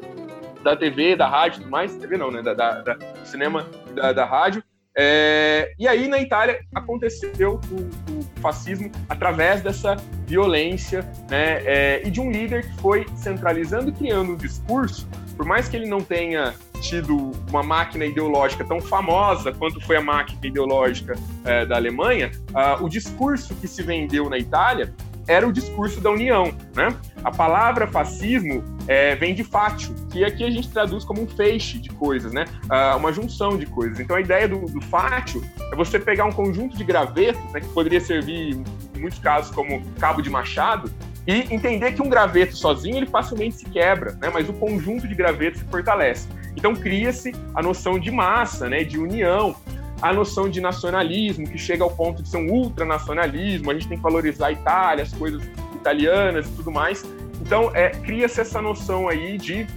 da 0.63 0.75
TV, 0.75 1.15
da 1.15 1.27
rádio 1.27 1.59
tudo 1.59 1.69
mais. 1.69 1.95
TV 1.95 2.17
não, 2.17 2.31
né? 2.31 2.41
Da, 2.41 2.53
da, 2.53 2.81
da 2.81 2.93
do 2.95 3.25
cinema, 3.25 3.67
da, 3.93 4.11
da 4.11 4.25
rádio. 4.25 4.63
É, 4.97 5.71
e 5.79 5.87
aí 5.87 6.07
na 6.07 6.19
Itália 6.19 6.59
aconteceu 6.75 7.61
o, 7.71 8.11
o, 8.11 8.20
fascismo 8.41 8.91
através 9.07 9.61
dessa 9.61 9.95
violência 10.25 11.01
né, 11.29 11.63
é, 11.65 12.01
e 12.03 12.11
de 12.11 12.19
um 12.19 12.31
líder 12.31 12.65
que 12.69 12.81
foi 12.81 13.05
centralizando 13.15 13.89
e 13.89 13.93
criando 13.93 14.33
um 14.33 14.35
discurso 14.35 15.07
por 15.41 15.45
mais 15.45 15.67
que 15.67 15.75
ele 15.75 15.87
não 15.87 16.01
tenha 16.01 16.53
tido 16.81 17.31
uma 17.49 17.63
máquina 17.63 18.05
ideológica 18.05 18.63
tão 18.63 18.79
famosa 18.79 19.51
quanto 19.51 19.79
foi 19.81 19.97
a 19.97 20.01
máquina 20.01 20.39
ideológica 20.43 21.15
é, 21.45 21.65
da 21.65 21.75
Alemanha, 21.75 22.31
uh, 22.49 22.83
o 22.83 22.87
discurso 22.89 23.55
que 23.55 23.67
se 23.67 23.81
vendeu 23.81 24.29
na 24.29 24.37
Itália 24.37 24.93
era 25.27 25.47
o 25.47 25.51
discurso 25.51 26.01
da 26.01 26.11
união, 26.11 26.53
né? 26.75 26.95
A 27.23 27.31
palavra 27.31 27.87
fascismo 27.87 28.63
é, 28.87 29.15
vem 29.15 29.33
de 29.33 29.43
fátio, 29.43 29.93
que 30.11 30.23
aqui 30.23 30.43
a 30.43 30.49
gente 30.49 30.69
traduz 30.69 31.03
como 31.03 31.21
um 31.21 31.27
feixe 31.27 31.77
de 31.79 31.89
coisas, 31.89 32.33
né? 32.33 32.45
Uh, 32.65 32.97
uma 32.97 33.13
junção 33.13 33.57
de 33.57 33.65
coisas. 33.65 33.99
Então 33.99 34.15
a 34.15 34.21
ideia 34.21 34.47
do, 34.47 34.65
do 34.65 34.81
fátio 34.81 35.43
é 35.71 35.75
você 35.75 35.99
pegar 35.99 36.25
um 36.25 36.31
conjunto 36.31 36.75
de 36.75 36.83
gravetos, 36.83 37.41
né, 37.51 37.59
que 37.59 37.67
poderia 37.69 38.01
servir 38.01 38.55
em 38.55 38.99
muitos 38.99 39.19
casos 39.19 39.53
como 39.53 39.81
cabo 39.99 40.21
de 40.21 40.29
machado, 40.29 40.91
e 41.27 41.53
entender 41.53 41.93
que 41.93 42.01
um 42.01 42.09
graveto 42.09 42.55
sozinho 42.55 42.97
ele 42.97 43.05
facilmente 43.05 43.57
se 43.57 43.65
quebra, 43.65 44.13
né? 44.13 44.29
mas 44.33 44.49
o 44.49 44.53
conjunto 44.53 45.07
de 45.07 45.13
gravetos 45.13 45.59
se 45.59 45.65
fortalece. 45.67 46.27
Então 46.55 46.75
cria-se 46.75 47.31
a 47.53 47.61
noção 47.61 47.99
de 47.99 48.09
massa, 48.09 48.67
né? 48.67 48.83
de 48.83 48.97
união, 48.97 49.55
a 50.01 50.13
noção 50.13 50.49
de 50.49 50.59
nacionalismo, 50.59 51.47
que 51.47 51.57
chega 51.57 51.83
ao 51.83 51.91
ponto 51.91 52.23
de 52.23 52.29
ser 52.29 52.37
um 52.37 52.49
ultranacionalismo, 52.49 53.69
a 53.69 53.73
gente 53.73 53.87
tem 53.87 53.97
que 53.97 54.03
valorizar 54.03 54.47
a 54.47 54.51
Itália, 54.51 55.03
as 55.03 55.13
coisas 55.13 55.43
italianas 55.75 56.47
e 56.47 56.51
tudo 56.51 56.71
mais. 56.71 57.05
Então 57.41 57.71
é, 57.75 57.89
cria-se 57.89 58.41
essa 58.41 58.61
noção 58.61 59.07
aí 59.07 59.37
de, 59.37 59.67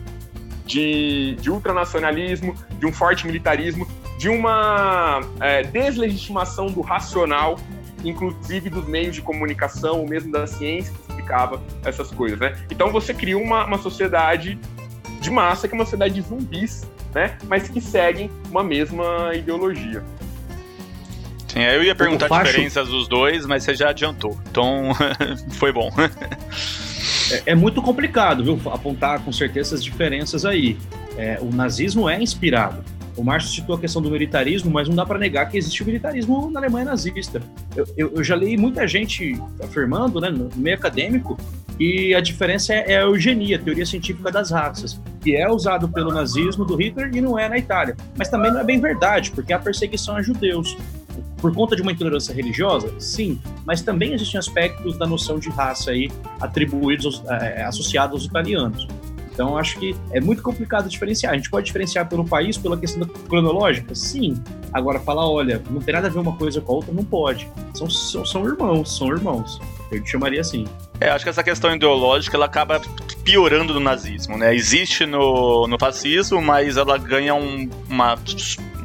de, 0.65 1.37
de 1.41 1.51
ultranacionalismo, 1.51 2.55
de 2.79 2.87
um 2.87 2.93
forte 2.93 3.27
militarismo, 3.27 3.87
de 4.19 4.29
uma 4.29 5.21
é, 5.41 5.63
deslegitimação 5.63 6.67
do 6.67 6.81
racional 6.81 7.57
inclusive 8.09 8.69
dos 8.69 8.87
meios 8.87 9.15
de 9.15 9.23
comunicação, 9.23 10.01
ou 10.01 10.09
mesmo 10.09 10.31
da 10.31 10.47
ciência 10.47 10.93
que 10.93 11.01
explicava 11.01 11.63
essas 11.85 12.11
coisas, 12.11 12.39
né? 12.39 12.55
Então 12.71 12.91
você 12.93 13.15
cria 13.15 13.39
uma, 13.39 13.65
uma 13.65 13.79
sociedade 13.79 14.59
de 15.21 15.31
massa, 15.31 15.67
que 15.67 15.75
é 15.75 15.77
uma 15.77 15.85
sociedade 15.85 16.15
de 16.15 16.21
zumbis, 16.21 16.87
né? 17.15 17.37
Mas 17.47 17.69
que 17.69 17.81
seguem 17.81 18.31
uma 18.51 18.63
mesma 18.63 19.33
ideologia. 19.35 20.03
Sim, 21.49 21.61
eu 21.61 21.85
ia 21.85 21.95
perguntar 21.95 22.29
facho... 22.29 22.47
diferenças 22.47 22.89
dos 22.89 23.07
dois, 23.07 23.47
mas 23.47 23.63
você 23.63 23.75
já 23.75 23.91
adiantou. 23.91 24.37
Então, 24.51 24.91
foi 25.55 25.73
bom. 25.73 25.89
é, 27.31 27.43
é, 27.47 27.55
muito 27.55 27.81
complicado, 27.81 28.43
viu? 28.43 28.61
Apontar 28.73 29.21
com 29.21 29.33
certeza 29.33 29.77
as 29.77 29.85
diferenças 29.85 30.45
aí. 30.45 30.77
É, 31.17 31.39
o 31.41 31.55
nazismo 31.55 32.09
é 32.09 32.21
inspirado 32.21 32.83
o 33.17 33.23
Márcio 33.23 33.51
citou 33.51 33.77
a 33.77 33.79
questão 33.79 34.03
do 34.03 34.11
militarismo, 34.11 34.71
mas 34.71 34.89
não 34.89 34.97
dá 34.97 35.07
para 35.07 35.19
negar 35.19 35.49
que 35.49 35.57
existe 35.57 35.83
o 35.83 35.87
militarismo 35.87 36.51
na 36.51 36.61
Alemanha 36.61 36.87
nazista. 36.87 37.41
Eu, 37.77 37.87
eu, 37.97 38.13
eu, 38.17 38.25
já 38.25 38.35
li 38.35 38.57
muita 38.57 38.87
gente 38.89 39.41
afirmando, 39.63 40.21
né, 40.21 40.31
no 40.31 40.51
meio 40.57 40.77
acadêmico, 40.77 41.39
que 41.79 42.15
a 42.15 42.21
diferença 42.21 42.73
é, 42.73 42.93
é 42.93 42.99
a 42.99 43.03
eugenia, 43.03 43.57
a 43.57 43.59
teoria 43.59 43.87
científica 43.87 44.31
das 44.31 44.51
raças, 44.51 45.01
que 45.21 45.37
é 45.37 45.49
usado 45.49 45.89
pelo 45.89 46.13
nazismo 46.13 46.65
do 46.65 46.77
Hitler 46.77 47.11
e 47.15 47.21
não 47.21 47.39
é 47.39 47.49
na 47.49 47.59
Itália. 47.59 47.97
Mas 48.17 48.29
também 48.29 48.53
não 48.53 48.61
é 48.61 48.65
bem 48.65 48.81
verdade, 48.81 49.31
porque 49.31 49.53
há 49.53 49.59
perseguição 49.59 50.17
a 50.17 50.23
judeus. 50.23 50.77
por 51.39 51.55
conta 51.55 51.77
de 51.77 51.83
uma 51.83 51.93
intolerância 51.93 52.35
religiosa? 52.35 52.93
Sim, 52.99 53.39
mas 53.67 53.83
também 53.83 54.15
existem 54.15 54.39
aspectos 54.39 54.99
da 54.99 55.07
noção 55.07 55.39
de 55.39 55.51
raça 55.51 55.91
aí 55.91 56.11
atribuídos, 56.41 57.23
é, 57.29 57.65
associados 57.65 58.15
aos 58.15 58.25
italianos. 58.25 58.89
Então, 59.35 59.59
acho 59.59 59.79
que 59.81 59.97
é 60.13 60.21
muito 60.21 60.41
complicado 60.43 60.89
diferenciar. 60.89 61.33
A 61.33 61.37
gente 61.37 61.51
pode 61.51 61.67
diferenciar 61.67 62.09
pelo 62.09 62.25
país, 62.25 62.57
pela 62.57 62.77
questão 62.77 63.05
cronológica? 63.29 63.93
Sim. 63.93 64.41
Agora, 64.73 65.01
falar, 65.01 65.29
olha, 65.29 65.61
não 65.69 65.81
tem 65.81 65.93
nada 65.93 66.07
a 66.07 66.11
ver 66.11 66.21
uma 66.21 66.37
coisa 66.37 66.61
com 66.61 66.73
a 66.73 66.77
outra, 66.77 66.95
não 66.95 67.05
pode. 67.05 67.51
São, 67.75 67.91
são, 67.91 68.25
são 68.25 68.47
irmãos, 68.47 68.97
são 68.97 69.09
irmãos. 69.09 69.61
Eu 69.91 70.07
chamaria 70.07 70.41
assim. 70.41 70.67
É, 71.01 71.11
acho 71.11 71.25
que 71.25 71.31
essa 71.31 71.43
questão 71.43 71.75
ideológica 71.75 72.37
ela 72.37 72.47
acaba 72.47 72.81
piorando 73.25 73.75
no 73.75 73.81
nazismo, 73.81 74.39
né? 74.39 74.55
Existe 74.55 75.05
no, 75.05 75.67
no 75.67 75.77
fascismo, 75.81 76.41
mas 76.41 76.77
ela 76.77 76.97
ganha 76.97 77.35
um, 77.35 77.69
uma, 77.89 78.15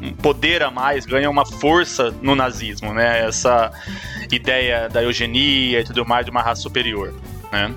um 0.02 0.12
poder 0.14 0.64
a 0.64 0.70
mais, 0.70 1.06
ganha 1.06 1.30
uma 1.30 1.46
força 1.46 2.12
no 2.20 2.34
nazismo, 2.34 2.92
né? 2.92 3.24
Essa 3.24 3.70
ideia 4.32 4.88
da 4.88 5.02
eugenia 5.02 5.80
e 5.80 5.84
tudo 5.84 6.04
mais 6.04 6.24
de 6.24 6.32
uma 6.32 6.42
raça 6.42 6.62
superior, 6.62 7.14
né? 7.52 7.72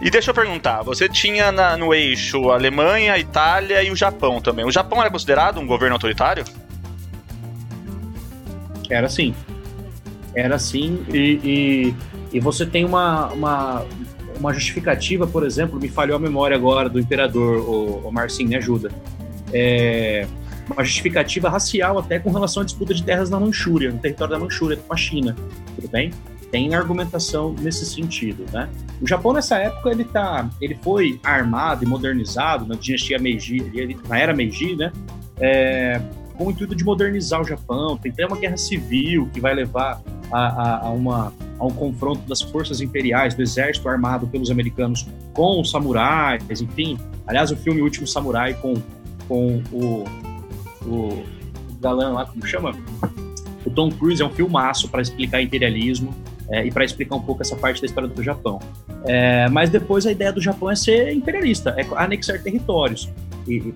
E 0.00 0.08
deixa 0.08 0.30
eu 0.30 0.34
perguntar, 0.34 0.82
você 0.82 1.08
tinha 1.08 1.52
na, 1.52 1.76
no 1.76 1.92
eixo 1.92 2.50
a 2.50 2.54
Alemanha, 2.54 3.12
a 3.12 3.18
Itália 3.18 3.82
e 3.82 3.90
o 3.90 3.96
Japão 3.96 4.40
também. 4.40 4.64
O 4.64 4.70
Japão 4.70 5.00
era 5.00 5.10
considerado 5.10 5.60
um 5.60 5.66
governo 5.66 5.94
autoritário? 5.94 6.44
Era 8.88 9.08
sim. 9.08 9.34
Era 10.34 10.58
sim, 10.58 11.04
e, 11.12 11.40
e, 11.44 11.94
e 12.32 12.40
você 12.40 12.64
tem 12.64 12.84
uma, 12.84 13.26
uma, 13.28 13.84
uma, 14.38 14.52
justificativa, 14.54 15.26
por 15.26 15.44
exemplo, 15.44 15.78
me 15.78 15.88
falhou 15.88 16.16
a 16.16 16.20
memória 16.20 16.56
agora 16.56 16.88
do 16.88 17.00
imperador, 17.00 17.58
o, 17.58 18.08
o 18.08 18.12
Marcinho, 18.12 18.48
me 18.48 18.56
ajuda. 18.56 18.90
É, 19.52 20.26
uma 20.72 20.84
justificativa 20.84 21.48
racial 21.48 21.98
até 21.98 22.18
com 22.18 22.30
relação 22.30 22.62
à 22.62 22.64
disputa 22.64 22.94
de 22.94 23.02
terras 23.02 23.28
na 23.28 23.40
Manchúria, 23.40 23.90
no 23.90 23.98
território 23.98 24.32
da 24.32 24.38
Manchúria, 24.38 24.76
com 24.76 24.94
a 24.94 24.96
China, 24.96 25.36
tudo 25.74 25.88
bem? 25.88 26.12
Tem 26.50 26.74
argumentação 26.74 27.54
nesse 27.58 27.86
sentido, 27.86 28.44
né? 28.52 28.68
O 29.00 29.06
Japão 29.06 29.32
nessa 29.32 29.56
época 29.56 29.90
ele 29.90 30.04
tá, 30.04 30.48
ele 30.60 30.76
foi 30.82 31.18
armado 31.22 31.84
e 31.84 31.86
modernizado 31.86 32.66
na 32.66 32.74
dinastia 32.74 33.18
Meiji, 33.18 33.70
ele, 33.72 33.96
na 34.08 34.18
era 34.18 34.34
Meiji, 34.34 34.76
né? 34.76 34.92
É, 35.38 36.00
com 36.36 36.46
o 36.46 36.50
intuito 36.50 36.74
de 36.74 36.84
modernizar 36.84 37.40
o 37.40 37.44
Japão, 37.44 37.96
tem 37.96 38.10
até 38.10 38.26
uma 38.26 38.36
guerra 38.36 38.56
civil 38.56 39.28
que 39.32 39.40
vai 39.40 39.54
levar 39.54 40.00
a, 40.32 40.38
a, 40.38 40.86
a, 40.86 40.90
uma, 40.90 41.32
a 41.58 41.64
um 41.66 41.70
confronto 41.70 42.26
das 42.26 42.40
forças 42.40 42.80
imperiais, 42.80 43.34
do 43.34 43.42
exército 43.42 43.88
armado 43.88 44.26
pelos 44.26 44.50
americanos 44.50 45.06
com 45.32 45.60
os 45.60 45.70
samurais, 45.70 46.60
enfim. 46.60 46.98
Aliás, 47.26 47.50
o 47.50 47.56
filme 47.56 47.82
Último 47.82 48.06
Samurai 48.06 48.54
com, 48.54 48.74
com 49.28 49.62
o, 49.70 50.04
o, 50.86 51.22
galã 51.80 52.10
lá, 52.10 52.26
como 52.26 52.44
chama? 52.46 52.72
O 53.64 53.70
Tom 53.70 53.90
Cruise 53.90 54.22
é 54.22 54.24
um 54.24 54.30
filmaço 54.30 54.88
para 54.88 55.02
explicar 55.02 55.42
imperialismo 55.42 56.14
é, 56.50 56.66
e 56.66 56.70
para 56.70 56.84
explicar 56.84 57.16
um 57.16 57.22
pouco 57.22 57.42
essa 57.42 57.56
parte 57.56 57.80
da 57.80 57.86
história 57.86 58.08
do 58.08 58.22
Japão. 58.22 58.58
É, 59.04 59.48
mas 59.48 59.70
depois 59.70 60.06
a 60.06 60.12
ideia 60.12 60.32
do 60.32 60.40
Japão 60.40 60.70
é 60.70 60.76
ser 60.76 61.12
imperialista, 61.12 61.74
é 61.78 61.86
anexar 61.96 62.42
territórios 62.42 63.08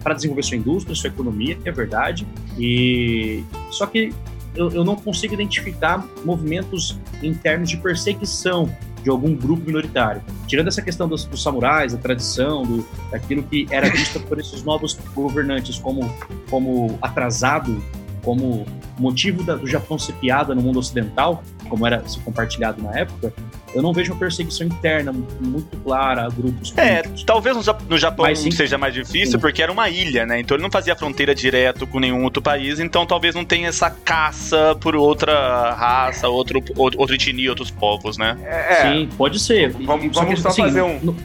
para 0.03 0.15
desenvolver 0.15 0.43
sua 0.43 0.57
indústria, 0.57 0.95
sua 0.95 1.09
economia, 1.09 1.59
é 1.65 1.73
verdade. 1.73 2.27
E 2.59 3.43
só 3.71 3.87
que 3.87 4.13
eu, 4.55 4.71
eu 4.71 4.85
não 4.85 4.97
consigo 4.97 5.35
identificar 5.35 6.07
movimentos 6.25 6.99
em 7.23 7.35
termos 7.35 7.71
de 7.71 7.77
perseguição 7.77 8.71
de 9.03 9.11
algum 9.11 9.35
grupo 9.37 9.67
minoritário. 9.67 10.23
Tirando 10.47 10.69
essa 10.69 10.81
questão 10.81 11.07
dos, 11.07 11.25
dos 11.25 11.43
samurais, 11.43 11.93
da 11.93 11.99
tradição, 11.99 12.63
do, 12.63 12.87
daquilo 13.11 13.43
que 13.43 13.67
era 13.71 13.91
visto 13.91 14.19
por 14.21 14.39
esses 14.41 14.63
novos 14.63 14.99
governantes 15.15 15.79
como, 15.79 16.11
como 16.49 16.99
atrasado, 17.03 17.83
como 18.25 18.67
motivo 18.99 19.43
da, 19.43 19.55
do 19.55 19.67
Japão 19.67 19.99
ser 19.99 20.13
piada 20.15 20.55
no 20.55 20.63
mundo 20.63 20.79
ocidental, 20.79 21.43
como 21.69 21.87
era 21.87 22.07
se 22.09 22.19
compartilhado 22.21 22.83
na 22.83 22.99
época, 22.99 23.33
eu 23.75 23.83
não 23.83 23.93
vejo 23.93 24.13
uma 24.13 24.19
perseguição 24.19 24.67
interna 24.67 25.13
muito 25.13 25.77
clara 25.79 26.27
a 26.27 26.29
grupos 26.29 26.73
É, 26.77 27.03
talvez 27.27 27.57
no 27.57 27.99
Japão 27.99 28.25
Mas, 28.25 28.39
sim, 28.39 28.51
seja 28.51 28.79
mais 28.79 28.95
difícil, 28.95 29.33
sim. 29.33 29.39
porque 29.39 29.63
era 29.63 29.73
uma 29.73 29.89
ilha, 29.91 30.25
né? 30.25 30.39
Então 30.39 30.57
ele 30.57 30.63
não 30.63 30.71
fazia 30.71 30.95
fronteira 30.95 31.35
direto 31.35 31.87
com 31.87 31.99
nenhum 31.99 32.23
outro 32.23 32.41
país, 32.41 32.79
então 32.79 33.05
talvez 33.05 33.35
não 33.35 33.45
tenha 33.45 33.69
essa 33.69 33.91
caça 33.91 34.77
por 34.81 34.95
outra 34.95 35.73
raça, 35.73 36.29
outro, 36.29 36.63
outro 36.77 37.15
etnia, 37.15 37.51
outros 37.51 37.71
povos, 37.71 38.17
né? 38.17 38.39
É, 38.45 38.83
sim, 38.83 39.09
pode 39.17 39.41
ser. 39.41 39.71
Vamos, 39.73 40.15
vamos 40.15 40.41
só 40.41 40.49
assim, 40.49 40.63
fazer 40.63 40.83
um... 40.83 41.01
Não, 41.03 41.17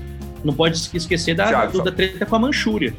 não 0.43 0.53
pode 0.53 0.77
esquecer 0.93 1.35
da, 1.35 1.47
Thiago, 1.47 1.83
da 1.83 1.91
treta 1.91 2.25
com 2.25 2.35
a 2.35 2.39
Manchúria. 2.39 2.93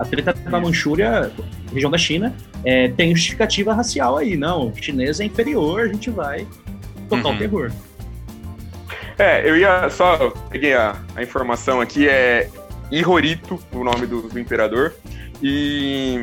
A 0.00 0.04
treta 0.06 0.32
com 0.32 0.56
a 0.56 0.60
Manchúria, 0.60 1.30
região 1.70 1.90
da 1.90 1.98
China, 1.98 2.34
é, 2.64 2.88
tem 2.88 3.14
justificativa 3.14 3.74
racial 3.74 4.16
aí. 4.16 4.34
Não, 4.34 4.68
o 4.68 4.74
chinês 4.74 5.20
é 5.20 5.24
inferior, 5.24 5.82
a 5.82 5.88
gente 5.88 6.08
vai 6.08 6.46
tocar 7.06 7.28
uhum. 7.28 7.34
o 7.34 7.38
terror. 7.38 7.70
É, 9.18 9.46
eu 9.46 9.58
ia 9.58 9.90
só. 9.90 10.30
Peguei 10.48 10.72
a, 10.72 10.96
a 11.14 11.22
informação 11.22 11.82
aqui, 11.82 12.08
é 12.08 12.48
Ihorito, 12.90 13.62
o 13.72 13.84
nome 13.84 14.06
do, 14.06 14.22
do 14.22 14.38
imperador. 14.38 14.94
E 15.42 16.22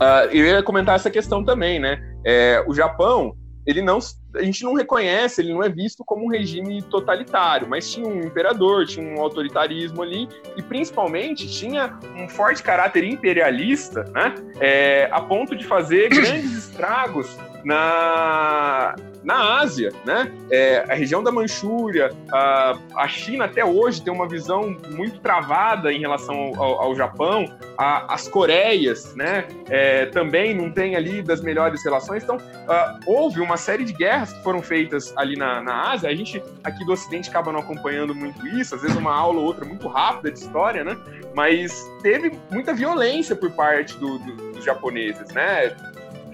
uh, 0.00 0.30
eu 0.32 0.46
ia 0.46 0.62
comentar 0.62 0.96
essa 0.96 1.10
questão 1.10 1.44
também, 1.44 1.78
né? 1.78 2.02
É, 2.24 2.64
o 2.66 2.74
Japão, 2.74 3.36
ele 3.66 3.82
não 3.82 3.98
a 4.34 4.42
gente 4.42 4.62
não 4.62 4.74
reconhece, 4.74 5.40
ele 5.40 5.52
não 5.52 5.62
é 5.62 5.68
visto 5.68 6.04
como 6.04 6.26
um 6.26 6.28
regime 6.28 6.82
totalitário, 6.82 7.66
mas 7.66 7.90
tinha 7.90 8.06
um 8.06 8.20
imperador, 8.20 8.86
tinha 8.86 9.06
um 9.06 9.20
autoritarismo 9.20 10.02
ali, 10.02 10.28
e 10.56 10.62
principalmente 10.62 11.48
tinha 11.48 11.98
um 12.16 12.28
forte 12.28 12.62
caráter 12.62 13.02
imperialista, 13.04 14.04
né? 14.12 14.34
É, 14.60 15.08
a 15.10 15.22
ponto 15.22 15.56
de 15.56 15.64
fazer 15.64 16.10
grandes 16.14 16.52
estragos 16.52 17.34
na, 17.64 18.94
na 19.26 19.58
Ásia, 19.58 19.92
né? 20.04 20.32
É, 20.52 20.84
a 20.88 20.94
região 20.94 21.20
da 21.20 21.32
Manchúria, 21.32 22.12
a, 22.32 22.78
a, 22.94 23.08
China 23.08 23.46
até 23.46 23.64
hoje 23.64 24.00
tem 24.00 24.12
uma 24.12 24.28
visão 24.28 24.76
muito 24.90 25.18
travada 25.18 25.92
em 25.92 25.98
relação 25.98 26.52
ao, 26.56 26.80
ao 26.80 26.94
Japão, 26.94 27.52
a, 27.76 28.14
as 28.14 28.28
Coreias, 28.28 29.16
né? 29.16 29.48
É, 29.68 30.06
também 30.06 30.54
não 30.54 30.70
tem 30.70 30.94
ali 30.94 31.22
das 31.22 31.40
melhores 31.40 31.84
relações. 31.84 32.22
Então, 32.22 32.36
uh, 32.36 33.00
houve 33.04 33.40
uma 33.40 33.56
série 33.56 33.84
de 33.84 33.92
guerras 33.92 34.32
que 34.32 34.44
foram 34.44 34.62
feitas 34.62 35.12
ali 35.16 35.34
na, 35.34 35.60
na 35.60 35.90
Ásia. 35.90 36.08
A 36.08 36.14
gente 36.14 36.40
aqui 36.62 36.84
do 36.84 36.92
Ocidente 36.92 37.28
acaba 37.28 37.50
não 37.50 37.58
acompanhando 37.58 38.14
muito 38.14 38.46
isso, 38.46 38.76
às 38.76 38.82
vezes 38.82 38.96
uma 38.96 39.12
aula 39.12 39.40
ou 39.40 39.46
outra 39.46 39.64
muito 39.64 39.88
rápida 39.88 40.30
de 40.30 40.38
história, 40.38 40.84
né? 40.84 40.96
Mas 41.34 41.84
teve 42.00 42.38
muita 42.48 42.72
violência 42.72 43.34
por 43.34 43.50
parte 43.50 43.98
do, 43.98 44.20
do, 44.20 44.52
dos 44.52 44.64
japoneses, 44.64 45.28
né? 45.32 45.74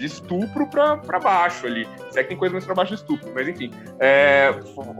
De 0.02 0.06
estupro 0.06 0.66
para 0.66 1.20
baixo 1.20 1.64
ali. 1.64 1.88
Se 2.10 2.18
é 2.18 2.24
que 2.24 2.30
tem 2.30 2.36
coisa 2.36 2.52
mais 2.52 2.64
para 2.64 2.74
baixo 2.74 2.92
de 2.92 3.00
estupro, 3.00 3.30
mas 3.32 3.46
enfim. 3.46 3.70
É, 4.00 4.50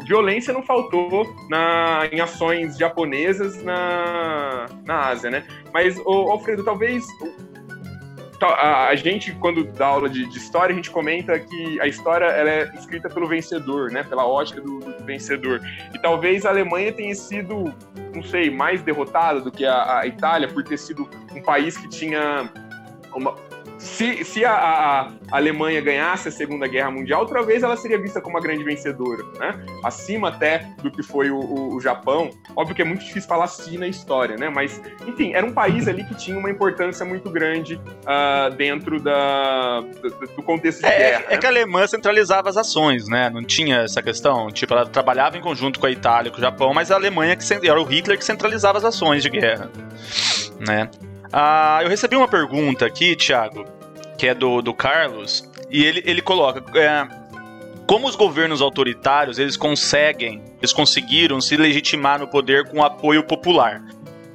violência 0.06 0.54
não 0.54 0.62
faltou 0.62 1.26
na, 1.50 2.08
em 2.12 2.20
ações 2.20 2.78
japonesas 2.78 3.60
na, 3.64 4.66
na 4.84 5.08
Ásia, 5.08 5.28
né? 5.28 5.44
Mas, 5.74 5.98
ô, 6.06 6.30
Alfredo, 6.30 6.62
talvez 6.62 7.04
a, 8.44 8.94
gente, 8.94 9.32
quando 9.34 9.64
dá 9.64 9.86
aula 9.86 10.08
de, 10.08 10.24
de, 10.26 10.38
história, 10.38 10.72
a 10.72 10.76
gente 10.76 10.90
comenta 10.90 11.36
que 11.38 11.80
a 11.80 11.86
história 11.86 12.26
ela 12.26 12.50
é 12.50 12.72
escrita 12.74 13.08
pelo 13.08 13.26
vencedor, 13.26 13.90
né? 13.90 14.04
Pela 14.04 14.24
ótica 14.24 14.60
do, 14.60 14.78
do, 14.78 15.04
vencedor. 15.04 15.60
E 15.92 15.98
talvez 15.98 16.46
a 16.46 16.50
Alemanha 16.50 16.92
tenha 16.92 17.14
sido, 17.14 17.74
não 18.14 18.22
sei, 18.22 18.50
mais 18.50 18.82
derrotada 18.82 19.40
do 19.40 19.50
que 19.50 19.64
a, 19.64 19.98
a 19.98 20.06
Itália 20.06 20.46
por 20.46 20.62
ter 20.62 20.78
sido 20.78 21.08
um 21.34 21.42
país 21.42 21.76
que 21.76 21.88
tinha 21.88 22.48
uma, 23.14 23.34
se, 23.82 24.24
se 24.24 24.44
a, 24.44 24.52
a, 24.52 25.08
Alemanha 25.32 25.80
ganhasse 25.80 26.28
a 26.28 26.30
Segunda 26.30 26.68
Guerra 26.68 26.90
Mundial, 26.90 27.26
talvez 27.26 27.64
ela 27.64 27.76
seria 27.76 28.00
vista 28.00 28.20
como 28.20 28.36
uma 28.36 28.42
grande 28.42 28.62
vencedora, 28.62 29.24
né? 29.40 29.60
Acima 29.82 30.28
até 30.28 30.68
do 30.80 30.90
que 30.90 31.02
foi 31.02 31.30
o, 31.30 31.38
o, 31.38 31.74
o 31.74 31.80
Japão. 31.80 32.30
Óbvio 32.54 32.76
que 32.76 32.82
é 32.82 32.84
muito 32.84 33.04
difícil 33.04 33.28
falar 33.28 33.44
assim 33.44 33.76
na 33.76 33.88
história, 33.88 34.36
né? 34.36 34.48
Mas, 34.48 34.80
enfim, 35.04 35.34
era 35.34 35.44
um 35.44 35.52
país 35.52 35.88
ali 35.88 36.04
que 36.04 36.14
tinha 36.14 36.38
uma 36.38 36.48
importância 36.48 37.04
muito 37.04 37.28
grande 37.28 37.74
uh, 37.74 38.54
dentro 38.54 39.00
da, 39.00 39.80
do, 39.80 40.10
do 40.36 40.42
contexto 40.44 40.80
de 40.80 40.86
é, 40.86 40.98
guerra. 40.98 41.24
É 41.26 41.30
né? 41.32 41.38
que 41.38 41.46
a 41.46 41.48
Alemanha 41.48 41.88
centralizava 41.88 42.48
as 42.48 42.56
ações, 42.56 43.08
né? 43.08 43.30
Não 43.30 43.42
tinha 43.42 43.78
essa 43.78 44.00
questão. 44.00 44.48
Tipo, 44.48 44.74
ela 44.74 44.86
trabalhava 44.86 45.36
em 45.36 45.40
conjunto 45.40 45.80
com 45.80 45.86
a 45.86 45.90
Itália, 45.90 46.30
com 46.30 46.38
o 46.38 46.40
Japão, 46.40 46.72
mas 46.72 46.92
a 46.92 46.94
Alemanha 46.94 47.34
que 47.34 47.68
era 47.68 47.80
o 47.80 47.84
Hitler 47.84 48.16
que 48.16 48.24
centralizava 48.24 48.78
as 48.78 48.84
ações 48.84 49.24
de 49.24 49.30
guerra, 49.30 49.68
né? 50.60 50.88
Ah, 51.32 51.80
eu 51.82 51.88
recebi 51.88 52.14
uma 52.14 52.28
pergunta 52.28 52.84
aqui, 52.84 53.16
Thiago, 53.16 53.64
que 54.18 54.26
é 54.26 54.34
do, 54.34 54.60
do 54.60 54.74
Carlos, 54.74 55.48
e 55.70 55.84
ele, 55.84 56.02
ele 56.04 56.20
coloca. 56.20 56.62
É, 56.78 57.06
como 57.86 58.06
os 58.06 58.14
governos 58.14 58.60
autoritários 58.60 59.38
eles 59.38 59.56
conseguem, 59.56 60.42
eles 60.58 60.72
conseguiram 60.72 61.40
se 61.40 61.56
legitimar 61.56 62.20
no 62.20 62.28
poder 62.28 62.68
com 62.68 62.84
apoio 62.84 63.22
popular. 63.22 63.82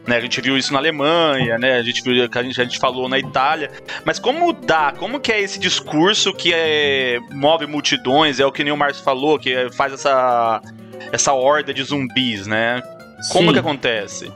Né, 0.05 0.15
a 0.15 0.21
gente 0.21 0.39
viu 0.39 0.57
isso 0.57 0.71
na 0.71 0.79
Alemanha, 0.79 1.57
né, 1.57 1.73
a 1.73 1.83
gente 1.83 2.01
viu 2.01 2.13
a 2.23 2.43
gente, 2.43 2.61
a 2.61 2.63
gente 2.63 2.79
falou 2.79 3.09
na 3.09 3.19
Itália, 3.19 3.69
mas 4.05 4.17
como 4.17 4.53
dá, 4.53 4.93
como 4.97 5.19
que 5.19 5.33
é 5.33 5.41
esse 5.41 5.59
discurso 5.59 6.33
que 6.33 6.53
é, 6.53 7.19
move 7.33 7.65
multidões, 7.65 8.39
é 8.39 8.45
o 8.45 8.51
que 8.51 8.63
nem 8.63 8.71
o 8.71 8.77
Márcio 8.77 9.03
falou, 9.03 9.37
que 9.37 9.69
faz 9.71 9.91
essa, 9.91 10.61
essa 11.11 11.33
horda 11.33 11.73
de 11.73 11.83
zumbis, 11.83 12.47
né? 12.47 12.81
Como 13.33 13.47
Sim. 13.47 13.53
que 13.53 13.59
acontece? 13.59 14.31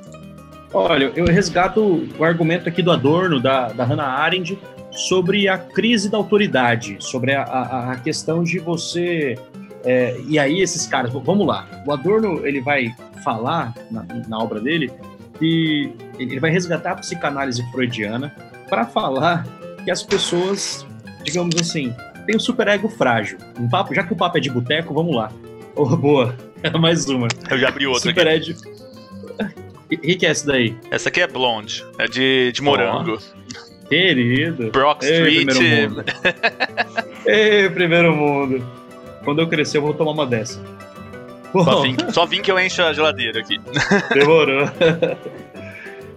Olha, 0.73 1.11
eu 1.15 1.25
resgato 1.25 2.07
o 2.17 2.23
argumento 2.23 2.69
aqui 2.69 2.81
do 2.81 2.91
Adorno, 2.91 3.39
da, 3.39 3.73
da 3.73 3.83
Hannah 3.83 4.07
Arendt, 4.07 4.57
sobre 4.91 5.47
a 5.47 5.57
crise 5.57 6.09
da 6.09 6.17
autoridade, 6.17 6.97
sobre 6.99 7.33
a, 7.33 7.43
a, 7.43 7.91
a 7.91 7.95
questão 7.97 8.43
de 8.43 8.59
você. 8.59 9.37
É, 9.83 10.15
e 10.27 10.37
aí, 10.39 10.61
esses 10.61 10.85
caras, 10.85 11.11
vamos 11.11 11.45
lá. 11.45 11.67
O 11.85 11.91
Adorno 11.91 12.45
ele 12.45 12.61
vai 12.61 12.95
falar 13.23 13.73
na, 13.89 14.05
na 14.27 14.39
obra 14.39 14.59
dele 14.59 14.91
que 15.39 15.91
ele 16.19 16.39
vai 16.39 16.51
resgatar 16.51 16.91
a 16.91 16.95
psicanálise 16.95 17.63
freudiana 17.71 18.33
para 18.69 18.85
falar 18.85 19.45
que 19.83 19.89
as 19.89 20.03
pessoas, 20.03 20.85
digamos 21.23 21.55
assim, 21.59 21.93
têm 22.25 22.35
um 22.35 22.39
superego 22.39 22.87
frágil. 22.87 23.37
Um 23.59 23.67
papo, 23.67 23.93
já 23.93 24.03
que 24.03 24.13
o 24.13 24.15
papo 24.15 24.37
é 24.37 24.41
de 24.41 24.49
boteco, 24.49 24.93
vamos 24.93 25.15
lá. 25.15 25.31
Oh, 25.75 25.97
boa, 25.97 26.35
mais 26.79 27.07
uma. 27.07 27.27
Eu 27.49 27.57
já 27.57 27.69
abri 27.69 27.87
outra 27.87 28.01
Super 28.01 28.27
aqui. 28.27 28.51
O 28.51 28.90
que, 29.97 30.15
que 30.15 30.25
é 30.25 30.29
essa 30.29 30.47
daí? 30.47 30.75
Essa 30.89 31.09
aqui 31.09 31.21
é 31.21 31.27
Blonde, 31.27 31.85
é 31.97 32.07
de, 32.07 32.51
de 32.51 32.61
morango. 32.61 33.17
Oh, 33.17 33.87
querido. 33.89 34.71
Brock 34.71 35.03
Street. 35.03 35.37
Ei, 35.37 35.45
primeiro 35.45 35.91
mundo. 35.91 36.05
Ei, 37.25 37.69
primeiro 37.69 38.15
mundo. 38.15 38.65
Quando 39.23 39.41
eu 39.41 39.47
crescer, 39.47 39.77
eu 39.77 39.81
vou 39.81 39.93
tomar 39.93 40.11
uma 40.11 40.25
dessa. 40.25 40.61
Só 41.51 41.81
vim, 41.81 41.95
só 42.11 42.25
vim 42.25 42.41
que 42.41 42.51
eu 42.51 42.57
encho 42.57 42.81
a 42.81 42.93
geladeira 42.93 43.41
aqui. 43.41 43.59
Demorou. 44.13 44.69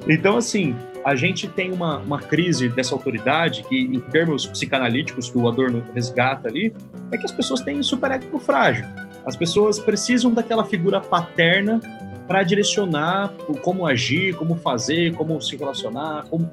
então, 0.08 0.36
assim, 0.36 0.76
a 1.04 1.16
gente 1.16 1.48
tem 1.48 1.72
uma, 1.72 1.98
uma 1.98 2.20
crise 2.20 2.68
dessa 2.68 2.94
autoridade 2.94 3.64
que, 3.64 3.76
em 3.76 4.00
termos 4.00 4.46
psicanalíticos, 4.46 5.28
que 5.28 5.36
o 5.36 5.48
Adorno 5.48 5.84
resgata 5.92 6.48
ali, 6.48 6.72
é 7.10 7.18
que 7.18 7.24
as 7.24 7.32
pessoas 7.32 7.60
têm 7.60 7.82
super 7.82 8.12
ego 8.12 8.38
frágil. 8.38 8.86
As 9.26 9.36
pessoas 9.36 9.78
precisam 9.78 10.32
daquela 10.32 10.64
figura 10.64 11.00
paterna 11.00 11.80
para 12.26 12.42
direcionar 12.42 13.32
como 13.62 13.86
agir, 13.86 14.34
como 14.34 14.56
fazer, 14.56 15.14
como 15.14 15.40
se 15.40 15.56
relacionar, 15.56 16.24
como... 16.28 16.46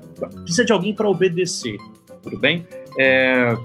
precisa 0.43 0.65
de 0.65 0.71
alguém 0.71 0.93
para 0.93 1.09
obedecer, 1.09 1.77
tudo 2.21 2.37
bem? 2.37 2.65
É, 2.97 3.55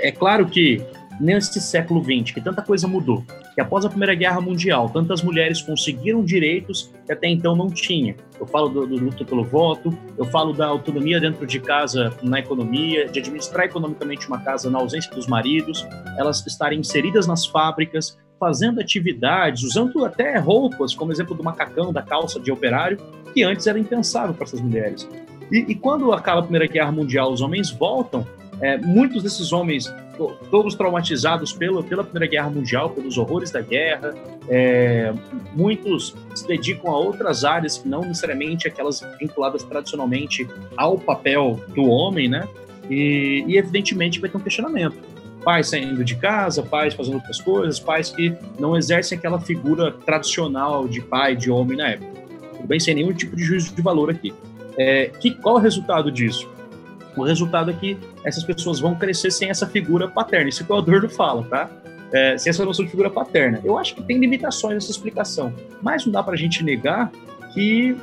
é 0.00 0.12
claro 0.12 0.46
que 0.46 0.82
nesse 1.20 1.60
século 1.60 2.02
XX, 2.02 2.32
que 2.32 2.40
tanta 2.40 2.62
coisa 2.62 2.88
mudou, 2.88 3.24
que 3.54 3.60
após 3.60 3.84
a 3.84 3.88
Primeira 3.88 4.14
Guerra 4.14 4.40
Mundial, 4.40 4.88
tantas 4.88 5.22
mulheres 5.22 5.62
conseguiram 5.62 6.24
direitos 6.24 6.92
que 7.06 7.12
até 7.12 7.28
então 7.28 7.54
não 7.54 7.68
tinha. 7.68 8.16
Eu 8.38 8.46
falo 8.46 8.68
do, 8.68 8.86
do 8.86 8.96
luta 8.96 9.24
pelo 9.24 9.44
voto, 9.44 9.96
eu 10.18 10.24
falo 10.24 10.52
da 10.52 10.66
autonomia 10.66 11.20
dentro 11.20 11.46
de 11.46 11.60
casa 11.60 12.12
na 12.22 12.40
economia, 12.40 13.06
de 13.06 13.20
administrar 13.20 13.66
economicamente 13.66 14.26
uma 14.26 14.40
casa 14.40 14.68
na 14.68 14.78
ausência 14.78 15.10
dos 15.12 15.26
maridos, 15.26 15.86
elas 16.18 16.44
estarem 16.46 16.80
inseridas 16.80 17.26
nas 17.26 17.46
fábricas, 17.46 18.18
fazendo 18.38 18.80
atividades, 18.80 19.62
usando 19.62 20.04
até 20.04 20.38
roupas, 20.38 20.94
como 20.94 21.12
exemplo 21.12 21.34
do 21.34 21.42
macacão, 21.42 21.92
da 21.92 22.02
calça 22.02 22.38
de 22.40 22.50
operário, 22.50 22.98
que 23.32 23.42
antes 23.42 23.66
era 23.66 23.78
impensável 23.78 24.34
para 24.34 24.44
essas 24.44 24.60
mulheres. 24.60 25.08
E, 25.50 25.58
e, 25.58 25.74
quando 25.74 26.12
acaba 26.12 26.40
a 26.40 26.42
Primeira 26.42 26.66
Guerra 26.66 26.92
Mundial, 26.92 27.32
os 27.32 27.40
homens 27.40 27.70
voltam, 27.70 28.26
é, 28.60 28.78
muitos 28.78 29.22
desses 29.22 29.52
homens, 29.52 29.92
todos 30.50 30.74
traumatizados 30.74 31.52
pela, 31.52 31.82
pela 31.82 32.04
Primeira 32.04 32.26
Guerra 32.26 32.50
Mundial, 32.50 32.90
pelos 32.90 33.18
horrores 33.18 33.50
da 33.50 33.60
guerra, 33.60 34.14
é, 34.48 35.12
muitos 35.54 36.14
se 36.34 36.46
dedicam 36.46 36.90
a 36.90 36.98
outras 36.98 37.44
áreas 37.44 37.78
que 37.78 37.88
não 37.88 38.02
necessariamente 38.02 38.68
aquelas 38.68 39.00
vinculadas 39.18 39.62
tradicionalmente 39.64 40.48
ao 40.76 40.98
papel 40.98 41.60
do 41.74 41.84
homem, 41.84 42.28
né? 42.28 42.48
E, 42.88 43.44
e 43.46 43.56
evidentemente 43.56 44.20
vai 44.20 44.30
ter 44.30 44.36
um 44.36 44.40
questionamento 44.40 45.13
pais 45.44 45.68
saindo 45.68 46.04
de 46.04 46.16
casa, 46.16 46.62
pais 46.62 46.94
fazendo 46.94 47.16
outras 47.16 47.40
coisas, 47.40 47.78
pais 47.78 48.10
que 48.10 48.34
não 48.58 48.76
exercem 48.76 49.18
aquela 49.18 49.38
figura 49.38 49.92
tradicional 49.92 50.88
de 50.88 51.00
pai, 51.00 51.36
de 51.36 51.50
homem 51.50 51.76
na 51.76 51.90
época. 51.90 52.22
Tudo 52.56 52.66
bem, 52.66 52.80
sem 52.80 52.94
nenhum 52.94 53.12
tipo 53.12 53.36
de 53.36 53.44
juízo 53.44 53.74
de 53.74 53.82
valor 53.82 54.10
aqui. 54.10 54.32
É, 54.76 55.10
que, 55.20 55.32
qual 55.32 55.56
o 55.56 55.58
resultado 55.58 56.10
disso? 56.10 56.48
O 57.16 57.22
resultado 57.22 57.70
é 57.70 57.74
que 57.74 57.96
essas 58.24 58.42
pessoas 58.42 58.80
vão 58.80 58.94
crescer 58.94 59.30
sem 59.30 59.50
essa 59.50 59.66
figura 59.66 60.08
paterna. 60.08 60.48
Isso 60.48 60.64
que 60.64 60.72
o 60.72 60.76
Adorno 60.76 61.08
fala, 61.08 61.44
tá? 61.44 61.70
É, 62.12 62.36
sem 62.38 62.50
essa 62.50 62.64
noção 62.64 62.84
de 62.84 62.90
figura 62.90 63.10
paterna. 63.10 63.60
Eu 63.62 63.78
acho 63.78 63.94
que 63.94 64.02
tem 64.02 64.18
limitações 64.18 64.74
nessa 64.74 64.90
explicação, 64.90 65.52
mas 65.82 66.04
não 66.04 66.12
dá 66.12 66.22
para 66.22 66.34
a 66.34 66.36
gente 66.36 66.64
negar 66.64 67.12
que 67.52 67.96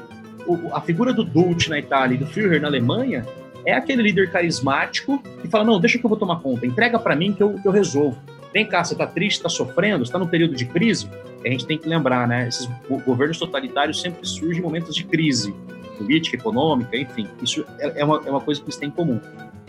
o, 0.48 0.74
a 0.74 0.82
figura 0.82 1.14
do 1.14 1.24
Dutch 1.24 1.68
na 1.68 1.80
Itália 1.80 2.16
e 2.16 2.18
do 2.18 2.26
Führer 2.26 2.62
na 2.62 2.68
Alemanha 2.68 3.26
é 3.66 3.74
aquele 3.74 4.02
líder 4.02 4.32
carismático 4.32 5.22
que 5.42 5.48
fala: 5.48 5.64
não, 5.64 5.80
deixa 5.80 5.98
que 5.98 6.06
eu 6.06 6.10
vou 6.10 6.18
tomar 6.18 6.40
conta, 6.40 6.66
entrega 6.66 7.00
para 7.00 7.16
mim 7.16 7.34
que 7.34 7.42
eu, 7.44 7.54
que 7.54 7.68
eu 7.68 7.72
resolvo. 7.72 8.18
Vem 8.54 8.66
cá, 8.66 8.84
você 8.84 8.94
está 8.94 9.08
triste, 9.08 9.38
está 9.38 9.50
sofrendo, 9.50 10.04
está 10.04 10.20
num 10.20 10.28
período 10.28 10.56
de 10.56 10.66
crise? 10.66 11.10
A 11.46 11.50
gente 11.50 11.66
tem 11.66 11.78
que 11.78 11.88
lembrar, 11.88 12.28
né? 12.28 12.48
Esses 12.48 12.70
governos 13.06 13.40
totalitários 13.40 14.02
sempre 14.02 14.28
surgem 14.28 14.60
em 14.60 14.62
momentos 14.62 14.94
de 14.94 15.06
crise 15.06 15.54
política, 15.98 16.36
econômica, 16.36 16.98
enfim. 16.98 17.28
Isso 17.42 17.66
é, 17.80 18.02
é 18.02 18.06
uma, 18.06 18.22
é 18.26 18.30
uma 18.30 18.42
coisa 18.42 18.60
que 18.60 18.66
eles 18.66 18.78
têm 18.78 18.90
em 18.90 18.92
comum. 18.92 19.20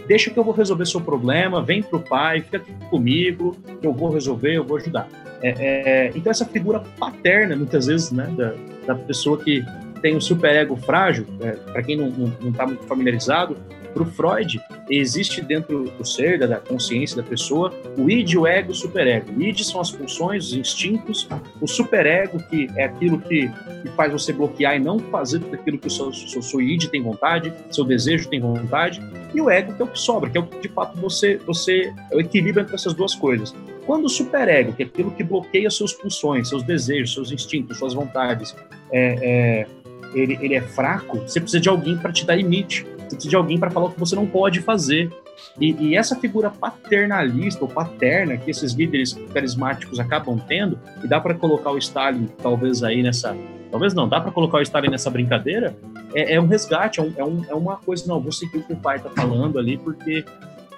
Deixa 0.07 0.31
que 0.31 0.39
eu 0.39 0.43
vou 0.43 0.53
resolver 0.53 0.85
seu 0.87 1.01
problema, 1.01 1.63
vem 1.63 1.83
para 1.83 1.97
o 1.97 2.03
pai, 2.03 2.41
fica 2.41 2.57
aqui 2.57 2.73
comigo, 2.91 3.57
eu 3.83 3.93
vou 3.93 4.11
resolver, 4.11 4.57
eu 4.57 4.65
vou 4.65 4.79
ajudar. 4.79 5.09
É, 5.41 5.51
é, 5.59 6.13
então, 6.15 6.31
essa 6.31 6.45
figura 6.45 6.81
paterna, 6.99 7.55
muitas 7.55 7.87
vezes, 7.87 8.11
né, 8.11 8.27
da, 8.37 8.55
da 8.87 8.95
pessoa 8.95 9.39
que 9.39 9.65
tem 10.01 10.17
um 10.17 10.21
superego 10.21 10.77
frágil, 10.77 11.27
é, 11.41 11.53
para 11.53 11.83
quem 11.83 11.97
não 11.97 12.09
está 12.49 12.67
muito 12.67 12.85
familiarizado, 12.85 13.57
para 13.93 14.03
o 14.03 14.07
Freud, 14.07 14.61
existe 14.89 15.41
dentro 15.41 15.85
do 15.85 16.05
ser, 16.05 16.39
da, 16.39 16.57
consciência 16.59 17.17
da 17.17 17.23
pessoa, 17.23 17.73
o 17.97 18.11
id, 18.11 18.35
o 18.37 18.47
ego, 18.47 18.73
o 18.73 18.75
superego. 18.75 19.33
O 19.37 19.43
id 19.43 19.61
são 19.61 19.81
as 19.81 19.91
funções, 19.91 20.47
os 20.47 20.55
instintos, 20.55 21.29
o 21.61 21.67
superego, 21.67 22.43
que 22.49 22.69
é 22.77 22.85
aquilo 22.85 23.19
que, 23.21 23.49
que 23.49 23.89
faz 23.97 24.13
você 24.13 24.33
bloquear 24.33 24.77
e 24.77 24.79
não 24.79 24.99
fazer 24.99 25.43
aquilo 25.53 25.79
que 25.79 25.87
o 25.87 25.91
seu, 25.91 26.13
seu, 26.13 26.43
seu 26.43 26.61
id 26.61 26.87
tem 26.89 27.03
vontade, 27.03 27.53
seu 27.71 27.85
desejo 27.85 28.29
tem 28.29 28.41
vontade, 28.41 29.03
e 29.35 29.41
o 29.41 29.49
ego, 29.49 29.75
que 29.75 29.83
é 29.83 29.85
o 29.85 29.89
que 29.89 29.99
sobra, 29.99 30.31
que 30.31 30.39
é 30.39 30.41
o 30.41 30.47
que 30.47 30.61
de 30.61 30.69
fato 30.69 30.99
você, 31.01 31.37
você 31.47 31.93
é 32.11 32.17
o 32.17 32.21
equilíbrio 32.21 32.63
entre 32.63 32.75
essas 32.75 32.95
duas 32.95 33.15
coisas. 33.15 33.55
Quando 33.87 34.05
o 34.05 34.09
superego, 34.09 34.73
que 34.73 34.83
é 34.83 34.87
aquilo 34.87 35.11
que 35.11 35.25
bloqueia 35.25 35.71
seus 35.71 35.93
pulsões, 35.93 36.49
seus 36.49 36.63
desejos, 36.63 37.15
seus 37.15 37.33
instintos, 37.33 37.79
suas 37.79 37.95
vontades, 37.95 38.55
é, 38.93 39.17
é, 39.21 39.67
ele, 40.15 40.39
ele 40.41 40.55
é 40.55 40.61
fraco, 40.61 41.19
você 41.19 41.41
precisa 41.41 41.61
de 41.61 41.69
alguém 41.69 41.97
para 41.97 42.13
te 42.13 42.25
dar 42.25 42.37
limite. 42.37 42.87
Precisa 43.15 43.31
de 43.31 43.37
alguém 43.37 43.59
para 43.59 43.71
falar 43.71 43.87
o 43.87 43.91
que 43.91 44.01
você 44.01 44.15
não 44.15 44.27
pode 44.27 44.61
fazer. 44.61 45.11
E, 45.59 45.73
e, 45.73 45.97
essa 45.97 46.17
figura 46.17 46.51
paternalista 46.51 47.63
ou 47.63 47.69
paterna 47.69 48.37
que 48.37 48.51
esses 48.51 48.73
líderes 48.73 49.13
carismáticos 49.33 49.99
acabam 49.99 50.39
tendo, 50.39 50.79
e 51.03 51.09
dá 51.09 51.21
para 51.21 51.35
colocar 51.35 51.71
o 51.71 51.79
Stalin 51.79 52.29
talvez 52.43 52.83
aí 52.83 53.03
nessa. 53.03 53.37
Talvez 53.71 53.95
não, 53.95 54.07
dá 54.09 54.21
para 54.21 54.31
colocar 54.31 54.59
o 54.59 54.63
Stalin 54.63 54.91
nessa 54.91 55.09
brincadeira, 55.09 55.75
é, 56.15 56.35
é 56.35 56.41
um 56.41 56.47
resgate, 56.47 57.01
é, 57.01 57.03
um, 57.03 57.13
é, 57.17 57.25
um, 57.25 57.45
é, 57.49 57.55
uma 57.55 57.77
coisa, 57.77 58.07
não, 58.07 58.21
vou 58.21 58.31
seguir 58.31 58.59
o 58.59 58.63
que 58.63 58.73
o 58.75 58.77
pai 58.77 58.99
está 58.99 59.09
falando 59.09 59.59
ali, 59.59 59.79
porque, 59.79 60.25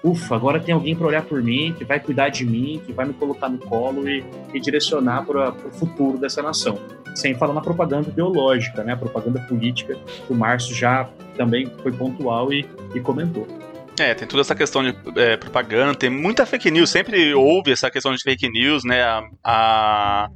ufa, 0.02 0.36
agora 0.36 0.60
tem 0.60 0.72
alguém 0.72 0.94
para 0.94 1.08
olhar 1.08 1.22
por 1.22 1.42
mim, 1.42 1.74
que 1.76 1.84
vai 1.84 1.98
cuidar 1.98 2.28
de 2.28 2.46
mim, 2.46 2.80
que 2.86 2.92
vai 2.92 3.04
me 3.04 3.12
colocar 3.12 3.48
no 3.48 3.58
colo 3.58 4.08
e, 4.08 4.24
e 4.52 4.60
direcionar 4.60 5.26
para 5.26 5.50
o 5.50 5.72
futuro 5.72 6.18
dessa 6.18 6.40
nação 6.40 6.78
sem 7.14 7.34
falar 7.34 7.54
na 7.54 7.60
propaganda 7.60 8.08
ideológica, 8.08 8.82
né? 8.82 8.92
A 8.92 8.96
propaganda 8.96 9.40
política, 9.40 9.96
que 10.26 10.32
o 10.32 10.36
Márcio 10.36 10.74
já 10.74 11.08
também 11.36 11.70
foi 11.82 11.92
pontual 11.92 12.52
e, 12.52 12.66
e 12.94 13.00
comentou. 13.00 13.46
É, 13.98 14.12
tem 14.12 14.26
toda 14.26 14.40
essa 14.40 14.54
questão 14.54 14.82
de 14.82 14.96
é, 15.16 15.36
propaganda, 15.36 15.94
tem 15.94 16.10
muita 16.10 16.44
fake 16.44 16.70
news, 16.70 16.90
sempre 16.90 17.32
houve 17.32 17.70
essa 17.70 17.90
questão 17.90 18.12
de 18.12 18.22
fake 18.22 18.48
news, 18.48 18.84
né? 18.84 19.02
A, 19.02 19.22
a, 19.44 20.28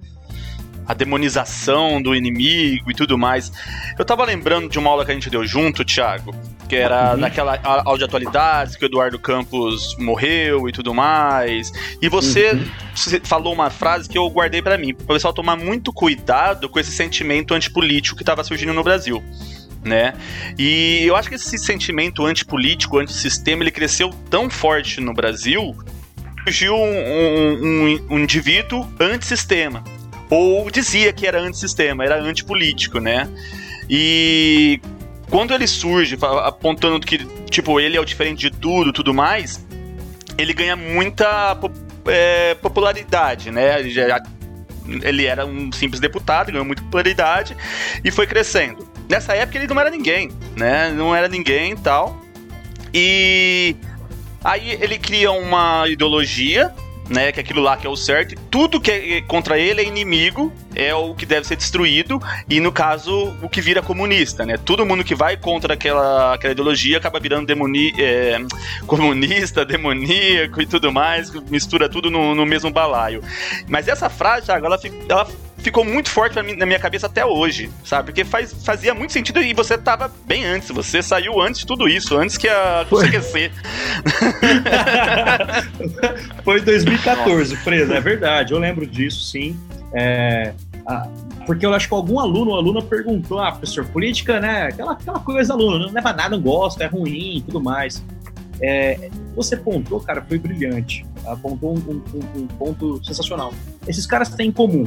a, 0.88 0.94
demonização 0.94 2.00
do 2.00 2.14
inimigo 2.14 2.90
e 2.90 2.94
tudo 2.94 3.18
mais. 3.18 3.52
Eu 3.98 4.04
tava 4.04 4.24
lembrando 4.24 4.68
de 4.68 4.78
uma 4.78 4.90
aula 4.90 5.04
que 5.04 5.10
a 5.10 5.14
gente 5.14 5.28
deu 5.28 5.46
junto, 5.46 5.84
Thiago, 5.84 6.34
que 6.68 6.76
era 6.76 7.12
uhum. 7.12 7.18
naquela 7.18 7.60
aula 7.62 7.98
de 7.98 8.04
atualidades, 8.04 8.76
que 8.76 8.84
o 8.84 8.86
Eduardo 8.86 9.18
Campos 9.18 9.96
morreu 9.98 10.68
e 10.68 10.72
tudo 10.72 10.94
mais. 10.94 11.72
E 12.00 12.08
você, 12.08 12.52
uhum. 12.52 13.20
falou 13.24 13.52
uma 13.52 13.70
frase 13.70 14.08
que 14.08 14.16
eu 14.16 14.28
guardei 14.28 14.62
para 14.62 14.78
mim, 14.78 14.92
o 14.92 15.04
pessoal 15.04 15.32
tomar 15.32 15.56
muito 15.56 15.92
cuidado 15.92 16.68
com 16.68 16.78
esse 16.78 16.92
sentimento 16.92 17.54
antipolítico 17.54 18.16
que 18.16 18.22
estava 18.22 18.42
surgindo 18.42 18.72
no 18.72 18.82
Brasil. 18.82 19.22
Né? 19.84 20.12
E 20.58 21.04
eu 21.06 21.14
acho 21.14 21.28
que 21.28 21.36
esse 21.36 21.56
sentimento 21.56 22.26
antipolítico, 22.26 22.98
antissistema, 22.98 23.62
ele 23.62 23.70
cresceu 23.70 24.10
tão 24.28 24.50
forte 24.50 25.00
no 25.00 25.14
Brasil, 25.14 25.76
surgiu 26.42 26.74
um, 26.74 26.80
um, 26.80 28.06
um 28.10 28.18
indivíduo 28.18 28.86
antissistema. 28.98 29.84
Ou 30.30 30.70
dizia 30.70 31.12
que 31.12 31.26
era 31.26 31.40
antissistema, 31.40 32.04
era 32.04 32.20
antipolítico, 32.20 33.00
né? 33.00 33.28
E 33.88 34.80
quando 35.30 35.54
ele 35.54 35.66
surge 35.66 36.18
apontando 36.44 37.06
que, 37.06 37.18
tipo, 37.50 37.80
ele 37.80 37.96
é 37.96 38.00
o 38.00 38.04
diferente 38.04 38.50
de 38.50 38.56
tudo, 38.56 38.92
tudo 38.92 39.14
mais, 39.14 39.64
ele 40.36 40.52
ganha 40.52 40.76
muita 40.76 41.58
é, 42.06 42.54
popularidade, 42.54 43.50
né? 43.50 43.80
Ele, 45.02 45.26
era 45.26 45.44
um 45.44 45.70
simples 45.70 46.00
deputado, 46.00 46.50
ganhou 46.50 46.64
muita 46.64 46.82
popularidade 46.82 47.56
e 48.02 48.10
foi 48.10 48.26
crescendo. 48.26 48.88
Nessa 49.08 49.34
época 49.34 49.58
ele 49.58 49.66
não 49.66 49.80
era 49.80 49.90
ninguém, 49.90 50.30
né? 50.56 50.90
Não 50.90 51.14
era 51.14 51.28
ninguém 51.28 51.72
e 51.72 51.76
tal. 51.76 52.24
E 52.92 53.76
aí 54.42 54.78
ele 54.80 54.98
cria 54.98 55.30
uma 55.30 55.86
ideologia 55.88 56.72
né, 57.08 57.32
que 57.32 57.40
aquilo 57.40 57.62
lá 57.62 57.76
que 57.76 57.86
é 57.86 57.90
o 57.90 57.96
certo, 57.96 58.34
tudo 58.50 58.80
que 58.80 58.90
é 58.90 59.22
contra 59.22 59.58
ele 59.58 59.80
é 59.80 59.84
inimigo, 59.84 60.52
é 60.74 60.94
o 60.94 61.14
que 61.14 61.26
deve 61.26 61.46
ser 61.46 61.56
destruído, 61.56 62.20
e 62.48 62.60
no 62.60 62.70
caso, 62.70 63.34
o 63.42 63.48
que 63.48 63.60
vira 63.60 63.82
comunista, 63.82 64.44
né? 64.44 64.56
Todo 64.56 64.84
mundo 64.84 65.02
que 65.02 65.14
vai 65.14 65.36
contra 65.36 65.74
aquela, 65.74 66.34
aquela 66.34 66.52
ideologia 66.52 66.98
acaba 66.98 67.18
virando 67.18 67.46
demoni, 67.46 67.92
é, 67.98 68.38
comunista, 68.86 69.64
demoníaco 69.64 70.60
e 70.60 70.66
tudo 70.66 70.92
mais, 70.92 71.32
mistura 71.50 71.88
tudo 71.88 72.10
no, 72.10 72.34
no 72.34 72.46
mesmo 72.46 72.70
balaio. 72.70 73.22
Mas 73.66 73.88
essa 73.88 74.08
frase, 74.08 74.46
Thiago, 74.46 74.66
ela, 74.66 74.78
ela 75.08 75.26
ficou 75.58 75.84
muito 75.84 76.10
forte 76.10 76.40
mim, 76.42 76.54
na 76.54 76.64
minha 76.64 76.78
cabeça 76.78 77.06
até 77.06 77.24
hoje, 77.24 77.70
sabe? 77.84 78.06
Porque 78.06 78.24
faz, 78.24 78.52
fazia 78.64 78.94
muito 78.94 79.12
sentido 79.12 79.40
e 79.40 79.52
você 79.52 79.76
tava 79.76 80.10
bem 80.26 80.44
antes, 80.44 80.70
você 80.70 81.02
saiu 81.02 81.40
antes 81.40 81.60
de 81.60 81.66
tudo 81.66 81.88
isso, 81.88 82.16
antes 82.16 82.36
que 82.36 82.48
a 82.48 82.86
CQC. 82.88 83.50
Foi 86.44 86.60
2014, 86.60 87.56
preso, 87.64 87.92
é 87.92 88.00
verdade, 88.00 88.52
eu 88.52 88.58
lembro 88.58 88.86
disso, 88.86 89.24
sim. 89.24 89.58
É, 89.92 90.52
a, 90.86 91.08
porque 91.48 91.64
eu 91.64 91.72
acho 91.72 91.88
que 91.88 91.94
algum 91.94 92.20
aluno 92.20 92.50
ou 92.50 92.58
aluna 92.58 92.82
perguntou, 92.82 93.38
ah, 93.40 93.50
professor, 93.50 93.86
política, 93.86 94.38
né? 94.38 94.64
Aquela, 94.64 94.92
aquela 94.92 95.18
coisa 95.18 95.54
aluno, 95.54 95.78
não 95.78 95.92
leva 95.92 96.12
nada, 96.12 96.36
não 96.36 96.42
gosta, 96.42 96.84
é 96.84 96.86
ruim 96.86 97.38
e 97.38 97.40
tudo 97.40 97.58
mais. 97.58 98.04
É, 98.60 99.10
você 99.34 99.56
pontou, 99.56 100.00
cara, 100.00 100.22
foi 100.22 100.38
brilhante. 100.38 101.06
Apontou 101.26 101.76
um, 101.76 101.90
um, 101.90 102.40
um, 102.40 102.46
ponto 102.46 103.04
sensacional. 103.04 103.52
Esses 103.86 104.06
caras 104.06 104.28
têm 104.30 104.48
em 104.48 104.52
comum 104.52 104.84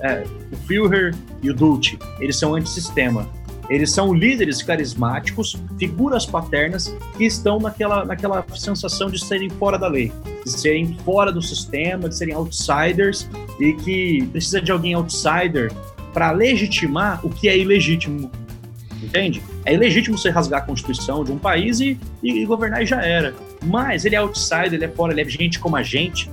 é, 0.00 0.24
o 0.52 0.56
Führer 0.66 1.14
e 1.42 1.50
o 1.50 1.54
Dulce, 1.54 1.98
eles 2.20 2.38
são 2.38 2.54
antissistema. 2.54 3.28
Eles 3.70 3.90
são 3.90 4.12
líderes 4.12 4.62
carismáticos, 4.62 5.56
figuras 5.78 6.26
paternas 6.26 6.94
que 7.16 7.24
estão 7.24 7.58
naquela, 7.58 8.04
naquela 8.04 8.44
sensação 8.54 9.08
de 9.08 9.18
serem 9.24 9.48
fora 9.48 9.78
da 9.78 9.88
lei, 9.88 10.12
de 10.44 10.50
serem 10.50 10.94
fora 11.02 11.32
do 11.32 11.40
sistema, 11.40 12.08
de 12.08 12.14
serem 12.14 12.34
outsiders 12.34 13.28
e 13.58 13.72
que 13.72 14.28
precisa 14.32 14.60
de 14.60 14.70
alguém 14.70 14.92
outsider 14.92 15.72
para 16.12 16.30
legitimar 16.30 17.24
o 17.24 17.30
que 17.30 17.48
é 17.48 17.56
ilegítimo. 17.56 18.30
Entende? 19.04 19.42
É 19.64 19.74
ilegítimo 19.74 20.16
você 20.16 20.30
rasgar 20.30 20.62
a 20.62 20.64
constituição 20.64 21.22
de 21.24 21.30
um 21.30 21.38
país 21.38 21.80
e, 21.80 21.98
e, 22.22 22.42
e 22.42 22.46
governar 22.46 22.82
e 22.82 22.86
já 22.86 23.02
era. 23.02 23.34
Mas 23.64 24.04
ele 24.04 24.14
é 24.14 24.18
outsider, 24.18 24.74
ele 24.74 24.84
é 24.84 24.88
fora, 24.88 25.12
ele 25.12 25.20
é 25.20 25.28
gente 25.28 25.58
como 25.58 25.76
a 25.76 25.82
gente, 25.82 26.30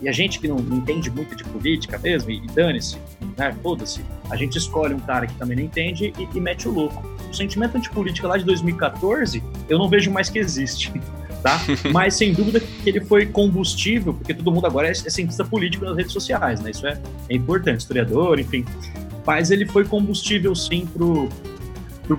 e 0.00 0.08
a 0.08 0.12
gente 0.12 0.38
que 0.38 0.46
não, 0.46 0.58
entende 0.58 1.10
muito 1.10 1.34
de 1.34 1.44
política 1.44 1.98
mesmo, 1.98 2.30
e, 2.30 2.36
e 2.36 2.46
dane-se, 2.46 2.96
né, 3.36 3.54
foda-se, 3.62 4.00
a 4.30 4.36
gente 4.36 4.56
escolhe 4.56 4.94
um 4.94 5.00
cara 5.00 5.26
que 5.26 5.34
também 5.34 5.56
não 5.56 5.64
entende 5.64 6.12
e, 6.18 6.28
e 6.36 6.40
mete 6.40 6.68
o 6.68 6.72
louco. 6.72 7.04
O 7.30 7.34
sentimento 7.34 7.76
antipolítica 7.76 8.28
lá 8.28 8.36
de 8.36 8.44
2014, 8.44 9.42
eu 9.68 9.78
não 9.78 9.88
vejo 9.88 10.10
mais 10.10 10.28
que 10.28 10.38
existe. 10.38 10.92
Tá? 11.42 11.60
Mas 11.92 12.14
sem 12.14 12.32
dúvida 12.32 12.58
que 12.58 12.88
ele 12.88 13.00
foi 13.00 13.24
combustível, 13.24 14.12
porque 14.12 14.34
todo 14.34 14.50
mundo 14.50 14.66
agora 14.66 14.88
é, 14.88 14.90
é 14.90 14.94
cientista 14.94 15.44
político 15.44 15.84
nas 15.84 15.96
redes 15.96 16.12
sociais, 16.12 16.60
né? 16.60 16.72
Isso 16.72 16.84
é, 16.84 17.00
é 17.28 17.36
importante, 17.36 17.80
historiador, 17.80 18.40
enfim. 18.40 18.64
Mas 19.24 19.52
ele 19.52 19.64
foi 19.64 19.84
combustível 19.84 20.56
sim 20.56 20.88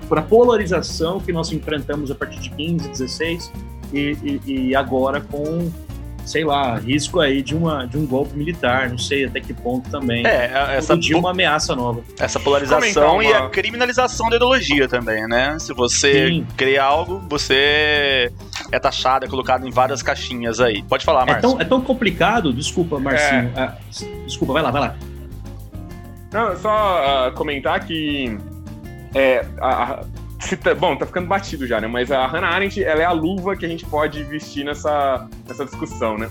para 0.08 0.20
a 0.20 0.24
polarização 0.24 1.20
que 1.20 1.32
nós 1.32 1.52
enfrentamos 1.52 2.10
a 2.10 2.14
partir 2.14 2.40
de 2.40 2.50
15, 2.50 2.88
16 2.88 3.52
e, 3.92 4.16
e, 4.22 4.68
e 4.68 4.76
agora 4.76 5.20
com 5.20 5.70
sei 6.28 6.44
lá, 6.44 6.76
risco 6.76 7.20
aí 7.20 7.42
de, 7.42 7.56
uma, 7.56 7.86
de 7.86 7.96
um 7.96 8.06
golpe 8.06 8.36
militar, 8.36 8.90
não 8.90 8.98
sei 8.98 9.24
até 9.24 9.40
que 9.40 9.54
ponto 9.54 9.88
também. 9.88 10.26
É, 10.26 10.76
essa 10.76 10.96
de 10.96 11.14
uma 11.14 11.30
ameaça 11.30 11.74
nova. 11.74 12.02
Essa 12.20 12.38
polarização 12.38 13.14
uma... 13.14 13.24
e 13.24 13.32
a 13.32 13.48
criminalização 13.48 14.28
da 14.28 14.36
ideologia 14.36 14.86
também, 14.86 15.26
né? 15.26 15.58
Se 15.58 15.72
você 15.72 16.28
Sim. 16.28 16.46
cria 16.54 16.84
algo, 16.84 17.22
você 17.30 18.30
é 18.70 18.78
taxado, 18.78 19.24
é 19.24 19.28
colocado 19.28 19.66
em 19.66 19.70
várias 19.70 20.02
caixinhas 20.02 20.60
aí. 20.60 20.82
Pode 20.82 21.04
falar, 21.04 21.24
Marcio. 21.24 21.38
É 21.38 21.40
tão, 21.40 21.60
é 21.62 21.64
tão 21.64 21.80
complicado, 21.80 22.52
desculpa, 22.52 23.00
Marcinho. 23.00 23.50
É. 23.56 23.60
Ah, 23.60 23.78
desculpa, 24.26 24.52
vai 24.52 24.62
lá, 24.62 24.70
vai 24.70 24.80
lá. 24.82 24.96
Não, 26.30 26.54
só 26.58 27.28
uh, 27.28 27.32
comentar 27.32 27.86
que 27.86 28.36
é, 29.14 29.44
a, 29.60 30.04
Tá, 30.62 30.74
bom, 30.74 30.96
tá 30.96 31.04
ficando 31.04 31.26
batido 31.26 31.66
já, 31.66 31.80
né? 31.80 31.88
Mas 31.88 32.12
a 32.12 32.26
Hannah 32.26 32.48
Arendt, 32.48 32.82
ela 32.82 33.02
é 33.02 33.04
a 33.04 33.12
luva 33.12 33.56
que 33.56 33.66
a 33.66 33.68
gente 33.68 33.84
pode 33.84 34.22
vestir 34.22 34.64
nessa, 34.64 35.28
nessa 35.46 35.64
discussão, 35.64 36.16
né? 36.16 36.30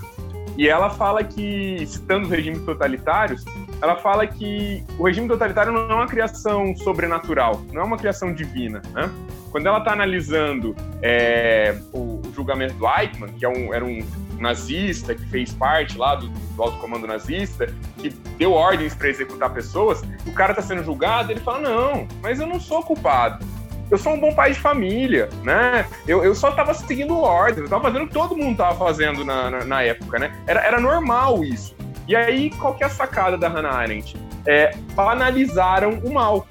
E 0.56 0.66
ela 0.66 0.90
fala 0.90 1.22
que, 1.22 1.86
citando 1.86 2.24
os 2.24 2.30
regimes 2.30 2.64
totalitários, 2.64 3.44
ela 3.80 3.96
fala 3.96 4.26
que 4.26 4.82
o 4.98 5.06
regime 5.06 5.28
totalitário 5.28 5.72
não 5.72 5.88
é 5.88 5.94
uma 5.94 6.06
criação 6.06 6.74
sobrenatural, 6.78 7.62
não 7.72 7.82
é 7.82 7.84
uma 7.84 7.96
criação 7.96 8.32
divina, 8.32 8.82
né? 8.92 9.08
Quando 9.50 9.66
ela 9.66 9.78
está 9.78 9.92
analisando 9.92 10.76
é, 11.02 11.76
o, 11.92 12.20
o, 12.26 12.32
julgamento 12.34 12.74
do 12.74 12.86
Eichmann, 12.86 13.32
que 13.32 13.44
é 13.44 13.48
um, 13.48 13.72
era 13.72 13.84
um 13.84 14.06
nazista 14.38 15.14
que 15.14 15.26
fez 15.28 15.52
parte 15.52 15.96
lá 15.96 16.14
do, 16.14 16.28
do 16.28 16.62
alto 16.62 16.78
comando 16.78 17.06
nazista, 17.06 17.72
que 17.96 18.10
deu 18.36 18.52
ordens 18.52 18.94
para 18.94 19.08
executar 19.08 19.52
pessoas, 19.52 20.02
o 20.26 20.32
cara 20.32 20.52
está 20.52 20.62
sendo 20.62 20.84
julgado, 20.84 21.32
ele 21.32 21.40
fala: 21.40 21.60
não, 21.60 22.06
mas 22.22 22.40
eu 22.40 22.46
não 22.46 22.60
sou 22.60 22.82
culpado 22.82 23.44
eu 23.90 23.96
sou 23.96 24.12
um 24.12 24.20
bom 24.20 24.34
pai 24.34 24.52
de 24.52 24.58
família, 24.58 25.28
né? 25.42 25.86
Eu, 26.06 26.22
eu 26.22 26.34
só 26.34 26.50
tava 26.50 26.74
seguindo 26.74 27.18
ordens, 27.18 27.62
eu 27.62 27.68
tava 27.68 27.82
fazendo 27.82 28.04
o 28.04 28.08
que 28.08 28.14
todo 28.14 28.36
mundo 28.36 28.56
tava 28.56 28.76
fazendo 28.76 29.24
na, 29.24 29.50
na, 29.50 29.64
na, 29.64 29.82
época, 29.82 30.18
né? 30.18 30.32
Era, 30.46 30.60
era 30.60 30.80
normal 30.80 31.42
isso. 31.42 31.74
E 32.06 32.14
aí, 32.14 32.50
qual 32.50 32.74
que 32.74 32.82
é 32.82 32.86
a 32.86 32.90
sacada 32.90 33.36
da 33.36 33.48
Hannah 33.48 33.72
Arendt? 33.72 34.16
É, 34.46 34.74
banalizaram 34.94 36.00
o 36.04 36.12
mal. 36.12 36.46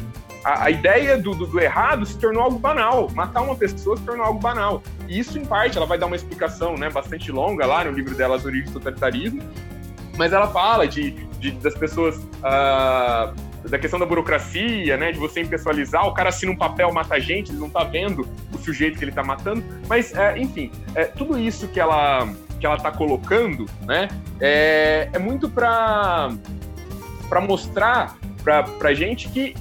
A, 0.47 0.63
a 0.63 0.71
ideia 0.71 1.17
do, 1.17 1.35
do, 1.35 1.45
do, 1.45 1.59
errado 1.59 2.05
se 2.05 2.17
tornou 2.17 2.41
algo 2.41 2.57
banal. 2.57 3.09
Matar 3.13 3.41
uma 3.41 3.55
pessoa 3.55 3.97
se 3.97 4.03
tornou 4.03 4.25
algo 4.25 4.39
banal. 4.39 4.81
E 5.05 5.19
isso, 5.19 5.37
em 5.37 5.43
parte, 5.43 5.75
ela 5.75 5.85
vai 5.85 5.97
dar 5.97 6.05
uma 6.05 6.15
explicação 6.15 6.77
né, 6.77 6.89
bastante 6.89 7.29
longa 7.33 7.65
lá 7.65 7.83
no 7.83 7.91
livro 7.91 8.15
dela, 8.15 8.37
As 8.37 8.45
Origens 8.45 8.71
do 8.71 8.79
Totalitarismo. 8.79 9.41
Mas 10.17 10.31
ela 10.31 10.47
fala 10.47 10.87
de, 10.87 11.11
de 11.11 11.51
das 11.51 11.75
pessoas 11.75 12.15
uh, 12.15 13.35
da 13.67 13.77
questão 13.77 13.99
da 13.99 14.05
burocracia, 14.05 14.95
né, 14.95 15.11
de 15.11 15.19
você 15.19 15.41
impessoalizar, 15.41 16.07
o 16.07 16.13
cara 16.13 16.29
assina 16.29 16.53
um 16.53 16.55
papel, 16.55 16.93
mata 16.93 17.15
a 17.15 17.19
gente, 17.19 17.51
ele 17.51 17.59
não 17.59 17.69
tá 17.69 17.83
vendo 17.83 18.25
o 18.53 18.57
sujeito 18.57 18.97
que 18.97 19.03
ele 19.03 19.11
tá 19.11 19.23
matando, 19.23 19.61
mas, 19.87 20.15
é, 20.15 20.37
enfim, 20.39 20.71
é, 20.95 21.03
tudo 21.05 21.37
isso 21.37 21.67
que 21.67 21.79
ela, 21.79 22.27
que 22.57 22.65
ela 22.65 22.77
tá 22.77 22.89
colocando, 22.89 23.65
né, 23.81 24.07
é, 24.39 25.09
é 25.11 25.19
muito 25.19 25.49
para 25.49 26.29
para 27.27 27.41
mostrar 27.41 28.15
para 28.41 28.63
pra 28.63 28.93
gente 28.93 29.27
que 29.27 29.53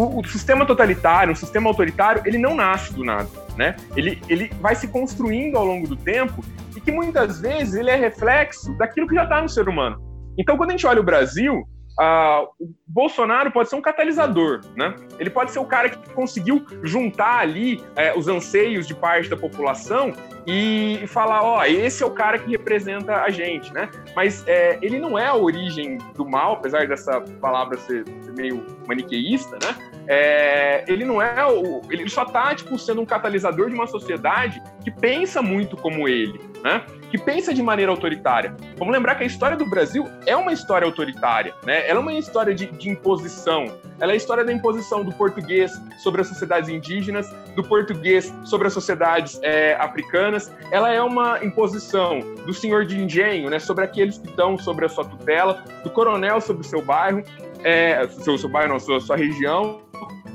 o, 0.00 0.20
o, 0.20 0.26
sistema 0.26 0.64
totalitário, 0.64 1.32
o 1.32 1.36
sistema 1.36 1.68
autoritário, 1.68 2.22
ele 2.24 2.38
não 2.38 2.54
nasce 2.54 2.92
do 2.94 3.04
nada, 3.04 3.28
né? 3.56 3.76
Ele, 3.94 4.20
ele 4.28 4.50
vai 4.60 4.74
se 4.74 4.88
construindo 4.88 5.56
ao 5.56 5.64
longo 5.64 5.86
do 5.86 5.96
tempo 5.96 6.42
e 6.74 6.80
que 6.80 6.90
muitas 6.90 7.40
vezes 7.40 7.74
ele 7.74 7.90
é 7.90 7.96
reflexo 7.96 8.72
daquilo 8.78 9.06
que 9.06 9.14
já 9.14 9.24
está 9.24 9.42
no 9.42 9.48
ser 9.48 9.68
humano. 9.68 10.00
Então, 10.38 10.56
quando 10.56 10.70
a 10.70 10.72
gente 10.72 10.86
olha 10.86 11.00
o 11.00 11.04
Brasil, 11.04 11.66
Uh, 12.00 12.48
o 12.58 12.74
Bolsonaro 12.86 13.50
pode 13.50 13.68
ser 13.68 13.76
um 13.76 13.82
catalisador, 13.82 14.60
né? 14.74 14.94
Ele 15.18 15.28
pode 15.28 15.50
ser 15.50 15.58
o 15.58 15.66
cara 15.66 15.90
que 15.90 16.14
conseguiu 16.14 16.64
juntar 16.82 17.40
ali 17.40 17.84
é, 17.94 18.16
os 18.16 18.26
anseios 18.26 18.86
de 18.86 18.94
parte 18.94 19.28
da 19.28 19.36
população 19.36 20.14
e 20.46 21.02
falar, 21.08 21.42
ó, 21.42 21.62
esse 21.64 22.02
é 22.02 22.06
o 22.06 22.10
cara 22.10 22.38
que 22.38 22.50
representa 22.50 23.16
a 23.16 23.28
gente, 23.28 23.70
né? 23.74 23.90
Mas 24.16 24.42
é, 24.46 24.78
ele 24.80 24.98
não 24.98 25.18
é 25.18 25.26
a 25.26 25.34
origem 25.34 25.98
do 26.14 26.26
mal, 26.26 26.54
apesar 26.54 26.88
dessa 26.88 27.20
palavra 27.38 27.76
ser, 27.76 28.04
ser 28.22 28.32
meio 28.32 28.64
maniqueísta, 28.88 29.58
né? 29.62 29.89
É, 30.12 30.82
ele 30.88 31.04
não 31.04 31.22
é 31.22 31.46
o, 31.46 31.82
ele 31.88 32.08
só 32.10 32.24
tá 32.24 32.52
tipo 32.52 32.76
sendo 32.76 33.00
um 33.00 33.06
catalisador 33.06 33.68
de 33.68 33.76
uma 33.76 33.86
sociedade 33.86 34.60
que 34.82 34.90
pensa 34.90 35.40
muito 35.40 35.76
como 35.76 36.08
ele, 36.08 36.40
né? 36.64 36.82
Que 37.12 37.16
pensa 37.16 37.54
de 37.54 37.62
maneira 37.62 37.92
autoritária. 37.92 38.56
Vamos 38.76 38.92
lembrar 38.92 39.14
que 39.14 39.22
a 39.22 39.26
história 39.26 39.56
do 39.56 39.64
Brasil 39.64 40.08
é 40.26 40.34
uma 40.34 40.52
história 40.52 40.84
autoritária, 40.84 41.54
né? 41.64 41.88
Ela 41.88 42.00
é 42.00 42.02
uma 42.02 42.12
história 42.14 42.52
de, 42.52 42.66
de 42.66 42.90
imposição. 42.90 43.66
Ela 44.00 44.10
é 44.10 44.14
a 44.14 44.16
história 44.16 44.44
da 44.44 44.52
imposição 44.52 45.04
do 45.04 45.12
português 45.12 45.70
sobre 46.02 46.22
as 46.22 46.26
sociedades 46.26 46.68
indígenas, 46.68 47.32
do 47.54 47.62
português 47.62 48.34
sobre 48.44 48.66
as 48.66 48.72
sociedades 48.72 49.38
é, 49.44 49.74
africanas. 49.74 50.52
Ela 50.72 50.92
é 50.92 51.00
uma 51.00 51.38
imposição 51.44 52.18
do 52.44 52.52
senhor 52.52 52.84
de 52.84 53.00
engenho, 53.00 53.48
né? 53.48 53.60
Sobre 53.60 53.84
aqueles 53.84 54.18
que 54.18 54.28
estão 54.28 54.58
sobre 54.58 54.86
a 54.86 54.88
sua 54.88 55.04
tutela, 55.04 55.62
do 55.84 55.90
coronel 55.90 56.40
sobre 56.40 56.62
o 56.62 56.68
seu 56.68 56.82
bairro, 56.82 57.22
é, 57.62 58.08
seu, 58.08 58.36
seu 58.36 58.48
bairro, 58.48 58.72
não, 58.72 58.80
sua, 58.80 59.00
sua 59.00 59.14
região. 59.14 59.88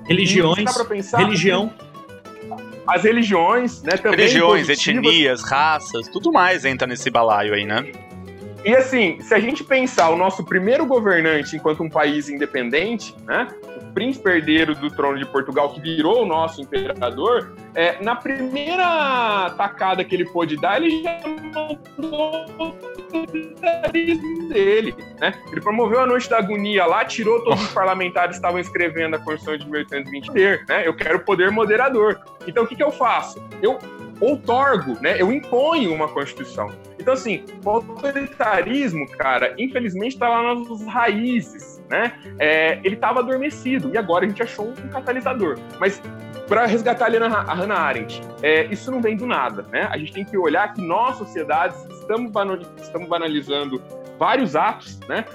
Religiões. 0.07 0.77
Pensar, 0.87 1.17
religião 1.17 1.73
as 2.87 3.03
religiões, 3.03 3.81
né? 3.81 3.97
Também 3.97 4.19
religiões, 4.19 4.69
etnias, 4.69 5.41
raças, 5.41 6.07
tudo 6.07 6.31
mais 6.31 6.65
entra 6.65 6.87
nesse 6.87 7.09
balaio 7.09 7.53
aí, 7.53 7.65
né? 7.65 7.91
E 8.63 8.75
assim, 8.75 9.19
se 9.21 9.33
a 9.33 9.39
gente 9.39 9.63
pensar 9.63 10.09
o 10.09 10.17
nosso 10.17 10.43
primeiro 10.43 10.85
governante 10.85 11.55
enquanto 11.55 11.83
um 11.83 11.89
país 11.89 12.29
independente, 12.29 13.15
né? 13.25 13.47
Príncipe 13.95 14.29
herdeiro 14.29 14.75
do 14.75 14.91
trono 14.91 15.17
de 15.17 15.25
Portugal, 15.25 15.73
que 15.73 15.79
virou 15.79 16.23
o 16.23 16.25
nosso 16.25 16.61
imperador, 16.61 17.55
é, 17.73 18.03
na 18.03 18.15
primeira 18.15 19.51
tacada 19.57 20.03
que 20.03 20.13
ele 20.13 20.25
pôde 20.25 20.57
dar, 20.57 20.81
ele 20.81 21.01
já 21.01 21.17
mandou 21.53 22.45
dele, 24.49 24.95
né? 25.19 25.33
Ele 25.51 25.61
promoveu 25.61 26.01
a 26.01 26.05
noite 26.05 26.29
da 26.29 26.37
agonia 26.37 26.85
lá, 26.85 27.05
tirou 27.05 27.43
todos 27.43 27.63
os 27.63 27.71
parlamentares 27.71 28.31
que 28.31 28.35
estavam 28.35 28.59
escrevendo 28.59 29.15
a 29.15 29.19
Constituição 29.19 29.57
de 29.57 29.71
1820 29.71 30.31
né? 30.67 30.85
Eu 30.85 30.93
quero 30.95 31.19
poder 31.19 31.49
moderador. 31.49 32.19
Então 32.45 32.63
o 32.63 32.67
que, 32.67 32.75
que 32.75 32.83
eu 32.83 32.91
faço? 32.91 33.41
Eu 33.61 33.79
outorgo, 34.19 34.97
né? 35.01 35.15
Eu 35.19 35.31
imponho 35.31 35.93
uma 35.93 36.07
Constituição. 36.07 36.71
Então, 36.99 37.13
assim, 37.13 37.43
o 37.63 37.69
autoritarismo, 37.69 39.07
cara, 39.11 39.53
infelizmente 39.57 40.13
está 40.13 40.27
lá 40.27 40.55
nas 40.55 40.85
raízes, 40.87 41.74
né? 41.89 42.13
É, 42.39 42.79
ele 42.83 42.95
estava 42.95 43.19
adormecido 43.19 43.91
e 43.93 43.97
agora 43.97 44.25
a 44.25 44.27
gente 44.27 44.41
achou 44.41 44.69
um 44.69 44.89
catalisador. 44.89 45.57
Mas 45.79 46.01
para 46.47 46.65
resgatar 46.65 47.07
a 47.07 47.53
Hannah 47.53 47.79
Arendt, 47.79 48.21
é, 48.41 48.65
isso 48.65 48.91
não 48.91 49.01
vem 49.01 49.15
do 49.15 49.25
nada, 49.25 49.65
né? 49.71 49.87
A 49.91 49.97
gente 49.97 50.13
tem 50.13 50.25
que 50.25 50.37
olhar 50.37 50.73
que 50.73 50.81
nós, 50.81 51.17
sociedades, 51.17 51.83
estamos, 51.85 52.31
estamos 52.81 53.09
banalizando 53.09 53.81
vários 54.19 54.55
atos, 54.55 54.99
né? 55.07 55.25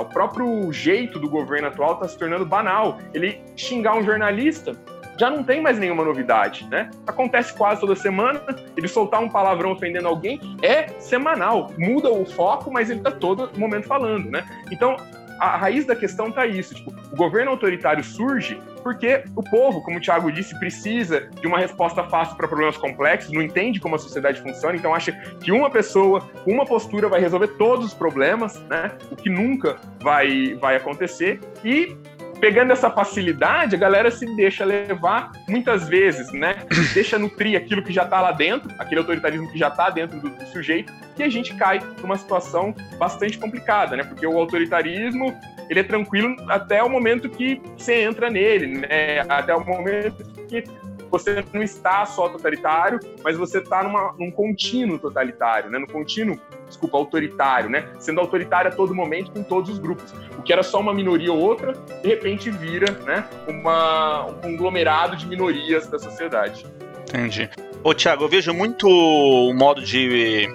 O 0.00 0.04
próprio 0.06 0.72
jeito 0.72 1.18
do 1.18 1.28
governo 1.28 1.68
atual 1.68 1.94
está 1.94 2.08
se 2.08 2.18
tornando 2.18 2.46
banal. 2.46 2.98
Ele 3.12 3.40
xingar 3.56 3.96
um 3.96 4.02
jornalista 4.02 4.72
já 5.16 5.30
não 5.30 5.44
tem 5.44 5.60
mais 5.60 5.78
nenhuma 5.78 6.04
novidade, 6.04 6.66
né? 6.68 6.90
Acontece 7.06 7.54
quase 7.54 7.80
toda 7.80 7.94
semana, 7.94 8.40
ele 8.76 8.88
soltar 8.88 9.20
um 9.20 9.28
palavrão 9.28 9.72
ofendendo 9.72 10.08
alguém 10.08 10.40
é 10.62 10.88
semanal, 10.98 11.70
muda 11.78 12.10
o 12.10 12.26
foco, 12.26 12.70
mas 12.70 12.90
ele 12.90 13.00
está 13.00 13.10
todo 13.10 13.50
momento 13.56 13.86
falando, 13.86 14.30
né? 14.30 14.44
Então, 14.72 14.96
a 15.38 15.56
raiz 15.56 15.86
da 15.86 15.96
questão 15.96 16.28
está 16.28 16.46
isso. 16.46 16.74
Tipo, 16.74 16.94
o 17.12 17.16
governo 17.16 17.50
autoritário 17.50 18.02
surge 18.02 18.60
porque 18.82 19.24
o 19.34 19.42
povo, 19.42 19.82
como 19.82 19.96
o 19.96 20.00
Thiago 20.00 20.30
disse, 20.30 20.58
precisa 20.58 21.28
de 21.40 21.46
uma 21.46 21.58
resposta 21.58 22.04
fácil 22.04 22.36
para 22.36 22.46
problemas 22.46 22.76
complexos, 22.76 23.32
não 23.32 23.40
entende 23.40 23.80
como 23.80 23.94
a 23.94 23.98
sociedade 23.98 24.42
funciona, 24.42 24.76
então 24.76 24.94
acha 24.94 25.10
que 25.40 25.50
uma 25.50 25.70
pessoa, 25.70 26.22
uma 26.46 26.66
postura, 26.66 27.08
vai 27.08 27.18
resolver 27.18 27.48
todos 27.56 27.86
os 27.86 27.94
problemas, 27.94 28.60
né? 28.68 28.92
O 29.10 29.16
que 29.16 29.30
nunca 29.30 29.76
vai, 30.00 30.54
vai 30.56 30.76
acontecer. 30.76 31.40
E 31.64 31.96
pegando 32.44 32.72
essa 32.72 32.90
facilidade, 32.90 33.74
a 33.74 33.78
galera 33.78 34.10
se 34.10 34.26
deixa 34.36 34.66
levar 34.66 35.32
muitas 35.48 35.88
vezes, 35.88 36.30
né? 36.30 36.56
Deixa 36.92 37.18
nutrir 37.18 37.56
aquilo 37.56 37.82
que 37.82 37.90
já 37.90 38.02
está 38.02 38.20
lá 38.20 38.32
dentro, 38.32 38.70
aquele 38.78 39.00
autoritarismo 39.00 39.50
que 39.50 39.58
já 39.58 39.68
está 39.68 39.88
dentro 39.88 40.20
do, 40.20 40.28
do, 40.28 40.46
sujeito, 40.48 40.92
e 41.18 41.22
a 41.22 41.28
gente 41.30 41.54
cai 41.54 41.80
numa 42.02 42.18
situação 42.18 42.74
bastante 42.98 43.38
complicada, 43.38 43.96
né? 43.96 44.04
Porque 44.04 44.26
o 44.26 44.38
autoritarismo 44.38 45.34
ele 45.70 45.80
é 45.80 45.82
tranquilo 45.82 46.36
até 46.46 46.82
o 46.82 46.90
momento 46.90 47.30
que 47.30 47.62
você 47.78 48.02
entra 48.02 48.28
nele, 48.28 48.78
né? 48.78 49.20
Até 49.26 49.56
o 49.56 49.64
momento 49.64 50.22
que 50.46 50.64
você 51.10 51.42
não 51.50 51.62
está 51.62 52.04
só 52.04 52.28
totalitário, 52.28 53.00
mas 53.22 53.38
você 53.38 53.60
está 53.60 53.82
num 54.18 54.30
contínuo 54.30 54.98
totalitário, 54.98 55.70
né? 55.70 55.78
No 55.78 55.86
contínuo 55.86 56.38
desculpa, 56.74 56.98
autoritário, 56.98 57.70
né? 57.70 57.88
Sendo 57.98 58.20
autoritário 58.20 58.70
a 58.70 58.74
todo 58.74 58.94
momento 58.94 59.30
com 59.30 59.42
todos 59.42 59.70
os 59.70 59.78
grupos. 59.78 60.12
O 60.38 60.42
que 60.42 60.52
era 60.52 60.62
só 60.62 60.80
uma 60.80 60.92
minoria 60.92 61.32
ou 61.32 61.38
outra, 61.38 61.72
de 61.72 62.08
repente 62.08 62.50
vira, 62.50 62.92
né, 63.04 63.24
uma, 63.48 64.26
um 64.26 64.34
conglomerado 64.34 65.16
de 65.16 65.26
minorias 65.26 65.86
da 65.86 65.98
sociedade. 65.98 66.66
Entendi. 67.08 67.48
Ô, 67.82 67.94
Tiago, 67.94 68.24
eu 68.24 68.28
vejo 68.28 68.52
muito 68.52 68.88
o 68.88 69.52
modo 69.54 69.82
de 69.82 70.48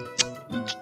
de 0.50 0.76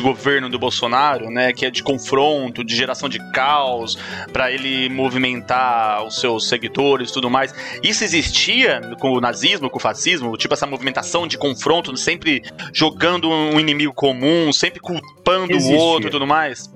governo 0.00 0.48
do 0.48 0.58
Bolsonaro, 0.58 1.30
né, 1.30 1.52
que 1.52 1.66
é 1.66 1.70
de 1.70 1.82
confronto, 1.82 2.64
de 2.64 2.74
geração 2.74 3.08
de 3.08 3.18
caos, 3.32 3.98
para 4.32 4.50
ele 4.50 4.88
movimentar 4.88 6.04
os 6.04 6.20
seus 6.20 6.48
seguidores 6.48 7.10
e 7.10 7.12
tudo 7.12 7.28
mais. 7.28 7.54
Isso 7.82 8.04
existia 8.04 8.80
com 8.98 9.12
o 9.12 9.20
nazismo, 9.20 9.68
com 9.68 9.78
o 9.78 9.80
fascismo, 9.80 10.36
tipo 10.36 10.54
essa 10.54 10.66
movimentação 10.66 11.26
de 11.26 11.36
confronto, 11.36 11.96
sempre 11.96 12.42
jogando 12.72 13.28
um 13.28 13.58
inimigo 13.58 13.92
comum, 13.92 14.52
sempre 14.52 14.80
culpando 14.80 15.52
existia. 15.52 15.76
o 15.76 15.80
outro 15.80 16.08
e 16.08 16.10
tudo 16.10 16.26
mais? 16.26 16.72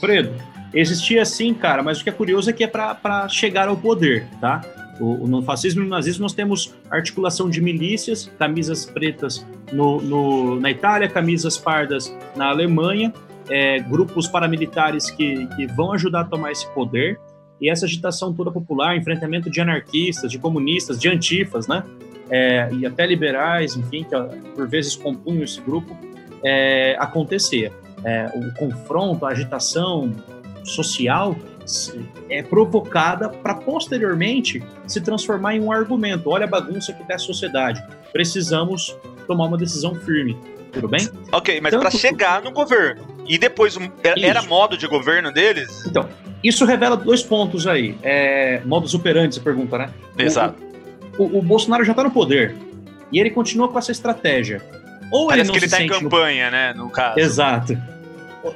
Fredo, 0.00 0.34
existia 0.72 1.24
sim, 1.24 1.52
cara, 1.52 1.82
mas 1.82 2.00
o 2.00 2.04
que 2.04 2.10
é 2.10 2.12
curioso 2.12 2.50
é 2.50 2.52
que 2.52 2.64
é 2.64 2.66
para 2.66 3.28
chegar 3.28 3.68
ao 3.68 3.76
poder, 3.76 4.26
tá? 4.40 4.60
O, 5.00 5.26
no 5.26 5.42
fascismo 5.42 5.80
e 5.80 5.84
no 5.84 5.90
nazismo 5.90 6.22
nós 6.22 6.34
temos 6.34 6.74
articulação 6.90 7.48
de 7.48 7.60
milícias, 7.60 8.30
camisas 8.38 8.84
pretas 8.84 9.44
no, 9.72 10.00
no, 10.00 10.60
na 10.60 10.70
Itália, 10.70 11.08
camisas 11.08 11.56
pardas 11.56 12.14
na 12.36 12.50
Alemanha, 12.50 13.12
é, 13.48 13.80
grupos 13.80 14.28
paramilitares 14.28 15.10
que, 15.10 15.46
que 15.56 15.66
vão 15.68 15.92
ajudar 15.92 16.20
a 16.20 16.24
tomar 16.24 16.52
esse 16.52 16.68
poder, 16.72 17.18
e 17.60 17.68
essa 17.68 17.84
agitação 17.84 18.32
toda 18.32 18.50
popular, 18.50 18.96
enfrentamento 18.96 19.50
de 19.50 19.60
anarquistas, 19.60 20.30
de 20.30 20.38
comunistas, 20.38 20.98
de 20.98 21.08
antifas, 21.08 21.66
né? 21.66 21.84
É, 22.30 22.68
e 22.72 22.86
até 22.86 23.06
liberais, 23.06 23.76
enfim, 23.76 24.04
que 24.04 24.16
por 24.54 24.68
vezes 24.68 24.96
compunham 24.96 25.42
esse 25.42 25.60
grupo, 25.60 25.96
é, 26.42 26.96
acontecia. 26.98 27.72
É, 28.04 28.30
o 28.34 28.54
confronto, 28.54 29.26
a 29.26 29.30
agitação 29.30 30.14
social 30.64 31.36
é 32.28 32.42
provocada 32.42 33.28
para 33.28 33.54
posteriormente 33.54 34.62
se 34.86 35.00
transformar 35.00 35.54
em 35.54 35.60
um 35.60 35.72
argumento. 35.72 36.30
Olha 36.30 36.44
a 36.44 36.48
bagunça 36.48 36.92
que 36.92 37.02
está 37.02 37.14
a 37.14 37.18
sociedade. 37.18 37.82
Precisamos 38.12 38.96
tomar 39.26 39.46
uma 39.46 39.58
decisão 39.58 39.94
firme. 39.94 40.36
Tudo 40.72 40.88
bem? 40.88 41.08
Ok, 41.32 41.60
mas 41.60 41.74
para 41.74 41.90
chegar 41.90 42.42
no 42.42 42.52
governo 42.52 43.02
e 43.26 43.36
depois 43.38 43.76
era, 44.02 44.20
era 44.20 44.42
modo 44.42 44.76
de 44.76 44.86
governo 44.86 45.32
deles? 45.32 45.84
Então, 45.86 46.08
isso 46.42 46.64
revela 46.64 46.96
dois 46.96 47.22
pontos 47.22 47.66
aí. 47.66 47.96
É, 48.02 48.60
modus 48.64 48.94
operandi, 48.94 49.34
você 49.34 49.40
pergunta, 49.40 49.78
né? 49.78 49.90
Exato. 50.16 50.62
O, 51.18 51.24
o, 51.24 51.38
o 51.38 51.42
Bolsonaro 51.42 51.84
já 51.84 51.92
está 51.92 52.04
no 52.04 52.10
poder 52.10 52.54
e 53.12 53.18
ele 53.18 53.30
continua 53.30 53.68
com 53.68 53.78
essa 53.78 53.90
estratégia. 53.90 54.62
Ou 55.10 55.26
Parece 55.26 55.40
ele 55.40 55.46
não 55.48 55.52
que 55.52 55.58
ele 55.58 55.66
está 55.66 55.82
em 55.82 55.88
campanha, 55.88 56.46
no... 56.46 56.52
né? 56.52 56.72
No 56.74 56.88
caso. 56.90 57.18
Exato 57.18 57.99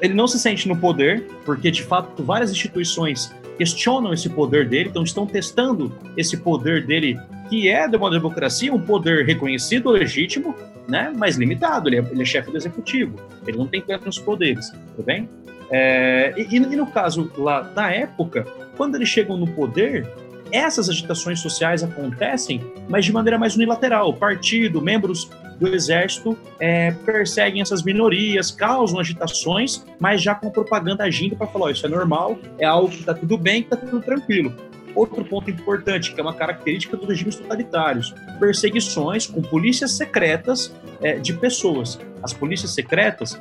ele 0.00 0.14
não 0.14 0.26
se 0.26 0.38
sente 0.38 0.68
no 0.68 0.76
poder, 0.76 1.26
porque 1.44 1.70
de 1.70 1.82
fato 1.82 2.22
várias 2.22 2.50
instituições 2.50 3.34
questionam 3.56 4.12
esse 4.12 4.28
poder 4.28 4.68
dele, 4.68 4.88
então 4.88 5.02
estão 5.02 5.26
testando 5.26 5.92
esse 6.16 6.36
poder 6.36 6.84
dele, 6.86 7.18
que 7.48 7.68
é 7.68 7.86
de 7.86 7.96
uma 7.96 8.10
democracia, 8.10 8.72
um 8.72 8.80
poder 8.80 9.24
reconhecido, 9.24 9.90
legítimo, 9.90 10.54
né, 10.88 11.12
mas 11.16 11.36
limitado. 11.36 11.88
Ele 11.88 11.98
é, 11.98 12.04
ele 12.10 12.22
é 12.22 12.24
chefe 12.24 12.50
do 12.50 12.56
executivo, 12.56 13.16
ele 13.46 13.56
não 13.56 13.66
tem 13.66 13.80
plenos 13.80 14.18
poderes, 14.18 14.70
tudo 14.70 15.04
bem? 15.04 15.28
É, 15.70 16.34
e, 16.36 16.56
e 16.56 16.60
no 16.60 16.86
caso 16.86 17.30
lá, 17.38 17.70
na 17.74 17.90
época, 17.90 18.46
quando 18.76 18.96
eles 18.96 19.08
chegam 19.08 19.36
no 19.36 19.46
poder, 19.46 20.06
essas 20.54 20.88
agitações 20.88 21.40
sociais 21.40 21.82
acontecem, 21.82 22.60
mas 22.88 23.04
de 23.04 23.12
maneira 23.12 23.36
mais 23.36 23.56
unilateral. 23.56 24.14
Partido, 24.14 24.80
membros 24.80 25.28
do 25.58 25.68
exército 25.68 26.38
é, 26.60 26.92
perseguem 26.92 27.60
essas 27.60 27.82
minorias, 27.82 28.52
causam 28.52 29.00
agitações, 29.00 29.84
mas 29.98 30.22
já 30.22 30.34
com 30.34 30.50
propaganda 30.50 31.02
agindo 31.02 31.36
para 31.36 31.48
falar: 31.48 31.66
oh, 31.66 31.70
isso 31.70 31.84
é 31.84 31.88
normal, 31.88 32.38
é 32.58 32.64
algo 32.64 32.88
que 32.88 33.00
está 33.00 33.12
tudo 33.12 33.36
bem, 33.36 33.62
que 33.62 33.74
está 33.74 33.76
tudo 33.76 34.00
tranquilo. 34.00 34.54
Outro 34.94 35.24
ponto 35.24 35.50
importante, 35.50 36.14
que 36.14 36.20
é 36.20 36.22
uma 36.22 36.34
característica 36.34 36.96
dos 36.96 37.08
regimes 37.08 37.34
totalitários: 37.34 38.14
perseguições 38.38 39.26
com 39.26 39.42
polícias 39.42 39.92
secretas 39.92 40.72
é, 41.02 41.18
de 41.18 41.32
pessoas. 41.32 41.98
As 42.22 42.32
polícias 42.32 42.70
secretas, 42.70 43.40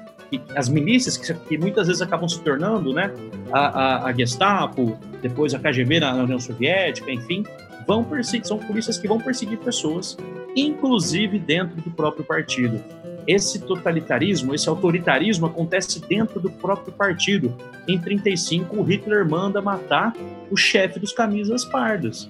as 0.56 0.70
milícias, 0.70 1.18
que, 1.18 1.34
que, 1.34 1.58
muitas 1.58 1.88
vezes 1.88 2.02
acabam 2.02 2.28
se 2.28 2.40
tornando 2.42 2.94
né, 2.94 3.14
a, 3.52 3.60
a, 3.60 4.06
a 4.08 4.14
Gestapo, 4.14 4.98
depois 5.22 5.54
a 5.54 5.60
KGB 5.60 6.00
na, 6.00 6.14
na 6.14 6.24
União 6.24 6.40
Soviética, 6.40 7.12
enfim, 7.12 7.44
vão 7.88 8.04
perseguir, 8.04 8.48
são 8.48 8.58
polícias 8.58 8.98
que 8.98 9.08
vão 9.08 9.20
perseguir 9.20 9.58
pessoas, 9.60 10.18
inclusive 10.56 11.40
dentro 11.40 11.82
do 11.82 11.92
próprio 11.92 12.24
partido. 12.24 12.82
Esse 13.26 13.60
totalitarismo, 13.60 14.54
esse 14.54 14.68
autoritarismo 14.68 15.46
acontece 15.46 16.02
dentro 16.02 16.42
do 16.42 16.50
próprio 16.50 16.92
partido. 16.94 17.56
Em 17.88 17.98
35, 17.98 18.76
o 18.76 18.84
Hitler 18.84 19.28
manda 19.28 19.62
matar 19.62 20.14
o 20.52 20.58
chefe 20.58 21.00
dos 21.00 21.14
camisas 21.14 21.64
pardas. 21.64 22.30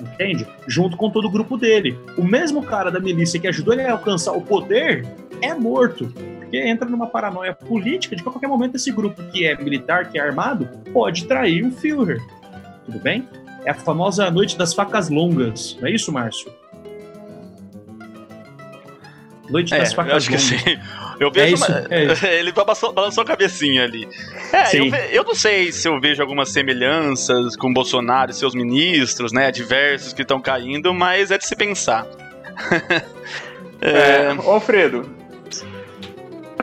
Entende? 0.00 0.46
Junto 0.66 0.96
com 0.96 1.10
todo 1.10 1.26
o 1.26 1.30
grupo 1.30 1.56
dele. 1.56 1.98
O 2.16 2.22
mesmo 2.22 2.62
cara 2.62 2.90
da 2.90 3.00
milícia 3.00 3.40
que 3.40 3.48
ajudou 3.48 3.74
ele 3.74 3.82
a 3.82 3.92
alcançar 3.92 4.32
o 4.32 4.40
poder 4.40 5.04
é 5.42 5.54
morto. 5.54 6.12
Porque 6.38 6.56
entra 6.56 6.88
numa 6.88 7.06
paranoia 7.06 7.52
política 7.52 8.14
de 8.14 8.22
que 8.22 8.28
a 8.28 8.32
qualquer 8.32 8.48
momento 8.48 8.76
esse 8.76 8.90
grupo 8.92 9.22
que 9.24 9.44
é 9.44 9.56
militar, 9.56 10.08
que 10.10 10.18
é 10.18 10.22
armado, 10.22 10.68
pode 10.92 11.26
trair 11.26 11.64
o 11.66 11.70
Führer. 11.70 12.20
Tudo 12.86 12.98
bem? 13.00 13.28
É 13.64 13.70
a 13.70 13.74
famosa 13.74 14.30
noite 14.30 14.56
das 14.56 14.72
facas 14.72 15.10
longas, 15.10 15.76
não 15.80 15.88
é 15.88 15.90
isso, 15.90 16.12
Márcio? 16.12 16.50
Noite 19.50 19.74
é, 19.74 19.78
das 19.78 19.92
facas 19.92 20.12
eu 20.12 20.16
acho 20.16 20.30
longas. 20.30 20.50
Que 20.50 20.70
sim. 20.70 20.78
Eu 21.18 21.30
vejo. 21.30 21.46
É 21.46 21.50
isso, 21.50 21.72
uma... 21.72 21.86
é 21.90 22.04
isso. 22.04 22.26
Ele 22.26 22.52
balançou, 22.52 22.92
balançou 22.92 23.22
a 23.22 23.26
cabecinha 23.26 23.84
ali. 23.84 24.08
É, 24.52 24.76
eu, 24.78 24.86
eu, 25.10 25.24
não 25.24 25.34
sei 25.34 25.72
se 25.72 25.88
eu 25.88 26.00
vejo 26.00 26.22
algumas 26.22 26.50
semelhanças 26.50 27.56
com 27.56 27.72
Bolsonaro 27.72 28.30
e 28.30 28.34
seus 28.34 28.54
ministros, 28.54 29.32
né? 29.32 29.50
Diversos 29.50 30.12
que 30.12 30.22
estão 30.22 30.40
caindo, 30.40 30.94
mas 30.94 31.30
é 31.30 31.38
de 31.38 31.46
se 31.46 31.56
pensar. 31.56 32.06
é... 33.80 33.90
é... 33.90 34.28
Alfredo. 34.30 35.08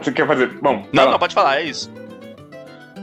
Você 0.01 0.11
quer 0.11 0.27
fazer? 0.27 0.47
Bom. 0.61 0.87
Não, 0.93 1.09
não, 1.09 1.19
pode 1.19 1.33
falar, 1.33 1.61
é 1.61 1.63
isso. 1.63 1.91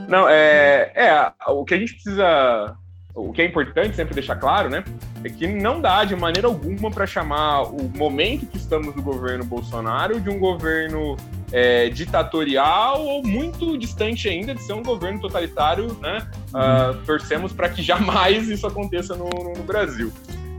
Não, 0.07 0.27
é. 0.29 0.91
É, 0.95 1.31
o 1.47 1.65
que 1.65 1.73
a 1.73 1.77
gente 1.77 1.93
precisa 1.93 2.77
o 3.15 3.31
que 3.31 3.41
é 3.41 3.45
importante 3.45 3.95
sempre 3.95 4.15
deixar 4.15 4.35
claro, 4.35 4.69
né, 4.69 4.83
é 5.23 5.29
que 5.29 5.47
não 5.47 5.79
dá 5.79 6.03
de 6.03 6.15
maneira 6.15 6.47
alguma 6.47 6.89
para 6.89 7.05
chamar 7.05 7.63
o 7.63 7.83
momento 7.95 8.47
que 8.47 8.57
estamos 8.57 8.95
no 8.95 9.01
governo 9.01 9.45
Bolsonaro 9.45 10.19
de 10.19 10.29
um 10.29 10.39
governo 10.39 11.15
é, 11.53 11.87
ditatorial 11.89 13.05
ou 13.05 13.23
muito 13.23 13.77
distante 13.77 14.27
ainda 14.27 14.55
de 14.55 14.63
ser 14.63 14.73
um 14.73 14.81
governo 14.81 15.21
totalitário, 15.21 15.95
né? 16.01 16.27
Uhum. 16.51 16.99
Uh, 16.99 17.05
torcemos 17.05 17.53
para 17.53 17.69
que 17.69 17.83
jamais 17.83 18.49
isso 18.49 18.65
aconteça 18.65 19.15
no, 19.15 19.29
no 19.29 19.63
Brasil. 19.63 20.11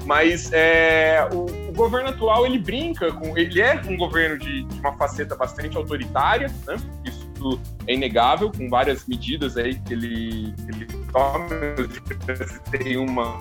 Mas 0.06 0.52
é, 0.52 1.28
o, 1.32 1.70
o, 1.70 1.72
governo 1.72 2.10
atual 2.10 2.46
ele 2.46 2.58
brinca 2.58 3.10
com. 3.10 3.36
Ele 3.36 3.60
é 3.60 3.80
um 3.88 3.96
governo 3.96 4.38
de, 4.38 4.62
de 4.62 4.80
uma 4.80 4.96
faceta 4.96 5.34
bastante 5.34 5.76
autoritária, 5.76 6.48
né? 6.66 6.76
Isso 7.04 7.60
é 7.88 7.94
inegável, 7.94 8.52
com 8.52 8.68
várias 8.68 9.04
medidas 9.06 9.56
aí 9.56 9.74
que 9.80 9.94
ele, 9.94 10.54
ele 10.68 10.86
toma. 11.10 11.48
Tem 12.70 12.96
uma 12.98 13.40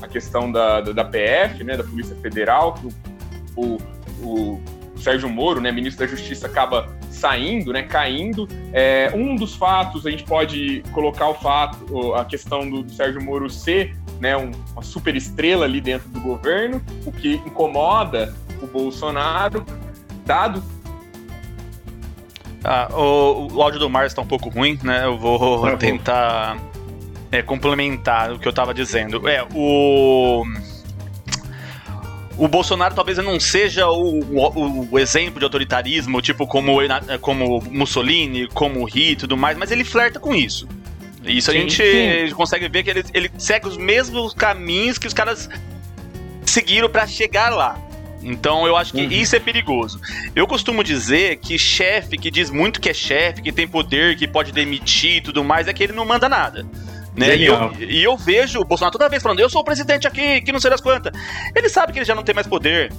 a 0.00 0.06
questão 0.06 0.52
da, 0.52 0.80
da, 0.80 0.92
da, 0.92 1.04
PF, 1.04 1.64
né, 1.64 1.76
da 1.76 1.82
Polícia 1.82 2.14
Federal, 2.16 2.74
que 2.74 2.86
o, 3.56 3.78
o, 4.22 4.22
o 4.22 4.62
Sérgio 5.00 5.28
Moro, 5.28 5.60
né, 5.60 5.70
ministro 5.72 6.06
da 6.06 6.10
Justiça, 6.10 6.46
acaba 6.46 6.88
saindo, 7.10 7.72
né, 7.72 7.82
caindo. 7.82 8.48
É, 8.72 9.10
um 9.14 9.36
dos 9.36 9.54
fatos, 9.54 10.06
a 10.06 10.10
gente 10.10 10.24
pode 10.24 10.82
colocar 10.92 11.28
o 11.28 11.34
fato, 11.34 12.14
a 12.14 12.24
questão 12.24 12.68
do, 12.68 12.82
do 12.82 12.92
Sérgio 12.92 13.22
Moro 13.22 13.48
ser 13.48 13.96
né, 14.20 14.36
um, 14.36 14.50
uma 14.72 14.82
super 14.82 15.14
estrela 15.16 15.64
ali 15.64 15.80
dentro 15.80 16.08
do 16.08 16.20
governo, 16.20 16.82
o 17.06 17.12
que 17.12 17.34
incomoda 17.34 18.34
o 18.60 18.66
Bolsonaro, 18.66 19.64
dado 20.24 20.62
ah, 22.64 22.88
o, 22.92 23.54
o, 23.54 23.62
áudio 23.62 23.78
do 23.78 23.88
Mars 23.88 24.12
está 24.12 24.22
um 24.22 24.26
pouco 24.26 24.48
ruim, 24.48 24.78
né? 24.82 25.04
Eu 25.04 25.16
vou 25.16 25.62
tá 25.62 25.76
tentar 25.76 26.58
é, 27.30 27.42
complementar 27.42 28.32
o 28.32 28.38
que 28.38 28.48
eu 28.48 28.50
estava 28.50 28.74
dizendo. 28.74 29.28
É, 29.28 29.46
o. 29.54 30.44
O 32.38 32.46
Bolsonaro 32.46 32.94
talvez 32.94 33.18
não 33.18 33.40
seja 33.40 33.88
o, 33.88 34.20
o, 34.20 34.88
o, 34.92 34.98
exemplo 34.98 35.40
de 35.40 35.44
autoritarismo, 35.44 36.22
tipo 36.22 36.46
como, 36.46 36.78
como 37.20 37.60
Mussolini, 37.68 38.46
como 38.48 38.84
Hitler 38.84 39.10
e 39.10 39.16
tudo 39.16 39.36
mais, 39.36 39.58
mas 39.58 39.72
ele 39.72 39.84
flerta 39.84 40.20
com 40.20 40.32
isso. 40.32 40.68
Isso 41.24 41.50
sim, 41.50 41.58
a 41.58 41.60
gente 41.60 42.28
sim. 42.28 42.34
consegue 42.34 42.68
ver 42.68 42.84
que 42.84 42.90
ele, 42.90 43.04
ele 43.12 43.30
segue 43.36 43.66
os 43.66 43.76
mesmos 43.76 44.32
caminhos 44.32 44.98
que 44.98 45.06
os 45.08 45.12
caras 45.12 45.48
seguiram 46.46 46.88
para 46.88 47.06
chegar 47.08 47.50
lá. 47.50 47.76
Então 48.22 48.66
eu 48.66 48.76
acho 48.76 48.92
que 48.92 49.02
uhum. 49.02 49.10
isso 49.10 49.34
é 49.36 49.40
perigoso. 49.40 50.00
Eu 50.34 50.46
costumo 50.46 50.82
dizer 50.82 51.36
que 51.36 51.58
chefe 51.58 52.16
que 52.16 52.30
diz 52.30 52.50
muito 52.50 52.80
que 52.80 52.88
é 52.88 52.94
chefe, 52.94 53.42
que 53.42 53.52
tem 53.52 53.66
poder, 53.66 54.16
que 54.16 54.26
pode 54.26 54.52
demitir 54.52 55.16
e 55.16 55.20
tudo 55.20 55.44
mais, 55.44 55.68
é 55.68 55.72
que 55.72 55.82
ele 55.82 55.92
não 55.92 56.04
manda 56.04 56.28
nada. 56.28 56.66
Né? 57.18 57.36
E 57.36 57.46
eu, 57.46 57.72
e 57.80 58.04
eu, 58.04 58.16
vejo 58.16 58.60
o 58.60 58.64
Bolsonaro 58.64 58.92
toda 58.92 59.08
vez 59.08 59.22
falando, 59.22 59.40
eu 59.40 59.50
sou 59.50 59.62
o 59.62 59.64
presidente 59.64 60.06
aqui, 60.06 60.40
que 60.40 60.52
não 60.52 60.60
sei 60.60 60.70
das 60.70 60.80
quantas. 60.80 61.12
Ele 61.54 61.68
sabe 61.68 61.92
que 61.92 61.98
ele 61.98 62.06
já 62.06 62.14
não 62.14 62.22
tem 62.22 62.34
mais 62.34 62.46
poder. 62.46 62.92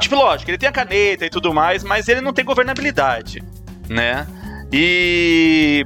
Tipo, 0.00 0.16
lógico, 0.16 0.50
ele 0.50 0.58
tem 0.58 0.68
a 0.68 0.72
caneta 0.72 1.26
e 1.26 1.30
tudo 1.30 1.52
mais, 1.52 1.82
mas 1.82 2.08
ele 2.08 2.20
não 2.20 2.32
tem 2.32 2.44
governabilidade, 2.44 3.42
né? 3.88 4.26
E 4.72 5.84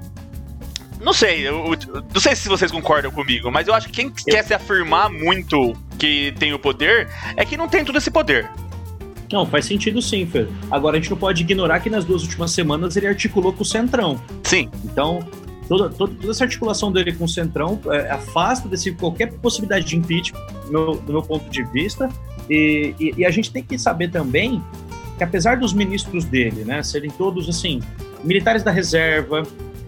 não 1.01 1.13
sei, 1.13 1.47
eu, 1.47 1.73
eu, 1.73 2.03
não 2.13 2.21
sei 2.21 2.35
se 2.35 2.49
vocês 2.49 2.71
concordam 2.71 3.11
comigo, 3.11 3.51
mas 3.51 3.69
eu 3.69 3.75
acho 3.75 3.89
que 3.89 3.93
quem 3.93 4.11
quer 4.11 4.43
se 4.43 4.55
afirmar 4.55 5.11
muito 5.11 5.75
que 5.99 6.35
tem 6.39 6.53
o 6.53 6.59
poder 6.59 7.09
é 7.37 7.45
que 7.45 7.57
não 7.57 7.69
tem 7.69 7.85
todo 7.85 7.97
esse 7.97 8.11
poder. 8.11 8.51
Não, 9.33 9.45
faz 9.47 9.65
sentido 9.65 10.01
sim, 10.01 10.27
Fer. 10.27 10.49
Agora 10.71 10.97
a 10.97 11.01
gente 11.01 11.11
não 11.11 11.17
pode 11.17 11.43
ignorar 11.43 11.81
que 11.81 11.91
nas 11.91 12.05
duas 12.05 12.23
últimas 12.23 12.53
semanas 12.53 12.97
ele 12.97 13.07
articulou 13.07 13.53
com 13.53 13.63
o 13.63 13.67
Centrão. 13.67 14.21
Sim. 14.43 14.71
Então, 14.85 15.27
toda, 15.69 15.89
toda, 15.91 16.15
toda 16.15 16.31
essa 16.31 16.45
articulação 16.45 16.93
dele 16.93 17.13
com 17.13 17.25
o 17.25 17.29
Centrão 17.29 17.81
é, 17.87 18.11
afasta 18.11 18.69
desse 18.69 18.93
qualquer 18.93 19.33
possibilidade 19.35 19.85
de 19.87 19.97
impeachment, 19.97 20.41
do 20.67 20.71
meu, 20.71 20.95
do 20.97 21.13
meu 21.13 21.23
ponto 21.23 21.49
de 21.51 21.63
vista. 21.65 22.09
E, 22.49 22.95
e, 23.01 23.15
e, 23.19 23.25
a 23.25 23.31
gente 23.31 23.51
tem 23.51 23.63
que 23.63 23.79
saber 23.79 24.11
também 24.11 24.63
que 25.17 25.25
apesar 25.25 25.57
dos 25.57 25.73
ministros 25.73 26.25
dele, 26.25 26.65
né, 26.65 26.83
serem 26.83 27.11
todos 27.11 27.49
assim, 27.49 27.81
militares 28.23 28.63
da 28.63 28.71
reserva, 28.71 29.43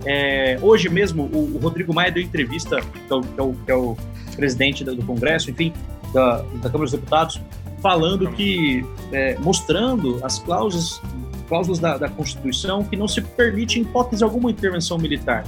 é, 0.05 0.59
hoje 0.63 0.89
mesmo 0.89 1.25
o, 1.25 1.57
o, 1.57 1.59
Rodrigo 1.59 1.93
Maia 1.93 2.13
deu 2.13 2.23
entrevista, 2.23 2.81
que 2.81 3.13
é 3.13 3.15
o, 3.15 3.23
que 3.23 3.41
é 3.41 3.43
o, 3.43 3.53
que 3.67 3.73
é 3.73 3.75
o 3.75 3.97
presidente 4.37 4.85
do 4.85 5.05
Congresso, 5.05 5.51
enfim, 5.51 5.73
da, 6.15 6.37
da 6.37 6.71
Câmara 6.71 6.85
dos 6.85 6.93
Deputados, 6.93 7.41
falando 7.83 8.31
que, 8.33 8.85
é, 9.13 9.37
mostrando 9.39 10.19
as 10.23 10.39
cláusulas, 10.39 11.01
cláusulas 11.49 11.79
da, 11.79 11.97
da, 11.97 12.09
Constituição 12.09 12.85
que 12.85 12.97
não 12.97 13.09
se 13.09 13.21
permite, 13.21 13.79
em 13.79 13.83
hipótese 13.83 14.23
alguma, 14.23 14.51
intervenção 14.51 14.99
militar. 14.99 15.45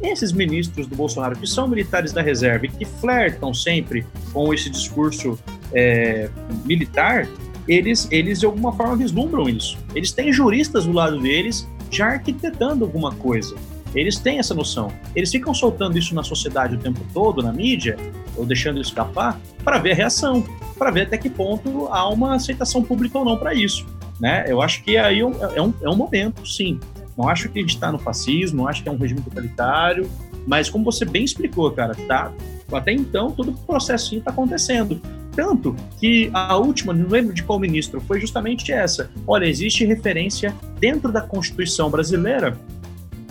Esses 0.00 0.32
ministros 0.32 0.86
do 0.86 0.94
Bolsonaro, 0.94 1.36
que 1.36 1.46
são 1.46 1.66
militares 1.66 2.12
da 2.12 2.20
reserva 2.20 2.66
e 2.66 2.68
que 2.68 2.84
flertam 2.84 3.54
sempre 3.54 4.06
com 4.32 4.52
esse 4.52 4.68
discurso 4.68 5.38
é, 5.72 6.28
militar, 6.64 7.26
eles, 7.66 8.06
eles 8.10 8.40
de 8.40 8.46
alguma 8.46 8.72
forma 8.72 8.96
vislumbram 8.96 9.48
isso. 9.48 9.78
Eles 9.94 10.12
têm 10.12 10.32
juristas 10.32 10.84
do 10.84 10.92
lado 10.92 11.18
deles 11.18 11.66
já 11.90 12.08
arquitetando 12.08 12.84
alguma 12.84 13.12
coisa. 13.12 13.56
Eles 13.94 14.18
têm 14.18 14.38
essa 14.38 14.52
noção. 14.52 14.92
Eles 15.14 15.30
ficam 15.30 15.54
soltando 15.54 15.96
isso 15.96 16.14
na 16.14 16.22
sociedade 16.22 16.74
o 16.74 16.78
tempo 16.78 17.00
todo, 17.14 17.42
na 17.42 17.52
mídia, 17.52 17.96
ou 18.36 18.44
deixando 18.44 18.76
ele 18.76 18.84
escapar, 18.84 19.40
para 19.64 19.78
ver 19.78 19.92
a 19.92 19.94
reação, 19.94 20.44
para 20.76 20.90
ver 20.90 21.02
até 21.02 21.16
que 21.16 21.30
ponto 21.30 21.86
há 21.88 22.08
uma 22.08 22.34
aceitação 22.34 22.82
pública 22.82 23.18
ou 23.18 23.24
não 23.24 23.38
para 23.38 23.54
isso. 23.54 23.86
Né? 24.20 24.44
Eu 24.48 24.62
acho 24.62 24.82
que 24.82 24.96
aí 24.96 25.20
é 25.20 25.26
um, 25.26 25.74
é 25.82 25.88
um 25.90 25.96
momento, 25.96 26.46
sim. 26.46 26.80
Não 27.16 27.28
acho 27.28 27.48
que 27.48 27.58
a 27.58 27.62
gente 27.62 27.74
está 27.74 27.90
no 27.90 27.98
fascismo, 27.98 28.58
não 28.58 28.68
acho 28.68 28.82
que 28.82 28.88
é 28.88 28.92
um 28.92 28.96
regime 28.98 29.20
totalitário, 29.20 30.08
mas 30.46 30.68
como 30.68 30.84
você 30.84 31.04
bem 31.04 31.24
explicou, 31.24 31.70
cara, 31.70 31.94
tá, 32.06 32.32
até 32.72 32.92
então 32.92 33.30
todo 33.30 33.50
o 33.50 33.54
processo 33.54 34.14
está 34.14 34.30
acontecendo. 34.30 35.00
Tanto 35.34 35.76
que 35.98 36.30
a 36.32 36.56
última, 36.56 36.94
não 36.94 37.08
lembro 37.08 37.34
de 37.34 37.42
qual 37.42 37.58
ministro, 37.58 38.00
foi 38.00 38.18
justamente 38.20 38.72
essa. 38.72 39.10
Olha, 39.26 39.44
existe 39.44 39.84
referência 39.84 40.54
dentro 40.80 41.12
da 41.12 41.20
Constituição 41.20 41.90
brasileira 41.90 42.58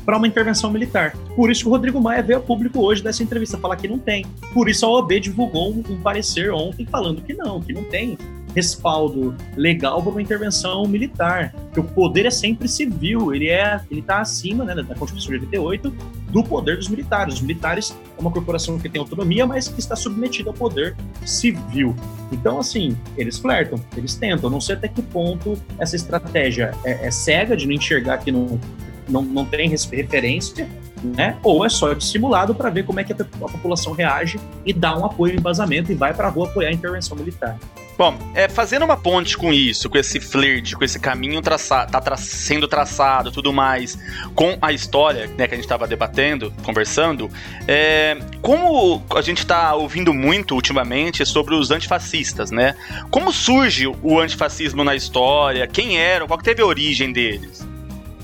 para 0.05 0.17
uma 0.17 0.27
intervenção 0.27 0.69
militar. 0.69 1.17
Por 1.35 1.49
isso 1.49 1.63
que 1.63 1.67
o 1.67 1.71
Rodrigo 1.71 1.99
Maia 1.99 2.21
veio 2.21 2.37
a 2.37 2.41
público 2.41 2.79
hoje 2.79 3.01
dessa 3.01 3.23
entrevista 3.23 3.57
falar 3.57 3.75
que 3.75 3.87
não 3.87 3.97
tem. 3.97 4.23
Por 4.53 4.69
isso 4.69 4.85
a 4.85 4.89
OAB 4.89 5.19
divulgou 5.19 5.73
um, 5.73 5.83
um 5.89 5.99
parecer 5.99 6.51
ontem 6.51 6.85
falando 6.85 7.23
que 7.23 7.33
não, 7.33 7.59
que 7.59 7.73
não 7.73 7.83
tem 7.85 8.15
respaldo 8.55 9.35
legal 9.55 10.01
para 10.01 10.11
uma 10.11 10.21
intervenção 10.21 10.87
militar, 10.87 11.53
que 11.73 11.79
o 11.79 11.83
poder 11.83 12.25
é 12.25 12.29
sempre 12.29 12.67
civil, 12.67 13.35
ele 13.35 13.49
é, 13.49 13.81
ele 13.91 13.99
está 13.99 14.21
acima, 14.21 14.63
né, 14.63 14.75
da 14.75 14.95
Constituição 14.95 15.31
de 15.31 15.45
88, 15.45 15.93
do 16.29 16.43
poder 16.43 16.77
dos 16.77 16.87
militares. 16.87 17.35
Os 17.35 17.41
militares 17.41 17.95
é 18.17 18.21
uma 18.21 18.31
corporação 18.31 18.79
que 18.79 18.87
tem 18.87 18.99
autonomia, 18.99 19.45
mas 19.45 19.67
que 19.67 19.79
está 19.79 19.95
submetida 19.95 20.49
ao 20.49 20.53
poder 20.53 20.95
civil. 21.25 21.93
Então, 22.31 22.57
assim, 22.57 22.97
eles 23.17 23.37
flertam, 23.37 23.79
eles 23.95 24.15
tentam. 24.15 24.49
Não 24.49 24.61
sei 24.61 24.75
até 24.75 24.87
que 24.87 25.01
ponto 25.01 25.57
essa 25.77 25.95
estratégia 25.95 26.73
é, 26.85 27.07
é 27.07 27.11
cega 27.11 27.57
de 27.57 27.67
não 27.67 27.73
enxergar 27.73 28.19
que 28.19 28.31
não 28.31 28.59
não, 29.07 29.21
não 29.21 29.45
tem 29.45 29.69
referência, 29.69 30.67
né? 31.03 31.37
Ou 31.43 31.65
é 31.65 31.69
só 31.69 31.93
dissimulado 31.93 32.55
para 32.55 32.69
ver 32.69 32.83
como 32.83 32.99
é 32.99 33.03
que 33.03 33.13
a, 33.13 33.15
população 33.15 33.93
reage 33.93 34.39
e 34.65 34.73
dá 34.73 34.97
um 34.97 35.05
apoio, 35.05 35.35
um 35.35 35.37
embasamento 35.37 35.91
e 35.91 35.95
vai 35.95 36.13
para 36.13 36.27
a 36.27 36.29
rua 36.29 36.47
apoiar 36.47 36.69
a 36.69 36.73
intervenção 36.73 37.15
militar. 37.15 37.57
Bom, 37.97 38.17
é, 38.33 38.49
fazendo 38.49 38.83
uma 38.83 38.97
ponte 38.97 39.37
com 39.37 39.53
isso, 39.53 39.89
com 39.89 39.97
esse 39.97 40.19
flerte, 40.19 40.75
com 40.75 40.83
esse 40.83 40.99
caminho 40.99 41.41
traçado, 41.41 41.91
tá 41.91 42.01
tra 42.01 42.17
sendo 42.17 42.67
traçado, 42.67 43.31
tudo 43.31 43.53
mais, 43.53 43.97
com 44.33 44.57
a 44.61 44.73
história 44.73 45.27
né, 45.37 45.47
que 45.47 45.53
a 45.53 45.55
gente 45.55 45.63
estava 45.65 45.87
debatendo, 45.87 46.53
conversando, 46.63 47.31
é, 47.67 48.17
como 48.41 49.01
a 49.15 49.21
gente 49.21 49.39
está 49.39 49.73
ouvindo 49.75 50.13
muito 50.13 50.55
ultimamente 50.55 51.25
sobre 51.25 51.55
os 51.55 51.71
antifascistas, 51.71 52.51
né? 52.51 52.75
Como 53.09 53.31
surge 53.31 53.87
o 53.87 54.19
antifascismo 54.19 54.83
na 54.83 54.93
história? 54.93 55.65
Quem 55.65 55.97
eram? 55.97 56.27
Qual 56.27 56.37
que 56.37 56.43
teve 56.43 56.61
a 56.61 56.65
origem 56.65 57.13
deles? 57.13 57.65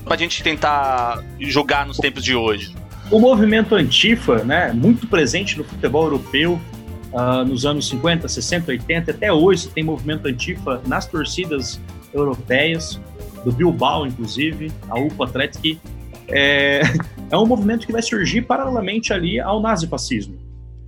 pra 0.04 0.16
gente 0.16 0.42
tentar 0.42 1.22
jogar 1.38 1.86
nos 1.86 1.96
tempos 1.96 2.24
de 2.24 2.34
hoje? 2.34 2.74
O 3.10 3.18
movimento 3.18 3.74
antifa, 3.74 4.44
né, 4.44 4.72
muito 4.72 5.06
presente 5.06 5.56
no 5.58 5.64
futebol 5.64 6.04
europeu, 6.04 6.60
uh, 7.12 7.44
nos 7.44 7.64
anos 7.64 7.88
50, 7.88 8.28
60, 8.28 8.72
80, 8.72 9.10
até 9.10 9.32
hoje 9.32 9.68
tem 9.68 9.84
movimento 9.84 10.26
antifa 10.26 10.80
nas 10.86 11.06
torcidas 11.06 11.80
europeias, 12.12 13.00
do 13.44 13.52
Bilbao, 13.52 14.06
inclusive, 14.06 14.72
a 14.88 14.98
UPA 14.98 15.24
Atlético, 15.24 15.80
é, 16.28 16.82
é 17.30 17.36
um 17.36 17.46
movimento 17.46 17.86
que 17.86 17.92
vai 17.92 18.02
surgir 18.02 18.42
paralelamente 18.42 19.12
ali 19.12 19.40
ao 19.40 19.60
nazifascismo. 19.60 20.41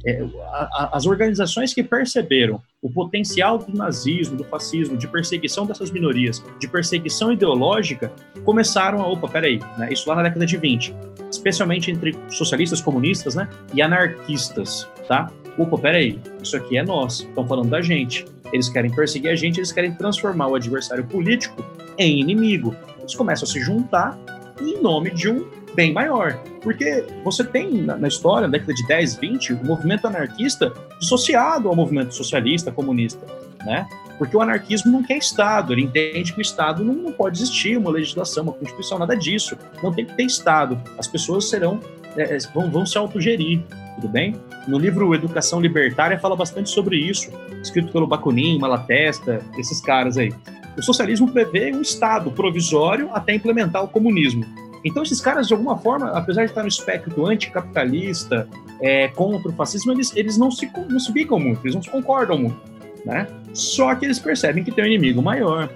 É, 0.06 0.22
a, 0.22 0.68
a, 0.82 0.90
as 0.92 1.06
organizações 1.06 1.72
que 1.72 1.82
perceberam 1.82 2.60
o 2.82 2.90
potencial 2.90 3.58
do 3.58 3.76
nazismo, 3.76 4.36
do 4.36 4.44
fascismo, 4.44 4.96
de 4.96 5.08
perseguição 5.08 5.64
dessas 5.64 5.90
minorias, 5.90 6.44
de 6.58 6.68
perseguição 6.68 7.32
ideológica, 7.32 8.12
começaram 8.44 9.00
a, 9.00 9.08
opa, 9.08 9.28
peraí, 9.28 9.58
né, 9.78 9.88
isso 9.90 10.08
lá 10.08 10.16
na 10.16 10.24
década 10.24 10.44
de 10.44 10.56
20, 10.58 10.94
especialmente 11.30 11.90
entre 11.90 12.14
socialistas, 12.28 12.82
comunistas, 12.82 13.34
né, 13.34 13.48
e 13.72 13.80
anarquistas, 13.80 14.88
tá? 15.08 15.30
Opa, 15.56 15.78
peraí, 15.78 16.18
isso 16.42 16.56
aqui 16.56 16.76
é 16.76 16.82
nós, 16.82 17.20
estão 17.20 17.46
falando 17.46 17.70
da 17.70 17.80
gente. 17.80 18.26
Eles 18.52 18.68
querem 18.68 18.90
perseguir 18.90 19.30
a 19.30 19.36
gente, 19.36 19.58
eles 19.58 19.72
querem 19.72 19.94
transformar 19.94 20.48
o 20.48 20.54
adversário 20.54 21.04
político 21.04 21.64
em 21.98 22.20
inimigo. 22.20 22.74
Eles 22.98 23.14
começam 23.14 23.48
a 23.48 23.50
se 23.50 23.60
juntar 23.60 24.18
em 24.60 24.80
nome 24.80 25.10
de 25.10 25.30
um 25.30 25.48
bem 25.74 25.92
maior. 25.92 26.38
Porque 26.62 27.04
você 27.22 27.44
tem 27.44 27.82
na, 27.82 28.08
história, 28.08 28.46
na 28.46 28.52
década 28.52 28.74
de 28.74 28.86
10, 28.86 29.16
20, 29.16 29.52
o 29.54 29.64
movimento 29.64 30.06
anarquista 30.06 30.72
dissociado 30.98 31.68
ao 31.68 31.76
movimento 31.76 32.14
socialista, 32.14 32.72
comunista, 32.72 33.24
né? 33.64 33.86
Porque 34.18 34.36
o 34.36 34.40
anarquismo 34.40 34.92
não 34.92 35.02
quer 35.02 35.18
Estado, 35.18 35.72
ele 35.72 35.82
entende 35.82 36.32
que 36.32 36.38
o 36.38 36.42
Estado 36.42 36.84
não, 36.84 36.94
não 36.94 37.12
pode 37.12 37.36
existir, 37.36 37.76
uma 37.76 37.90
legislação, 37.90 38.44
uma 38.44 38.52
constituição, 38.52 38.98
nada 38.98 39.16
disso. 39.16 39.58
Não 39.82 39.92
tem 39.92 40.06
que 40.06 40.14
ter 40.14 40.24
Estado. 40.24 40.80
As 40.96 41.06
pessoas 41.06 41.48
serão, 41.50 41.80
é, 42.16 42.36
é 42.36 42.38
vão, 42.54 42.70
vão 42.70 42.86
se 42.86 42.96
autogerir. 42.96 43.60
tudo 43.96 44.08
bem? 44.08 44.36
No 44.68 44.78
livro 44.78 45.14
Educação 45.14 45.60
Libertária 45.60 46.18
fala 46.18 46.36
bastante 46.36 46.70
sobre 46.70 46.96
isso, 46.96 47.30
escrito 47.60 47.92
pelo 47.92 48.06
Bakunin, 48.06 48.58
Malatesta, 48.58 49.42
esses 49.58 49.80
caras 49.80 50.16
aí. 50.16 50.32
O 50.76 50.82
socialismo 50.82 51.30
prevê 51.30 51.72
um 51.72 51.82
Estado 51.82 52.30
provisório 52.30 53.10
até 53.12 53.34
implementar 53.34 53.82
o 53.82 53.88
comunismo. 53.88 54.44
Então, 54.84 55.02
esses 55.02 55.20
caras, 55.20 55.48
de 55.48 55.54
alguma 55.54 55.78
forma, 55.78 56.10
apesar 56.10 56.44
de 56.44 56.50
estar 56.50 56.62
no 56.62 56.68
espectro 56.68 57.26
anticapitalista, 57.26 58.46
é, 58.80 59.08
contra 59.08 59.50
o 59.50 59.54
fascismo, 59.54 59.92
eles, 59.92 60.14
eles 60.14 60.36
não, 60.36 60.50
se, 60.50 60.70
não 60.88 61.00
se 61.00 61.10
bicam 61.10 61.38
muito, 61.38 61.64
eles 61.64 61.74
não 61.74 61.82
se 61.82 61.90
concordam 61.90 62.38
muito. 62.38 62.60
Né? 63.04 63.26
Só 63.52 63.94
que 63.94 64.04
eles 64.04 64.18
percebem 64.18 64.62
que 64.62 64.70
tem 64.70 64.84
um 64.84 64.86
inimigo 64.86 65.22
maior, 65.22 65.70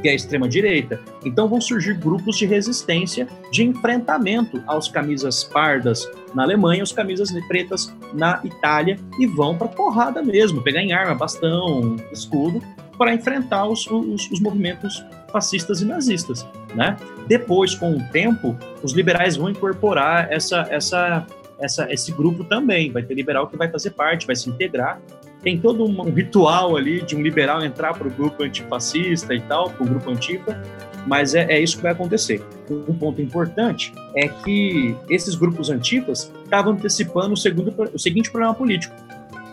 que 0.00 0.08
é 0.08 0.12
a 0.12 0.14
extrema-direita. 0.14 1.00
Então 1.24 1.48
vão 1.48 1.60
surgir 1.60 1.94
grupos 1.94 2.36
de 2.36 2.46
resistência, 2.46 3.26
de 3.50 3.64
enfrentamento 3.64 4.62
aos 4.66 4.88
camisas 4.88 5.44
pardas 5.44 6.08
na 6.34 6.42
Alemanha, 6.42 6.82
os 6.82 6.92
camisas 6.92 7.30
pretas 7.48 7.94
na 8.12 8.40
Itália, 8.44 8.98
e 9.18 9.26
vão 9.26 9.56
para 9.56 9.68
porrada 9.68 10.22
mesmo, 10.22 10.62
pegar 10.62 10.82
em 10.82 10.92
arma, 10.92 11.14
bastão, 11.14 11.96
escudo, 12.12 12.62
para 12.98 13.14
enfrentar 13.14 13.66
os, 13.66 13.86
os, 13.86 14.30
os 14.30 14.40
movimentos 14.40 15.04
fascistas 15.32 15.80
e 15.80 15.84
nazistas, 15.84 16.46
né? 16.74 16.96
Depois, 17.26 17.74
com 17.74 17.96
o 17.96 18.02
tempo, 18.10 18.56
os 18.82 18.92
liberais 18.92 19.36
vão 19.36 19.48
incorporar 19.50 20.30
essa, 20.30 20.66
essa, 20.70 21.26
essa, 21.58 21.92
esse 21.92 22.12
grupo 22.12 22.44
também. 22.44 22.90
Vai 22.90 23.02
ter 23.02 23.14
liberal 23.14 23.46
que 23.46 23.56
vai 23.56 23.70
fazer 23.70 23.90
parte, 23.90 24.26
vai 24.26 24.36
se 24.36 24.50
integrar. 24.50 25.00
Tem 25.42 25.58
todo 25.58 25.84
um 25.84 26.10
ritual 26.10 26.76
ali 26.76 27.02
de 27.02 27.14
um 27.14 27.22
liberal 27.22 27.62
entrar 27.62 27.94
para 27.94 28.08
o 28.08 28.10
grupo 28.10 28.42
antifascista 28.42 29.34
e 29.34 29.40
tal, 29.40 29.70
para 29.70 29.84
o 29.84 29.86
grupo 29.86 30.10
antifa, 30.10 30.60
mas 31.06 31.34
é, 31.34 31.44
é, 31.52 31.60
isso 31.60 31.76
que 31.76 31.82
vai 31.82 31.92
acontecer. 31.92 32.42
Um 32.70 32.94
ponto 32.94 33.20
importante 33.20 33.92
é 34.16 34.26
que 34.26 34.96
esses 35.10 35.34
grupos 35.34 35.68
antifas 35.68 36.32
estavam 36.44 36.72
antecipando 36.72 37.34
o, 37.34 37.36
segundo, 37.36 37.74
o 37.92 37.98
seguinte 37.98 38.30
problema 38.30 38.54
político. 38.54 38.94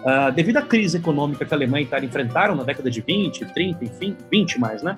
Uh, 0.02 0.32
devido 0.32 0.58
à 0.58 0.62
crise 0.62 0.98
econômica 0.98 1.46
que 1.46 1.54
a 1.54 1.58
Alemanha 1.58 1.82
e 1.82 1.86
a 1.86 1.88
Itália 1.88 2.08
enfrentaram 2.08 2.56
na 2.56 2.64
década 2.64 2.90
de 2.90 3.02
20, 3.02 3.46
30, 3.54 3.86
enfim, 3.86 4.18
20 4.32 4.60
mais, 4.60 4.82
né? 4.82 4.96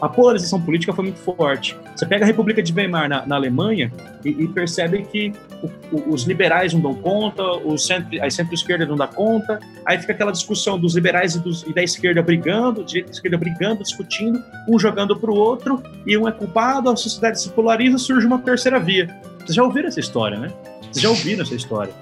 A 0.00 0.08
polarização 0.08 0.60
política 0.60 0.92
foi 0.92 1.04
muito 1.04 1.20
forte. 1.20 1.76
Você 1.94 2.04
pega 2.04 2.24
a 2.24 2.26
República 2.26 2.62
de 2.62 2.72
Weimar 2.72 3.08
na, 3.08 3.24
na 3.26 3.36
Alemanha 3.36 3.92
e, 4.24 4.30
e, 4.30 4.48
percebe 4.48 5.02
que 5.04 5.32
o, 5.62 5.96
o, 5.96 6.14
os 6.14 6.24
liberais 6.24 6.74
não 6.74 6.80
dão 6.80 6.94
conta, 6.94 7.42
o 7.42 7.78
centro, 7.78 8.22
a 8.22 8.28
centro-esquerda 8.28 8.84
não 8.84 8.96
dá 8.96 9.06
conta, 9.06 9.60
aí 9.86 9.98
fica 9.98 10.12
aquela 10.12 10.32
discussão 10.32 10.78
dos 10.78 10.94
liberais 10.94 11.36
e, 11.36 11.40
dos, 11.40 11.62
e 11.62 11.72
da 11.72 11.82
esquerda 11.82 12.22
brigando, 12.22 12.84
direita 12.84 13.10
e 13.10 13.14
esquerda 13.14 13.38
brigando, 13.38 13.82
discutindo, 13.82 14.42
um 14.68 14.78
jogando 14.78 15.16
para 15.16 15.30
o 15.30 15.34
outro, 15.34 15.82
e 16.06 16.16
um 16.18 16.28
é 16.28 16.32
culpado, 16.32 16.90
a 16.90 16.96
sociedade 16.96 17.40
se 17.40 17.48
polariza, 17.50 17.96
surge 17.98 18.26
uma 18.26 18.38
terceira 18.38 18.80
via. 18.80 19.06
Vocês 19.38 19.54
já 19.54 19.62
ouviram 19.62 19.88
essa 19.88 20.00
história, 20.00 20.38
né? 20.38 20.48
Vocês 20.82 21.02
já 21.02 21.10
ouviram 21.10 21.42
essa 21.42 21.54
história. 21.54 21.92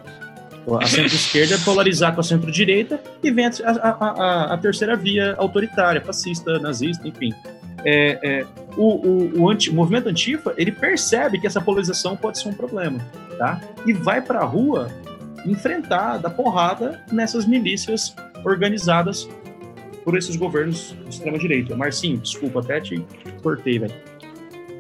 A 0.81 0.87
centro-esquerda 0.87 1.59
polarizar 1.65 2.15
com 2.15 2.21
a 2.21 2.25
centro-direita 2.25 3.01
e 3.23 3.33
vem 3.33 3.47
a, 3.47 3.51
a, 3.65 3.89
a, 3.91 4.55
a 4.55 4.59
terceira 4.59 4.97
via 4.97 5.35
autoritária, 5.37 6.01
fascista, 6.01 6.59
nazista, 6.61 7.07
enfim 7.07 7.35
é, 7.85 8.19
é, 8.23 8.47
o, 8.77 9.07
o, 9.07 9.41
o, 9.41 9.51
anti, 9.51 9.71
o, 9.71 9.75
movimento 9.75 10.09
antifa 10.09 10.55
ele 10.57 10.73
percebe 10.73 11.41
que 11.41 11.47
essa 11.47 11.61
polarização 11.61 12.17
pode 12.17 12.39
ser 12.39 12.49
um 12.49 12.55
problema, 12.55 12.99
tá? 13.39 13.61
E 13.87 13.93
vai 13.93 14.21
para 14.21 14.41
a 14.41 14.45
rua 14.45 14.91
enfrentar, 15.45 16.19
dar 16.19 16.31
porrada 16.31 17.05
nessas 17.11 17.47
milícias 17.47 18.15
organizadas 18.45 19.29
por 20.05 20.17
esses 20.17 20.37
governos 20.37 20.97
de 21.05 21.11
extrema 21.11 21.39
direita. 21.39 21.77
Marcinho, 21.77 22.19
desculpa, 22.19 22.61
até 22.61 22.81
te 22.81 23.05
cortei, 23.43 23.79
velho. 23.79 23.95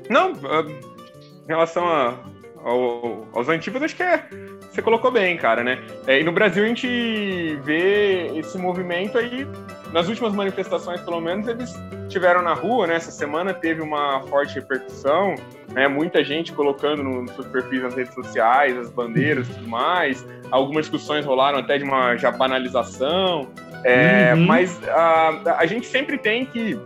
Não, 0.08 0.32
em 0.32 1.48
relação 1.48 1.86
a, 1.86 2.18
ao, 2.64 3.26
aos 3.32 3.48
antifas, 3.48 3.82
acho 3.82 3.96
que 3.96 4.02
é, 4.02 4.24
você 4.70 4.80
colocou 4.80 5.10
bem, 5.10 5.36
cara, 5.36 5.62
né? 5.62 5.78
É, 6.06 6.20
e 6.20 6.24
no 6.24 6.32
Brasil 6.32 6.64
a 6.64 6.68
gente 6.68 7.58
vê 7.62 8.38
esse 8.38 8.56
movimento 8.58 9.18
aí 9.18 9.46
nas 9.92 10.08
últimas 10.08 10.32
manifestações, 10.32 11.00
pelo 11.02 11.20
menos, 11.20 11.46
eles 11.46 11.74
tiveram 12.08 12.42
na 12.42 12.54
rua, 12.54 12.86
né? 12.86 12.94
Essa 12.94 13.10
semana 13.10 13.52
teve 13.52 13.82
uma 13.82 14.22
forte 14.22 14.54
repercussão, 14.54 15.34
né? 15.70 15.86
Muita 15.86 16.24
gente 16.24 16.52
colocando 16.52 17.02
nos 17.02 17.30
seus 17.32 17.46
perfis 17.48 17.82
nas 17.82 17.94
redes 17.94 18.14
sociais, 18.14 18.76
as 18.78 18.90
bandeiras 18.90 19.48
e 19.48 19.52
tudo 19.52 19.68
mais. 19.68 20.26
Algumas 20.50 20.86
discussões 20.86 21.26
rolaram 21.26 21.58
até 21.58 21.76
de 21.76 21.84
uma 21.84 22.16
já 22.16 22.30
banalização. 22.30 23.48
É, 23.84 24.32
uhum. 24.34 24.46
Mas 24.46 24.80
a, 24.88 25.58
a 25.58 25.66
gente 25.66 25.86
sempre 25.86 26.16
tem 26.16 26.46
que. 26.46 26.78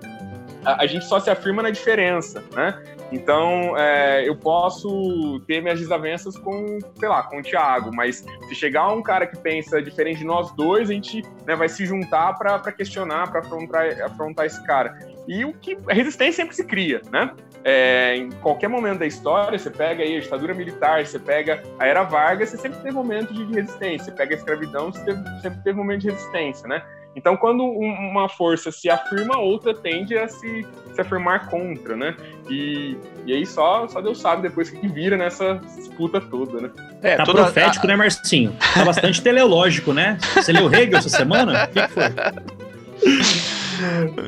A 0.65 0.87
gente 0.87 1.05
só 1.05 1.21
se 1.21 1.31
afirma 1.31 1.63
na 1.63 1.71
diferença, 1.71 2.43
né? 2.53 2.77
Então, 3.13 3.77
é, 3.77 4.29
eu 4.29 4.37
posso 4.37 5.41
ter 5.47 5.63
minhas 5.63 5.79
desavenças 5.79 6.37
com, 6.37 6.79
sei 6.99 7.09
lá, 7.09 7.23
com 7.23 7.39
o 7.39 7.43
Thiago, 7.43 7.95
mas 7.95 8.25
se 8.49 8.55
chegar 8.55 8.89
um 8.93 9.03
cara 9.03 9.27
que 9.27 9.39
pensa 9.39 9.81
diferente 9.81 10.19
de 10.19 10.25
nós 10.25 10.51
dois, 10.53 10.91
a 10.91 10.93
gente 10.93 11.23
né, 11.47 11.55
vai 11.55 11.69
se 11.69 11.87
juntar 11.87 12.35
para 12.35 12.73
questionar, 12.73 13.31
para 13.31 13.41
afrontar, 13.41 14.03
afrontar 14.03 14.47
esse 14.47 14.63
cara. 14.67 14.99
E 15.29 15.45
o 15.45 15.53
que 15.53 15.79
a 15.89 15.95
resistência 15.95 16.43
sempre 16.43 16.55
se 16.55 16.65
cria, 16.65 17.01
né? 17.13 17.33
É, 17.65 18.17
em 18.17 18.31
qualquer 18.31 18.69
momento 18.69 19.01
da 19.01 19.07
história, 19.07 19.59
você 19.59 19.71
pega 19.71 20.03
aí 20.05 20.17
a 20.17 20.21
ditadura 20.21 20.55
militar, 20.55 21.05
você 21.05 21.19
pega 21.19 21.63
a 21.79 21.87
era 21.87 22.05
Vargas, 22.05 22.51
você 22.51 22.59
sempre 22.59 22.79
teve 22.79 22.93
momentos 22.93 23.37
de 23.37 23.45
resistência. 23.53 24.05
Você 24.05 24.13
pega 24.13 24.35
a 24.35 24.39
escravidão, 24.39 24.93
você 24.93 25.05
teve, 25.05 25.41
sempre 25.41 25.63
teve 25.65 25.77
momentos 25.77 26.05
de 26.05 26.11
resistência, 26.11 26.69
né? 26.69 26.83
Então, 27.17 27.35
quando 27.35 27.65
uma 27.65 28.29
força 28.29 28.71
se 28.71 28.91
afirma, 28.91 29.39
outra 29.39 29.75
tende 29.75 30.17
a 30.19 30.29
se, 30.29 30.67
se 30.95 31.01
afirmar 31.01 31.49
contra, 31.49 31.97
né? 31.97 32.15
E, 32.51 32.95
e 33.25 33.33
aí 33.33 33.47
só, 33.47 33.89
só 33.89 34.03
Deus 34.03 34.21
sabe 34.21 34.43
depois 34.43 34.69
que 34.69 34.87
vira 34.87 35.17
nessa 35.17 35.55
disputa 35.75 36.21
toda, 36.21 36.61
né? 36.61 36.71
É, 37.03 37.17
tá 37.17 37.25
toda... 37.25 37.45
profético, 37.45 37.87
né, 37.87 37.97
Marcinho? 37.97 38.55
Tá 38.75 38.85
bastante 38.85 39.23
teleológico, 39.23 39.95
né? 39.95 40.19
Você 40.35 40.53
leu 40.53 40.71
Hegel 40.71 40.99
essa 40.99 41.09
semana? 41.09 41.65
O 41.65 41.69
que, 41.69 41.81
que 41.81 41.89
foi? 41.89 42.05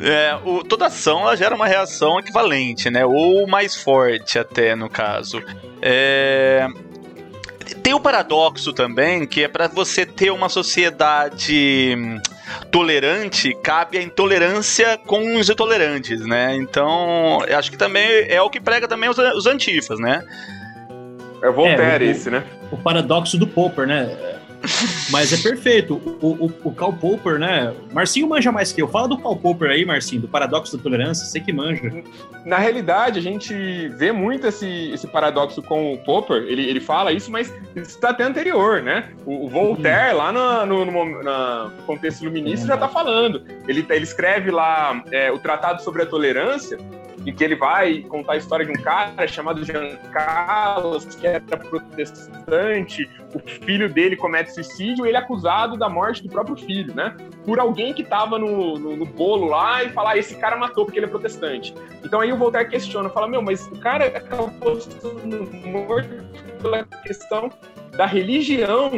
É, 0.02 0.38
o, 0.44 0.62
toda 0.62 0.86
ação 0.86 1.22
ela 1.22 1.34
gera 1.34 1.54
uma 1.54 1.66
reação 1.66 2.18
equivalente, 2.20 2.90
né? 2.90 3.06
Ou 3.06 3.46
mais 3.46 3.74
forte, 3.74 4.38
até 4.38 4.76
no 4.76 4.90
caso. 4.90 5.42
É, 5.80 6.68
tem 7.82 7.94
o 7.94 8.00
paradoxo 8.00 8.72
também, 8.74 9.26
que 9.26 9.42
é 9.42 9.48
para 9.48 9.66
você 9.66 10.04
ter 10.04 10.30
uma 10.30 10.50
sociedade 10.50 11.96
tolerante, 12.70 13.54
cabe 13.62 13.98
a 13.98 14.02
intolerância 14.02 14.98
com 15.06 15.36
os 15.36 15.48
intolerantes, 15.48 16.20
né? 16.26 16.56
Então, 16.56 17.40
acho 17.56 17.70
que 17.70 17.76
também 17.76 18.26
é 18.28 18.40
o 18.40 18.50
que 18.50 18.60
prega 18.60 18.86
também 18.86 19.08
os, 19.08 19.18
os 19.18 19.46
antifas, 19.46 19.98
né? 19.98 20.22
É 21.42 21.50
Voltaire 21.50 22.04
é, 22.04 22.08
o, 22.08 22.10
esse, 22.10 22.30
né? 22.30 22.44
O 22.70 22.76
paradoxo 22.76 23.38
do 23.38 23.46
Popper, 23.46 23.86
né? 23.86 24.37
Mas 25.10 25.32
é 25.32 25.36
perfeito. 25.36 25.94
O, 26.20 26.46
o, 26.46 26.52
o 26.64 26.74
Karl 26.74 26.92
Popper, 26.92 27.38
né? 27.38 27.74
Marcinho 27.92 28.28
manja 28.28 28.50
mais 28.52 28.72
que 28.72 28.82
eu. 28.82 28.88
Fala 28.88 29.08
do 29.08 29.18
Karl 29.18 29.36
Popper 29.36 29.70
aí, 29.70 29.84
Marcinho, 29.84 30.22
do 30.22 30.28
paradoxo 30.28 30.76
da 30.76 30.82
tolerância, 30.82 31.26
você 31.26 31.40
que 31.40 31.52
manja. 31.52 32.02
Na 32.44 32.58
realidade, 32.58 33.18
a 33.18 33.22
gente 33.22 33.54
vê 33.90 34.12
muito 34.12 34.46
esse, 34.46 34.90
esse 34.92 35.06
paradoxo 35.06 35.62
com 35.62 35.94
o 35.94 35.98
Popper, 35.98 36.42
ele, 36.42 36.62
ele 36.62 36.80
fala 36.80 37.12
isso, 37.12 37.30
mas 37.30 37.48
isso 37.74 37.90
está 37.90 38.10
até 38.10 38.24
anterior, 38.24 38.82
né? 38.82 39.10
O, 39.24 39.46
o 39.46 39.48
Voltaire, 39.48 40.14
lá 40.14 40.32
no, 40.32 40.66
no, 40.66 40.84
no, 40.84 41.22
no 41.22 41.82
contexto 41.86 42.22
iluminista, 42.22 42.66
é, 42.66 42.68
já 42.68 42.74
está 42.74 42.88
falando. 42.88 43.44
Ele, 43.66 43.84
ele 43.88 44.04
escreve 44.04 44.50
lá 44.50 45.02
é, 45.10 45.30
o 45.30 45.38
Tratado 45.38 45.82
sobre 45.82 46.02
a 46.02 46.06
Tolerância, 46.06 46.78
em 47.28 47.34
que 47.34 47.44
ele 47.44 47.56
vai 47.56 48.00
contar 48.00 48.32
a 48.32 48.36
história 48.38 48.64
de 48.64 48.72
um 48.72 48.82
cara 48.82 49.28
chamado 49.28 49.62
Jean 49.62 49.96
Carlos, 50.10 51.04
que 51.04 51.26
era 51.26 51.40
protestante, 51.40 53.06
o 53.34 53.38
filho 53.38 53.92
dele 53.92 54.16
comete 54.16 54.54
suicídio 54.54 55.04
e 55.04 55.10
ele 55.10 55.16
é 55.18 55.20
acusado 55.20 55.76
da 55.76 55.90
morte 55.90 56.22
do 56.22 56.30
próprio 56.30 56.56
filho, 56.56 56.94
né? 56.94 57.14
Por 57.44 57.60
alguém 57.60 57.92
que 57.92 58.00
estava 58.00 58.38
no, 58.38 58.78
no, 58.78 58.96
no, 58.96 59.04
bolo 59.04 59.48
lá 59.48 59.84
e 59.84 59.90
falar, 59.90 60.12
ah, 60.12 60.16
esse 60.16 60.36
cara 60.36 60.56
matou 60.56 60.86
porque 60.86 60.98
ele 60.98 61.04
é 61.04 61.08
protestante. 61.10 61.74
Então 62.02 62.18
aí 62.20 62.32
o 62.32 62.36
Voltaire 62.38 62.70
questiona, 62.70 63.10
fala, 63.10 63.28
meu, 63.28 63.42
mas 63.42 63.66
o 63.66 63.78
cara 63.78 64.06
acabou 64.06 64.80
sendo 64.80 65.50
morto 65.68 66.08
pela 66.62 66.82
questão 66.84 67.52
da 67.94 68.06
religião 68.06 68.90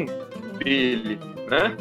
dele, 0.62 1.18
né? 1.48 1.76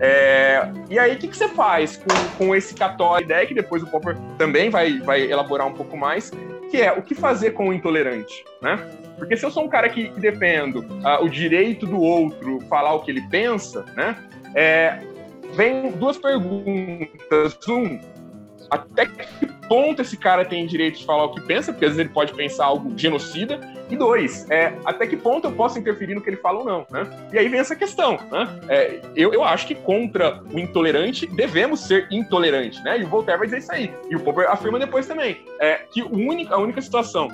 É, 0.00 0.70
e 0.88 0.98
aí, 0.98 1.14
o 1.14 1.18
que, 1.18 1.28
que 1.28 1.36
você 1.36 1.48
faz 1.48 1.96
com, 1.96 2.28
com 2.30 2.54
esse 2.54 2.74
católico, 2.74 3.30
ideia 3.30 3.46
que 3.46 3.54
depois 3.54 3.82
o 3.82 3.86
Popper 3.86 4.16
também 4.36 4.70
vai, 4.70 4.98
vai 5.00 5.22
elaborar 5.22 5.66
um 5.66 5.74
pouco 5.74 5.96
mais, 5.96 6.30
que 6.70 6.80
é 6.80 6.92
o 6.92 7.02
que 7.02 7.14
fazer 7.14 7.52
com 7.52 7.68
o 7.68 7.72
intolerante, 7.72 8.44
né? 8.62 8.76
Porque 9.16 9.36
se 9.36 9.44
eu 9.44 9.50
sou 9.50 9.64
um 9.64 9.68
cara 9.68 9.88
que, 9.88 10.08
que 10.10 10.20
defendo 10.20 10.80
uh, 10.80 11.24
o 11.24 11.28
direito 11.28 11.86
do 11.86 12.00
outro 12.00 12.60
falar 12.68 12.94
o 12.94 13.00
que 13.00 13.10
ele 13.10 13.22
pensa, 13.28 13.84
né? 13.96 14.16
É, 14.54 15.00
vem 15.54 15.90
duas 15.92 16.16
perguntas. 16.16 17.58
Um, 17.68 17.98
até 18.70 19.06
que 19.06 19.46
ponto 19.68 20.02
esse 20.02 20.16
cara 20.16 20.44
tem 20.44 20.66
direito 20.66 20.98
de 20.98 21.04
falar 21.04 21.24
o 21.24 21.34
que 21.34 21.40
pensa, 21.42 21.72
porque 21.72 21.84
às 21.84 21.92
vezes 21.92 22.06
ele 22.06 22.14
pode 22.14 22.32
pensar 22.32 22.66
algo 22.66 22.92
genocida. 22.96 23.60
E 23.90 23.96
dois, 23.96 24.50
é, 24.50 24.74
até 24.84 25.06
que 25.06 25.16
ponto 25.16 25.46
eu 25.46 25.52
posso 25.52 25.78
interferir 25.78 26.14
no 26.14 26.20
que 26.20 26.28
ele 26.28 26.36
fala 26.36 26.58
ou 26.58 26.64
não, 26.64 26.86
né? 26.90 27.08
E 27.32 27.38
aí 27.38 27.48
vem 27.48 27.60
essa 27.60 27.74
questão, 27.74 28.18
né? 28.30 28.60
É, 28.68 29.00
eu, 29.16 29.32
eu 29.32 29.42
acho 29.42 29.66
que 29.66 29.74
contra 29.74 30.42
o 30.52 30.58
intolerante 30.58 31.26
devemos 31.26 31.80
ser 31.80 32.06
intolerantes, 32.10 32.82
né? 32.82 33.00
E 33.00 33.04
o 33.04 33.08
Voltaire 33.08 33.38
vai 33.38 33.46
dizer 33.46 33.58
isso 33.58 33.72
aí. 33.72 33.90
E 34.10 34.16
o 34.16 34.20
Popper 34.20 34.50
afirma 34.50 34.78
depois 34.78 35.06
também, 35.06 35.40
é, 35.60 35.76
que 35.90 36.02
a 36.02 36.58
única 36.58 36.82
situação 36.82 37.30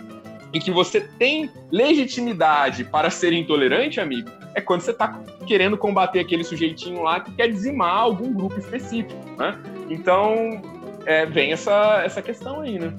em 0.52 0.60
que 0.60 0.70
você 0.70 1.00
tem 1.00 1.50
legitimidade 1.72 2.84
para 2.84 3.10
ser 3.10 3.32
intolerante, 3.32 4.00
amigo, 4.00 4.30
é 4.54 4.60
quando 4.60 4.82
você 4.82 4.92
está 4.92 5.20
querendo 5.44 5.76
combater 5.76 6.20
aquele 6.20 6.44
sujeitinho 6.44 7.02
lá 7.02 7.18
que 7.18 7.32
quer 7.32 7.48
dizimar 7.48 7.98
algum 7.98 8.32
grupo 8.32 8.58
específico, 8.60 9.20
né? 9.36 9.58
Então, 9.90 10.62
é, 11.06 11.26
vem 11.26 11.52
essa, 11.52 12.02
essa 12.04 12.22
questão 12.22 12.60
aí, 12.60 12.78
né? 12.78 12.92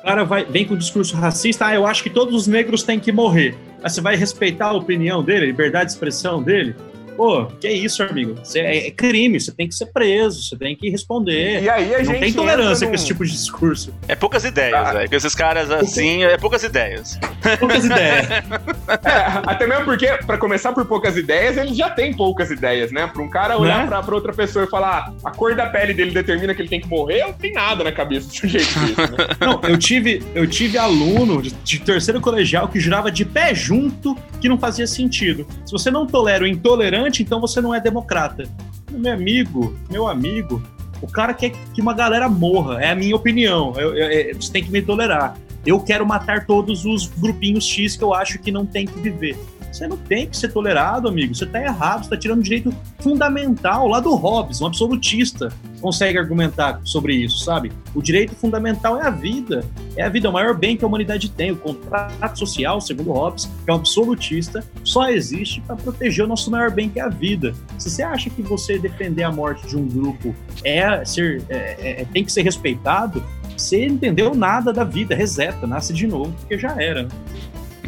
O 0.00 0.02
cara 0.02 0.24
vai, 0.24 0.44
vem 0.44 0.64
com 0.64 0.74
o 0.74 0.78
discurso 0.78 1.16
racista, 1.16 1.66
ah, 1.66 1.74
eu 1.74 1.86
acho 1.86 2.02
que 2.02 2.10
todos 2.10 2.34
os 2.34 2.46
negros 2.46 2.82
têm 2.82 3.00
que 3.00 3.10
morrer. 3.10 3.56
Mas 3.82 3.92
você 3.92 4.00
vai 4.00 4.16
respeitar 4.16 4.68
a 4.68 4.72
opinião 4.72 5.22
dele, 5.22 5.44
a 5.44 5.46
liberdade 5.46 5.86
de 5.86 5.92
expressão 5.92 6.42
dele? 6.42 6.74
Pô, 7.18 7.46
que 7.60 7.66
é 7.66 7.72
isso, 7.72 8.00
amigo? 8.00 8.36
Você 8.44 8.60
é, 8.60 8.86
é, 8.86 8.90
crime, 8.92 9.40
você 9.40 9.50
tem 9.50 9.66
que 9.66 9.74
ser 9.74 9.86
preso, 9.86 10.40
você 10.40 10.56
tem 10.56 10.76
que 10.76 10.88
responder. 10.88 11.60
E 11.64 11.68
aí 11.68 11.92
a 11.92 11.98
Não 11.98 12.04
gente 12.04 12.20
tem 12.20 12.32
tolerância 12.32 12.84
entra 12.84 12.88
com 12.90 12.94
esse 12.94 13.06
tipo 13.06 13.24
de 13.24 13.32
discurso. 13.32 13.92
É 14.06 14.14
poucas 14.14 14.44
ideias, 14.44 14.72
Ah. 14.88 14.92
velho. 14.92 15.08
Com 15.10 15.16
esses 15.16 15.34
caras 15.34 15.68
assim, 15.68 16.22
é 16.22 16.36
poucas 16.38 16.62
ideias. 16.62 17.18
Poucas 17.58 17.84
ideias. 17.84 18.26
É, 19.04 19.42
até 19.46 19.66
mesmo 19.66 19.84
porque, 19.84 20.06
pra 20.26 20.38
começar 20.38 20.72
por 20.72 20.84
poucas 20.86 21.14
ideias, 21.16 21.56
ele 21.58 21.74
já 21.74 21.90
tem 21.90 22.14
poucas 22.14 22.50
ideias, 22.50 22.90
né? 22.90 23.06
Pra 23.12 23.22
um 23.22 23.28
cara 23.28 23.58
olhar 23.58 23.80
Né? 23.82 23.86
pra, 23.86 24.02
pra 24.02 24.14
outra 24.14 24.32
pessoa 24.32 24.64
e 24.64 24.68
falar 24.68 25.12
"Ah, 25.22 25.28
a 25.28 25.30
cor 25.30 25.54
da 25.54 25.66
pele 25.66 25.92
dele 25.92 26.10
determina 26.10 26.54
que 26.54 26.62
ele 26.62 26.68
tem 26.70 26.80
que 26.80 26.88
morrer, 26.88 27.20
não 27.22 27.32
tem 27.34 27.52
nada 27.52 27.84
na 27.84 27.92
cabeça 27.92 28.28
do 28.28 28.34
sujeito 28.34 28.66
desse, 28.78 28.96
né? 28.96 29.16
Não, 29.40 29.60
eu 29.68 29.76
tive, 29.76 30.22
eu 30.34 30.46
tive 30.46 30.78
aluno 30.78 31.42
de, 31.42 31.50
de 31.50 31.78
terceiro 31.80 32.18
colegial 32.20 32.66
que 32.68 32.80
jurava 32.80 33.10
de 33.10 33.24
pé 33.26 33.54
junto 33.54 34.16
que 34.40 34.48
não 34.48 34.56
fazia 34.58 34.86
sentido. 34.86 35.46
Se 35.66 35.72
você 35.72 35.90
não 35.90 36.06
tolera 36.06 36.44
o 36.44 36.46
intolerante, 36.46 37.07
então 37.22 37.40
você 37.40 37.60
não 37.60 37.74
é 37.74 37.80
democrata. 37.80 38.44
Meu 38.90 39.12
amigo, 39.12 39.76
meu 39.90 40.06
amigo, 40.08 40.62
o 41.02 41.06
cara 41.06 41.32
quer 41.34 41.50
que 41.74 41.80
uma 41.80 41.94
galera 41.94 42.28
morra, 42.28 42.80
é 42.82 42.90
a 42.90 42.94
minha 42.94 43.14
opinião. 43.16 43.72
Eu- 43.76 43.94
eu- 43.94 44.08
é, 44.10 44.32
você 44.34 44.50
tem 44.52 44.62
que 44.64 44.70
me 44.70 44.82
tolerar. 44.82 45.36
Eu 45.66 45.80
quero 45.80 46.06
matar 46.06 46.46
todos 46.46 46.84
os 46.84 47.06
grupinhos 47.06 47.64
X 47.66 47.96
que 47.96 48.02
eu 48.04 48.14
acho 48.14 48.38
que 48.38 48.50
não 48.50 48.64
tem 48.64 48.86
que 48.86 48.98
viver. 48.98 49.36
Você 49.70 49.86
não 49.86 49.96
tem 49.96 50.26
que 50.26 50.36
ser 50.36 50.52
tolerado, 50.52 51.08
amigo. 51.08 51.34
Você 51.34 51.46
tá 51.46 51.62
errado, 51.62 52.04
você 52.04 52.10
tá 52.10 52.16
tirando 52.16 52.38
um 52.38 52.42
direito 52.42 52.74
fundamental 53.00 53.86
lá 53.86 54.00
do 54.00 54.14
Hobbes, 54.14 54.60
um 54.60 54.66
absolutista, 54.66 55.52
consegue 55.80 56.18
argumentar 56.18 56.80
sobre 56.84 57.14
isso, 57.14 57.44
sabe? 57.44 57.70
O 57.94 58.02
direito 58.02 58.34
fundamental 58.34 59.00
é 59.00 59.06
a 59.06 59.10
vida. 59.10 59.64
É 59.96 60.02
a 60.02 60.08
vida, 60.08 60.26
é 60.26 60.30
o 60.30 60.32
maior 60.32 60.54
bem 60.54 60.76
que 60.76 60.84
a 60.84 60.88
humanidade 60.88 61.30
tem. 61.30 61.52
O 61.52 61.56
contrato 61.56 62.38
social, 62.38 62.80
segundo 62.80 63.12
Hobbes, 63.12 63.44
que 63.44 63.70
é 63.70 63.72
um 63.72 63.76
absolutista, 63.76 64.64
só 64.82 65.08
existe 65.08 65.60
para 65.60 65.76
proteger 65.76 66.24
o 66.24 66.28
nosso 66.28 66.50
maior 66.50 66.70
bem, 66.70 66.88
que 66.88 66.98
é 66.98 67.02
a 67.02 67.08
vida. 67.08 67.54
Se 67.78 67.90
você 67.90 68.02
acha 68.02 68.30
que 68.30 68.42
você 68.42 68.78
defender 68.78 69.22
a 69.22 69.30
morte 69.30 69.66
de 69.66 69.76
um 69.76 69.86
grupo 69.86 70.34
é 70.64 71.04
ser, 71.04 71.42
é- 71.48 72.02
é- 72.02 72.04
tem 72.12 72.24
que 72.24 72.32
ser 72.32 72.42
respeitado, 72.42 73.22
você 73.56 73.86
entendeu 73.86 74.34
nada 74.34 74.72
da 74.72 74.84
vida, 74.84 75.14
reseta, 75.14 75.66
nasce 75.66 75.92
de 75.92 76.06
novo, 76.06 76.32
porque 76.40 76.58
já 76.58 76.80
era. 76.80 77.08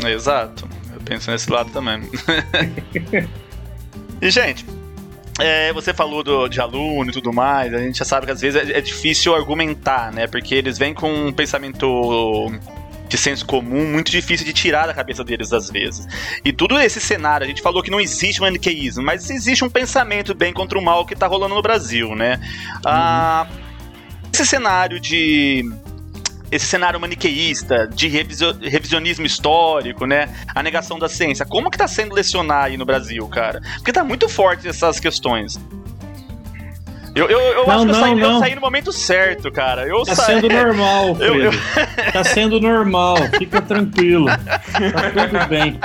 Exato. 0.05 0.69
Eu 1.01 1.05
penso 1.05 1.31
nesse 1.31 1.51
lado 1.51 1.71
também. 1.71 2.03
e, 4.21 4.31
gente, 4.31 4.65
é, 5.39 5.73
você 5.73 5.95
falou 5.95 6.23
do- 6.23 6.49
de 6.49 6.61
aluno 6.61 7.11
e 7.11 7.13
tudo 7.13 7.33
mais, 7.33 7.73
a 7.73 7.79
gente 7.79 7.99
já 7.99 8.05
sabe 8.05 8.27
que 8.27 8.33
às 8.33 8.41
vezes 8.41 8.69
é, 8.71 8.79
é 8.79 8.81
difícil 8.81 9.35
argumentar, 9.35 10.13
né? 10.13 10.27
Porque 10.27 10.55
eles 10.55 10.79
vêm 10.79 10.95
com 10.95 11.13
um 11.13 11.33
pensamento 11.33 12.53
de 13.09 13.19
senso 13.19 13.45
comum 13.45 13.91
muito 13.91 14.09
difícil 14.11 14.47
de 14.47 14.53
tirar 14.53 14.87
da 14.87 14.95
cabeça 14.95 15.25
deles 15.25 15.53
às 15.53 15.69
vezes. 15.69 16.07
E 16.45 16.53
tudo 16.53 16.79
esse 16.79 17.01
cenário, 17.01 17.45
a 17.45 17.49
gente 17.49 17.61
falou 17.63 17.83
que 17.83 17.91
não 17.91 18.01
existe 18.01 18.41
um 18.41 18.45
maniqueísmo, 18.45 19.03
mas 19.03 19.29
existe 19.31 19.65
um 19.65 19.71
pensamento 19.71 20.33
bem 20.35 20.53
contra 20.53 20.79
o 20.79 20.83
mal 20.83 21.05
que 21.05 21.17
tá 21.17 21.27
rolando 21.27 21.55
no 21.57 21.63
Brasil, 21.63 22.15
né? 22.15 22.39
Ah, 22.87 23.49
esse 24.33 24.47
cenário 24.47 25.01
de 25.01 25.69
esse 26.51 26.67
cenário 26.67 26.99
maniqueísta, 27.01 27.87
de 27.87 28.09
revisio- 28.09 28.57
revisionismo 28.61 29.25
histórico, 29.27 30.05
né? 30.07 30.29
A 30.55 30.63
negação 30.63 30.99
da 30.99 31.09
ciência. 31.09 31.47
Como 31.47 31.71
que 31.71 31.79
tá 31.79 31.87
sendo 31.87 32.15
lecionar 32.15 32.65
aí 32.65 32.77
no 32.77 32.85
Brasil, 32.85 33.27
cara? 33.29 33.61
Porque 33.77 33.93
tá 33.93 34.03
muito 34.05 34.29
forte 34.29 34.67
essas 34.69 34.99
questões. 34.99 35.59
Eu, 37.15 37.29
eu, 37.29 37.39
eu 37.41 37.67
Não, 37.67 37.75
acho 37.75 37.85
que 37.87 37.91
eu 37.91 37.95
não, 37.95 38.01
saí, 38.01 38.21
eu 38.21 38.39
saí 38.39 38.55
no 38.55 38.61
momento 38.61 38.93
certo, 38.93 39.51
cara. 39.51 39.85
Eu 39.87 40.05
Tá 40.05 40.15
saí- 40.15 40.37
sendo 40.41 40.49
normal, 40.49 41.17
Eu- 41.21 41.35
eu-. 41.43 41.53
Tá 42.13 42.23
sendo 42.23 42.61
normal, 42.61 43.17
fica 43.37 43.61
tranquilo. 43.61 44.27
Tá 44.27 45.27
tudo 45.29 45.49
bem. 45.49 45.79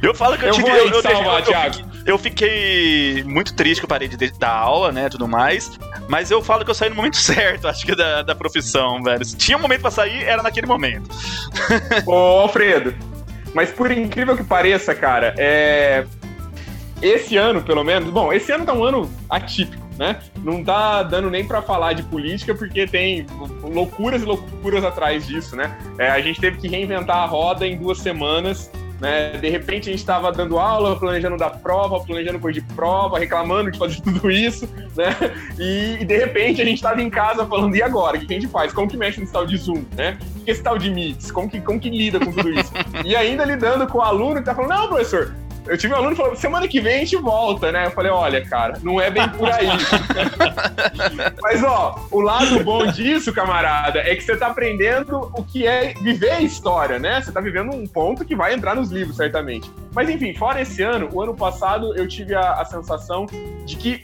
Eu 0.00 0.14
falo 0.14 0.36
que 0.36 0.44
eu, 0.44 0.48
Eu 0.48 0.54
tive. 0.54 0.68
vou 0.68 0.76
eu, 0.78 0.88
eu, 0.88 1.02
salvar, 1.02 1.38
eu- 1.40 1.44
Thiago. 1.46 1.91
Eu 2.04 2.18
fiquei 2.18 3.22
muito 3.24 3.54
triste 3.54 3.80
que 3.80 3.84
eu 3.84 3.88
parei 3.88 4.08
de 4.08 4.30
dar 4.38 4.50
aula, 4.50 4.90
né? 4.90 5.08
Tudo 5.08 5.28
mais. 5.28 5.78
Mas 6.08 6.30
eu 6.30 6.42
falo 6.42 6.64
que 6.64 6.70
eu 6.70 6.74
saí 6.74 6.90
no 6.90 6.96
momento 6.96 7.16
certo, 7.20 7.68
acho 7.68 7.84
que 7.84 7.94
da, 7.94 8.22
da 8.22 8.34
profissão, 8.34 9.02
velho. 9.02 9.24
Se 9.24 9.36
tinha 9.36 9.56
um 9.56 9.60
momento 9.60 9.82
pra 9.82 9.90
sair, 9.90 10.24
era 10.24 10.42
naquele 10.42 10.66
momento. 10.66 11.08
Ô, 12.06 12.40
Alfredo, 12.40 12.94
mas 13.54 13.70
por 13.70 13.90
incrível 13.90 14.36
que 14.36 14.44
pareça, 14.44 14.94
cara, 14.94 15.34
é... 15.38 16.04
esse 17.00 17.36
ano, 17.36 17.62
pelo 17.62 17.84
menos, 17.84 18.10
bom, 18.10 18.32
esse 18.32 18.50
ano 18.50 18.64
tá 18.64 18.72
um 18.72 18.82
ano 18.82 19.10
atípico, 19.28 19.82
né? 19.98 20.18
Não 20.42 20.64
tá 20.64 21.02
dando 21.02 21.30
nem 21.30 21.46
pra 21.46 21.62
falar 21.62 21.92
de 21.92 22.02
política, 22.02 22.54
porque 22.54 22.86
tem 22.86 23.26
loucuras 23.62 24.22
e 24.22 24.24
loucuras 24.24 24.84
atrás 24.84 25.26
disso, 25.26 25.54
né? 25.54 25.76
É, 25.98 26.10
a 26.10 26.20
gente 26.20 26.40
teve 26.40 26.58
que 26.58 26.68
reinventar 26.68 27.18
a 27.18 27.26
roda 27.26 27.66
em 27.66 27.76
duas 27.76 27.98
semanas. 27.98 28.70
Né? 29.02 29.30
De 29.32 29.48
repente 29.48 29.88
a 29.88 29.92
gente 29.92 29.98
estava 29.98 30.30
dando 30.30 30.60
aula, 30.60 30.96
planejando 30.96 31.36
dar 31.36 31.50
prova, 31.50 31.98
planejando 31.98 32.38
coisa 32.38 32.60
de 32.60 32.66
prova, 32.72 33.18
reclamando 33.18 33.68
de 33.72 33.76
fazer 33.76 33.98
tudo 34.00 34.30
isso, 34.30 34.68
né? 34.96 35.16
E, 35.58 35.96
e 36.00 36.04
de 36.04 36.16
repente 36.16 36.62
a 36.62 36.64
gente 36.64 36.76
estava 36.76 37.02
em 37.02 37.10
casa 37.10 37.44
falando, 37.44 37.74
e 37.74 37.82
agora? 37.82 38.16
O 38.16 38.20
que 38.20 38.32
a 38.32 38.40
gente 38.40 38.46
faz? 38.46 38.72
Como 38.72 38.88
que 38.88 38.96
mexe 38.96 39.18
nesse 39.18 39.32
tal 39.32 39.44
de 39.44 39.56
Zoom, 39.56 39.82
né? 39.96 40.16
O 40.36 40.44
que 40.44 40.50
é 40.50 40.54
esse 40.54 40.62
tal 40.62 40.78
de 40.78 40.88
Meets? 40.88 41.32
Como 41.32 41.50
que, 41.50 41.60
como 41.60 41.80
que 41.80 41.90
lida 41.90 42.20
com 42.20 42.30
tudo 42.30 42.48
isso? 42.52 42.72
e 43.04 43.16
ainda 43.16 43.44
lidando 43.44 43.88
com 43.88 43.98
o 43.98 44.02
aluno 44.02 44.36
que 44.36 44.44
tá 44.44 44.54
falando, 44.54 44.70
não, 44.70 44.86
professor, 44.86 45.34
eu 45.66 45.78
tive 45.78 45.94
um 45.94 45.96
aluno 45.96 46.10
que 46.10 46.16
falou, 46.16 46.36
semana 46.36 46.68
que 46.68 46.80
vem 46.80 46.96
a 46.96 46.98
gente 46.98 47.16
volta, 47.16 47.70
né? 47.72 47.86
Eu 47.86 47.90
falei, 47.92 48.10
olha, 48.10 48.44
cara, 48.44 48.78
não 48.82 49.00
é 49.00 49.10
bem 49.10 49.26
por 49.28 49.48
aí. 49.50 49.68
Mas, 51.42 51.62
ó, 51.62 51.98
o 52.10 52.20
lado 52.20 52.62
bom 52.64 52.86
disso, 52.86 53.32
camarada, 53.32 54.00
é 54.00 54.14
que 54.16 54.22
você 54.22 54.36
tá 54.36 54.48
aprendendo 54.48 55.30
o 55.34 55.42
que 55.44 55.66
é 55.66 55.94
viver 56.00 56.30
a 56.30 56.40
história, 56.40 56.98
né? 56.98 57.20
Você 57.20 57.30
tá 57.32 57.40
vivendo 57.40 57.72
um 57.74 57.86
ponto 57.86 58.24
que 58.24 58.34
vai 58.34 58.54
entrar 58.54 58.74
nos 58.74 58.90
livros, 58.90 59.16
certamente. 59.16 59.70
Mas, 59.94 60.08
enfim, 60.08 60.34
fora 60.34 60.60
esse 60.60 60.82
ano, 60.82 61.08
o 61.12 61.20
ano 61.22 61.34
passado 61.34 61.94
eu 61.96 62.06
tive 62.08 62.34
a, 62.34 62.54
a 62.54 62.64
sensação 62.64 63.26
de 63.64 63.76
que 63.76 64.02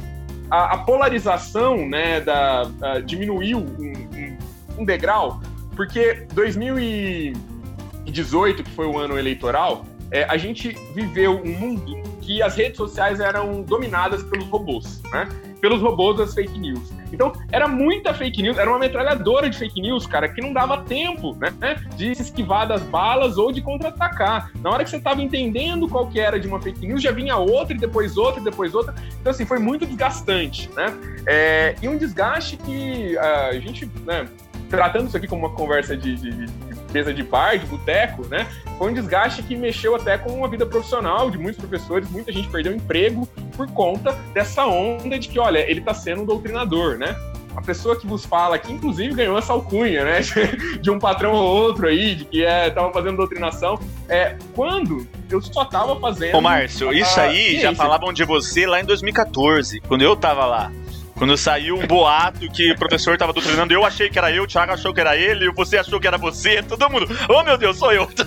a, 0.51 0.75
a 0.75 0.79
polarização, 0.79 1.89
né, 1.89 2.21
da, 2.21 2.69
a- 2.83 3.01
diminuiu 3.01 3.59
um, 3.59 3.83
um- 3.83 4.39
um 4.79 4.85
degrau, 4.85 5.41
porque 5.77 6.27
2018, 6.33 8.63
que 8.63 8.71
foi 8.71 8.87
o 8.87 8.97
ano 8.99 9.19
eleitoral, 9.19 9.85
é, 10.11 10.25
a 10.25 10.37
gente 10.37 10.71
viveu 10.95 11.41
um 11.45 11.53
mundo 11.53 12.09
que 12.21 12.43
as 12.43 12.57
redes 12.57 12.77
sociais 12.77 13.21
eram 13.21 13.63
dominadas 13.63 14.23
pelos 14.23 14.47
robôs, 14.49 15.01
né? 15.11 15.29
Pelos 15.61 15.81
robôs 15.81 16.17
das 16.19 16.35
fake 16.35 16.59
news. 16.59 16.93
Então, 17.11 17.33
era 17.51 17.67
muita 17.67 18.13
fake 18.13 18.43
news, 18.43 18.59
era 18.59 18.69
uma 18.69 18.79
metralhadora 18.79 19.49
de 19.49 19.57
fake 19.57 19.81
news, 19.81 20.07
cara, 20.07 20.29
que 20.29 20.41
não 20.41 20.53
dava 20.53 20.83
tempo, 20.83 21.35
né? 21.37 21.77
De 21.97 22.15
se 22.15 22.23
esquivar 22.23 22.69
das 22.69 22.83
balas 22.83 23.39
ou 23.39 23.51
de 23.51 23.63
contra-atacar. 23.63 24.51
Na 24.61 24.71
hora 24.71 24.85
que 24.85 24.91
você 24.91 24.99
estava 24.99 25.23
entendendo 25.23 25.89
qual 25.89 26.07
que 26.07 26.21
era 26.21 26.39
de 26.39 26.47
uma 26.47 26.61
fake 26.61 26.87
news, 26.87 27.03
já 27.03 27.11
vinha 27.11 27.37
outra, 27.37 27.75
e 27.75 27.79
depois 27.79 28.19
outra, 28.19 28.41
e 28.41 28.45
depois 28.45 28.75
outra. 28.75 28.95
Então, 29.21 29.31
assim, 29.31 29.47
foi 29.47 29.59
muito 29.59 29.87
desgastante, 29.87 30.71
né? 30.77 30.95
É, 31.27 31.75
e 31.81 31.89
um 31.89 31.97
desgaste 31.97 32.59
que 32.59 33.17
ah, 33.17 33.49
a 33.49 33.59
gente, 33.59 33.91
né, 34.05 34.29
tratando 34.69 35.09
isso 35.09 35.17
aqui 35.17 35.27
como 35.27 35.47
uma 35.47 35.55
conversa 35.55 35.97
de, 35.97 36.15
de, 36.15 36.31
de 36.31 36.78
mesa 36.93 37.13
de 37.13 37.23
bar, 37.23 37.59
de 37.59 37.67
boteco, 37.67 38.27
né? 38.27 38.47
Foi 38.77 38.91
um 38.91 38.95
desgaste 38.95 39.43
que 39.43 39.57
mexeu 39.57 39.95
até 39.95 40.17
com 40.19 40.45
a 40.45 40.49
vida 40.49 40.67
profissional 40.67 41.31
de 41.31 41.39
muitos 41.39 41.59
professores, 41.59 42.11
muita 42.11 42.33
gente 42.33 42.49
perdeu 42.49 42.75
emprego 42.75 43.27
por 43.57 43.71
conta 43.71 44.13
dessa 44.33 44.67
onda 44.67 45.19
de 45.19 45.29
que, 45.29 45.39
olha, 45.39 45.59
ele 45.59 45.81
está 45.81 45.95
sendo 45.95 46.23
um 46.23 46.25
doutrinador, 46.25 46.99
né? 46.99 47.17
A 47.57 47.61
pessoa 47.61 47.99
que 47.99 48.07
vos 48.07 48.25
fala 48.25 48.55
aqui, 48.55 48.73
inclusive, 48.73 49.15
ganhou 49.15 49.37
essa 49.37 49.53
alcunha, 49.53 50.05
né? 50.05 50.21
De 50.81 50.91
um 50.91 50.99
patrão 50.99 51.33
ou 51.33 51.45
outro 51.45 51.89
aí, 51.89 52.15
de 52.15 52.25
que 52.25 52.45
é, 52.45 52.71
tava 52.71 52.93
fazendo 52.93 53.17
doutrinação. 53.17 53.81
É, 54.09 54.37
quando 54.55 55.05
eu 55.29 55.41
só 55.43 55.65
tava 55.65 55.99
fazendo. 55.99 56.37
Ô, 56.37 56.41
Márcio, 56.41 56.93
isso 56.93 57.19
a 57.19 57.25
aí 57.25 57.61
já 57.61 57.75
falavam 57.75 58.13
de 58.13 58.25
você 58.25 58.65
lá 58.65 58.81
em 58.81 58.85
2014, 58.85 59.81
quando 59.81 60.03
eu 60.03 60.15
tava 60.15 60.47
lá. 60.47 60.71
Quando 61.19 61.37
saiu 61.37 61.77
um 61.77 61.87
boato 61.87 62.49
que 62.53 62.71
o 62.73 62.79
professor 62.79 63.19
tava 63.19 63.33
doutrinando, 63.33 63.73
eu 63.75 63.85
achei 63.85 64.09
que 64.09 64.19
era 64.19 64.31
eu, 64.33 64.45
o 64.45 64.47
Thiago 64.47 64.73
achou 64.73 64.95
que 64.95 65.01
era 65.01 65.17
ele, 65.17 65.51
você 65.53 65.77
achou 65.77 65.99
que 66.01 66.07
era 66.07 66.17
você, 66.17 66.63
todo 66.63 66.89
mundo. 66.89 67.07
Oh 67.29 67.43
meu 67.43 67.59
Deus, 67.59 67.77
sou 67.77 67.93
eu. 67.93 68.09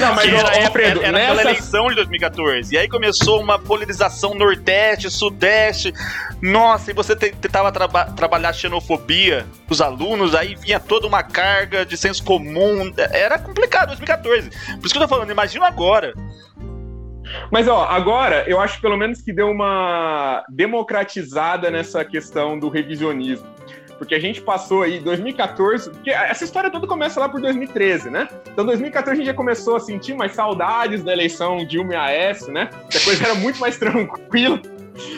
Não, 0.00 0.14
mas, 0.14 0.32
era, 0.32 0.60
ô, 0.60 0.66
Alfredo, 0.66 1.02
era 1.02 1.18
aquela 1.18 1.34
nessa 1.34 1.50
eleição 1.50 1.88
de 1.88 1.96
2014. 1.96 2.72
E 2.72 2.78
aí 2.78 2.88
começou 2.88 3.40
uma 3.42 3.58
polarização 3.58 4.32
Nordeste, 4.32 5.10
Sudeste. 5.10 5.92
Nossa, 6.40 6.92
e 6.92 6.94
você 6.94 7.16
te- 7.16 7.32
tentava 7.32 7.72
traba- 7.72 8.04
trabalhar 8.12 8.52
xenofobia 8.52 9.44
dos 9.66 9.80
alunos, 9.80 10.32
aí 10.32 10.54
vinha 10.54 10.78
toda 10.78 11.08
uma 11.08 11.24
carga 11.24 11.84
de 11.84 11.96
senso 11.96 12.22
comum. 12.22 12.92
Era 13.10 13.36
complicado 13.36 13.88
2014. 13.88 14.48
Por 14.50 14.84
isso 14.86 14.94
que 14.94 14.96
eu 14.96 15.02
tô 15.02 15.08
falando, 15.08 15.32
imagina 15.32 15.66
agora. 15.66 16.14
Mas 17.50 17.68
ó, 17.68 17.84
agora 17.84 18.44
eu 18.46 18.60
acho 18.60 18.80
pelo 18.80 18.96
menos 18.96 19.20
que 19.20 19.32
deu 19.32 19.50
uma 19.50 20.44
democratizada 20.48 21.70
nessa 21.70 22.04
questão 22.04 22.58
do 22.58 22.68
revisionismo. 22.68 23.46
porque 23.98 24.14
a 24.14 24.18
gente 24.20 24.40
passou 24.40 24.82
aí 24.82 24.98
2014, 24.98 25.90
porque 25.90 26.10
essa 26.10 26.44
história 26.44 26.70
toda 26.70 26.86
começa 26.86 27.20
lá 27.20 27.28
por 27.28 27.40
2013, 27.40 28.10
né? 28.10 28.28
Então 28.52 28.66
2014 28.66 29.12
a 29.12 29.14
gente 29.16 29.26
já 29.26 29.34
começou 29.34 29.76
a 29.76 29.80
sentir 29.80 30.14
mais 30.14 30.32
saudades 30.32 31.02
da 31.04 31.12
eleição 31.12 31.64
Dilma 31.64 31.94
e 31.94 31.96
AS, 31.96 32.48
né? 32.48 32.68
Que 32.90 32.98
a 32.98 33.00
coisa 33.00 33.24
era 33.24 33.34
muito 33.34 33.60
mais 33.60 33.78
tranquila. 33.78 34.60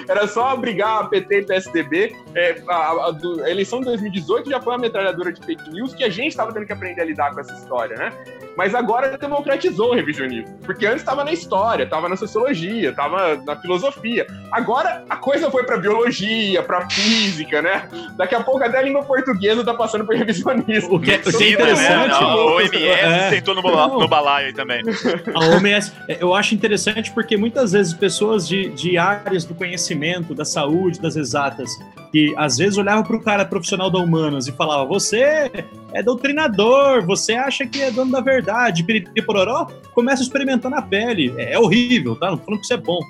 Era 0.09 0.27
só 0.27 0.57
brigar 0.57 1.09
PT 1.09 1.40
e 1.40 1.47
PSDB. 1.47 2.16
É, 2.35 2.62
a, 2.69 2.74
a, 2.74 3.16
a, 3.44 3.51
eleição 3.51 3.81
de 3.81 3.86
2018 3.86 4.51
já 4.51 4.61
foi 4.61 4.74
uma 4.74 4.81
metralhadora 4.81 5.32
de 5.32 5.44
fake 5.44 5.70
news 5.70 5.94
que 5.94 6.05
a 6.05 6.09
gente 6.09 6.28
estava 6.28 6.53
tendo 6.53 6.66
que 6.66 6.73
aprender 6.73 7.03
a 7.03 7.05
lidar 7.05 7.32
com 7.32 7.40
essa 7.40 7.53
história, 7.55 7.97
né? 7.97 8.12
Mas 8.57 8.74
agora 8.74 9.19
democratizou 9.19 9.90
o 9.90 9.94
revisionismo. 9.94 10.59
Porque 10.65 10.86
antes 10.86 11.01
estava 11.01 11.23
na 11.23 11.32
história, 11.32 11.85
estava 11.85 12.09
na 12.09 12.16
sociologia, 12.16 12.90
estava 12.90 13.36
na 13.44 13.57
filosofia. 13.57 14.27
Agora 14.51 15.05
a 15.11 15.16
coisa 15.16 15.51
foi 15.51 15.65
para 15.65 15.77
biologia, 15.77 16.62
para 16.62 16.89
física, 16.89 17.61
né? 17.61 17.89
Daqui 18.16 18.35
a 18.35 18.43
pouco 18.43 18.65
até 18.65 18.78
a 18.78 18.82
língua 18.82 19.03
portuguesa 19.03 19.61
está 19.61 19.74
passando 19.74 20.07
por 20.07 20.15
revisionismo. 20.15 20.97
O 20.97 21.01
que 21.01 21.12
é, 21.12 21.23
Sim, 21.23 21.44
é 21.44 21.51
interessante. 21.51 22.09
Né? 22.09 22.15
A 22.15 22.36
OMS 22.36 22.89
é. 22.89 23.31
sentou 23.31 23.55
no, 23.55 23.62
no 24.01 24.09
balaio 24.09 24.47
aí 24.47 24.53
também. 24.55 24.82
A 25.35 25.39
OMS, 25.40 25.93
eu 26.09 26.35
acho 26.35 26.55
interessante 26.55 27.11
porque 27.12 27.36
muitas 27.36 27.73
vezes 27.73 27.93
pessoas 27.93 28.48
de, 28.48 28.70
de 28.70 28.97
áreas 28.97 29.44
do 29.44 29.55
conhecimento, 29.55 29.66
da 30.35 30.45
saúde, 30.45 31.01
das 31.01 31.17
exatas, 31.17 31.71
que 32.13 32.35
às 32.37 32.57
vezes 32.57 32.79
olhava 32.79 33.03
para 33.03 33.17
o 33.17 33.21
cara 33.21 33.45
profissional 33.45 33.91
da 33.91 33.99
humanas 33.99 34.47
e 34.47 34.53
falava: 34.53 34.85
Você 34.87 35.51
é 35.93 36.03
doutrinador, 36.03 37.05
você 37.05 37.35
acha 37.35 37.67
que 37.67 37.83
é 37.83 37.91
dono 37.91 38.13
da 38.13 38.21
verdade, 38.21 38.85
piriri 38.85 39.23
pororó, 39.23 39.67
começa 39.95 40.23
a 40.23 40.25
experimentar 40.25 40.71
na 40.71 40.83
pele. 40.83 41.35
É, 41.37 41.55
é, 41.55 41.59
horrível, 41.59 42.17
tá? 42.17 42.31
Não 42.31 42.39
falando 42.39 42.61
que 42.61 42.65
isso 42.65 42.75
é 42.75 42.77
bom, 42.77 43.01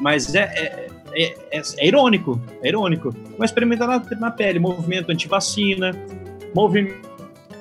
mas 0.00 0.34
é, 0.34 0.40
é, 0.40 0.88
é, 1.14 1.34
é, 1.50 1.62
é 1.78 1.86
irônico, 1.86 2.40
é 2.62 2.68
irônico. 2.68 3.14
A 3.40 3.44
experimentar 3.44 3.88
na, 3.88 4.02
na 4.18 4.30
pele, 4.30 4.58
movimento 4.58 5.10
antivacina, 5.10 5.92
movimento. 6.54 7.10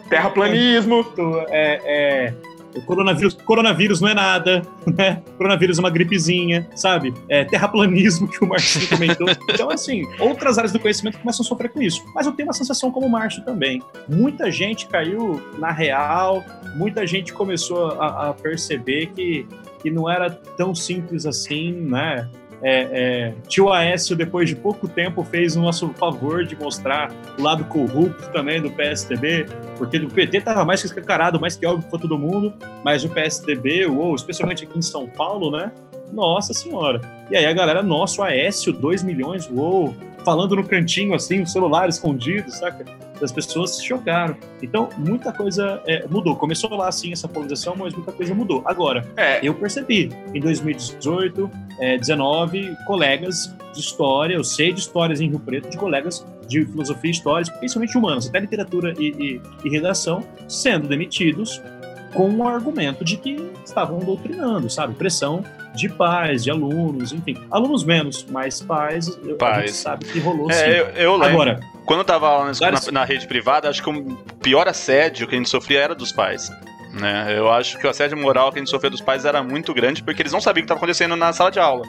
Terraplanismo. 0.09 1.05
É, 1.49 1.81
é, 1.85 2.33
o 2.75 2.81
coronavírus, 2.85 3.33
coronavírus 3.33 4.01
não 4.01 4.09
é 4.09 4.13
nada, 4.13 4.61
né? 4.85 5.21
Coronavírus 5.37 5.77
é 5.77 5.81
uma 5.81 5.89
gripezinha, 5.89 6.67
sabe? 6.75 7.13
É 7.29 7.43
terraplanismo 7.43 8.27
que 8.27 8.43
o 8.43 8.47
Márcio 8.47 8.87
comentou. 8.87 9.27
Então, 9.49 9.69
assim, 9.69 10.07
outras 10.19 10.57
áreas 10.57 10.71
do 10.71 10.79
conhecimento 10.79 11.19
começam 11.19 11.43
a 11.43 11.47
sofrer 11.47 11.69
com 11.69 11.81
isso. 11.81 12.03
Mas 12.15 12.25
eu 12.25 12.31
tenho 12.31 12.47
uma 12.47 12.53
sensação 12.53 12.91
como 12.91 13.05
o 13.05 13.09
Márcio 13.09 13.43
também. 13.43 13.81
Muita 14.07 14.51
gente 14.51 14.87
caiu 14.87 15.41
na 15.57 15.71
real, 15.71 16.43
muita 16.75 17.05
gente 17.05 17.33
começou 17.33 17.91
a, 17.99 18.29
a 18.29 18.33
perceber 18.33 19.07
que, 19.07 19.45
que 19.81 19.89
não 19.89 20.09
era 20.09 20.29
tão 20.29 20.73
simples 20.73 21.25
assim, 21.25 21.71
né? 21.71 22.29
É, 22.63 22.87
é, 22.91 23.33
tio 23.47 23.71
Aécio, 23.71 24.15
depois 24.15 24.47
de 24.47 24.55
pouco 24.55 24.87
tempo, 24.87 25.23
fez 25.23 25.55
o 25.55 25.61
nosso 25.61 25.89
favor 25.93 26.45
de 26.45 26.55
mostrar 26.55 27.11
o 27.37 27.41
lado 27.41 27.65
corrupto 27.65 28.29
também 28.31 28.61
do 28.61 28.69
PSDB, 28.71 29.47
porque 29.77 29.97
o 29.97 30.09
PT 30.09 30.37
estava 30.37 30.63
mais 30.63 30.81
que 30.81 30.87
escancarado, 30.87 31.39
mais 31.39 31.55
que 31.55 31.65
óbvio 31.65 31.89
para 31.89 31.99
todo 31.99 32.17
mundo, 32.17 32.53
mas 32.83 33.03
o 33.03 33.09
PSDB, 33.09 33.87
ou 33.87 34.15
especialmente 34.15 34.63
aqui 34.63 34.77
em 34.77 34.81
São 34.81 35.07
Paulo, 35.07 35.51
né? 35.51 35.71
Nossa 36.11 36.53
senhora. 36.53 37.01
E 37.29 37.37
aí 37.37 37.45
a 37.45 37.53
galera, 37.53 37.81
nosso 37.81 38.21
Aécio, 38.21 38.73
2 38.73 39.01
milhões, 39.03 39.49
uou, 39.49 39.95
falando 40.23 40.55
no 40.55 40.63
cantinho 40.63 41.15
assim, 41.15 41.41
o 41.41 41.47
celular 41.47 41.89
escondido, 41.89 42.51
saca? 42.51 42.85
As 43.23 43.31
pessoas 43.31 43.75
se 43.75 43.85
chocaram. 43.85 44.35
Então, 44.61 44.89
muita 44.97 45.31
coisa 45.31 45.81
é, 45.85 46.05
mudou. 46.07 46.35
Começou 46.35 46.69
lá 46.75 46.87
assim 46.87 47.11
essa 47.11 47.27
polarização, 47.27 47.75
mas 47.77 47.93
muita 47.93 48.11
coisa 48.11 48.33
mudou. 48.33 48.61
Agora, 48.65 49.07
é. 49.17 49.39
eu 49.45 49.53
percebi 49.53 50.09
em 50.33 50.39
2018, 50.39 51.49
é, 51.79 51.97
19, 51.97 52.75
colegas 52.85 53.53
de 53.73 53.79
história, 53.79 54.35
eu 54.35 54.43
sei 54.43 54.73
de 54.73 54.81
histórias 54.81 55.21
em 55.21 55.29
Rio 55.29 55.39
Preto, 55.39 55.69
de 55.69 55.77
colegas 55.77 56.25
de 56.47 56.65
filosofia 56.65 57.09
e 57.09 57.13
histórias, 57.13 57.49
principalmente 57.49 57.97
humanas, 57.97 58.27
até 58.27 58.39
literatura 58.39 58.93
e, 58.99 59.09
e, 59.11 59.41
e 59.63 59.69
redação, 59.69 60.23
sendo 60.47 60.87
demitidos 60.87 61.61
com 62.13 62.29
o 62.29 62.47
argumento 62.47 63.05
de 63.05 63.15
que 63.17 63.37
estavam 63.63 63.99
doutrinando, 63.99 64.69
sabe? 64.69 64.93
Pressão 64.95 65.43
de 65.75 65.89
pais, 65.89 66.43
de 66.43 66.51
alunos, 66.51 67.13
enfim. 67.13 67.37
Alunos 67.49 67.83
menos, 67.83 68.25
mas 68.29 68.61
pais, 68.61 69.09
pais. 69.37 69.75
sabe 69.75 70.05
que 70.05 70.19
rolou 70.19 70.49
é, 70.49 70.53
sim. 70.53 70.65
Eu, 70.65 70.85
eu 70.89 71.11
lembro. 71.17 71.41
Agora, 71.41 71.59
quando 71.85 71.99
eu 71.99 72.05
tava 72.05 72.45
na, 72.45 72.71
na, 72.71 72.91
na, 72.91 73.03
rede 73.05 73.27
privada, 73.27 73.69
acho 73.69 73.81
que 73.81 73.89
o 73.89 74.15
pior 74.41 74.67
assédio 74.67 75.27
que 75.27 75.35
a 75.35 75.37
gente 75.37 75.49
sofria 75.49 75.79
era 75.79 75.95
dos 75.95 76.11
pais. 76.11 76.51
Né? 76.93 77.37
Eu 77.37 77.49
acho 77.49 77.77
que 77.77 77.87
o 77.87 77.89
assédio 77.89 78.17
moral 78.17 78.51
que 78.51 78.59
a 78.59 78.61
gente 78.61 78.69
sofreu 78.69 78.91
dos 78.91 78.99
pais 78.99 79.23
era 79.23 79.41
muito 79.41 79.73
grande 79.73 80.03
porque 80.03 80.21
eles 80.21 80.31
não 80.31 80.41
sabiam 80.41 80.61
o 80.61 80.63
que 80.63 80.65
estava 80.65 80.77
acontecendo 80.77 81.15
na 81.15 81.31
sala 81.31 81.49
de 81.49 81.59
aula. 81.59 81.85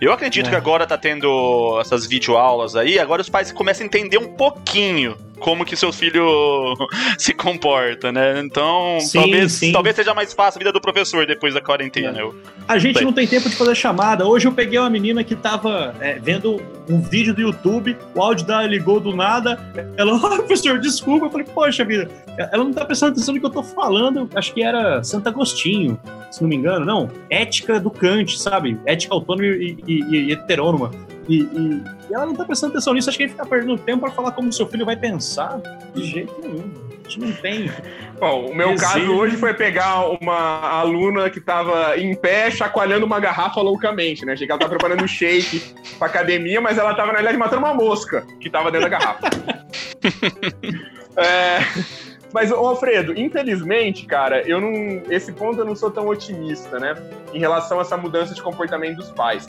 Eu 0.00 0.12
acredito 0.12 0.46
é. 0.46 0.50
que 0.50 0.56
agora 0.56 0.86
tá 0.86 0.96
tendo 0.96 1.78
essas 1.80 2.06
videoaulas 2.06 2.74
aí, 2.74 2.98
agora 2.98 3.20
os 3.20 3.28
pais 3.28 3.52
começam 3.52 3.84
a 3.84 3.86
entender 3.86 4.18
um 4.18 4.34
pouquinho 4.34 5.16
como 5.38 5.64
que 5.64 5.76
seu 5.76 5.92
filho 5.92 6.74
se 7.18 7.32
comporta, 7.32 8.10
né? 8.10 8.40
Então, 8.40 8.98
sim, 9.00 9.18
talvez, 9.18 9.52
sim. 9.52 9.72
talvez 9.72 9.96
seja 9.96 10.14
mais 10.14 10.32
fácil 10.32 10.58
a 10.58 10.60
vida 10.60 10.72
do 10.72 10.80
professor 10.80 11.26
depois 11.26 11.54
da 11.54 11.60
quarentena. 11.60 12.18
É. 12.18 12.22
Eu... 12.22 12.34
A 12.66 12.78
gente 12.78 13.02
não 13.04 13.12
tem 13.12 13.26
tempo 13.26 13.48
de 13.48 13.56
fazer 13.56 13.74
chamada. 13.74 14.26
Hoje 14.26 14.46
eu 14.46 14.52
peguei 14.52 14.78
uma 14.78 14.90
menina 14.90 15.22
que 15.22 15.34
tava 15.34 15.94
é, 16.00 16.18
vendo 16.18 16.60
um 16.88 17.00
vídeo 17.00 17.34
do 17.34 17.40
YouTube, 17.40 17.96
o 18.14 18.22
áudio 18.22 18.46
dela 18.46 18.66
ligou 18.66 19.00
do 19.00 19.14
nada. 19.14 19.58
Ela, 19.96 20.14
oh, 20.16 20.20
professor, 20.20 20.78
desculpa. 20.78 21.26
Eu 21.26 21.30
falei, 21.30 21.46
poxa 21.46 21.84
vida, 21.84 22.08
ela 22.36 22.64
não 22.64 22.72
tá 22.72 22.84
prestando 22.84 23.12
atenção 23.12 23.34
no 23.34 23.40
que 23.40 23.46
eu 23.46 23.50
tô 23.50 23.62
falando. 23.62 24.28
Acho 24.34 24.52
que 24.52 24.62
era 24.62 25.02
Santo 25.02 25.28
Agostinho, 25.28 25.98
se 26.30 26.42
não 26.42 26.48
me 26.48 26.56
engano. 26.56 26.84
Não, 26.84 27.10
ética 27.30 27.78
do 27.78 27.90
Kant, 27.90 28.38
sabe? 28.38 28.78
Ética 28.86 29.14
autônoma 29.14 29.46
e, 29.46 29.76
e, 29.86 30.16
e 30.16 30.32
heterônoma. 30.32 30.90
E, 31.28 31.40
e, 31.40 31.82
e, 32.10 32.14
ela 32.14 32.26
não 32.26 32.34
tá 32.34 32.44
prestando 32.44 32.72
atenção 32.72 32.94
nisso. 32.94 33.08
Acho 33.08 33.18
que 33.18 33.24
a 33.24 33.26
gente 33.26 33.36
fica 33.36 33.46
perdendo 33.46 33.78
tempo 33.78 34.00
para 34.00 34.10
falar 34.10 34.32
como 34.32 34.52
seu 34.52 34.66
filho 34.66 34.84
vai 34.84 34.96
pensar. 34.96 35.60
De 35.94 36.04
jeito 36.04 36.34
nenhum. 36.40 36.70
A 37.04 37.08
gente 37.08 37.20
não 37.20 37.32
tem. 37.32 37.70
Bom, 38.18 38.46
o 38.46 38.54
meu 38.54 38.70
desejo. 38.70 38.92
caso 38.92 39.12
hoje 39.12 39.36
foi 39.36 39.54
pegar 39.54 40.08
uma 40.20 40.80
aluna 40.80 41.30
que 41.30 41.40
tava 41.40 41.96
em 41.96 42.14
pé 42.14 42.50
chacoalhando 42.50 43.06
uma 43.06 43.20
garrafa 43.20 43.60
loucamente, 43.60 44.24
né? 44.24 44.32
Achei 44.32 44.46
que 44.46 44.52
ela 44.52 44.58
tava 44.58 44.70
preparando 44.70 45.04
um 45.04 45.08
shake 45.08 45.74
pra 45.98 46.08
academia, 46.08 46.60
mas 46.60 46.78
ela 46.78 46.94
tava, 46.94 47.08
na 47.08 47.18
realidade, 47.18 47.38
matando 47.38 47.64
uma 47.64 47.74
mosca 47.74 48.26
que 48.40 48.50
tava 48.50 48.70
dentro 48.72 48.90
da 48.90 48.98
garrafa. 48.98 49.28
é. 51.16 51.58
Mas, 52.32 52.50
ô 52.50 52.56
Alfredo, 52.56 53.18
infelizmente, 53.18 54.04
cara, 54.04 54.42
eu 54.42 54.60
não. 54.60 55.02
Esse 55.08 55.32
ponto 55.32 55.60
eu 55.60 55.64
não 55.64 55.76
sou 55.76 55.90
tão 55.90 56.08
otimista, 56.08 56.78
né? 56.78 56.94
Em 57.32 57.38
relação 57.38 57.78
a 57.78 57.82
essa 57.82 57.96
mudança 57.96 58.34
de 58.34 58.42
comportamento 58.42 58.96
dos 58.96 59.10
pais. 59.10 59.46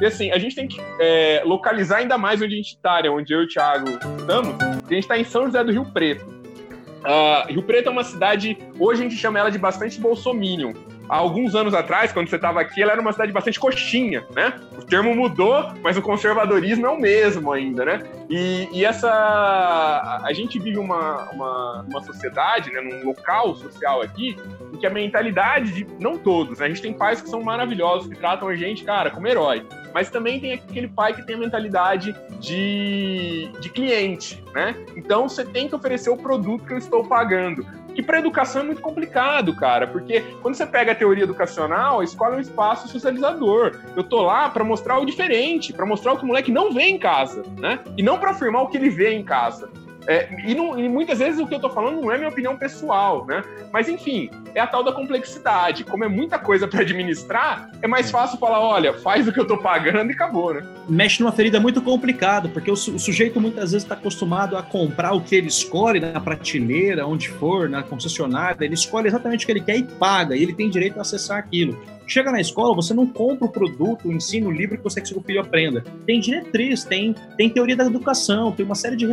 E 0.00 0.06
assim, 0.06 0.30
a 0.30 0.38
gente 0.38 0.54
tem 0.54 0.68
que 0.68 0.80
é, 1.00 1.42
localizar 1.44 1.98
ainda 1.98 2.18
mais 2.18 2.40
onde 2.42 2.54
a 2.54 2.56
gente 2.56 2.74
está, 2.74 3.02
né? 3.02 3.08
onde 3.08 3.32
eu 3.32 3.42
e 3.42 3.44
o 3.44 3.48
Thiago 3.48 3.88
estamos. 4.18 4.54
A 4.60 4.92
gente 4.92 5.00
está 5.02 5.18
em 5.18 5.24
São 5.24 5.46
José 5.46 5.62
do 5.64 5.72
Rio 5.72 5.84
Preto. 5.86 6.24
Uh, 6.26 7.52
Rio 7.52 7.62
Preto 7.62 7.88
é 7.88 7.92
uma 7.92 8.04
cidade, 8.04 8.58
hoje 8.78 9.00
a 9.00 9.08
gente 9.08 9.16
chama 9.16 9.38
ela 9.38 9.50
de 9.50 9.58
bastante 9.58 10.00
bolsominion 10.00 10.72
há 11.08 11.16
alguns 11.16 11.54
anos 11.54 11.74
atrás, 11.74 12.12
quando 12.12 12.28
você 12.28 12.36
estava 12.36 12.60
aqui, 12.60 12.82
ela 12.82 12.92
era 12.92 13.00
uma 13.00 13.12
cidade 13.12 13.32
bastante 13.32 13.58
coxinha, 13.58 14.24
né? 14.34 14.54
O 14.76 14.84
termo 14.84 15.14
mudou, 15.14 15.72
mas 15.82 15.96
o 15.96 16.02
conservadorismo 16.02 16.86
é 16.86 16.90
o 16.90 16.98
mesmo 16.98 17.52
ainda, 17.52 17.84
né? 17.84 18.02
E, 18.28 18.68
e 18.72 18.84
essa... 18.84 20.20
A 20.22 20.32
gente 20.32 20.58
vive 20.58 20.78
uma, 20.78 21.30
uma, 21.30 21.86
uma 21.88 22.02
sociedade, 22.02 22.70
né, 22.72 22.80
num 22.80 23.06
local 23.06 23.54
social 23.56 24.02
aqui, 24.02 24.36
em 24.72 24.76
que 24.76 24.86
a 24.86 24.90
mentalidade 24.90 25.72
de... 25.72 25.86
Não 25.98 26.18
todos, 26.18 26.58
né? 26.58 26.66
A 26.66 26.68
gente 26.68 26.82
tem 26.82 26.92
pais 26.92 27.20
que 27.20 27.28
são 27.28 27.42
maravilhosos, 27.42 28.08
que 28.08 28.16
tratam 28.16 28.48
a 28.48 28.56
gente, 28.56 28.84
cara, 28.84 29.10
como 29.10 29.26
herói. 29.26 29.66
Mas 29.96 30.10
também 30.10 30.38
tem 30.38 30.52
aquele 30.52 30.88
pai 30.88 31.14
que 31.14 31.22
tem 31.22 31.36
a 31.36 31.38
mentalidade 31.38 32.14
de, 32.38 33.50
de 33.58 33.70
cliente, 33.70 34.44
né? 34.52 34.76
Então 34.94 35.26
você 35.26 35.42
tem 35.42 35.68
que 35.68 35.74
oferecer 35.74 36.10
o 36.10 36.18
produto 36.18 36.66
que 36.66 36.74
eu 36.74 36.76
estou 36.76 37.02
pagando. 37.02 37.64
Que 37.94 38.02
para 38.02 38.18
educação 38.18 38.60
é 38.60 38.64
muito 38.66 38.82
complicado, 38.82 39.56
cara, 39.56 39.86
porque 39.86 40.20
quando 40.42 40.54
você 40.54 40.66
pega 40.66 40.92
a 40.92 40.94
teoria 40.94 41.24
educacional, 41.24 42.00
a 42.00 42.04
escola 42.04 42.34
é 42.34 42.36
um 42.36 42.42
espaço 42.42 42.88
socializador. 42.88 43.80
Eu 43.96 44.04
tô 44.04 44.20
lá 44.20 44.50
para 44.50 44.62
mostrar 44.62 44.98
o 44.98 45.06
diferente, 45.06 45.72
para 45.72 45.86
mostrar 45.86 46.12
o 46.12 46.18
que 46.18 46.24
o 46.24 46.26
moleque 46.26 46.52
não 46.52 46.74
vê 46.74 46.82
em 46.82 46.98
casa, 46.98 47.42
né? 47.58 47.78
E 47.96 48.02
não 48.02 48.18
para 48.18 48.32
afirmar 48.32 48.64
o 48.64 48.68
que 48.68 48.76
ele 48.76 48.90
vê 48.90 49.14
em 49.14 49.24
casa. 49.24 49.70
É, 50.08 50.28
e, 50.44 50.54
não, 50.54 50.78
e, 50.78 50.88
muitas 50.88 51.18
vezes 51.18 51.40
o 51.40 51.46
que 51.46 51.54
eu 51.54 51.60
tô 51.60 51.68
falando 51.70 52.00
não 52.00 52.12
é 52.12 52.16
minha 52.16 52.28
opinião 52.28 52.56
pessoal, 52.56 53.26
né? 53.26 53.42
Mas 53.72 53.88
enfim, 53.88 54.30
é 54.54 54.60
a 54.60 54.66
tal 54.66 54.84
da 54.84 54.92
complexidade. 54.92 55.84
Como 55.84 56.04
é 56.04 56.08
muita 56.08 56.38
coisa 56.38 56.68
para 56.68 56.80
administrar, 56.80 57.70
é 57.82 57.88
mais 57.88 58.10
fácil 58.10 58.38
falar, 58.38 58.60
olha, 58.60 58.94
faz 58.94 59.26
o 59.26 59.32
que 59.32 59.40
eu 59.40 59.46
tô 59.46 59.58
pagando 59.58 60.10
e 60.10 60.14
acabou, 60.14 60.54
né? 60.54 60.62
Mexe 60.88 61.20
numa 61.22 61.32
ferida 61.32 61.58
muito 61.58 61.82
complicada, 61.82 62.48
porque 62.48 62.70
o, 62.70 62.76
su 62.76 62.94
o 62.94 62.98
sujeito 62.98 63.40
muitas 63.40 63.72
vezes 63.72 63.84
está 63.84 63.94
acostumado 63.94 64.56
a 64.56 64.62
comprar 64.62 65.12
o 65.12 65.20
que 65.20 65.34
ele 65.34 65.48
escolhe 65.48 66.00
na 66.00 66.20
prateleira, 66.20 67.06
onde 67.06 67.28
for, 67.28 67.68
na 67.68 67.82
concessionária, 67.82 68.64
ele 68.64 68.74
escolhe 68.74 69.08
exatamente 69.08 69.44
o 69.44 69.46
que 69.46 69.52
ele 69.52 69.60
quer 69.60 69.76
e 69.76 69.82
paga, 69.82 70.36
e 70.36 70.42
ele 70.42 70.54
tem 70.54 70.70
direito 70.70 70.98
a 70.98 71.02
acessar 71.02 71.38
aquilo. 71.38 71.78
Chega 72.06 72.30
na 72.30 72.40
escola, 72.40 72.74
você 72.74 72.94
não 72.94 73.06
compra 73.06 73.46
o 73.46 73.48
produto, 73.48 74.08
o 74.08 74.12
ensino 74.12 74.50
livre 74.50 74.78
que 74.78 74.84
você 74.84 75.00
quer 75.00 75.02
que 75.02 75.08
seu 75.08 75.22
filho 75.22 75.40
aprenda. 75.40 75.84
Tem 76.06 76.20
diretriz, 76.20 76.84
tem, 76.84 77.14
tem 77.36 77.50
teoria 77.50 77.76
da 77.76 77.84
educação, 77.84 78.52
tem 78.52 78.64
uma 78.64 78.74
série 78.74 78.96
de 78.96 79.06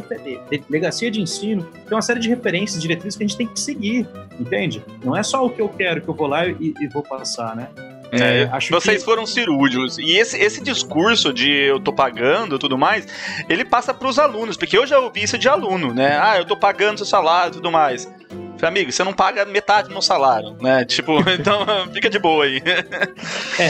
delegacia 0.69 1.09
de 1.09 1.21
ensino, 1.21 1.63
tem 1.63 1.95
uma 1.95 2.01
série 2.01 2.19
de 2.19 2.29
referências, 2.29 2.81
diretrizes 2.81 3.17
que 3.17 3.23
a 3.23 3.27
gente 3.27 3.37
tem 3.37 3.47
que 3.47 3.59
seguir, 3.59 4.07
entende? 4.39 4.83
Não 5.03 5.15
é 5.15 5.23
só 5.23 5.45
o 5.45 5.49
que 5.49 5.61
eu 5.61 5.69
quero 5.69 6.01
que 6.01 6.07
eu 6.07 6.13
vou 6.13 6.27
lá 6.27 6.47
e, 6.47 6.73
e 6.79 6.87
vou 6.87 7.01
passar, 7.01 7.55
né? 7.55 7.69
É, 8.11 8.47
acho 8.51 8.69
vocês 8.69 8.99
que... 8.99 9.05
foram 9.05 9.25
cirúrgicos. 9.25 9.97
E 9.97 10.17
esse, 10.17 10.37
esse 10.37 10.61
discurso 10.61 11.33
de 11.33 11.49
eu 11.49 11.79
tô 11.79 11.91
pagando 11.91 12.59
tudo 12.59 12.77
mais, 12.77 13.07
ele 13.49 13.65
passa 13.65 13.91
pros 13.91 14.19
alunos, 14.19 14.55
porque 14.55 14.77
eu 14.77 14.85
já 14.85 14.99
ouvi 14.99 15.23
isso 15.23 15.37
de 15.37 15.49
aluno, 15.49 15.93
né? 15.93 16.19
Ah, 16.21 16.37
eu 16.37 16.45
tô 16.45 16.55
pagando 16.55 16.97
seu 16.97 17.07
salário 17.07 17.49
e 17.49 17.53
tudo 17.53 17.71
mais. 17.71 18.07
Amigo, 18.67 18.91
você 18.91 19.03
não 19.03 19.13
paga 19.13 19.45
metade 19.45 19.87
do 19.87 19.91
meu 19.91 20.01
salário, 20.01 20.55
né? 20.61 20.85
Tipo, 20.85 21.19
então 21.29 21.65
fica 21.93 22.09
de 22.09 22.19
boa 22.19 22.45
aí. 22.45 22.61
É, 23.59 23.67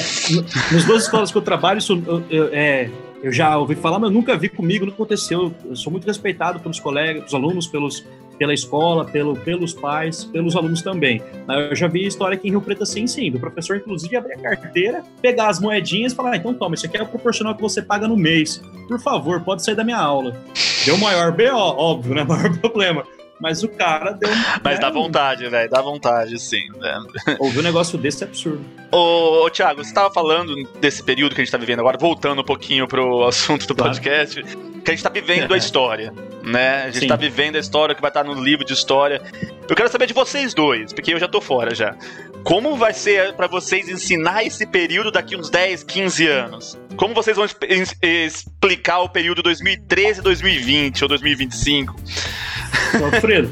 nos 0.73 0.85
duas 0.85 1.03
escolas 1.03 1.31
que 1.31 1.37
eu 1.37 1.41
trabalho, 1.41 1.79
isso, 1.79 2.01
eu, 2.05 2.23
eu, 2.29 2.49
é, 2.53 2.89
eu 3.23 3.31
já 3.31 3.57
ouvi 3.57 3.75
falar, 3.75 3.99
mas 3.99 4.11
nunca 4.11 4.37
vi 4.37 4.49
comigo, 4.49 4.85
não 4.85 4.93
aconteceu. 4.93 5.53
Eu 5.63 5.75
sou 5.75 5.91
muito 5.91 6.05
respeitado 6.05 6.59
pelos 6.59 6.79
colegas, 6.79 7.23
pelos 7.23 7.33
alunos, 7.33 7.67
pelos, 7.67 8.05
pela 8.37 8.53
escola, 8.53 9.05
pelo, 9.05 9.35
pelos 9.35 9.73
pais, 9.73 10.25
pelos 10.25 10.55
alunos 10.55 10.81
também. 10.81 11.21
Eu 11.47 11.75
já 11.75 11.87
vi 11.87 12.05
história 12.05 12.35
aqui 12.35 12.49
em 12.49 12.51
Rio 12.51 12.61
Preto 12.61 12.83
assim, 12.83 13.07
sim, 13.07 13.31
do 13.31 13.39
professor, 13.39 13.77
inclusive, 13.77 14.15
abrir 14.17 14.33
a 14.33 14.37
carteira, 14.39 15.03
pegar 15.21 15.47
as 15.47 15.59
moedinhas 15.59 16.11
e 16.11 16.15
falar, 16.15 16.33
ah, 16.33 16.35
então 16.35 16.53
toma, 16.53 16.75
isso 16.75 16.85
aqui 16.85 16.97
é 16.97 17.01
o 17.01 17.07
proporcional 17.07 17.55
que 17.55 17.61
você 17.61 17.81
paga 17.81 18.07
no 18.07 18.17
mês. 18.17 18.61
Por 18.87 18.99
favor, 18.99 19.41
pode 19.41 19.63
sair 19.63 19.75
da 19.75 19.83
minha 19.85 19.99
aula. 19.99 20.35
Deu 20.85 20.97
maior 20.97 21.31
BO, 21.31 21.55
óbvio, 21.55 22.15
né? 22.15 22.23
Maior 22.27 22.57
problema. 22.59 23.05
Mas 23.43 23.61
o 23.61 23.67
cara 23.67 24.13
deu. 24.13 24.29
Mas 24.63 24.79
dá 24.79 24.89
vontade, 24.89 25.49
velho. 25.49 25.69
Dá 25.69 25.81
vontade, 25.81 26.39
sim. 26.39 26.65
Né? 26.77 27.03
Ouvir 27.39 27.59
um 27.59 27.63
negócio 27.63 27.97
desse 27.97 28.23
é 28.23 28.27
absurdo. 28.27 28.63
Ô, 28.89 29.43
ô 29.45 29.49
Thiago, 29.49 29.83
você 29.83 29.89
estava 29.89 30.09
falando 30.13 30.55
desse 30.79 31.03
período 31.03 31.35
que 31.35 31.41
a 31.41 31.43
gente 31.43 31.49
está 31.49 31.57
vivendo 31.57 31.81
agora, 31.81 31.97
voltando 31.97 32.39
um 32.39 32.45
pouquinho 32.45 32.87
pro 32.87 33.25
assunto 33.27 33.67
do 33.67 33.75
podcast, 33.75 34.41
que 34.41 34.91
a 34.91 34.93
gente 34.93 34.99
está 34.99 35.09
vivendo 35.09 35.53
a 35.53 35.57
história, 35.57 36.13
né? 36.41 36.83
A 36.83 36.91
gente 36.91 37.03
está 37.03 37.17
vivendo 37.17 37.57
a 37.57 37.59
história 37.59 37.93
que 37.93 37.99
vai 37.99 38.11
estar 38.11 38.23
no 38.23 38.33
livro 38.33 38.63
de 38.63 38.71
história. 38.71 39.21
Eu 39.67 39.75
quero 39.75 39.89
saber 39.89 40.05
de 40.05 40.13
vocês 40.13 40.53
dois, 40.53 40.93
porque 40.93 41.13
eu 41.13 41.19
já 41.19 41.27
tô 41.27 41.41
fora 41.41 41.75
já. 41.75 41.97
Como 42.45 42.77
vai 42.77 42.93
ser 42.93 43.33
para 43.33 43.47
vocês 43.47 43.89
ensinar 43.89 44.45
esse 44.45 44.65
período 44.65 45.11
daqui 45.11 45.35
uns 45.35 45.49
10, 45.49 45.83
15 45.83 46.27
anos? 46.27 46.79
Como 46.95 47.13
vocês 47.13 47.35
vão 47.35 47.45
explicar 48.01 48.99
o 48.99 49.09
período 49.09 49.43
2013, 49.43 50.21
2020 50.21 51.03
ou 51.03 51.07
2025? 51.09 51.95
Alfredo, 53.03 53.49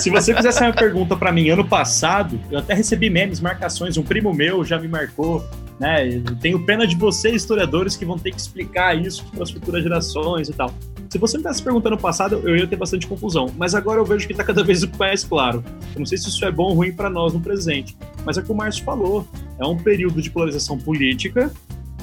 se 0.00 0.10
você 0.10 0.34
fizesse 0.34 0.60
uma 0.60 0.72
pergunta 0.72 1.16
para 1.16 1.30
mim 1.30 1.48
ano 1.48 1.64
passado, 1.64 2.40
eu 2.50 2.58
até 2.58 2.74
recebi 2.74 3.08
memes, 3.08 3.40
marcações. 3.40 3.96
Um 3.96 4.02
primo 4.02 4.34
meu 4.34 4.64
já 4.64 4.78
me 4.78 4.88
marcou, 4.88 5.44
né? 5.78 6.08
Eu 6.08 6.36
tenho 6.36 6.64
pena 6.64 6.86
de 6.86 6.96
vocês, 6.96 7.36
historiadores, 7.36 7.96
que 7.96 8.04
vão 8.04 8.18
ter 8.18 8.30
que 8.30 8.40
explicar 8.40 8.96
isso 8.96 9.24
para 9.32 9.42
as 9.42 9.50
futuras 9.50 9.82
gerações 9.82 10.48
e 10.48 10.52
tal. 10.52 10.72
Se 11.08 11.18
você 11.18 11.36
me 11.36 11.44
tivesse 11.44 11.62
perguntando 11.62 11.94
no 11.94 12.02
passado, 12.02 12.40
eu 12.44 12.56
ia 12.56 12.66
ter 12.66 12.76
bastante 12.76 13.06
confusão. 13.06 13.48
Mas 13.56 13.74
agora 13.74 14.00
eu 14.00 14.04
vejo 14.04 14.26
que 14.26 14.32
está 14.32 14.42
cada 14.42 14.64
vez 14.64 14.84
mais 14.98 15.22
claro. 15.22 15.64
Eu 15.94 16.00
não 16.00 16.06
sei 16.06 16.18
se 16.18 16.28
isso 16.28 16.44
é 16.44 16.50
bom 16.50 16.64
ou 16.64 16.74
ruim 16.74 16.92
para 16.92 17.08
nós 17.08 17.32
no 17.32 17.40
presente. 17.40 17.96
Mas 18.24 18.36
é 18.36 18.40
o 18.40 18.44
que 18.44 18.50
o 18.50 18.54
Márcio 18.54 18.84
falou. 18.84 19.26
É 19.58 19.64
um 19.64 19.76
período 19.76 20.20
de 20.20 20.28
polarização 20.28 20.76
política 20.76 21.52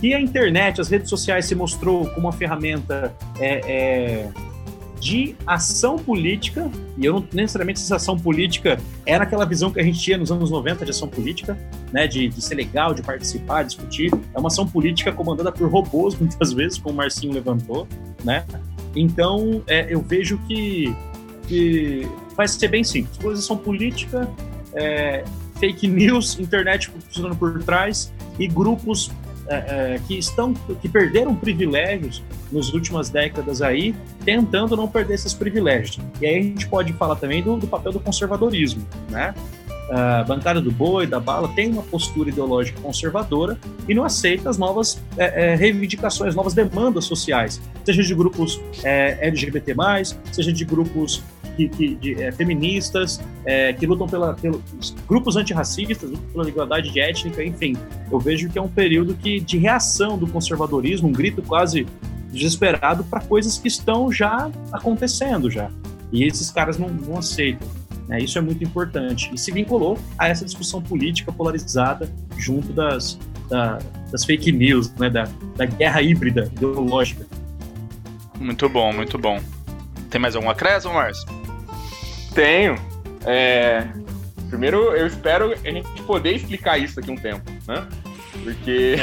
e 0.02 0.16
a 0.16 0.20
internet, 0.20 0.82
as 0.82 0.90
redes 0.90 1.10
sociais 1.10 1.46
se 1.46 1.54
mostrou 1.54 2.08
como 2.08 2.28
uma 2.28 2.32
ferramenta 2.32 3.14
é, 3.40 3.62
é 3.72 4.30
de 5.02 5.36
ação 5.48 5.98
política, 5.98 6.70
e 6.96 7.06
eu 7.06 7.14
não 7.14 7.28
necessariamente 7.34 7.82
essa 7.82 7.96
ação 7.96 8.18
política 8.18 8.80
era 9.04 9.24
aquela 9.24 9.46
visão 9.46 9.72
que 9.72 9.80
a 9.80 9.84
gente 9.84 10.00
tinha 10.00 10.16
nos 10.16 10.32
anos 10.32 10.52
90 10.52 10.86
de 10.86 10.92
ação 10.92 11.08
política, 11.08 11.58
né, 11.92 12.06
de, 12.06 12.30
de 12.30 12.40
ser 12.40 12.54
legal, 12.54 12.94
de 12.94 13.02
participar, 13.02 13.64
discutir. 13.64 14.12
É 14.34 14.40
uma 14.40 14.48
ação 14.48 14.68
política 14.68 15.12
comandada 15.12 15.52
por 15.52 15.68
robôs, 15.68 16.16
muitas 16.22 16.54
vezes, 16.54 16.78
como 16.78 16.94
o 16.94 16.98
Marcinho 16.98 17.34
levantou, 17.34 17.88
né? 18.24 18.46
Então, 18.96 19.64
é, 19.66 19.88
eu 19.90 20.02
vejo 20.02 20.38
que, 20.48 20.96
que 21.48 22.08
vai 22.38 22.48
ser 22.48 22.68
bem 22.68 22.84
simples. 22.84 23.18
Polarização 23.18 23.58
política, 23.58 24.30
é, 24.76 25.24
fake 25.60 25.88
news, 25.88 26.40
internet 26.40 26.92
funcionando 26.92 27.36
por 27.36 27.64
trás 27.64 28.14
e 28.38 28.48
grupos 28.48 29.12
é, 29.52 29.96
é, 29.96 30.02
que 30.08 30.18
estão 30.18 30.54
que 30.54 30.88
perderam 30.88 31.36
privilégios 31.36 32.24
nas 32.52 32.72
últimas 32.74 33.10
décadas 33.10 33.62
aí, 33.62 33.94
tentando 34.24 34.78
não 34.78 34.88
perder 34.88 35.16
esses 35.16 35.34
privilégios. 35.34 36.00
E 36.22 36.26
aí 36.26 36.40
a 36.40 36.42
gente 36.42 36.68
pode 36.70 36.94
falar 36.94 37.18
também 37.18 37.44
do, 37.44 37.58
do 37.58 37.68
papel 37.68 37.92
do 37.92 38.00
conservadorismo, 38.00 38.88
né? 39.10 39.34
A 39.90 40.24
bancada 40.24 40.62
do 40.62 40.72
boi, 40.72 41.06
da 41.06 41.20
bala, 41.20 41.50
tem 41.50 41.70
uma 41.70 41.84
postura 41.84 42.30
ideológica 42.30 42.80
conservadora 42.80 43.60
e 43.90 43.94
não 43.94 44.06
aceita 44.06 44.50
as 44.50 44.58
novas 44.58 45.04
é, 45.18 45.52
é, 45.52 45.56
reivindicações, 45.56 46.34
novas 46.34 46.54
demandas 46.54 47.04
sociais, 47.04 47.62
seja 47.84 48.02
de 48.02 48.16
grupos 48.16 48.62
é, 48.86 49.18
LGBT+, 49.28 49.76
seja 50.32 50.54
de 50.54 50.64
grupos 50.64 51.22
que, 51.56 51.70
que 51.70 51.96
de, 51.96 52.22
é, 52.22 52.32
feministas, 52.32 53.22
é, 53.46 53.74
que 53.74 53.86
lutam 53.86 54.08
pela, 54.08 54.34
pelos 54.34 54.96
grupos 55.08 55.36
antirracistas, 55.36 56.12
pela 56.34 56.48
igualdade 56.48 57.00
étnica, 57.00 57.44
enfim. 57.44 57.76
Eu 58.12 58.20
vejo 58.20 58.50
que 58.50 58.58
é 58.58 58.62
um 58.62 58.68
período 58.68 59.14
que, 59.14 59.40
de 59.40 59.58
reação 59.58 60.18
do 60.18 60.28
conservadorismo, 60.28 61.10
um 61.10 61.12
grito 61.12 61.42
quase 61.42 61.86
desesperado 62.32 63.04
para 63.04 63.20
coisas 63.20 63.58
que 63.58 63.68
estão 63.68 64.12
já 64.12 64.50
acontecendo 64.72 65.50
já. 65.50 65.70
E 66.12 66.24
esses 66.24 66.50
caras 66.52 66.78
não, 66.78 66.90
não 66.90 67.18
aceitam. 67.18 67.68
Né? 68.08 68.20
Isso 68.20 68.38
é 68.38 68.42
muito 68.42 68.64
importante. 68.64 69.32
E 69.34 69.38
se 69.38 69.52
vinculou 69.52 69.98
a 70.18 70.28
essa 70.28 70.46
discussão 70.46 70.82
política 70.82 71.32
polarizada 71.32 72.12
junto 72.38 72.74
das, 72.74 73.18
da, 73.50 73.80
das 74.12 74.26
fake 74.26 74.52
news, 74.52 74.94
né? 74.96 75.10
da, 75.10 75.28
da 75.56 75.66
guerra 75.66 76.02
híbrida 76.02 76.52
ideológica. 76.56 77.26
Muito 78.40 78.68
bom, 78.68 78.92
muito 78.92 79.18
bom. 79.18 79.40
Tem 80.10 80.20
mais 80.20 80.36
alguma 80.36 80.52
acréscimo, 80.52 80.94
Márcio? 80.94 81.41
Tenho. 82.34 82.76
É... 83.26 83.88
Primeiro, 84.50 84.94
eu 84.96 85.08
espero 85.08 85.54
a 85.54 85.72
gente 85.72 86.02
poder 86.04 86.36
explicar 86.36 86.78
isso 86.78 86.96
daqui 86.98 87.10
a 87.10 87.14
um 87.14 87.18
tempo, 87.18 87.50
né? 87.68 87.88
Porque 88.44 88.98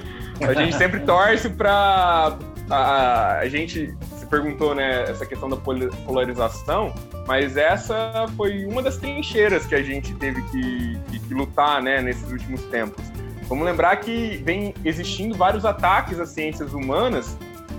a 0.40 0.54
gente 0.54 0.74
sempre 0.76 1.00
torce 1.00 1.50
para 1.50 2.38
a, 2.70 3.38
a 3.38 3.48
gente 3.48 3.94
se 4.16 4.26
perguntou, 4.26 4.74
né, 4.74 5.02
essa 5.02 5.26
questão 5.26 5.48
da 5.48 5.56
polarização, 5.56 6.94
mas 7.26 7.56
essa 7.56 8.26
foi 8.36 8.64
uma 8.64 8.82
das 8.82 8.96
trincheiras 8.96 9.66
que 9.66 9.74
a 9.74 9.82
gente 9.82 10.14
teve 10.14 10.40
que, 10.42 10.98
que, 11.10 11.18
que 11.20 11.34
lutar, 11.34 11.82
né, 11.82 12.00
nesses 12.00 12.30
últimos 12.30 12.62
tempos. 12.64 13.04
Vamos 13.48 13.66
lembrar 13.66 13.96
que 13.96 14.42
vem 14.44 14.74
existindo 14.84 15.34
vários 15.34 15.64
ataques 15.66 16.18
às 16.18 16.30
ciências 16.30 16.72
humanas 16.72 17.36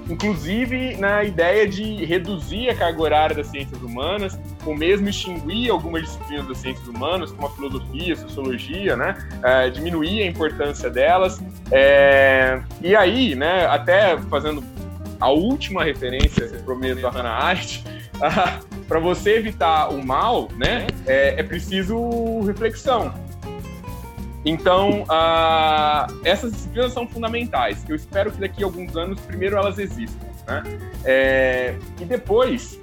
inclusive 0.09 0.97
na 0.97 1.23
ideia 1.23 1.67
de 1.67 2.05
reduzir 2.05 2.69
a 2.69 2.75
carga 2.75 3.01
horária 3.01 3.35
das 3.35 3.47
ciências 3.47 3.81
humanas, 3.81 4.39
ou 4.65 4.75
mesmo 4.75 5.09
extinguir 5.09 5.71
algumas 5.71 6.03
disciplinas 6.03 6.47
das 6.47 6.57
ciências 6.57 6.87
humanas, 6.87 7.31
como 7.31 7.47
a 7.47 7.51
filosofia, 7.51 8.13
a 8.13 8.17
sociologia, 8.17 8.95
né? 8.95 9.15
É, 9.43 9.69
diminuir 9.69 10.23
a 10.23 10.25
importância 10.27 10.89
delas. 10.89 11.41
É, 11.71 12.61
e 12.81 12.95
aí, 12.95 13.35
né, 13.35 13.65
até 13.65 14.17
fazendo 14.29 14.63
a 15.19 15.29
última 15.29 15.83
referência, 15.83 16.47
prometo, 16.63 17.01
da 17.01 17.09
Hannah 17.09 17.43
Arendt, 17.43 17.83
para 18.87 18.99
você 18.99 19.37
evitar 19.37 19.89
o 19.89 20.05
mal, 20.05 20.49
né, 20.55 20.87
é, 21.07 21.39
é 21.39 21.43
preciso 21.43 22.41
reflexão. 22.41 23.13
Então, 24.45 25.03
uh, 25.03 26.21
essas 26.23 26.51
disciplinas 26.51 26.93
são 26.93 27.07
fundamentais. 27.07 27.83
Eu 27.89 27.95
espero 27.95 28.31
que 28.31 28.39
daqui 28.39 28.63
a 28.63 28.67
alguns 28.67 28.95
anos, 28.95 29.19
primeiro, 29.21 29.57
elas 29.57 29.79
existam. 29.79 30.23
Né? 30.47 30.63
É, 31.03 31.75
e 31.99 32.05
depois, 32.05 32.79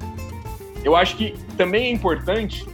eu 0.84 0.96
acho 0.96 1.16
que 1.16 1.34
também 1.56 1.86
é 1.86 1.90
importante 1.90 2.66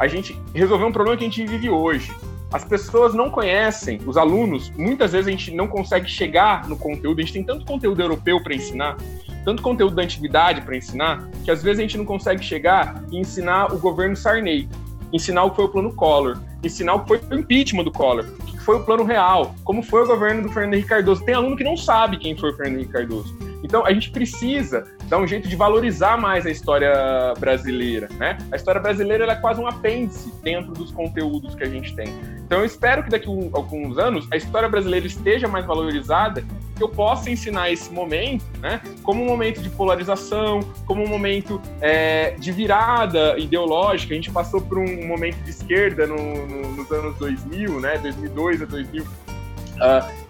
a 0.00 0.06
gente 0.06 0.40
resolver 0.54 0.84
um 0.84 0.92
problema 0.92 1.16
que 1.16 1.24
a 1.24 1.28
gente 1.28 1.44
vive 1.44 1.68
hoje. 1.68 2.14
As 2.52 2.64
pessoas 2.64 3.12
não 3.12 3.28
conhecem, 3.28 4.00
os 4.06 4.16
alunos, 4.16 4.70
muitas 4.70 5.12
vezes 5.12 5.26
a 5.26 5.30
gente 5.30 5.50
não 5.54 5.66
consegue 5.66 6.08
chegar 6.08 6.66
no 6.66 6.78
conteúdo, 6.78 7.18
a 7.18 7.22
gente 7.22 7.34
tem 7.34 7.44
tanto 7.44 7.66
conteúdo 7.66 8.00
europeu 8.00 8.42
para 8.42 8.54
ensinar, 8.54 8.96
tanto 9.44 9.62
conteúdo 9.62 9.96
da 9.96 10.02
antiguidade 10.02 10.62
para 10.62 10.74
ensinar, 10.74 11.28
que 11.44 11.50
às 11.50 11.62
vezes 11.62 11.80
a 11.80 11.82
gente 11.82 11.98
não 11.98 12.06
consegue 12.06 12.42
chegar 12.42 13.02
e 13.10 13.18
ensinar 13.18 13.74
o 13.74 13.78
governo 13.78 14.16
Sarney, 14.16 14.66
ensinar 15.12 15.44
o 15.44 15.50
que 15.50 15.56
foi 15.56 15.64
o 15.66 15.68
plano 15.68 15.92
Collor, 15.92 16.38
ensinar 16.62 16.94
o 16.94 17.00
que 17.00 17.08
foi 17.08 17.20
o 17.30 17.40
impeachment 17.40 17.84
do 17.84 17.92
Collor, 17.92 18.24
o 18.24 18.44
que 18.44 18.58
foi 18.60 18.76
o 18.76 18.84
plano 18.84 19.04
real, 19.04 19.54
como 19.64 19.82
foi 19.82 20.02
o 20.02 20.06
governo 20.06 20.42
do 20.42 20.48
Fernando 20.48 20.74
Henrique 20.74 20.88
Cardoso. 20.88 21.24
Tem 21.24 21.34
aluno 21.34 21.56
que 21.56 21.64
não 21.64 21.76
sabe 21.76 22.18
quem 22.18 22.36
foi 22.36 22.50
o 22.50 22.56
Fernando 22.56 22.76
Henrique 22.76 22.92
Cardoso. 22.92 23.48
Então 23.62 23.84
a 23.84 23.92
gente 23.92 24.10
precisa 24.10 24.84
dar 25.08 25.18
um 25.18 25.26
jeito 25.26 25.48
de 25.48 25.56
valorizar 25.56 26.16
mais 26.16 26.46
a 26.46 26.50
história 26.50 27.34
brasileira, 27.38 28.08
né? 28.18 28.38
A 28.52 28.56
história 28.56 28.80
brasileira 28.80 29.24
é 29.24 29.34
quase 29.34 29.60
um 29.60 29.66
apêndice 29.66 30.32
dentro 30.42 30.72
dos 30.72 30.92
conteúdos 30.92 31.54
que 31.54 31.64
a 31.64 31.68
gente 31.68 31.94
tem. 31.94 32.08
Então 32.44 32.60
eu 32.60 32.64
espero 32.64 33.02
que 33.02 33.10
daqui 33.10 33.28
a 33.28 33.56
alguns 33.56 33.98
anos 33.98 34.28
a 34.30 34.36
história 34.36 34.68
brasileira 34.68 35.06
esteja 35.06 35.48
mais 35.48 35.66
valorizada, 35.66 36.44
que 36.78 36.84
eu 36.84 36.88
possa 36.88 37.28
ensinar 37.28 37.70
esse 37.70 37.92
momento, 37.92 38.44
né, 38.60 38.80
como 39.02 39.22
um 39.22 39.26
momento 39.26 39.60
de 39.60 39.68
polarização, 39.68 40.60
como 40.86 41.02
um 41.02 41.08
momento 41.08 41.60
é, 41.80 42.30
de 42.38 42.52
virada 42.52 43.38
ideológica. 43.38 44.14
A 44.14 44.16
gente 44.16 44.30
passou 44.30 44.60
por 44.60 44.78
um 44.78 45.06
momento 45.06 45.36
de 45.42 45.50
esquerda 45.50 46.06
no, 46.06 46.46
no, 46.46 46.72
nos 46.76 46.90
anos 46.90 47.16
2000, 47.18 47.80
né, 47.80 47.98
2002 47.98 48.62
a 48.62 48.64
2000 48.64 49.02
uh, 49.02 49.06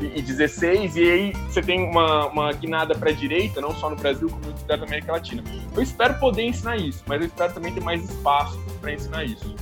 e, 0.01 0.19
e 0.19 0.23
16, 0.23 0.97
e 0.97 1.11
aí 1.11 1.33
você 1.49 1.63
tem 1.63 1.83
uma, 1.83 2.27
uma 2.27 2.53
guinada 2.53 2.95
para 2.95 3.11
a 3.11 3.13
direita, 3.13 3.61
não 3.61 3.75
só 3.75 3.91
no 3.91 3.97
Brasil, 3.97 4.29
como 4.29 4.47
outros 4.47 4.63
lugares 4.63 4.81
da 4.81 4.87
América 4.87 5.13
Latina. 5.13 5.43
Eu 5.75 5.83
espero 5.83 6.19
poder 6.19 6.45
ensinar 6.45 6.77
isso, 6.77 7.03
mas 7.07 7.21
eu 7.21 7.27
espero 7.27 7.53
também 7.53 7.73
ter 7.73 7.83
mais 7.83 8.03
espaço 8.09 8.59
para 8.81 8.93
ensinar 8.93 9.25
isso. 9.25 9.55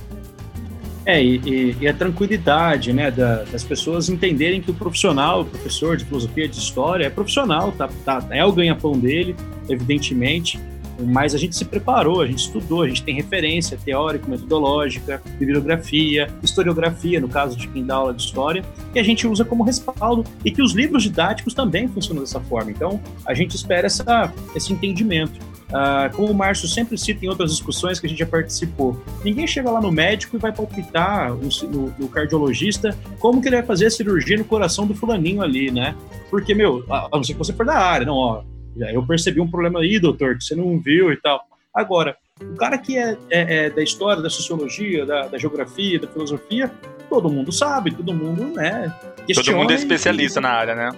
É, 1.07 1.23
e, 1.23 1.73
e, 1.79 1.87
a 1.87 1.93
tranquilidade, 1.93 2.91
né, 2.91 3.09
da, 3.09 3.43
das 3.43 3.63
pessoas 3.63 4.09
entenderem 4.09 4.59
que 4.59 4.69
o 4.69 4.73
profissional, 4.73 5.43
o 5.43 5.45
professor 5.45 5.95
de 5.95 6.03
filosofia, 6.03 6.49
de 6.49 6.57
história, 6.59 7.05
é 7.05 7.09
profissional, 7.09 7.71
tá, 7.71 7.89
tá, 8.03 8.27
é 8.29 8.43
o 8.43 8.51
ganha-pão 8.51 8.99
dele, 8.99 9.33
evidentemente, 9.69 10.59
mas 10.99 11.33
a 11.33 11.37
gente 11.37 11.55
se 11.55 11.63
preparou, 11.63 12.21
a 12.21 12.27
gente 12.27 12.39
estudou, 12.39 12.81
a 12.81 12.89
gente 12.89 13.03
tem 13.03 13.15
referência 13.15 13.77
teórica, 13.77 14.27
metodológica, 14.27 15.21
bibliografia, 15.39 16.27
historiografia, 16.43 17.21
no 17.21 17.29
caso 17.29 17.55
de 17.55 17.69
quem 17.69 17.85
dá 17.85 17.95
aula 17.95 18.13
de 18.13 18.23
história, 18.23 18.61
que 18.91 18.99
a 18.99 19.03
gente 19.03 19.25
usa 19.25 19.45
como 19.45 19.63
respaldo 19.63 20.25
e 20.43 20.51
que 20.51 20.61
os 20.61 20.73
livros 20.73 21.03
didáticos 21.03 21.53
também 21.53 21.87
funcionam 21.87 22.21
dessa 22.21 22.41
forma. 22.41 22.69
Então, 22.69 22.99
a 23.25 23.33
gente 23.33 23.55
espera 23.55 23.87
essa, 23.87 24.33
esse 24.53 24.73
entendimento. 24.73 25.39
Uh, 25.67 26.15
como 26.15 26.31
o 26.31 26.33
Márcio 26.33 26.67
sempre 26.67 26.97
cita 26.97 27.25
em 27.25 27.27
outras 27.27 27.51
discussões 27.51 27.99
que 27.99 28.05
a 28.05 28.09
gente 28.09 28.19
já 28.19 28.25
participou, 28.25 29.01
ninguém 29.23 29.45
chega 29.45 29.69
lá 29.69 29.81
no 29.81 29.91
médico 29.91 30.37
e 30.37 30.39
vai 30.39 30.51
palpitar 30.51 31.33
no, 31.33 31.93
no, 31.99 32.07
cardiologista 32.07 32.97
como 33.19 33.41
que 33.41 33.49
ele 33.49 33.57
vai 33.57 33.65
fazer 33.65 33.87
a 33.87 33.91
cirurgia 33.91 34.37
no 34.37 34.45
coração 34.45 34.87
do 34.87 34.95
fulaninho 34.95 35.41
ali, 35.41 35.69
né? 35.69 35.93
Porque, 36.29 36.53
meu, 36.53 36.85
a 36.89 37.09
não 37.11 37.23
ser 37.23 37.33
que 37.33 37.39
você 37.39 37.51
for 37.51 37.65
da 37.65 37.77
área, 37.77 38.05
não, 38.05 38.15
ó, 38.15 38.43
eu 38.77 39.05
percebi 39.05 39.41
um 39.41 39.49
problema 39.49 39.79
aí, 39.79 39.99
doutor, 39.99 40.37
que 40.37 40.43
você 40.43 40.55
não 40.55 40.79
viu 40.79 41.11
e 41.11 41.17
tal. 41.17 41.41
Agora, 41.73 42.15
o 42.41 42.55
cara 42.55 42.77
que 42.77 42.97
é, 42.97 43.17
é, 43.29 43.65
é 43.65 43.69
da 43.69 43.83
história, 43.83 44.21
da 44.21 44.29
sociologia, 44.29 45.05
da, 45.05 45.27
da, 45.27 45.37
geografia, 45.37 45.99
da 45.99 46.07
filosofia, 46.07 46.71
todo 47.09 47.29
mundo 47.29 47.51
sabe, 47.51 47.91
todo 47.91 48.13
mundo, 48.13 48.45
né? 48.55 48.93
Todo 49.33 49.55
mundo 49.55 49.71
é 49.71 49.75
especialista 49.75 50.39
e, 50.39 50.43
na 50.43 50.49
área, 50.49 50.75
né? 50.75 50.89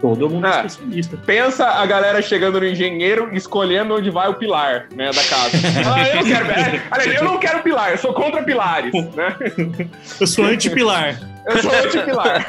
Todo 0.00 0.30
mundo 0.30 0.46
é 0.46 0.50
ah, 0.50 0.64
especialista. 0.64 1.16
Pensa 1.26 1.66
a 1.66 1.84
galera 1.86 2.22
chegando 2.22 2.60
no 2.60 2.66
engenheiro 2.66 3.34
escolhendo 3.34 3.94
onde 3.94 4.10
vai 4.10 4.28
o 4.28 4.34
pilar, 4.34 4.86
né, 4.94 5.10
da 5.10 5.24
casa. 5.24 5.56
ah, 5.92 6.08
eu 6.08 6.16
não 6.16 6.24
quero, 6.24 6.46
aliás, 6.90 7.14
eu 7.14 7.24
não 7.24 7.38
quero 7.38 7.62
pilar, 7.62 7.90
eu 7.90 7.98
sou 7.98 8.12
contra 8.12 8.42
pilares, 8.42 8.92
né? 8.92 9.36
Eu 10.20 10.26
sou 10.26 10.44
anti-pilar. 10.44 11.18
eu 11.46 11.62
sou 11.62 11.72
anti-pilar. 11.72 12.46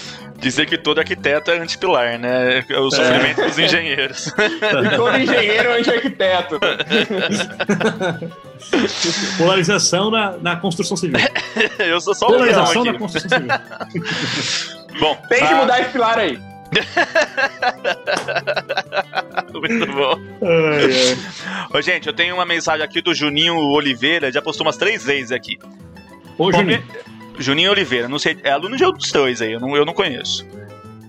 Dizer 0.40 0.66
que 0.66 0.78
todo 0.78 0.98
arquiteto 0.98 1.50
é 1.50 1.58
antipilar, 1.58 2.18
né? 2.18 2.64
É 2.68 2.78
o 2.78 2.88
é. 2.88 2.90
sofrimento 2.90 3.40
é. 3.42 3.46
dos 3.46 3.58
engenheiros. 3.58 4.32
E 4.40 4.96
todo 4.96 5.16
engenheiro 5.18 5.68
é 5.70 5.78
anti-arquiteto. 5.80 6.58
Polarização 9.36 10.10
na, 10.10 10.36
na 10.38 10.56
construção 10.56 10.96
civil. 10.96 11.18
Eu 11.78 12.00
sou 12.00 12.14
só 12.14 12.26
Polarização 12.26 12.84
na 12.84 12.94
construção 12.94 13.28
civil. 13.28 13.48
Bom, 14.98 15.16
tem 15.28 15.46
que 15.46 15.54
mudar 15.54 15.80
esse 15.80 15.90
pilar 15.90 16.18
aí. 16.18 16.38
Muito 19.52 19.86
bom. 19.92 20.18
Ai, 20.42 20.84
ai. 20.84 21.68
Ô, 21.72 21.82
gente, 21.82 22.06
eu 22.06 22.12
tenho 22.12 22.34
uma 22.34 22.46
mensagem 22.46 22.84
aqui 22.84 23.02
do 23.02 23.12
Juninho 23.14 23.56
Oliveira, 23.56 24.30
já 24.30 24.40
postou 24.40 24.64
umas 24.66 24.76
três 24.76 25.04
vezes 25.04 25.32
aqui. 25.32 25.58
Ô, 26.38 26.52
Juninho. 26.52 26.82
Juninho 27.40 27.70
Oliveira, 27.70 28.08
não 28.08 28.18
sei, 28.18 28.38
é 28.42 28.50
aluno 28.50 28.76
de 28.76 28.84
outros 28.84 29.10
dois 29.10 29.40
aí, 29.40 29.52
eu 29.52 29.60
não, 29.60 29.76
eu 29.76 29.84
não 29.84 29.94
conheço. 29.94 30.46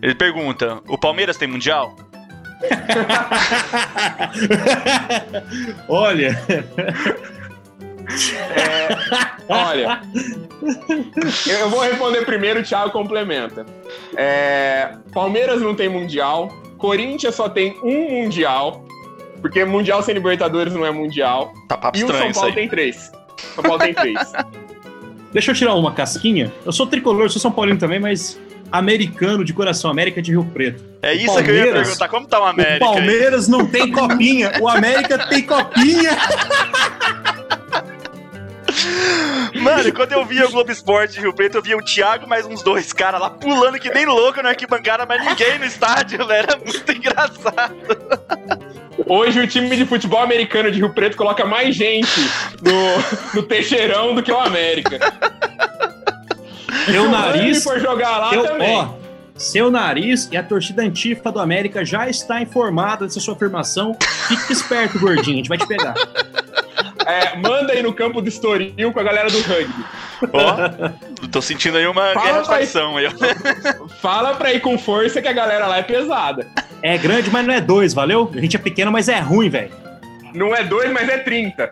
Ele 0.01 0.15
pergunta: 0.15 0.81
o 0.87 0.97
Palmeiras 0.97 1.37
tem 1.37 1.47
mundial? 1.47 1.95
Olha. 5.87 6.41
É, 8.49 8.89
olha, 9.47 10.01
eu 11.47 11.69
vou 11.69 11.79
responder 11.79 12.25
primeiro, 12.25 12.59
o 12.59 12.63
Thiago 12.63 12.91
complementa. 12.91 13.65
É, 14.17 14.97
Palmeiras 15.13 15.61
não 15.61 15.73
tem 15.73 15.87
mundial, 15.87 16.49
Corinthians 16.77 17.35
só 17.35 17.47
tem 17.47 17.79
um 17.81 18.21
mundial, 18.21 18.85
porque 19.39 19.63
mundial 19.63 20.03
sem 20.03 20.13
Libertadores 20.13 20.73
não 20.73 20.85
é 20.85 20.91
mundial. 20.91 21.53
Tá 21.69 21.77
papo 21.77 21.97
e 21.97 22.03
o 22.03 22.07
São 22.07 22.33
Paulo 22.33 22.53
tem 22.53 22.67
três. 22.67 23.09
São 23.55 23.63
Paulo 23.63 23.79
tem 23.79 23.93
três. 23.93 24.17
Deixa 25.31 25.51
eu 25.51 25.55
tirar 25.55 25.75
uma 25.75 25.93
casquinha. 25.93 26.51
Eu 26.65 26.71
sou 26.71 26.85
tricolor, 26.85 27.29
sou 27.29 27.41
São 27.41 27.51
Paulino 27.51 27.79
também, 27.79 27.99
mas 27.99 28.39
americano 28.71 29.43
de 29.43 29.53
coração, 29.53 29.91
América 29.91 30.21
de 30.21 30.31
Rio 30.31 30.45
Preto. 30.45 30.83
É 31.01 31.13
isso 31.13 31.43
que 31.43 31.49
eu 31.49 31.55
ia 31.55 31.73
perguntar, 31.73 32.07
como 32.07 32.27
tá 32.27 32.39
o 32.39 32.45
América? 32.45 32.85
O 32.85 32.93
Palmeiras 32.93 33.45
aí? 33.45 33.51
não 33.51 33.65
tem 33.65 33.91
copinha, 33.91 34.51
o 34.59 34.67
América 34.67 35.17
tem 35.27 35.43
copinha. 35.43 36.17
Mano, 39.61 39.93
quando 39.93 40.13
eu 40.13 40.25
via 40.25 40.47
o 40.47 40.51
Globo 40.51 40.71
Esporte 40.71 41.15
de 41.15 41.19
Rio 41.19 41.33
Preto, 41.33 41.57
eu 41.57 41.61
via 41.61 41.77
o 41.77 41.83
Thiago 41.83 42.27
mais 42.27 42.45
uns 42.45 42.63
dois 42.63 42.93
caras 42.93 43.19
lá 43.19 43.29
pulando 43.29 43.77
que 43.79 43.93
nem 43.93 44.05
louco 44.05 44.41
na 44.41 44.49
arquibancada, 44.49 45.05
mas 45.05 45.23
ninguém 45.23 45.59
no 45.59 45.65
estádio, 45.65 46.25
velho. 46.25 46.47
Era 46.47 46.57
muito 46.57 46.91
engraçado. 46.91 47.75
Hoje 49.13 49.41
o 49.41 49.45
time 49.45 49.75
de 49.75 49.85
futebol 49.85 50.21
americano 50.21 50.71
de 50.71 50.77
Rio 50.77 50.93
Preto 50.93 51.17
coloca 51.17 51.43
mais 51.43 51.75
gente 51.75 52.21
no, 52.61 53.41
no 53.41 53.43
Teixeirão 53.45 54.15
do 54.15 54.23
que 54.23 54.31
o 54.31 54.39
América. 54.39 54.97
Meu 56.87 57.09
nariz. 57.09 57.61
for 57.61 57.77
jogar 57.77 58.17
lá 58.19 58.33
eu, 58.33 58.43
também. 58.43 58.73
Ó, 58.73 58.87
seu 59.35 59.69
nariz 59.69 60.29
e 60.31 60.37
a 60.37 60.43
torcida 60.43 60.81
antifa 60.81 61.29
do 61.29 61.41
América 61.41 61.83
já 61.83 62.07
está 62.07 62.41
informada 62.41 63.05
dessa 63.05 63.19
sua 63.19 63.33
afirmação. 63.33 63.97
Fique 64.29 64.53
esperto, 64.53 64.97
gordinho, 64.97 65.33
a 65.33 65.37
gente 65.39 65.49
vai 65.49 65.57
te 65.57 65.67
pegar. 65.67 65.93
É, 67.05 67.35
manda 67.35 67.73
aí 67.73 67.83
no 67.83 67.93
campo 67.93 68.21
do 68.21 68.29
Estoril 68.29 68.93
com 68.93 68.99
a 69.01 69.03
galera 69.03 69.29
do 69.29 69.41
rugby. 69.41 69.85
Ó, 70.31 71.25
oh, 71.25 71.27
tô 71.27 71.41
sentindo 71.41 71.77
aí 71.77 71.85
uma 71.85 72.13
Fala 72.13 72.25
guerra 72.25 72.41
de 72.43 72.47
facção 72.47 72.95
aí. 72.95 73.07
Fala 73.99 74.35
pra 74.35 74.53
ir 74.53 74.61
com 74.61 74.77
força 74.77 75.21
que 75.21 75.27
a 75.27 75.33
galera 75.33 75.67
lá 75.67 75.79
é 75.79 75.83
pesada. 75.83 76.47
É 76.83 76.97
grande, 76.97 77.29
mas 77.29 77.45
não 77.45 77.53
é 77.53 77.61
dois, 77.61 77.93
valeu? 77.93 78.31
A 78.33 78.39
gente 78.39 78.55
é 78.55 78.59
pequeno, 78.59 78.91
mas 78.91 79.07
é 79.07 79.19
ruim, 79.19 79.49
velho. 79.49 79.71
Não 80.33 80.55
é 80.55 80.63
dois, 80.63 80.91
mas 80.91 81.07
é 81.09 81.17
trinta. 81.19 81.71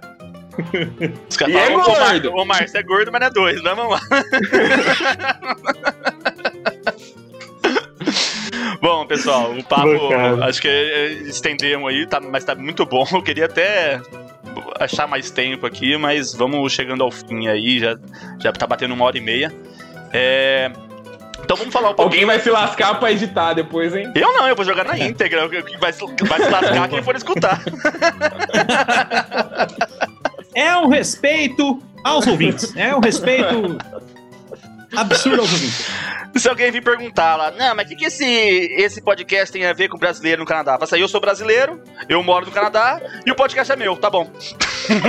Os 1.29 1.37
caras 1.37 1.53
falam, 1.53 1.81
é 1.81 2.19
gordo. 2.19 2.33
Ô, 2.35 2.45
Mar, 2.45 2.67
você 2.67 2.79
é 2.79 2.83
gordo, 2.83 3.11
mas 3.11 3.21
não 3.21 3.27
é 3.27 3.31
dois, 3.31 3.63
né? 3.63 3.73
Vamos 3.73 3.93
lá. 3.93 4.01
Bom, 8.81 9.05
pessoal, 9.05 9.51
o 9.51 9.63
papo 9.63 10.13
acho 10.43 10.61
que 10.61 10.67
estendemos 11.25 11.89
aí, 11.89 12.07
tá, 12.07 12.21
mas 12.21 12.45
tá 12.45 12.55
muito 12.55 12.85
bom. 12.85 13.05
Eu 13.11 13.21
queria 13.21 13.45
até 13.45 14.01
achar 14.79 15.07
mais 15.07 15.29
tempo 15.29 15.65
aqui, 15.65 15.97
mas 15.97 16.33
vamos 16.33 16.71
chegando 16.71 17.03
ao 17.03 17.11
fim 17.11 17.47
aí, 17.47 17.79
já, 17.79 17.97
já 18.39 18.53
tá 18.53 18.65
batendo 18.65 18.93
uma 18.93 19.05
hora 19.05 19.17
e 19.17 19.21
meia. 19.21 19.53
É, 20.13 20.71
então 21.49 21.57
vamos 21.57 21.73
falar 21.73 21.89
um 21.89 21.95
pouco. 21.95 22.03
Alguém 22.03 22.27
vai 22.27 22.39
se 22.39 22.47
lascar 22.51 22.99
pra 22.99 23.11
editar 23.11 23.53
depois, 23.53 23.95
hein? 23.95 24.11
Eu 24.13 24.31
não, 24.33 24.47
eu 24.47 24.55
vou 24.55 24.63
jogar 24.63 24.85
na 24.85 24.95
íntegra. 24.99 25.47
Vai, 25.47 25.63
vai 25.81 25.91
se 25.91 26.03
lascar 26.47 26.87
quem 26.87 27.01
for 27.01 27.15
escutar. 27.15 27.59
É 30.55 30.75
um 30.75 30.89
respeito 30.89 31.81
aos 32.03 32.25
ouvintes. 32.27 32.75
É 32.75 32.93
um 32.93 32.99
respeito 32.99 33.77
absurdo 34.95 35.41
aos 35.41 35.53
ouvintes. 35.53 35.85
Se 36.35 36.49
alguém 36.49 36.71
vir 36.71 36.83
perguntar 36.83 37.35
lá, 37.35 37.51
não, 37.51 37.75
mas 37.75 37.85
o 37.85 37.89
que, 37.89 37.95
que 37.95 38.05
esse, 38.05 38.25
esse 38.25 38.99
podcast 38.99 39.53
tem 39.53 39.63
a 39.65 39.73
ver 39.73 39.89
com 39.89 39.97
brasileiro 39.97 40.41
no 40.41 40.47
Canadá? 40.47 40.73
Fala 40.73 40.85
assim, 40.85 40.99
eu 40.99 41.07
sou 41.07 41.21
brasileiro, 41.21 41.79
eu 42.09 42.21
moro 42.23 42.47
no 42.47 42.51
Canadá 42.51 42.99
e 43.25 43.31
o 43.31 43.35
podcast 43.35 43.71
é 43.71 43.75
meu, 43.75 43.95
tá 43.95 44.09
bom. 44.09 44.29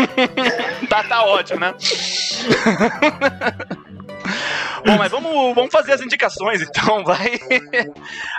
tá, 0.88 1.02
tá 1.04 1.24
ótimo, 1.24 1.60
né? 1.60 1.74
Bom, 4.84 4.96
mas 4.96 5.10
vamos, 5.10 5.54
vamos 5.54 5.70
fazer 5.70 5.92
as 5.92 6.00
indicações, 6.00 6.62
então, 6.62 7.02
vai. 7.04 7.38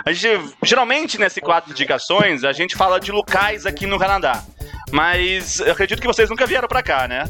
A 0.04 0.12
gente, 0.12 0.54
geralmente, 0.62 1.18
nesse 1.18 1.40
quadro 1.40 1.68
de 1.68 1.72
indicações, 1.72 2.44
a 2.44 2.52
gente 2.52 2.76
fala 2.76 2.98
de 2.98 3.12
locais 3.12 3.66
aqui 3.66 3.86
no 3.86 3.98
Canadá. 3.98 4.42
Mas 4.90 5.60
eu 5.60 5.72
acredito 5.72 6.00
que 6.00 6.06
vocês 6.06 6.28
nunca 6.28 6.46
vieram 6.46 6.68
para 6.68 6.82
cá, 6.82 7.08
né? 7.08 7.24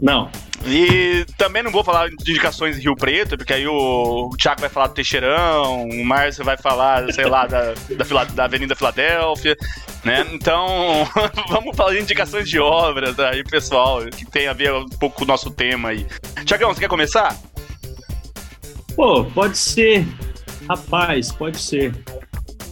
Não. 0.00 0.30
E 0.66 1.24
também 1.36 1.62
não 1.62 1.70
vou 1.70 1.84
falar 1.84 2.08
de 2.08 2.30
indicações 2.30 2.76
de 2.76 2.82
Rio 2.82 2.96
Preto, 2.96 3.36
porque 3.36 3.52
aí 3.52 3.66
o, 3.66 4.28
o 4.32 4.36
Thiago 4.36 4.60
vai 4.60 4.68
falar 4.68 4.88
do 4.88 4.94
Teixeirão, 4.94 5.84
o 5.84 6.04
Márcio 6.04 6.44
vai 6.44 6.56
falar, 6.56 7.10
sei 7.12 7.26
lá, 7.26 7.46
da, 7.46 7.72
da, 7.72 8.24
da 8.24 8.44
Avenida 8.44 8.74
Filadélfia, 8.74 9.56
né? 10.04 10.26
Então, 10.32 11.08
vamos 11.48 11.76
falar 11.76 11.92
de 11.92 12.00
indicações 12.00 12.48
de 12.48 12.58
obras 12.58 13.18
aí, 13.18 13.44
pessoal, 13.44 14.00
que 14.06 14.26
tem 14.26 14.48
a 14.48 14.52
ver 14.52 14.72
um 14.72 14.88
pouco 14.88 15.18
com 15.18 15.24
o 15.24 15.28
nosso 15.28 15.50
tema 15.50 15.90
aí. 15.90 16.06
Tiagão, 16.44 16.74
você 16.74 16.80
quer 16.80 16.88
começar? 16.88 17.36
Pô, 18.98 19.24
pode 19.26 19.56
ser. 19.56 20.04
Rapaz, 20.68 21.30
pode 21.30 21.56
ser. 21.60 21.92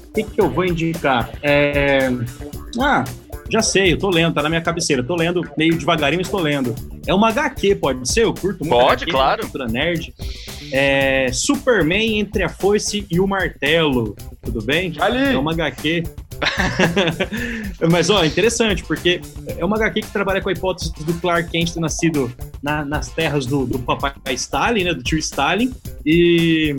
O 0.08 0.12
que, 0.12 0.24
que 0.24 0.40
eu 0.40 0.50
vou 0.50 0.64
indicar? 0.64 1.30
É... 1.40 2.08
Ah, 2.80 3.04
já 3.48 3.62
sei, 3.62 3.92
eu 3.92 3.96
tô 3.96 4.10
lendo, 4.10 4.34
tá 4.34 4.42
na 4.42 4.48
minha 4.48 4.60
cabeceira. 4.60 5.04
Tô 5.04 5.14
lendo 5.14 5.48
meio 5.56 5.78
devagarinho, 5.78 6.20
estou 6.20 6.40
lendo. 6.40 6.74
É 7.06 7.14
uma 7.14 7.28
HQ, 7.28 7.76
pode 7.76 8.10
ser? 8.10 8.24
Eu 8.24 8.34
curto 8.34 8.64
muito. 8.64 8.76
Pode, 8.76 9.04
HQ, 9.04 9.12
claro. 9.12 9.42
Cultura 9.42 9.68
nerd. 9.68 10.12
É 10.72 11.30
Superman 11.32 12.18
entre 12.18 12.42
a 12.42 12.48
foice 12.48 13.06
e 13.08 13.20
o 13.20 13.26
martelo. 13.28 14.16
Tudo 14.42 14.60
bem? 14.60 14.94
Ali. 14.98 15.32
É 15.32 15.38
uma 15.38 15.52
HQ. 15.52 16.02
Mas, 17.90 18.10
ó, 18.10 18.24
interessante, 18.24 18.82
porque 18.84 19.20
é 19.46 19.64
uma 19.64 19.76
HQ 19.76 20.02
que 20.02 20.10
trabalha 20.10 20.40
com 20.40 20.48
a 20.48 20.52
hipótese 20.52 20.92
do 21.04 21.14
Clark 21.14 21.50
Kent 21.50 21.72
ter 21.72 21.80
nascido 21.80 22.32
na, 22.62 22.84
nas 22.84 23.08
terras 23.08 23.46
do, 23.46 23.66
do 23.66 23.78
papai 23.78 24.12
Stalin, 24.30 24.84
né, 24.84 24.94
do 24.94 25.02
tio 25.02 25.18
Stalin, 25.18 25.72
e 26.04 26.76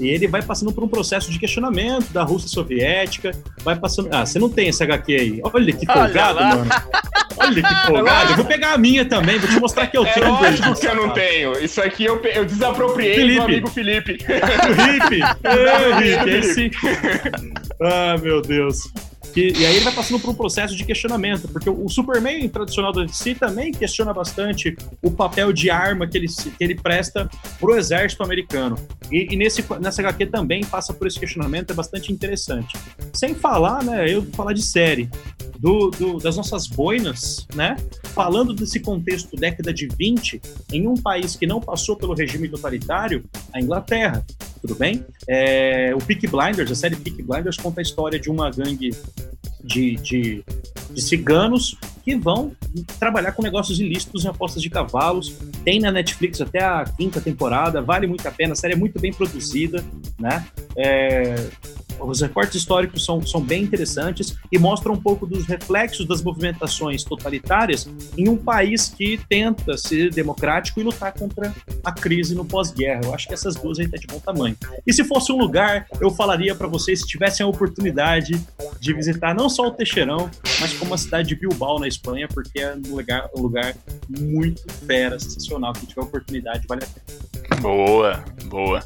e 0.00 0.08
ele 0.08 0.26
vai 0.26 0.40
passando 0.40 0.72
por 0.72 0.82
um 0.82 0.88
processo 0.88 1.30
de 1.30 1.38
questionamento 1.38 2.10
da 2.10 2.22
Rússia 2.22 2.48
soviética, 2.48 3.32
vai 3.62 3.76
passando. 3.76 4.08
Ah, 4.10 4.24
você 4.24 4.38
não 4.38 4.48
tem 4.48 4.68
esse 4.68 4.82
HQ 4.82 5.14
aí. 5.14 5.40
Olha 5.42 5.72
que 5.74 5.84
folgado, 5.84 6.38
Olha 6.38 6.56
mano. 6.56 6.70
Olha 7.40 7.62
que 7.62 7.86
folgado. 7.86 8.32
Eu 8.32 8.36
vou 8.36 8.44
pegar 8.44 8.72
a 8.72 8.78
minha 8.78 9.04
também, 9.04 9.38
vou 9.38 9.48
te 9.48 9.60
mostrar 9.60 9.86
que 9.86 9.96
eu 9.96 10.04
é 10.04 10.12
tenho. 10.12 10.26
É 10.26 10.30
lógico 10.30 10.74
que 10.74 10.86
eu 10.86 10.94
não 10.94 11.10
tenho. 11.10 11.52
Isso 11.64 11.80
aqui 11.82 12.04
eu, 12.04 12.20
eu 12.24 12.44
desapropriei 12.44 13.14
Felipe. 13.14 13.36
do 13.38 13.42
amigo 13.42 13.70
Felipe. 13.70 14.18
Felipe! 14.24 15.20
Felipe, 15.98 16.30
esse... 16.30 16.70
Ah, 17.80 18.16
meu 18.20 18.40
Deus. 18.40 18.90
Que, 19.32 19.52
e 19.52 19.66
aí 19.66 19.76
ele 19.76 19.84
vai 19.84 19.94
passando 19.94 20.20
por 20.20 20.30
um 20.30 20.34
processo 20.34 20.76
de 20.76 20.84
questionamento, 20.84 21.48
porque 21.48 21.70
o, 21.70 21.84
o 21.84 21.88
Superman 21.88 22.48
tradicional 22.48 22.92
da 22.92 23.04
DC 23.04 23.34
também 23.36 23.72
questiona 23.72 24.12
bastante 24.12 24.76
o 25.02 25.10
papel 25.10 25.52
de 25.52 25.70
arma 25.70 26.06
que 26.06 26.18
ele, 26.18 26.26
que 26.26 26.64
ele 26.64 26.74
presta 26.74 27.28
pro 27.58 27.76
exército 27.76 28.22
americano. 28.22 28.76
E, 29.10 29.32
e 29.32 29.36
nesse, 29.36 29.64
nessa 29.80 30.02
HQ 30.02 30.26
também 30.26 30.64
passa 30.64 30.92
por 30.92 31.06
esse 31.06 31.18
questionamento, 31.18 31.70
é 31.70 31.74
bastante 31.74 32.12
interessante. 32.12 32.76
Sem 33.12 33.34
falar, 33.34 33.84
né, 33.84 34.12
eu 34.12 34.22
vou 34.22 34.32
falar 34.32 34.52
de 34.52 34.62
série, 34.62 35.08
do, 35.58 35.90
do, 35.90 36.18
das 36.18 36.36
nossas 36.36 36.66
boinas, 36.66 37.46
né, 37.54 37.76
falando 38.14 38.54
desse 38.54 38.80
contexto 38.80 39.36
década 39.36 39.72
de 39.72 39.86
20, 39.86 40.40
em 40.72 40.88
um 40.88 40.94
país 40.94 41.36
que 41.36 41.46
não 41.46 41.60
passou 41.60 41.96
pelo 41.96 42.14
regime 42.14 42.48
totalitário, 42.48 43.22
a 43.52 43.60
Inglaterra, 43.60 44.24
tudo 44.60 44.74
bem? 44.74 45.04
É, 45.28 45.92
o 45.94 45.98
Peak 45.98 46.26
Blinders, 46.26 46.70
a 46.70 46.74
série 46.74 46.96
Peak 46.96 47.22
Blinders 47.22 47.56
conta 47.56 47.80
a 47.80 47.82
história 47.82 48.18
de 48.18 48.30
uma 48.30 48.50
gangue 48.50 48.90
de, 49.62 49.96
de, 49.96 50.44
de, 50.90 51.02
ciganos 51.02 51.76
que 52.02 52.14
vão 52.16 52.52
trabalhar 52.98 53.32
com 53.32 53.42
negócios 53.42 53.78
ilícitos 53.78 54.24
em 54.24 54.28
apostas 54.28 54.62
de 54.62 54.70
cavalos. 54.70 55.36
Tem 55.64 55.80
na 55.80 55.90
Netflix 55.92 56.40
até 56.40 56.62
a 56.62 56.84
quinta 56.84 57.20
temporada, 57.20 57.82
vale 57.82 58.06
muito 58.06 58.26
a 58.26 58.30
pena, 58.30 58.52
a 58.52 58.56
série 58.56 58.74
é 58.74 58.76
muito 58.76 58.98
bem 58.98 59.12
produzida, 59.12 59.84
né? 60.18 60.46
É, 60.76 61.48
os 62.02 62.20
recortes 62.20 62.56
históricos 62.56 63.04
são, 63.04 63.24
são 63.26 63.40
bem 63.40 63.62
interessantes 63.62 64.36
e 64.50 64.58
mostram 64.58 64.94
um 64.94 65.00
pouco 65.00 65.26
dos 65.26 65.46
reflexos 65.46 66.06
das 66.06 66.22
movimentações 66.22 67.04
totalitárias 67.04 67.88
em 68.16 68.28
um 68.28 68.36
país 68.36 68.88
que 68.88 69.18
tenta 69.28 69.76
ser 69.76 70.10
democrático 70.10 70.80
e 70.80 70.82
lutar 70.82 71.12
contra 71.12 71.54
a 71.84 71.92
crise 71.92 72.34
no 72.34 72.44
pós-guerra. 72.44 73.02
Eu 73.04 73.14
acho 73.14 73.28
que 73.28 73.34
essas 73.34 73.54
duas 73.54 73.78
aí 73.78 73.88
tá 73.88 73.96
de 73.96 74.06
bom 74.06 74.18
tamanho. 74.20 74.56
E 74.86 74.92
se 74.92 75.04
fosse 75.04 75.32
um 75.32 75.38
lugar, 75.38 75.86
eu 76.00 76.10
falaria 76.10 76.54
para 76.54 76.66
vocês, 76.66 77.00
se 77.00 77.06
tivessem 77.06 77.44
a 77.44 77.48
oportunidade 77.48 78.40
de 78.80 78.94
visitar 78.94 79.34
não 79.34 79.48
só 79.48 79.66
o 79.66 79.70
Teixeirão, 79.70 80.30
mas 80.60 80.72
como 80.74 80.94
a 80.94 80.98
cidade 80.98 81.28
de 81.28 81.34
Bilbao, 81.34 81.78
na 81.78 81.88
Espanha, 81.88 82.28
porque 82.28 82.60
é 82.60 82.74
um 82.74 82.94
lugar, 82.94 83.28
um 83.36 83.42
lugar 83.42 83.74
muito 84.08 84.62
fera, 84.86 85.18
sensacional. 85.18 85.74
Se 85.74 85.86
tiver 85.86 86.02
oportunidade, 86.02 86.66
vale 86.68 86.84
a 86.84 86.86
pena. 86.86 87.60
Boa, 87.60 88.24
boa. 88.46 88.82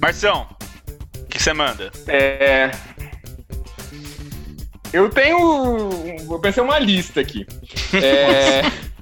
Marcião, 0.00 0.46
que 1.32 1.42
você 1.42 1.52
manda? 1.52 1.90
É. 2.06 2.70
Eu 4.92 5.08
tenho. 5.08 5.90
Vou 6.26 6.38
pensar 6.38 6.62
uma 6.62 6.78
lista 6.78 7.20
aqui. 7.20 7.46
É... 7.94 8.62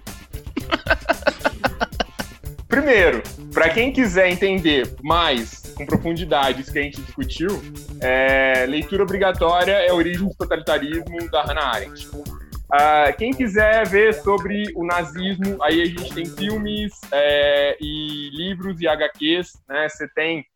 Primeiro, 2.69 3.23
para 3.53 3.69
quem 3.71 3.93
quiser 3.93 4.31
entender 4.31 4.95
mais 5.03 5.75
com 5.77 5.85
profundidade 5.85 6.63
isso 6.63 6.73
que 6.73 6.79
a 6.79 6.83
gente 6.83 7.01
discutiu, 7.01 7.61
é... 8.01 8.65
leitura 8.67 9.03
obrigatória 9.03 9.73
é 9.73 9.91
a 9.91 9.95
origem 9.95 10.29
do 10.29 10.35
totalitarismo 10.35 11.29
da 11.31 11.43
Hannah 11.43 11.75
Arendt. 11.75 12.09
Uh, 12.73 13.17
quem 13.19 13.33
quiser 13.33 13.85
ver 13.89 14.15
sobre 14.15 14.73
o 14.77 14.87
nazismo, 14.87 15.61
aí 15.61 15.83
a 15.83 15.87
gente 15.87 16.15
tem 16.15 16.25
filmes 16.25 16.93
é, 17.11 17.77
e 17.81 18.31
livros 18.33 18.81
e 18.81 18.87
HQs, 18.87 19.61
né? 19.69 19.89
Você 19.89 20.07
tem 20.07 20.47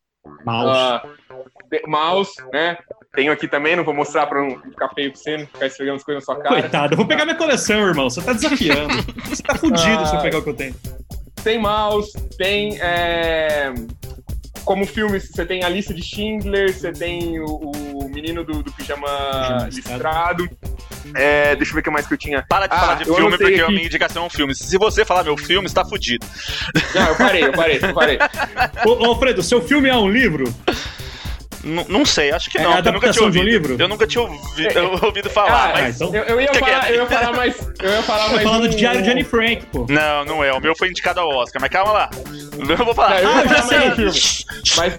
Mouse. 0.45 1.07
Uh, 1.31 1.89
mouse, 1.89 2.33
né? 2.51 2.77
Tenho 3.13 3.31
aqui 3.31 3.47
também, 3.47 3.75
não 3.75 3.83
vou 3.83 3.93
mostrar 3.93 4.27
para 4.27 4.41
não 4.41 4.59
ficar 4.59 4.89
feio 4.89 5.11
pra 5.11 5.19
você, 5.19 5.37
não 5.37 5.47
ficar 5.47 5.65
esfregando 5.67 5.97
as 5.97 6.03
coisas 6.03 6.27
na 6.27 6.33
sua 6.33 6.43
cara. 6.43 6.61
Coitado, 6.61 6.93
eu 6.93 6.97
vou 6.97 7.07
pegar 7.07 7.25
minha 7.25 7.37
coleção, 7.37 7.87
irmão. 7.87 8.09
Você 8.09 8.21
tá 8.21 8.33
desafiando. 8.33 8.93
você 9.25 9.41
tá 9.41 9.55
fudido 9.55 10.03
uh, 10.03 10.07
se 10.07 10.15
eu 10.15 10.21
pegar 10.21 10.39
o 10.39 10.43
que 10.43 10.49
eu 10.49 10.55
tenho. 10.55 10.75
Tem 11.43 11.59
mouse, 11.59 12.11
tem. 12.37 12.77
É... 12.81 13.73
Como 14.65 14.85
filmes, 14.85 15.29
você 15.29 15.45
tem 15.45 15.63
a 15.63 15.69
lista 15.69 15.93
de 15.93 16.01
Schindler, 16.01 16.73
você 16.73 16.91
tem 16.91 17.39
o, 17.39 17.45
o 17.45 18.09
menino 18.09 18.43
do, 18.43 18.63
do 18.63 18.71
pijama, 18.73 19.07
pijama 19.07 19.69
listrado. 19.71 20.49
É, 21.13 21.55
deixa 21.55 21.71
eu 21.71 21.75
ver 21.75 21.81
o 21.81 21.83
que 21.83 21.89
mais 21.91 22.07
que 22.07 22.13
eu 22.13 22.17
tinha. 22.17 22.43
Para 22.49 22.65
de 22.65 22.73
ah, 22.73 22.79
falar 22.79 22.95
de 22.95 23.05
filme, 23.05 23.37
porque 23.37 23.53
aqui... 23.53 23.61
a 23.61 23.67
minha 23.67 23.85
indicação 23.85 24.23
é 24.23 24.25
um 24.25 24.29
filme. 24.29 24.55
Se 24.55 24.77
você 24.77 25.05
falar 25.05 25.23
meu 25.23 25.37
filme, 25.37 25.67
está 25.67 25.85
fudido. 25.85 26.25
Não, 26.95 27.07
eu 27.07 27.15
parei, 27.15 27.43
eu 27.43 27.51
parei, 27.51 27.79
eu 27.81 27.93
parei. 27.93 28.17
ô, 28.85 29.05
Alfredo, 29.05 29.43
seu 29.43 29.61
filme 29.61 29.87
é 29.87 29.95
um 29.95 30.09
livro? 30.09 30.51
N 31.65 31.83
não 31.89 32.05
sei, 32.05 32.31
acho 32.31 32.49
que 32.49 32.59
é 32.59 32.63
não. 32.63 32.73
É 32.73 32.77
adaptação 32.77 33.29
de 33.29 33.39
um 33.39 33.43
livro? 33.43 33.75
Eu 33.77 33.87
nunca 33.87 34.05
tinha 34.05 34.21
ouvido, 34.21 34.77
é, 34.77 35.05
ouvido 35.05 35.29
falar, 35.29 35.71
ah, 35.71 35.73
mas... 35.73 35.95
Então... 35.95 36.15
Eu, 36.15 36.23
eu, 36.23 36.41
ia 36.41 36.53
falar, 36.53 36.91
eu 36.91 36.95
ia 37.01 37.05
falar 37.07 37.33
mais... 37.33 37.71
Eu 37.81 37.89
ia 37.89 38.01
falar 38.03 38.29
mais... 38.29 38.43
falando 38.43 38.65
um... 38.65 38.69
do 38.69 38.75
Diário 38.75 39.01
de 39.01 39.09
Anne 39.09 39.23
Frank, 39.23 39.65
pô. 39.67 39.85
Não, 39.89 40.25
não 40.25 40.43
é. 40.43 40.53
O 40.53 40.61
meu 40.61 40.75
foi 40.75 40.89
indicado 40.89 41.19
ao 41.19 41.29
Oscar, 41.29 41.59
mas 41.59 41.71
calma 41.71 41.91
lá. 41.91 42.09
Eu 42.57 42.85
vou 42.85 42.93
falar. 42.93 43.21
Não, 43.21 43.31
eu 43.31 43.37
ah, 43.39 43.47
já 43.47 43.61
sei. 43.63 43.79
Mas... 44.77 44.97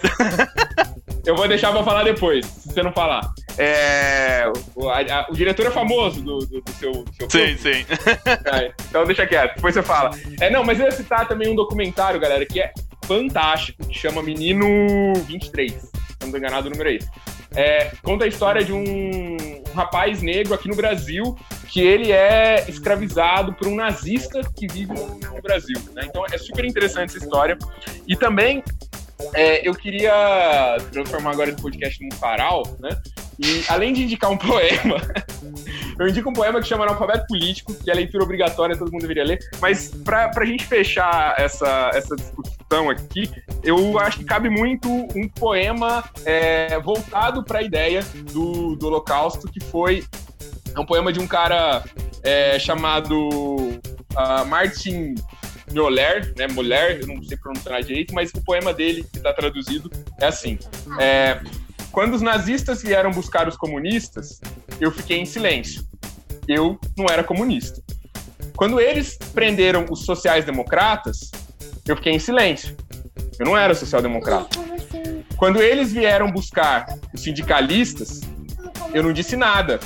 eu 1.24 1.36
vou 1.36 1.46
deixar 1.46 1.72
pra 1.72 1.84
falar 1.84 2.02
depois, 2.02 2.44
se 2.44 2.72
você 2.72 2.82
não 2.82 2.92
falar. 2.92 3.20
É... 3.56 4.50
O, 4.74 4.88
a, 4.88 5.00
a, 5.00 5.26
o 5.30 5.34
diretor 5.34 5.66
é 5.66 5.70
famoso 5.70 6.20
do, 6.20 6.38
do, 6.40 6.60
do 6.60 6.70
seu, 6.72 6.92
do 6.92 7.14
seu 7.14 7.30
Sim, 7.30 7.56
filme. 7.56 7.58
sim. 7.58 7.86
É, 8.52 8.72
então 8.88 9.04
deixa 9.04 9.26
quieto, 9.26 9.56
depois 9.56 9.74
você 9.74 9.82
fala. 9.82 10.10
É, 10.40 10.50
não, 10.50 10.64
mas 10.64 10.78
eu 10.78 10.86
ia 10.86 10.90
citar 10.90 11.26
também 11.28 11.48
um 11.48 11.54
documentário, 11.54 12.20
galera, 12.20 12.44
que 12.44 12.60
é 12.60 12.72
fantástico, 13.04 13.86
que 13.86 13.98
chama 13.98 14.22
Menino 14.22 15.14
23. 15.26 15.95
Se 16.20 16.30
não 16.30 16.38
enganado, 16.38 16.68
o 16.68 16.70
número 16.70 16.90
é 16.90 16.94
esse. 16.94 17.08
É, 17.54 17.92
conta 18.02 18.24
a 18.24 18.28
história 18.28 18.64
de 18.64 18.72
um, 18.72 18.82
um, 18.82 19.62
rapaz 19.74 20.20
negro 20.20 20.52
aqui 20.54 20.68
no 20.68 20.74
Brasil 20.74 21.36
que 21.68 21.80
ele 21.80 22.12
é 22.12 22.64
escravizado 22.68 23.52
por 23.54 23.66
um 23.68 23.74
nazista 23.74 24.40
que 24.54 24.66
vive 24.66 24.92
no, 24.92 25.18
no 25.18 25.42
Brasil. 25.42 25.78
Né? 25.94 26.02
Então 26.06 26.24
é 26.30 26.38
super 26.38 26.64
interessante 26.64 27.16
essa 27.16 27.24
história. 27.24 27.56
E 28.06 28.16
também 28.16 28.62
é, 29.34 29.66
eu 29.66 29.74
queria 29.74 30.76
transformar 30.92 31.30
agora 31.30 31.50
esse 31.50 31.60
podcast 31.60 32.02
num 32.02 32.14
farol, 32.16 32.76
né? 32.78 32.90
E 33.38 33.64
além 33.68 33.92
de 33.92 34.02
indicar 34.02 34.30
um 34.30 34.36
poema, 34.38 34.96
eu 35.98 36.08
indico 36.08 36.28
um 36.28 36.32
poema 36.32 36.60
que 36.60 36.66
chama 36.66 36.84
Analfabeto 36.84 37.26
Político, 37.26 37.74
que 37.74 37.90
é 37.90 37.94
leitura 37.94 38.24
obrigatória, 38.24 38.76
todo 38.76 38.92
mundo 38.92 39.02
deveria 39.02 39.24
ler. 39.24 39.38
Mas 39.60 39.88
para 39.88 40.30
a 40.34 40.44
gente 40.44 40.66
fechar 40.66 41.34
essa, 41.38 41.90
essa 41.94 42.14
discussão 42.14 42.90
aqui, 42.90 43.30
eu 43.62 43.98
acho 43.98 44.18
que 44.18 44.24
cabe 44.24 44.48
muito 44.48 44.88
um 44.88 45.28
poema 45.28 46.04
é, 46.24 46.78
voltado 46.80 47.42
para 47.42 47.60
a 47.60 47.62
ideia 47.62 48.02
do, 48.32 48.76
do 48.76 48.86
Holocausto, 48.86 49.50
que 49.50 49.60
foi 49.60 50.04
é 50.74 50.80
um 50.80 50.84
poema 50.84 51.10
de 51.10 51.18
um 51.18 51.26
cara 51.26 51.82
é, 52.22 52.58
chamado 52.58 53.28
uh, 53.28 54.44
Martin 54.46 55.14
Moller, 55.72 56.34
né? 56.36 56.46
Moller, 56.48 57.00
eu 57.00 57.06
não 57.06 57.22
sei 57.22 57.36
pronunciar 57.36 57.82
direito, 57.82 58.14
mas 58.14 58.30
o 58.34 58.42
poema 58.42 58.72
dele, 58.72 59.04
que 59.04 59.16
está 59.16 59.32
traduzido, 59.32 59.90
é 60.20 60.26
assim: 60.26 60.58
é, 61.00 61.40
Quando 61.96 62.12
os 62.12 62.20
nazistas 62.20 62.82
vieram 62.82 63.10
buscar 63.10 63.48
os 63.48 63.56
comunistas, 63.56 64.38
eu 64.78 64.92
fiquei 64.92 65.16
em 65.16 65.24
silêncio. 65.24 65.82
Eu 66.46 66.78
não 66.94 67.06
era 67.08 67.24
comunista. 67.24 67.82
Quando 68.54 68.78
eles 68.78 69.16
prenderam 69.32 69.86
os 69.90 70.04
sociais-democratas, 70.04 71.30
eu 71.88 71.96
fiquei 71.96 72.12
em 72.12 72.18
silêncio. 72.18 72.76
Eu 73.38 73.46
não 73.46 73.56
era 73.56 73.74
social-democrata. 73.74 74.58
Quando 75.38 75.62
eles 75.62 75.90
vieram 75.90 76.30
buscar 76.30 76.84
os 77.14 77.22
sindicalistas, 77.22 78.20
eu 78.92 79.02
não 79.02 79.14
disse 79.14 79.34
nada. 79.34 79.80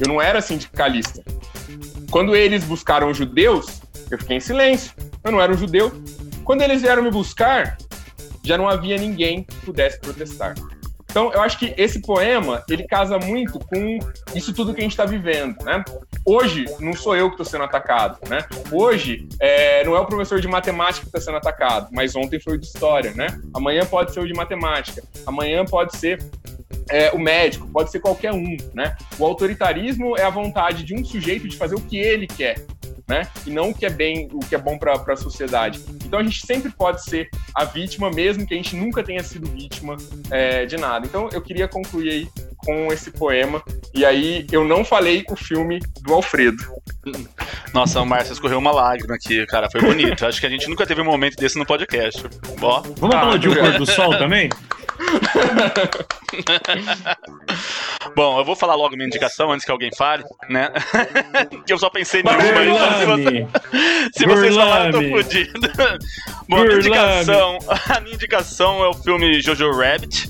Eu 0.00 0.06
não 0.06 0.22
era 0.22 0.40
sindicalista. 0.40 1.24
Quando 2.08 2.36
eles 2.36 2.62
buscaram 2.62 3.10
os 3.10 3.16
judeus, 3.16 3.82
eu 4.12 4.16
fiquei 4.16 4.36
em 4.36 4.40
silêncio. 4.40 4.92
Eu 5.24 5.32
não 5.32 5.40
era 5.40 5.52
um 5.52 5.58
judeu. 5.58 5.90
Quando 6.44 6.62
eles 6.62 6.82
vieram 6.82 7.02
me 7.02 7.10
buscar, 7.10 7.76
já 8.44 8.56
não 8.56 8.68
havia 8.68 8.96
ninguém 8.96 9.42
que 9.42 9.56
pudesse 9.56 9.98
protestar. 9.98 10.54
Então, 11.10 11.32
eu 11.32 11.40
acho 11.40 11.58
que 11.58 11.74
esse 11.76 12.00
poema, 12.00 12.62
ele 12.68 12.86
casa 12.86 13.18
muito 13.18 13.58
com 13.58 13.98
isso 14.34 14.52
tudo 14.52 14.74
que 14.74 14.80
a 14.80 14.82
gente 14.82 14.92
está 14.92 15.06
vivendo, 15.06 15.56
né? 15.64 15.82
Hoje, 16.24 16.66
não 16.80 16.92
sou 16.92 17.16
eu 17.16 17.28
que 17.28 17.34
estou 17.34 17.46
sendo 17.46 17.64
atacado, 17.64 18.18
né? 18.28 18.44
Hoje, 18.70 19.26
é, 19.40 19.82
não 19.84 19.96
é 19.96 20.00
o 20.00 20.06
professor 20.06 20.40
de 20.40 20.46
matemática 20.46 21.00
que 21.00 21.08
está 21.08 21.20
sendo 21.20 21.38
atacado, 21.38 21.88
mas 21.92 22.14
ontem 22.14 22.38
foi 22.38 22.54
o 22.54 22.58
de 22.58 22.66
história, 22.66 23.12
né? 23.12 23.26
Amanhã 23.54 23.86
pode 23.86 24.12
ser 24.12 24.20
o 24.20 24.26
de 24.26 24.34
matemática, 24.34 25.02
amanhã 25.26 25.64
pode 25.64 25.96
ser 25.96 26.22
é, 26.90 27.10
o 27.12 27.18
médico, 27.18 27.66
pode 27.68 27.90
ser 27.90 28.00
qualquer 28.00 28.32
um, 28.32 28.56
né? 28.74 28.94
O 29.18 29.24
autoritarismo 29.24 30.16
é 30.16 30.24
a 30.24 30.30
vontade 30.30 30.84
de 30.84 30.94
um 30.94 31.04
sujeito 31.04 31.48
de 31.48 31.56
fazer 31.56 31.74
o 31.74 31.80
que 31.80 31.96
ele 31.96 32.26
quer, 32.26 32.56
né? 33.08 33.26
E 33.46 33.50
não 33.50 33.70
o 33.70 33.74
que 33.74 33.86
é 33.86 33.90
bem, 33.90 34.28
o 34.32 34.40
que 34.40 34.54
é 34.54 34.58
bom 34.58 34.78
para 34.78 34.92
a 34.92 35.16
sociedade. 35.16 35.80
Então 36.04 36.20
a 36.20 36.22
gente 36.22 36.46
sempre 36.46 36.70
pode 36.70 37.02
ser 37.02 37.28
a 37.54 37.64
vítima, 37.64 38.10
mesmo 38.10 38.46
que 38.46 38.54
a 38.54 38.56
gente 38.56 38.76
nunca 38.76 39.02
tenha 39.02 39.22
sido 39.22 39.50
vítima 39.50 39.96
é, 40.30 40.66
de 40.66 40.76
nada. 40.76 41.06
Então 41.06 41.28
eu 41.32 41.40
queria 41.40 41.66
concluir 41.66 42.10
aí 42.10 42.28
com 42.58 42.92
esse 42.92 43.10
poema. 43.10 43.62
E 43.94 44.04
aí 44.04 44.46
eu 44.52 44.64
não 44.64 44.84
falei 44.84 45.24
o 45.30 45.36
filme 45.36 45.80
do 46.02 46.12
Alfredo. 46.12 46.62
Nossa, 47.72 48.00
o 48.00 48.06
Márcio 48.06 48.32
escorreu 48.32 48.58
uma 48.58 48.72
lágrima 48.72 49.14
aqui, 49.14 49.46
cara. 49.46 49.70
Foi 49.70 49.80
bonito. 49.80 50.26
Acho 50.26 50.40
que 50.40 50.46
a 50.46 50.50
gente 50.50 50.68
nunca 50.68 50.86
teve 50.86 51.00
um 51.00 51.04
momento 51.04 51.36
desse 51.36 51.58
no 51.58 51.64
podcast. 51.64 52.22
Ó. 52.60 52.82
Vamos 52.98 53.16
ah, 53.16 53.20
falar 53.20 53.38
de 53.38 53.48
O 53.48 53.54
Pôr 53.54 53.78
do 53.78 53.86
Sol 53.86 54.18
também? 54.18 54.50
Bom, 58.14 58.38
eu 58.38 58.44
vou 58.44 58.54
falar 58.56 58.74
logo 58.74 58.96
minha 58.96 59.06
indicação 59.06 59.52
antes 59.52 59.64
que 59.64 59.70
alguém 59.70 59.90
fale, 59.96 60.24
né? 60.48 60.70
que 61.66 61.72
eu 61.72 61.78
só 61.78 61.88
pensei 61.90 62.22
numa. 62.22 62.38
Se, 64.12 64.26
vocês 64.26 64.54
falaram, 64.54 64.86
eu 64.86 64.92
tô 64.92 65.00
fodido. 65.16 65.60
Bom, 66.48 66.58
a 66.58 66.64
minha 66.64 66.76
indicação, 66.76 67.58
a 67.88 68.00
minha 68.00 68.14
indicação 68.14 68.84
é 68.84 68.88
o 68.88 68.94
filme 68.94 69.40
Jojo 69.40 69.70
Rabbit 69.72 70.28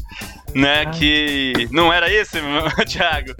né? 0.55 0.85
Ah. 0.87 0.91
Que 0.91 1.69
não 1.71 1.93
era 1.93 2.13
esse, 2.13 2.39
Thiago? 2.87 3.35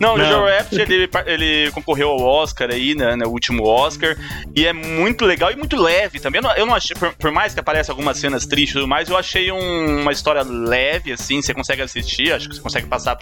Não, 0.00 0.16
não. 0.16 0.24
o 0.24 0.28
Joe 0.28 0.50
Rabbit 0.50 0.80
ele, 0.80 1.08
ele 1.26 1.70
concorreu 1.72 2.08
ao 2.10 2.20
Oscar 2.20 2.70
aí, 2.70 2.94
né, 2.94 3.14
no 3.16 3.28
último 3.28 3.64
Oscar, 3.64 4.16
e 4.54 4.66
é 4.66 4.72
muito 4.72 5.24
legal 5.24 5.50
e 5.50 5.56
muito 5.56 5.76
leve 5.76 6.18
também. 6.18 6.40
Eu 6.40 6.42
não, 6.42 6.56
eu 6.56 6.66
não 6.66 6.74
achei, 6.74 6.96
por, 6.96 7.12
por, 7.14 7.30
mais 7.30 7.54
que 7.54 7.60
apareça 7.60 7.92
algumas 7.92 8.18
cenas 8.18 8.46
tristes 8.46 8.70
e 8.70 8.74
tudo 8.74 8.88
mais, 8.88 9.08
eu 9.08 9.16
achei 9.16 9.50
um, 9.52 10.00
uma 10.00 10.12
história 10.12 10.42
leve, 10.42 11.12
assim, 11.12 11.40
você 11.40 11.54
consegue 11.54 11.82
assistir, 11.82 12.32
acho 12.32 12.48
que 12.48 12.56
você 12.56 12.60
consegue 12.60 12.86
passar 12.86 13.16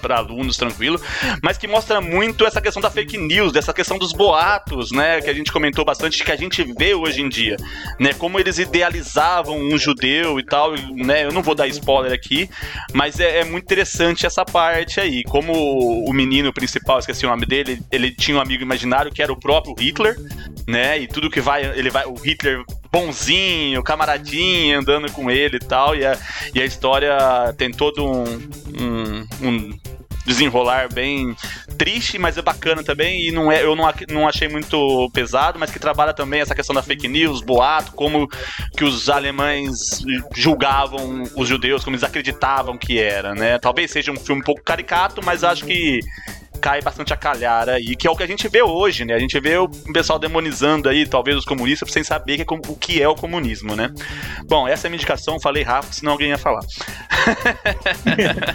para 0.00 0.16
alunos 0.16 0.56
tranquilo, 0.56 1.00
mas 1.42 1.58
que 1.58 1.66
mostra 1.66 2.00
muito 2.00 2.44
essa 2.46 2.60
questão 2.60 2.82
da 2.82 2.90
fake 2.90 3.18
news, 3.18 3.52
dessa 3.52 3.72
questão 3.72 3.98
dos 3.98 4.12
boatos, 4.12 4.90
né? 4.90 5.20
Que 5.20 5.30
a 5.30 5.34
gente 5.34 5.52
comentou 5.52 5.84
bastante, 5.84 6.22
que 6.22 6.32
a 6.32 6.36
gente 6.36 6.62
vê 6.76 6.94
hoje 6.94 7.22
em 7.22 7.28
dia, 7.28 7.56
né? 7.98 8.12
Como 8.14 8.38
eles 8.38 8.58
idealizavam 8.58 9.58
um 9.58 9.78
judeu 9.78 10.38
e 10.38 10.44
tal, 10.44 10.72
né? 10.72 11.24
Eu 11.24 11.32
não 11.32 11.42
vou 11.42 11.54
dar 11.54 11.66
spoiler 11.68 12.12
aqui, 12.12 12.48
mas 12.92 13.18
é, 13.20 13.40
é, 13.40 13.44
muito 13.44 13.64
interessante 13.64 14.26
essa 14.26 14.44
parte 14.44 15.00
aí. 15.00 15.22
Como 15.24 15.52
o 16.08 16.12
menino 16.12 16.52
principal, 16.52 16.98
esqueci 16.98 17.24
o 17.26 17.30
nome 17.30 17.46
dele, 17.46 17.80
ele 17.90 18.10
tinha 18.10 18.36
um 18.36 18.40
amigo 18.40 18.62
imaginário 18.62 19.12
que 19.12 19.22
era 19.22 19.32
o 19.32 19.38
próprio 19.38 19.74
Hitler, 19.78 20.16
né? 20.66 20.98
E 20.98 21.06
tudo 21.06 21.30
que 21.30 21.40
vai, 21.40 21.64
ele 21.64 21.90
vai, 21.90 22.04
o 22.04 22.14
Hitler 22.14 22.62
bonzinho, 22.92 23.82
camaradinho, 23.82 24.78
andando 24.78 25.10
com 25.10 25.30
ele 25.30 25.56
e 25.56 25.60
tal. 25.60 25.96
E 25.96 26.04
a, 26.04 26.18
e 26.54 26.60
a 26.60 26.64
história 26.64 27.16
tem 27.56 27.70
todo 27.70 28.04
um, 28.04 28.24
um, 28.80 29.26
um 29.42 29.78
desenrolar 30.24 30.92
bem 30.92 31.36
triste, 31.76 32.18
mas 32.18 32.36
é 32.38 32.42
bacana 32.42 32.82
também. 32.82 33.28
E 33.28 33.30
não 33.30 33.50
é, 33.50 33.62
eu 33.62 33.76
não, 33.76 33.84
não 34.10 34.28
achei 34.28 34.48
muito 34.48 35.10
pesado, 35.12 35.58
mas 35.58 35.70
que 35.70 35.78
trabalha 35.78 36.12
também 36.12 36.40
essa 36.40 36.54
questão 36.54 36.74
da 36.74 36.82
fake 36.82 37.08
news, 37.08 37.42
boato, 37.42 37.92
como 37.92 38.28
que 38.76 38.84
os 38.84 39.08
alemães 39.08 40.02
julgavam 40.34 41.24
os 41.36 41.48
judeus, 41.48 41.84
como 41.84 41.94
eles 41.94 42.04
acreditavam 42.04 42.76
que 42.76 42.98
era, 42.98 43.34
né? 43.34 43.58
Talvez 43.58 43.90
seja 43.90 44.12
um 44.12 44.16
filme 44.16 44.40
um 44.40 44.44
pouco 44.44 44.62
caricato, 44.62 45.20
mas 45.24 45.44
acho 45.44 45.64
que 45.64 46.00
cai 46.64 46.80
bastante 46.80 47.12
a 47.12 47.16
calhar 47.16 47.68
aí, 47.68 47.94
que 47.94 48.08
é 48.08 48.10
o 48.10 48.16
que 48.16 48.22
a 48.22 48.26
gente 48.26 48.48
vê 48.48 48.62
hoje, 48.62 49.04
né? 49.04 49.12
A 49.12 49.18
gente 49.18 49.38
vê 49.38 49.58
o 49.58 49.68
pessoal 49.68 50.18
demonizando 50.18 50.88
aí, 50.88 51.06
talvez, 51.06 51.36
os 51.36 51.44
comunistas, 51.44 51.92
sem 51.92 52.02
saber 52.02 52.38
que 52.38 52.42
é, 52.42 52.56
o 52.70 52.74
que 52.74 53.02
é 53.02 53.06
o 53.06 53.14
comunismo, 53.14 53.76
né? 53.76 53.92
Bom, 54.46 54.66
essa 54.66 54.86
é 54.86 54.88
a 54.88 54.90
minha 54.90 54.96
indicação, 54.96 55.38
falei 55.38 55.62
rápido, 55.62 55.92
senão 55.92 56.12
alguém 56.12 56.30
ia 56.30 56.38
falar. 56.38 56.62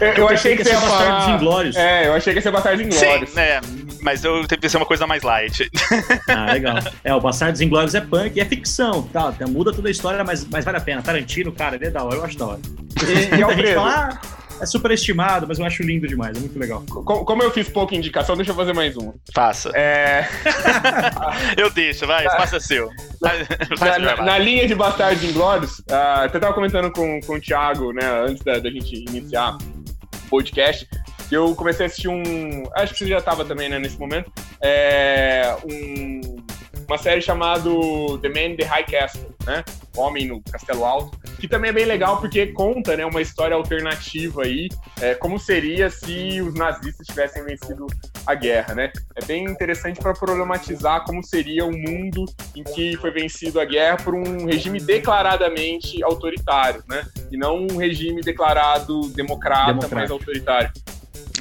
eu, 0.01 0.07
eu, 0.25 0.27
achei 0.27 0.57
que, 0.57 0.63
que 0.63 0.69
ia 0.69 0.75
ser 0.75 0.87
Bastardos 0.87 1.27
Inglórios. 1.35 1.75
É, 1.75 2.07
eu 2.07 2.13
achei 2.15 2.33
que 2.33 2.39
ia 2.39 2.41
ser 2.41 2.51
Bastardos 2.51 2.81
Inglórios. 2.81 3.29
Sim, 3.29 3.39
é, 3.39 3.61
mas 4.01 4.23
eu 4.23 4.47
teve 4.47 4.61
que 4.63 4.69
ser 4.69 4.77
uma 4.77 4.87
coisa 4.87 5.05
mais 5.05 5.21
light. 5.21 5.69
ah, 6.29 6.51
legal. 6.51 6.77
É, 7.03 7.13
o 7.13 7.21
Bastardos 7.21 7.61
Inglórios 7.61 7.93
é 7.93 8.01
punk, 8.01 8.39
é 8.39 8.45
ficção, 8.45 9.03
tá? 9.03 9.31
Muda 9.47 9.71
toda 9.71 9.87
a 9.87 9.91
história, 9.91 10.23
mas, 10.23 10.43
mas 10.45 10.65
vale 10.65 10.77
a 10.77 10.81
pena. 10.81 11.03
Tarantino, 11.03 11.51
cara, 11.51 11.75
ele 11.75 11.85
é 11.85 11.91
da 11.91 12.03
hora, 12.03 12.15
eu 12.15 12.25
acho 12.25 12.39
da 12.39 12.47
hora. 12.47 12.59
E, 13.05 13.37
e 13.37 13.43
Alfredo, 13.43 13.75
fala, 13.75 14.19
ah, 14.19 14.38
é 14.59 14.65
superestimado, 14.65 15.47
mas 15.47 15.59
eu 15.59 15.65
acho 15.65 15.83
lindo 15.83 16.07
demais, 16.07 16.37
é 16.37 16.39
muito 16.39 16.57
legal. 16.57 16.83
Como, 16.89 17.25
como 17.25 17.43
eu 17.43 17.51
fiz 17.51 17.69
pouca 17.69 17.95
indicação, 17.95 18.35
deixa 18.35 18.51
eu 18.51 18.55
fazer 18.55 18.73
mais 18.73 18.95
uma. 18.97 19.13
Faça. 19.33 19.71
É... 19.73 20.27
eu 21.57 21.69
deixo, 21.69 22.05
vai, 22.05 22.23
na, 22.23 22.31
faça 22.31 22.59
seu. 22.59 22.89
Na, 23.21 23.99
na, 23.99 24.15
na, 24.23 24.37
linha 24.37 24.67
de 24.67 24.75
Bastardos 24.75 25.23
Inglórios, 25.23 25.79
uh, 25.79 26.25
eu 26.31 26.39
tava 26.39 26.53
comentando 26.53 26.91
com, 26.91 27.19
com 27.21 27.33
o 27.33 27.41
Thiago, 27.41 27.91
né, 27.93 28.05
antes 28.27 28.43
da, 28.43 28.59
da 28.59 28.69
gente 28.69 28.95
iniciar 28.95 29.55
o 29.55 30.29
podcast, 30.29 30.87
que 31.27 31.35
eu 31.35 31.55
comecei 31.55 31.85
a 31.85 31.87
assistir 31.87 32.07
um. 32.07 32.63
Acho 32.75 32.93
que 32.93 32.99
você 32.99 33.07
já 33.07 33.21
tava 33.21 33.45
também, 33.45 33.69
né, 33.69 33.79
nesse 33.79 33.99
momento. 33.99 34.31
É, 34.61 35.55
um, 35.63 36.39
uma 36.87 36.97
série 36.97 37.21
chamada 37.21 37.69
The 38.21 38.29
Man 38.29 38.53
in 38.53 38.55
the 38.55 38.65
High 38.65 38.85
Castle, 38.85 39.29
né? 39.45 39.63
Homem 39.95 40.27
no 40.27 40.41
Castelo 40.41 40.83
Alto, 40.83 41.17
que 41.39 41.47
também 41.47 41.69
é 41.69 41.73
bem 41.73 41.85
legal 41.85 42.19
porque 42.19 42.47
conta, 42.47 42.95
né, 42.95 43.05
uma 43.05 43.21
história 43.21 43.55
alternativa 43.55 44.43
aí, 44.43 44.69
é, 45.01 45.15
como 45.15 45.39
seria 45.39 45.89
se 45.89 46.41
os 46.41 46.53
nazistas 46.53 47.07
tivessem 47.07 47.43
vencido 47.43 47.87
a 48.25 48.35
guerra, 48.35 48.75
né? 48.75 48.91
É 49.15 49.25
bem 49.25 49.45
interessante 49.45 49.99
para 49.99 50.13
problematizar 50.13 51.03
como 51.05 51.23
seria 51.23 51.65
o 51.65 51.69
um 51.69 51.77
mundo 51.77 52.25
em 52.55 52.63
que 52.63 52.95
foi 52.97 53.11
vencido 53.11 53.59
a 53.59 53.65
guerra 53.65 53.97
por 53.97 54.13
um 54.13 54.45
regime 54.45 54.79
declaradamente 54.79 56.03
autoritário, 56.03 56.83
né? 56.87 57.05
E 57.31 57.37
não 57.37 57.65
um 57.69 57.77
regime 57.77 58.21
declarado 58.21 59.09
democrata, 59.09 59.87
mais 59.93 60.11
autoritário. 60.11 60.71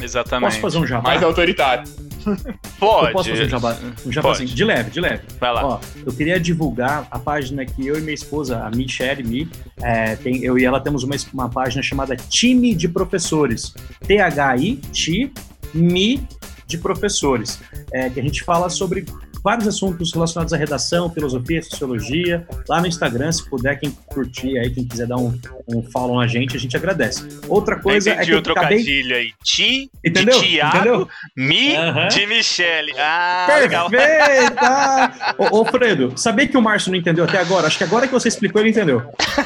Exatamente. 0.01 0.51
Posso 0.51 0.61
fazer 0.61 0.79
um 0.79 0.87
jabá? 0.87 1.11
Mais 1.11 1.23
autoritário. 1.23 2.08
Pode. 2.79 3.07
Eu 3.07 3.13
posso 3.13 3.31
fazer 3.31 3.45
um 3.45 3.49
jabá, 3.49 3.77
um 4.07 4.13
jabazinho, 4.13 4.49
de 4.49 4.65
leve, 4.65 4.91
de 4.91 5.01
leve. 5.01 5.23
Vai 5.41 5.53
lá. 5.53 5.67
Ó, 5.67 5.81
eu 6.05 6.13
queria 6.13 6.39
divulgar 6.39 7.07
a 7.11 7.19
página 7.19 7.65
que 7.65 7.87
eu 7.87 7.99
e 7.99 8.01
minha 8.01 8.15
esposa, 8.15 8.65
a 8.65 8.71
Michelle 8.71 9.23
Mi, 9.25 9.49
é, 9.83 10.17
tem, 10.17 10.43
eu 10.45 10.59
e 10.59 10.65
ela 10.65 10.81
temos 10.81 11.03
uma, 11.03 11.17
uma 11.33 11.49
página 11.49 11.83
chamada 11.83 12.17
Time 12.17 12.75
de 12.75 12.89
Professores. 12.89 13.75
T-H-I-T, 14.07 15.33
Mi 15.75 16.27
de 16.67 16.79
Professores. 16.79 17.59
É, 17.93 18.11
que 18.11 18.21
a 18.21 18.23
gente 18.23 18.45
fala 18.45 18.69
sobre 18.69 19.07
vários 19.43 19.67
assuntos 19.67 20.13
relacionados 20.13 20.53
à 20.53 20.57
redação, 20.57 21.11
filosofia, 21.11 21.63
sociologia. 21.63 22.47
Lá 22.69 22.81
no 22.81 22.87
Instagram, 22.87 23.31
se 23.33 23.49
puder, 23.49 23.79
quem 23.79 23.91
curtir 23.91 24.59
aí, 24.59 24.71
quem 24.71 24.85
quiser 24.85 25.07
dar 25.07 25.17
um, 25.17 25.39
um 25.69 25.83
follow 25.83 26.19
na 26.19 26.27
gente, 26.27 26.57
a 26.57 26.61
gente 26.61 26.77
agradece. 26.77 27.27
Outra 27.49 27.79
coisa 27.79 28.11
Entendi 28.11 28.31
é 28.31 28.33
que 28.33 28.35
o 28.35 28.43
trocadilho 28.43 29.17
aí. 29.17 29.33
Ti 29.43 29.91
Entendeu? 30.05 30.41
de 30.41 30.47
Tiago, 30.47 30.77
Entendeu? 30.77 31.09
Mi 31.37 31.77
uhum. 31.77 32.09
de 32.09 32.27
Michele. 32.27 32.93
Ah, 32.99 33.47
Perfeita! 33.47 35.35
ô, 35.39 35.61
ô, 35.61 35.65
Fredo, 35.65 36.13
sabia 36.17 36.47
que 36.47 36.57
o 36.57 36.63
Márcio 36.63 36.91
não 36.91 36.99
entendeu 36.99 37.25
até 37.25 37.39
agora? 37.39 37.67
Acho 37.67 37.79
que 37.79 37.85
agora 37.85 38.07
que 38.07 38.13
você 38.13 38.29
explicou, 38.29 38.61
ele 38.61 38.71
entendeu. 38.71 39.03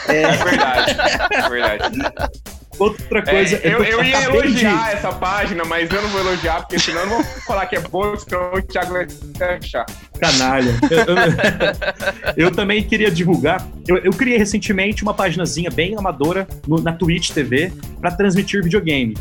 É, 0.09 0.23
é 0.23 0.37
verdade. 0.37 0.97
É 1.33 1.49
verdade. 1.49 1.99
Outra 2.79 3.23
coisa. 3.23 3.57
É, 3.57 3.75
eu, 3.75 3.85
eu 3.85 4.03
ia 4.03 4.25
elogiar 4.25 4.91
de... 4.91 4.97
essa 4.97 5.13
página, 5.13 5.65
mas 5.65 5.91
eu 5.91 6.03
não 6.03 6.09
vou 6.09 6.21
elogiar, 6.21 6.63
porque 6.63 6.79
senão 6.79 7.01
eu 7.03 7.07
não 7.07 7.17
vou 7.17 7.25
falar 7.47 7.67
que 7.67 7.77
é 7.77 7.81
bom, 7.81 8.17
senão 8.17 8.55
o 8.55 8.63
Thiago 8.63 8.93
vai 8.93 9.57
achar. 9.57 9.87
Canalha. 10.19 10.73
Eu, 12.37 12.47
eu, 12.47 12.51
também 12.51 12.83
queria 12.83 13.11
divulgar. 13.11 13.67
Eu, 13.87 14.13
criei 14.13 14.39
recentemente 14.39 15.03
uma 15.03 15.15
paginazinha 15.15 15.71
bem 15.71 15.97
amadora 15.97 16.47
no, 16.67 16.81
na 16.81 16.93
Twitch 16.93 17.31
TV 17.31 17.73
para 18.01 18.11
transmitir 18.13 18.63
videogame. 18.63 19.15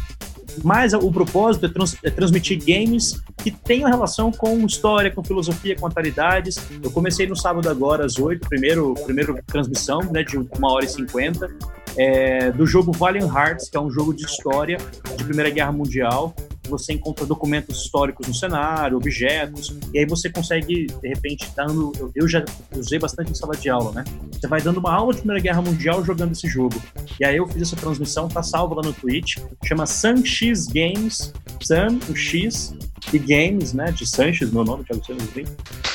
Mas 0.64 0.94
o 0.94 1.12
propósito 1.12 1.66
é, 1.66 1.70
trans, 1.70 1.98
é, 2.04 2.10
transmitir 2.10 2.60
games 2.64 3.22
que 3.38 3.52
tenham 3.52 3.90
relação 3.90 4.32
com 4.32 4.66
história, 4.66 5.10
com 5.10 5.24
filosofia, 5.24 5.76
com 5.76 5.88
atualidades. 5.88 6.58
Eu 6.84 6.92
comecei 6.92 7.26
no 7.26 7.36
sábado 7.36 7.70
agora, 7.70 8.06
às 8.06 8.20
8, 8.20 8.48
primeiro, 8.48 8.94
primeiro 9.06 9.40
transmissão, 9.48 10.02
né, 10.12 10.24
de 10.24 10.38
uma 10.38 10.72
hora 10.72 10.86
e 10.86 10.90
cinquenta, 10.90 11.50
é, 11.98 12.52
do 12.52 12.66
jogo 12.66 12.92
Valiant 12.92 13.34
Hearts, 13.34 13.70
que 13.70 13.78
é 13.78 13.80
um 13.80 13.90
jogo 13.90 14.14
de 14.14 14.26
história 14.26 14.78
de 15.18 15.24
Primeira 15.24 15.50
Guerra 15.50 15.72
Mundial, 15.72 16.34
você 16.70 16.94
encontra 16.94 17.26
documentos 17.26 17.84
históricos 17.84 18.28
no 18.28 18.34
cenário, 18.34 18.98
objetos, 18.98 19.76
e 19.94 20.00
aí 20.00 20.06
você 20.06 20.30
consegue, 20.30 20.88
de 20.88 21.08
repente, 21.08 21.50
dando. 21.56 21.92
Eu 22.16 22.28
já 22.28 22.44
usei 22.76 23.00
bastante 23.00 23.32
em 23.32 23.36
sala 23.36 23.56
de 23.56 23.70
aula, 23.70 23.92
né? 23.92 24.04
Você 24.32 24.48
vai 24.48 24.62
dando 24.62 24.78
uma 24.78 24.94
aula 24.94 25.14
de 25.14 25.20
Primeira 25.20 25.42
Guerra 25.42 25.62
Mundial 25.62 26.04
jogando 26.04 26.32
esse 26.32 26.48
jogo. 26.48 26.82
E 27.20 27.26
aí 27.26 27.38
eu 27.38 27.48
fiz 27.48 27.62
essa 27.62 27.76
transmissão, 27.76 28.28
tá 28.28 28.44
salva 28.44 28.76
lá 28.76 28.82
no 28.82 28.94
Twitch, 28.94 29.38
chama 29.66 29.86
Sun 29.86 30.26
X 30.26 30.68
Games, 30.68 31.34
Sun, 31.62 32.00
o 32.10 32.16
X, 32.16 32.74
e 33.14 33.20
Games, 33.20 33.74
né? 33.74 33.92
De 33.92 34.06
Sanches, 34.06 34.52
meu 34.52 34.64
nome, 34.64 34.84
Thiago 34.84 35.04
Sanches. 35.06 35.48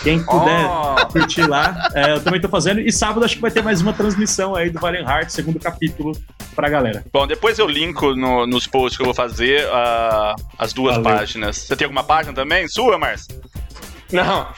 Quem 0.02 0.22
puder 0.22 0.66
oh. 0.66 1.06
curtir 1.06 1.46
lá, 1.46 1.88
é, 1.94 2.12
eu 2.12 2.20
também 2.22 2.40
tô 2.40 2.48
fazendo. 2.48 2.80
E 2.80 2.92
sábado 2.92 3.24
acho 3.24 3.36
que 3.36 3.40
vai 3.40 3.50
ter 3.50 3.62
mais 3.62 3.80
uma 3.80 3.92
transmissão 3.92 4.54
aí 4.54 4.70
do 4.70 4.78
Valiant 4.78 5.08
Heart, 5.08 5.30
segundo 5.30 5.58
capítulo, 5.58 6.12
pra 6.54 6.68
galera. 6.68 7.04
Bom, 7.12 7.26
depois 7.26 7.58
eu 7.58 7.66
linko 7.66 8.14
no, 8.14 8.46
nos 8.46 8.66
posts 8.66 8.96
que 8.96 9.02
eu 9.02 9.06
vou 9.06 9.14
fazer 9.14 9.64
uh, 9.66 10.42
as 10.58 10.72
duas 10.72 10.96
Valeu. 10.96 11.18
páginas. 11.18 11.56
Você 11.56 11.76
tem 11.76 11.84
alguma 11.84 12.04
página 12.04 12.34
também? 12.34 12.68
Sua, 12.68 12.98
Márcio? 12.98 13.40
Não. 14.12 14.48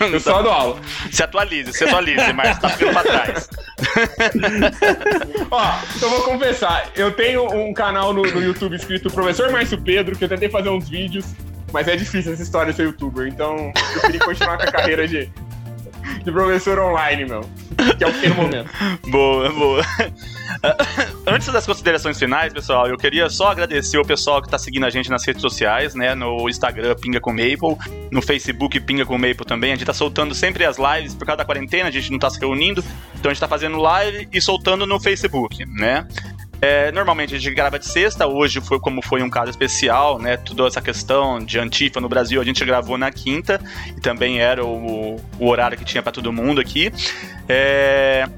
Eu 0.12 0.20
só 0.20 0.42
dou 0.42 0.52
aula. 0.52 0.80
Se 1.10 1.22
atualize, 1.22 1.72
se 1.72 1.84
atualize, 1.84 2.32
Márcio. 2.32 2.60
Tá 2.60 2.68
ficando 2.70 2.92
pra 2.92 3.02
trás. 3.02 3.48
Ó, 5.50 5.74
então 5.96 6.10
vou 6.10 6.22
confessar. 6.22 6.90
Eu 6.94 7.12
tenho 7.12 7.52
um 7.52 7.74
canal 7.74 8.12
no, 8.12 8.22
no 8.22 8.40
YouTube 8.40 8.76
escrito 8.76 9.10
Professor 9.10 9.50
Márcio 9.50 9.80
Pedro, 9.80 10.16
que 10.16 10.24
eu 10.24 10.28
tentei 10.28 10.48
fazer 10.48 10.70
uns 10.70 10.88
vídeos 10.88 11.26
mas 11.72 11.88
é 11.88 11.96
difícil 11.96 12.32
essa 12.32 12.42
história 12.42 12.70
de 12.70 12.76
ser 12.76 12.84
youtuber, 12.84 13.26
então 13.26 13.72
eu 13.94 14.00
queria 14.02 14.20
continuar 14.20 14.58
com 14.58 14.64
a 14.64 14.70
carreira 14.70 15.08
de, 15.08 15.32
de 16.24 16.32
professor 16.32 16.78
online, 16.78 17.24
meu. 17.24 17.40
Que 17.96 18.04
é 18.04 18.06
o 18.06 18.12
pequeno 18.12 18.34
momento. 18.36 18.70
Boa, 19.08 19.50
boa. 19.50 19.82
Antes 21.26 21.48
das 21.48 21.66
considerações 21.66 22.18
finais, 22.18 22.52
pessoal, 22.52 22.86
eu 22.86 22.96
queria 22.96 23.28
só 23.28 23.50
agradecer 23.50 23.98
o 23.98 24.04
pessoal 24.04 24.40
que 24.40 24.46
está 24.46 24.58
seguindo 24.58 24.86
a 24.86 24.90
gente 24.90 25.10
nas 25.10 25.26
redes 25.26 25.42
sociais, 25.42 25.94
né? 25.94 26.14
No 26.14 26.48
Instagram, 26.48 26.94
Pinga 26.94 27.20
com 27.20 27.30
Maple, 27.30 27.76
no 28.10 28.22
Facebook, 28.22 28.78
Pinga 28.80 29.04
com 29.04 29.18
Maple 29.18 29.44
também. 29.46 29.70
A 29.70 29.74
gente 29.74 29.82
está 29.82 29.92
soltando 29.92 30.34
sempre 30.34 30.64
as 30.64 30.76
lives 30.78 31.14
por 31.14 31.26
causa 31.26 31.38
da 31.38 31.44
quarentena, 31.44 31.88
a 31.88 31.92
gente 31.92 32.10
não 32.10 32.16
está 32.16 32.30
se 32.30 32.38
reunindo, 32.38 32.82
então 33.14 33.30
a 33.30 33.34
gente 33.34 33.36
está 33.36 33.48
fazendo 33.48 33.78
live 33.78 34.28
e 34.32 34.40
soltando 34.40 34.86
no 34.86 35.00
Facebook, 35.00 35.64
né? 35.66 36.06
É, 36.64 36.92
normalmente 36.92 37.34
a 37.34 37.38
gente 37.40 37.52
grava 37.52 37.76
de 37.76 37.88
sexta, 37.88 38.24
hoje 38.24 38.60
foi 38.60 38.78
como 38.78 39.02
foi 39.02 39.20
um 39.20 39.28
caso 39.28 39.50
especial, 39.50 40.16
né? 40.16 40.36
Toda 40.36 40.68
essa 40.68 40.80
questão 40.80 41.44
de 41.44 41.58
Antifa 41.58 42.00
no 42.00 42.08
Brasil, 42.08 42.40
a 42.40 42.44
gente 42.44 42.64
gravou 42.64 42.96
na 42.96 43.10
quinta, 43.10 43.60
e 43.96 44.00
também 44.00 44.38
era 44.38 44.64
o, 44.64 45.16
o 45.40 45.48
horário 45.48 45.76
que 45.76 45.84
tinha 45.84 46.00
para 46.04 46.12
todo 46.12 46.32
mundo 46.32 46.60
aqui. 46.60 46.92
É, 47.48 48.28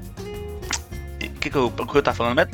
que, 1.45 1.51
que, 1.51 1.57
eu, 1.57 1.67
o 1.67 1.87
que 1.87 1.95
eu 1.95 2.01
tava 2.01 2.17
falando, 2.17 2.37
né? 2.37 2.47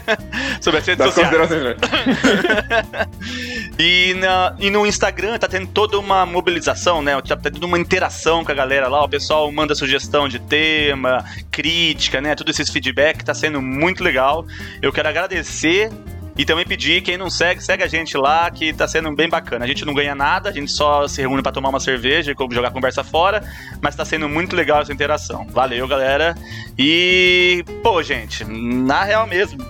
Sobre 0.60 0.80
as 0.80 0.86
redes 0.86 1.04
das 1.04 1.14
sociais. 1.14 1.36
E, 3.78 4.14
na, 4.14 4.56
e 4.58 4.70
no 4.70 4.86
Instagram 4.86 5.38
tá 5.38 5.46
tendo 5.46 5.66
toda 5.66 5.98
uma 5.98 6.24
mobilização, 6.24 7.02
né? 7.02 7.20
Tá 7.20 7.36
tendo 7.36 7.64
uma 7.64 7.78
interação 7.78 8.42
com 8.42 8.50
a 8.50 8.54
galera 8.54 8.88
lá. 8.88 9.04
O 9.04 9.08
pessoal 9.08 9.52
manda 9.52 9.74
sugestão 9.74 10.26
de 10.26 10.38
tema, 10.38 11.22
crítica, 11.50 12.22
né? 12.22 12.34
Tudo 12.34 12.50
esses 12.50 12.70
feedback 12.70 13.22
tá 13.22 13.34
sendo 13.34 13.60
muito 13.60 14.02
legal. 14.02 14.46
Eu 14.80 14.90
quero 14.94 15.10
agradecer 15.10 15.90
e 16.36 16.44
também 16.44 16.66
pedir, 16.66 17.00
quem 17.00 17.16
não 17.16 17.30
segue, 17.30 17.62
segue 17.62 17.82
a 17.82 17.86
gente 17.86 18.16
lá, 18.16 18.50
que 18.50 18.72
tá 18.72 18.86
sendo 18.86 19.10
bem 19.12 19.28
bacana. 19.28 19.64
A 19.64 19.68
gente 19.68 19.84
não 19.84 19.94
ganha 19.94 20.14
nada, 20.14 20.50
a 20.50 20.52
gente 20.52 20.70
só 20.70 21.08
se 21.08 21.20
reúne 21.22 21.42
para 21.42 21.52
tomar 21.52 21.70
uma 21.70 21.80
cerveja 21.80 22.32
e 22.32 22.54
jogar 22.54 22.70
conversa 22.70 23.02
fora, 23.02 23.42
mas 23.80 23.96
tá 23.96 24.04
sendo 24.04 24.28
muito 24.28 24.54
legal 24.54 24.82
essa 24.82 24.92
interação. 24.92 25.46
Valeu, 25.48 25.88
galera. 25.88 26.36
E, 26.78 27.64
pô, 27.82 28.02
gente, 28.02 28.44
na 28.44 29.02
real 29.02 29.26
mesmo, 29.26 29.64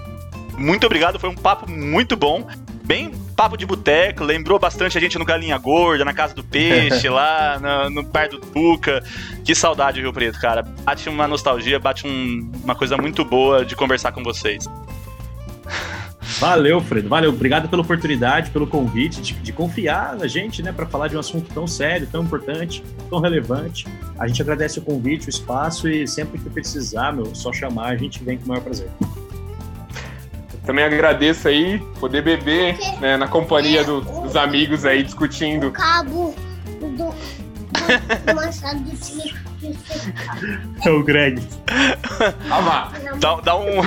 muito 0.59 0.87
obrigado, 0.87 1.21
foi 1.21 1.31
um 1.31 1.37
papo 1.37 1.71
muito 1.71 2.17
bom. 2.17 2.47
Bem 2.83 3.13
papo 3.37 3.57
de 3.57 3.67
boteco, 3.67 4.25
lembrou 4.25 4.59
bastante 4.59 4.97
a 4.97 5.01
gente 5.01 5.19
no 5.19 5.25
Galinha 5.25 5.59
Gorda, 5.59 6.05
na 6.05 6.15
Casa 6.15 6.35
do 6.35 6.43
Peixe, 6.43 7.07
lá 7.11 7.59
no, 7.61 7.91
no 7.91 8.03
Bar 8.03 8.29
do 8.29 8.39
Tuca. 8.39 9.03
Que 9.45 9.55
saudade, 9.55 10.01
Rio 10.01 10.13
Preto, 10.13 10.41
cara. 10.41 10.63
Bate 10.63 11.09
uma 11.09 11.29
nostalgia, 11.29 11.79
bate 11.79 12.07
um, 12.07 12.51
uma 12.65 12.75
coisa 12.75 12.97
muito 12.97 13.25
boa 13.25 13.65
de 13.65 13.77
conversar 13.77 14.13
com 14.13 14.23
vocês. 14.23 14.67
Valeu, 16.39 16.81
Fredo. 16.81 17.09
Valeu. 17.09 17.31
Obrigado 17.31 17.69
pela 17.69 17.83
oportunidade, 17.83 18.51
pelo 18.51 18.67
convite, 18.67 19.21
de, 19.21 19.33
de 19.35 19.53
confiar 19.53 20.17
na 20.17 20.27
gente, 20.27 20.63
né, 20.63 20.73
para 20.73 20.87
falar 20.87 21.09
de 21.09 21.17
um 21.17 21.21
assunto 21.21 21.53
tão 21.53 21.67
sério, 21.67 22.07
tão 22.07 22.25
importante, 22.25 22.83
tão 23.09 23.21
relevante. 23.21 23.87
A 24.19 24.27
gente 24.27 24.43
agradece 24.43 24.79
o 24.79 24.83
convite, 24.83 25.29
o 25.29 25.31
espaço 25.31 25.89
e 25.89 26.07
sempre 26.07 26.39
que 26.39 26.51
precisar, 26.51 27.13
meu, 27.13 27.35
só 27.35 27.53
chamar, 27.53 27.89
a 27.89 27.97
gente 27.97 28.23
vem 28.23 28.37
com 28.37 28.45
o 28.45 28.49
maior 28.49 28.63
prazer. 28.63 28.89
Também 30.65 30.85
agradeço 30.85 31.47
aí 31.47 31.79
poder 32.01 32.23
beber 32.23 32.77
né, 33.01 33.17
na 33.17 33.29
companhia 33.29 33.85
do, 33.85 34.01
dos 34.01 34.35
amigos 34.35 34.85
aí 34.85 35.05
discutindo. 35.05 35.69
O 35.69 35.73
cabo 35.73 36.35
do, 36.81 36.89
do, 36.89 37.15
do 37.15 38.35
Machado 38.35 38.81
do 38.81 38.97
é 40.85 40.91
o 40.91 41.03
Greg. 41.03 41.43
Calma. 42.49 42.93
Dá, 43.19 43.35
dá 43.37 43.57
um. 43.57 43.81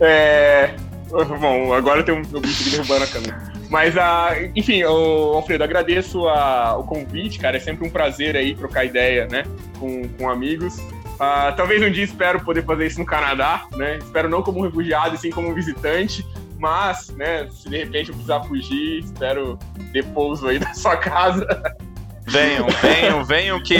é. 0.00 0.74
Bom, 1.10 1.74
agora 1.74 2.02
tem 2.02 2.14
um, 2.14 2.20
um 2.20 2.40
bicho 2.40 2.70
derrubando 2.70 3.04
a 3.04 3.06
câmera. 3.06 3.52
Mas, 3.68 3.94
uh, 3.96 4.50
enfim, 4.54 4.84
o 4.84 5.34
Alfredo, 5.34 5.64
agradeço 5.64 6.28
a, 6.28 6.76
o 6.76 6.84
convite, 6.84 7.38
cara. 7.38 7.56
É 7.56 7.60
sempre 7.60 7.86
um 7.86 7.90
prazer 7.90 8.36
aí 8.36 8.54
trocar 8.54 8.84
ideia, 8.84 9.26
né? 9.26 9.44
Com, 9.78 10.08
com 10.08 10.28
amigos. 10.28 10.78
Uh, 10.78 11.54
talvez 11.56 11.82
um 11.82 11.90
dia 11.90 12.04
espero 12.04 12.40
poder 12.40 12.64
fazer 12.64 12.86
isso 12.86 12.98
no 12.98 13.06
Canadá, 13.06 13.66
né? 13.76 13.98
Espero 13.98 14.28
não 14.28 14.42
como 14.42 14.62
refugiado, 14.62 15.14
e 15.14 15.18
sim 15.18 15.30
como 15.30 15.54
visitante. 15.54 16.26
Mas, 16.62 17.08
né, 17.16 17.48
se 17.50 17.68
de 17.68 17.76
repente 17.76 18.10
eu 18.10 18.14
precisar 18.14 18.40
fugir, 18.44 19.00
espero 19.00 19.58
ter 19.92 20.04
pouso 20.04 20.46
aí 20.46 20.60
da 20.62 20.72
sua 20.72 20.96
casa. 20.96 21.44
Venham, 22.24 22.68
venham, 22.80 23.24
venham 23.24 23.60
que 23.60 23.74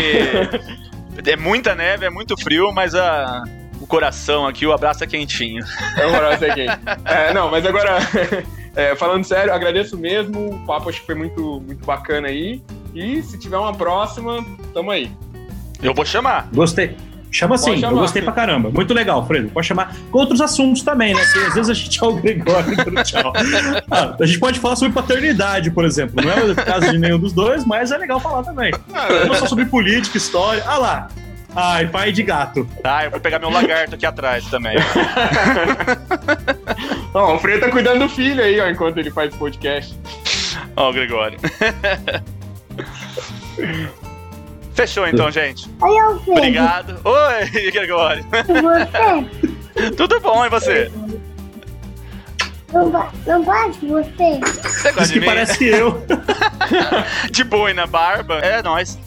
é 1.24 1.36
muita 1.36 1.76
neve, 1.76 2.06
é 2.06 2.10
muito 2.10 2.36
frio, 2.36 2.72
mas 2.72 2.92
a, 2.96 3.44
o 3.80 3.86
coração 3.86 4.48
aqui, 4.48 4.66
o 4.66 4.72
abraço 4.72 5.04
é 5.04 5.06
quentinho. 5.06 5.64
É 5.96 6.04
o 6.08 6.16
abraço 6.16 6.44
é 6.44 6.54
quente. 6.54 6.80
É, 7.04 7.32
não, 7.32 7.48
mas 7.52 7.64
agora, 7.64 7.98
é, 8.74 8.96
falando 8.96 9.22
sério, 9.22 9.54
agradeço 9.54 9.96
mesmo. 9.96 10.56
O 10.56 10.66
papo 10.66 10.88
acho 10.88 10.98
que 10.98 11.06
foi 11.06 11.14
muito, 11.14 11.60
muito 11.60 11.86
bacana 11.86 12.26
aí. 12.26 12.60
E 12.92 13.22
se 13.22 13.38
tiver 13.38 13.58
uma 13.58 13.72
próxima, 13.72 14.44
tamo 14.74 14.90
aí. 14.90 15.08
Eu 15.80 15.94
vou 15.94 16.04
chamar. 16.04 16.48
Gostei. 16.52 16.96
Chama 17.32 17.56
sim, 17.56 17.82
eu 17.82 17.90
gostei 17.92 18.20
pra 18.20 18.32
caramba. 18.32 18.70
Muito 18.70 18.92
legal, 18.92 19.26
Fredo. 19.26 19.48
Pode 19.48 19.66
chamar 19.66 19.96
com 20.10 20.18
outros 20.18 20.42
assuntos 20.42 20.82
também, 20.82 21.14
né? 21.14 21.24
Porque 21.24 21.38
às 21.38 21.54
vezes 21.54 21.70
a 21.70 21.74
gente 21.74 22.04
é 22.04 22.06
o 22.06 22.12
Gregório 22.12 22.76
tchau. 23.02 23.32
Ah, 23.90 24.14
a 24.20 24.26
gente 24.26 24.38
pode 24.38 24.60
falar 24.60 24.76
sobre 24.76 24.92
paternidade, 24.92 25.70
por 25.70 25.86
exemplo. 25.86 26.22
Não 26.22 26.30
é 26.30 26.44
o 26.44 26.54
caso 26.54 26.90
de 26.90 26.98
nenhum 26.98 27.18
dos 27.18 27.32
dois, 27.32 27.64
mas 27.64 27.90
é 27.90 27.96
legal 27.96 28.20
falar 28.20 28.42
também. 28.42 28.70
Não 29.26 29.34
só 29.34 29.46
sobre 29.46 29.64
política, 29.64 30.18
história. 30.18 30.62
Ah 30.66 30.76
lá. 30.76 31.08
Ai, 31.56 31.86
pai 31.86 32.12
de 32.12 32.22
gato. 32.22 32.68
Ah, 32.84 33.04
eu 33.04 33.10
vou 33.10 33.20
pegar 33.20 33.38
meu 33.38 33.50
lagarto 33.50 33.94
aqui 33.94 34.04
atrás 34.04 34.44
também. 34.46 34.76
Ó, 37.14 37.34
o 37.34 37.38
Fredo 37.38 37.60
tá 37.60 37.70
cuidando 37.70 38.00
do 38.00 38.08
filho 38.08 38.42
aí, 38.42 38.58
ó, 38.58 38.68
enquanto 38.68 38.98
ele 38.98 39.10
faz 39.10 39.34
podcast. 39.36 39.94
Ó, 40.76 40.90
o 40.90 40.92
Gregório. 40.92 41.38
Fechou 44.74 45.06
então, 45.06 45.30
gente. 45.30 45.68
Oi, 45.80 45.98
Alfredo. 45.98 46.38
Obrigado. 46.38 47.00
Oi, 47.04 47.70
Gregório. 47.70 48.24
E 48.32 48.62
você? 48.62 49.90
Tudo 49.96 50.20
bom, 50.20 50.44
e 50.44 50.48
você? 50.48 50.90
Não, 52.72 52.90
não 53.26 53.44
bate 53.44 53.86
você? 53.86 54.40
Você 54.62 54.92
Diz 54.92 55.10
que 55.10 55.20
mim? 55.20 55.26
parece 55.26 55.58
que 55.58 55.66
eu. 55.66 56.02
de 57.30 57.44
boi 57.44 57.74
na 57.74 57.86
barba. 57.86 58.38
É 58.38 58.62
nóis. 58.62 58.98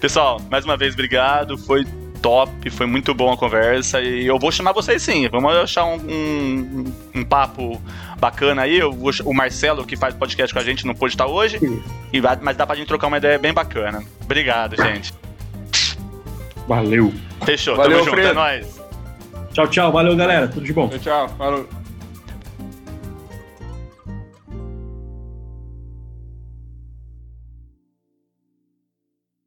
Pessoal, 0.00 0.40
mais 0.50 0.64
uma 0.64 0.76
vez, 0.76 0.92
obrigado. 0.92 1.56
Foi 1.56 1.86
top, 2.20 2.70
foi 2.70 2.86
muito 2.86 3.14
bom 3.14 3.32
a 3.32 3.36
conversa. 3.36 4.00
E 4.02 4.26
eu 4.26 4.38
vou 4.38 4.52
chamar 4.52 4.72
vocês 4.72 5.02
sim. 5.02 5.28
Vamos 5.28 5.54
achar 5.54 5.84
um, 5.86 5.96
um, 5.96 6.92
um 7.14 7.24
papo 7.24 7.80
bacana 8.18 8.62
aí. 8.62 8.78
Eu, 8.78 8.96
o 9.24 9.34
Marcelo, 9.34 9.84
que 9.84 9.96
faz 9.96 10.14
podcast 10.14 10.52
com 10.52 10.60
a 10.60 10.64
gente, 10.64 10.86
não 10.86 10.94
pôde 10.94 11.14
estar 11.14 11.26
hoje. 11.26 11.58
E 12.12 12.20
mas 12.42 12.56
dá 12.56 12.66
pra 12.66 12.76
gente 12.76 12.88
trocar 12.88 13.06
uma 13.08 13.18
ideia 13.18 13.38
bem 13.38 13.52
bacana. 13.52 14.02
Obrigado, 14.22 14.76
gente. 14.76 15.12
Valeu. 16.66 17.12
Fechou, 17.44 17.76
Valeu, 17.76 17.98
tamo 17.98 18.10
junto, 18.10 18.20
é 18.20 18.32
nóis. 18.32 18.80
Tchau, 19.52 19.68
tchau. 19.68 19.92
Valeu, 19.92 20.16
galera. 20.16 20.48
Tudo 20.48 20.66
de 20.66 20.72
bom. 20.72 20.88
Tchau, 20.88 20.98
tchau. 20.98 21.28
Falou. 21.36 21.85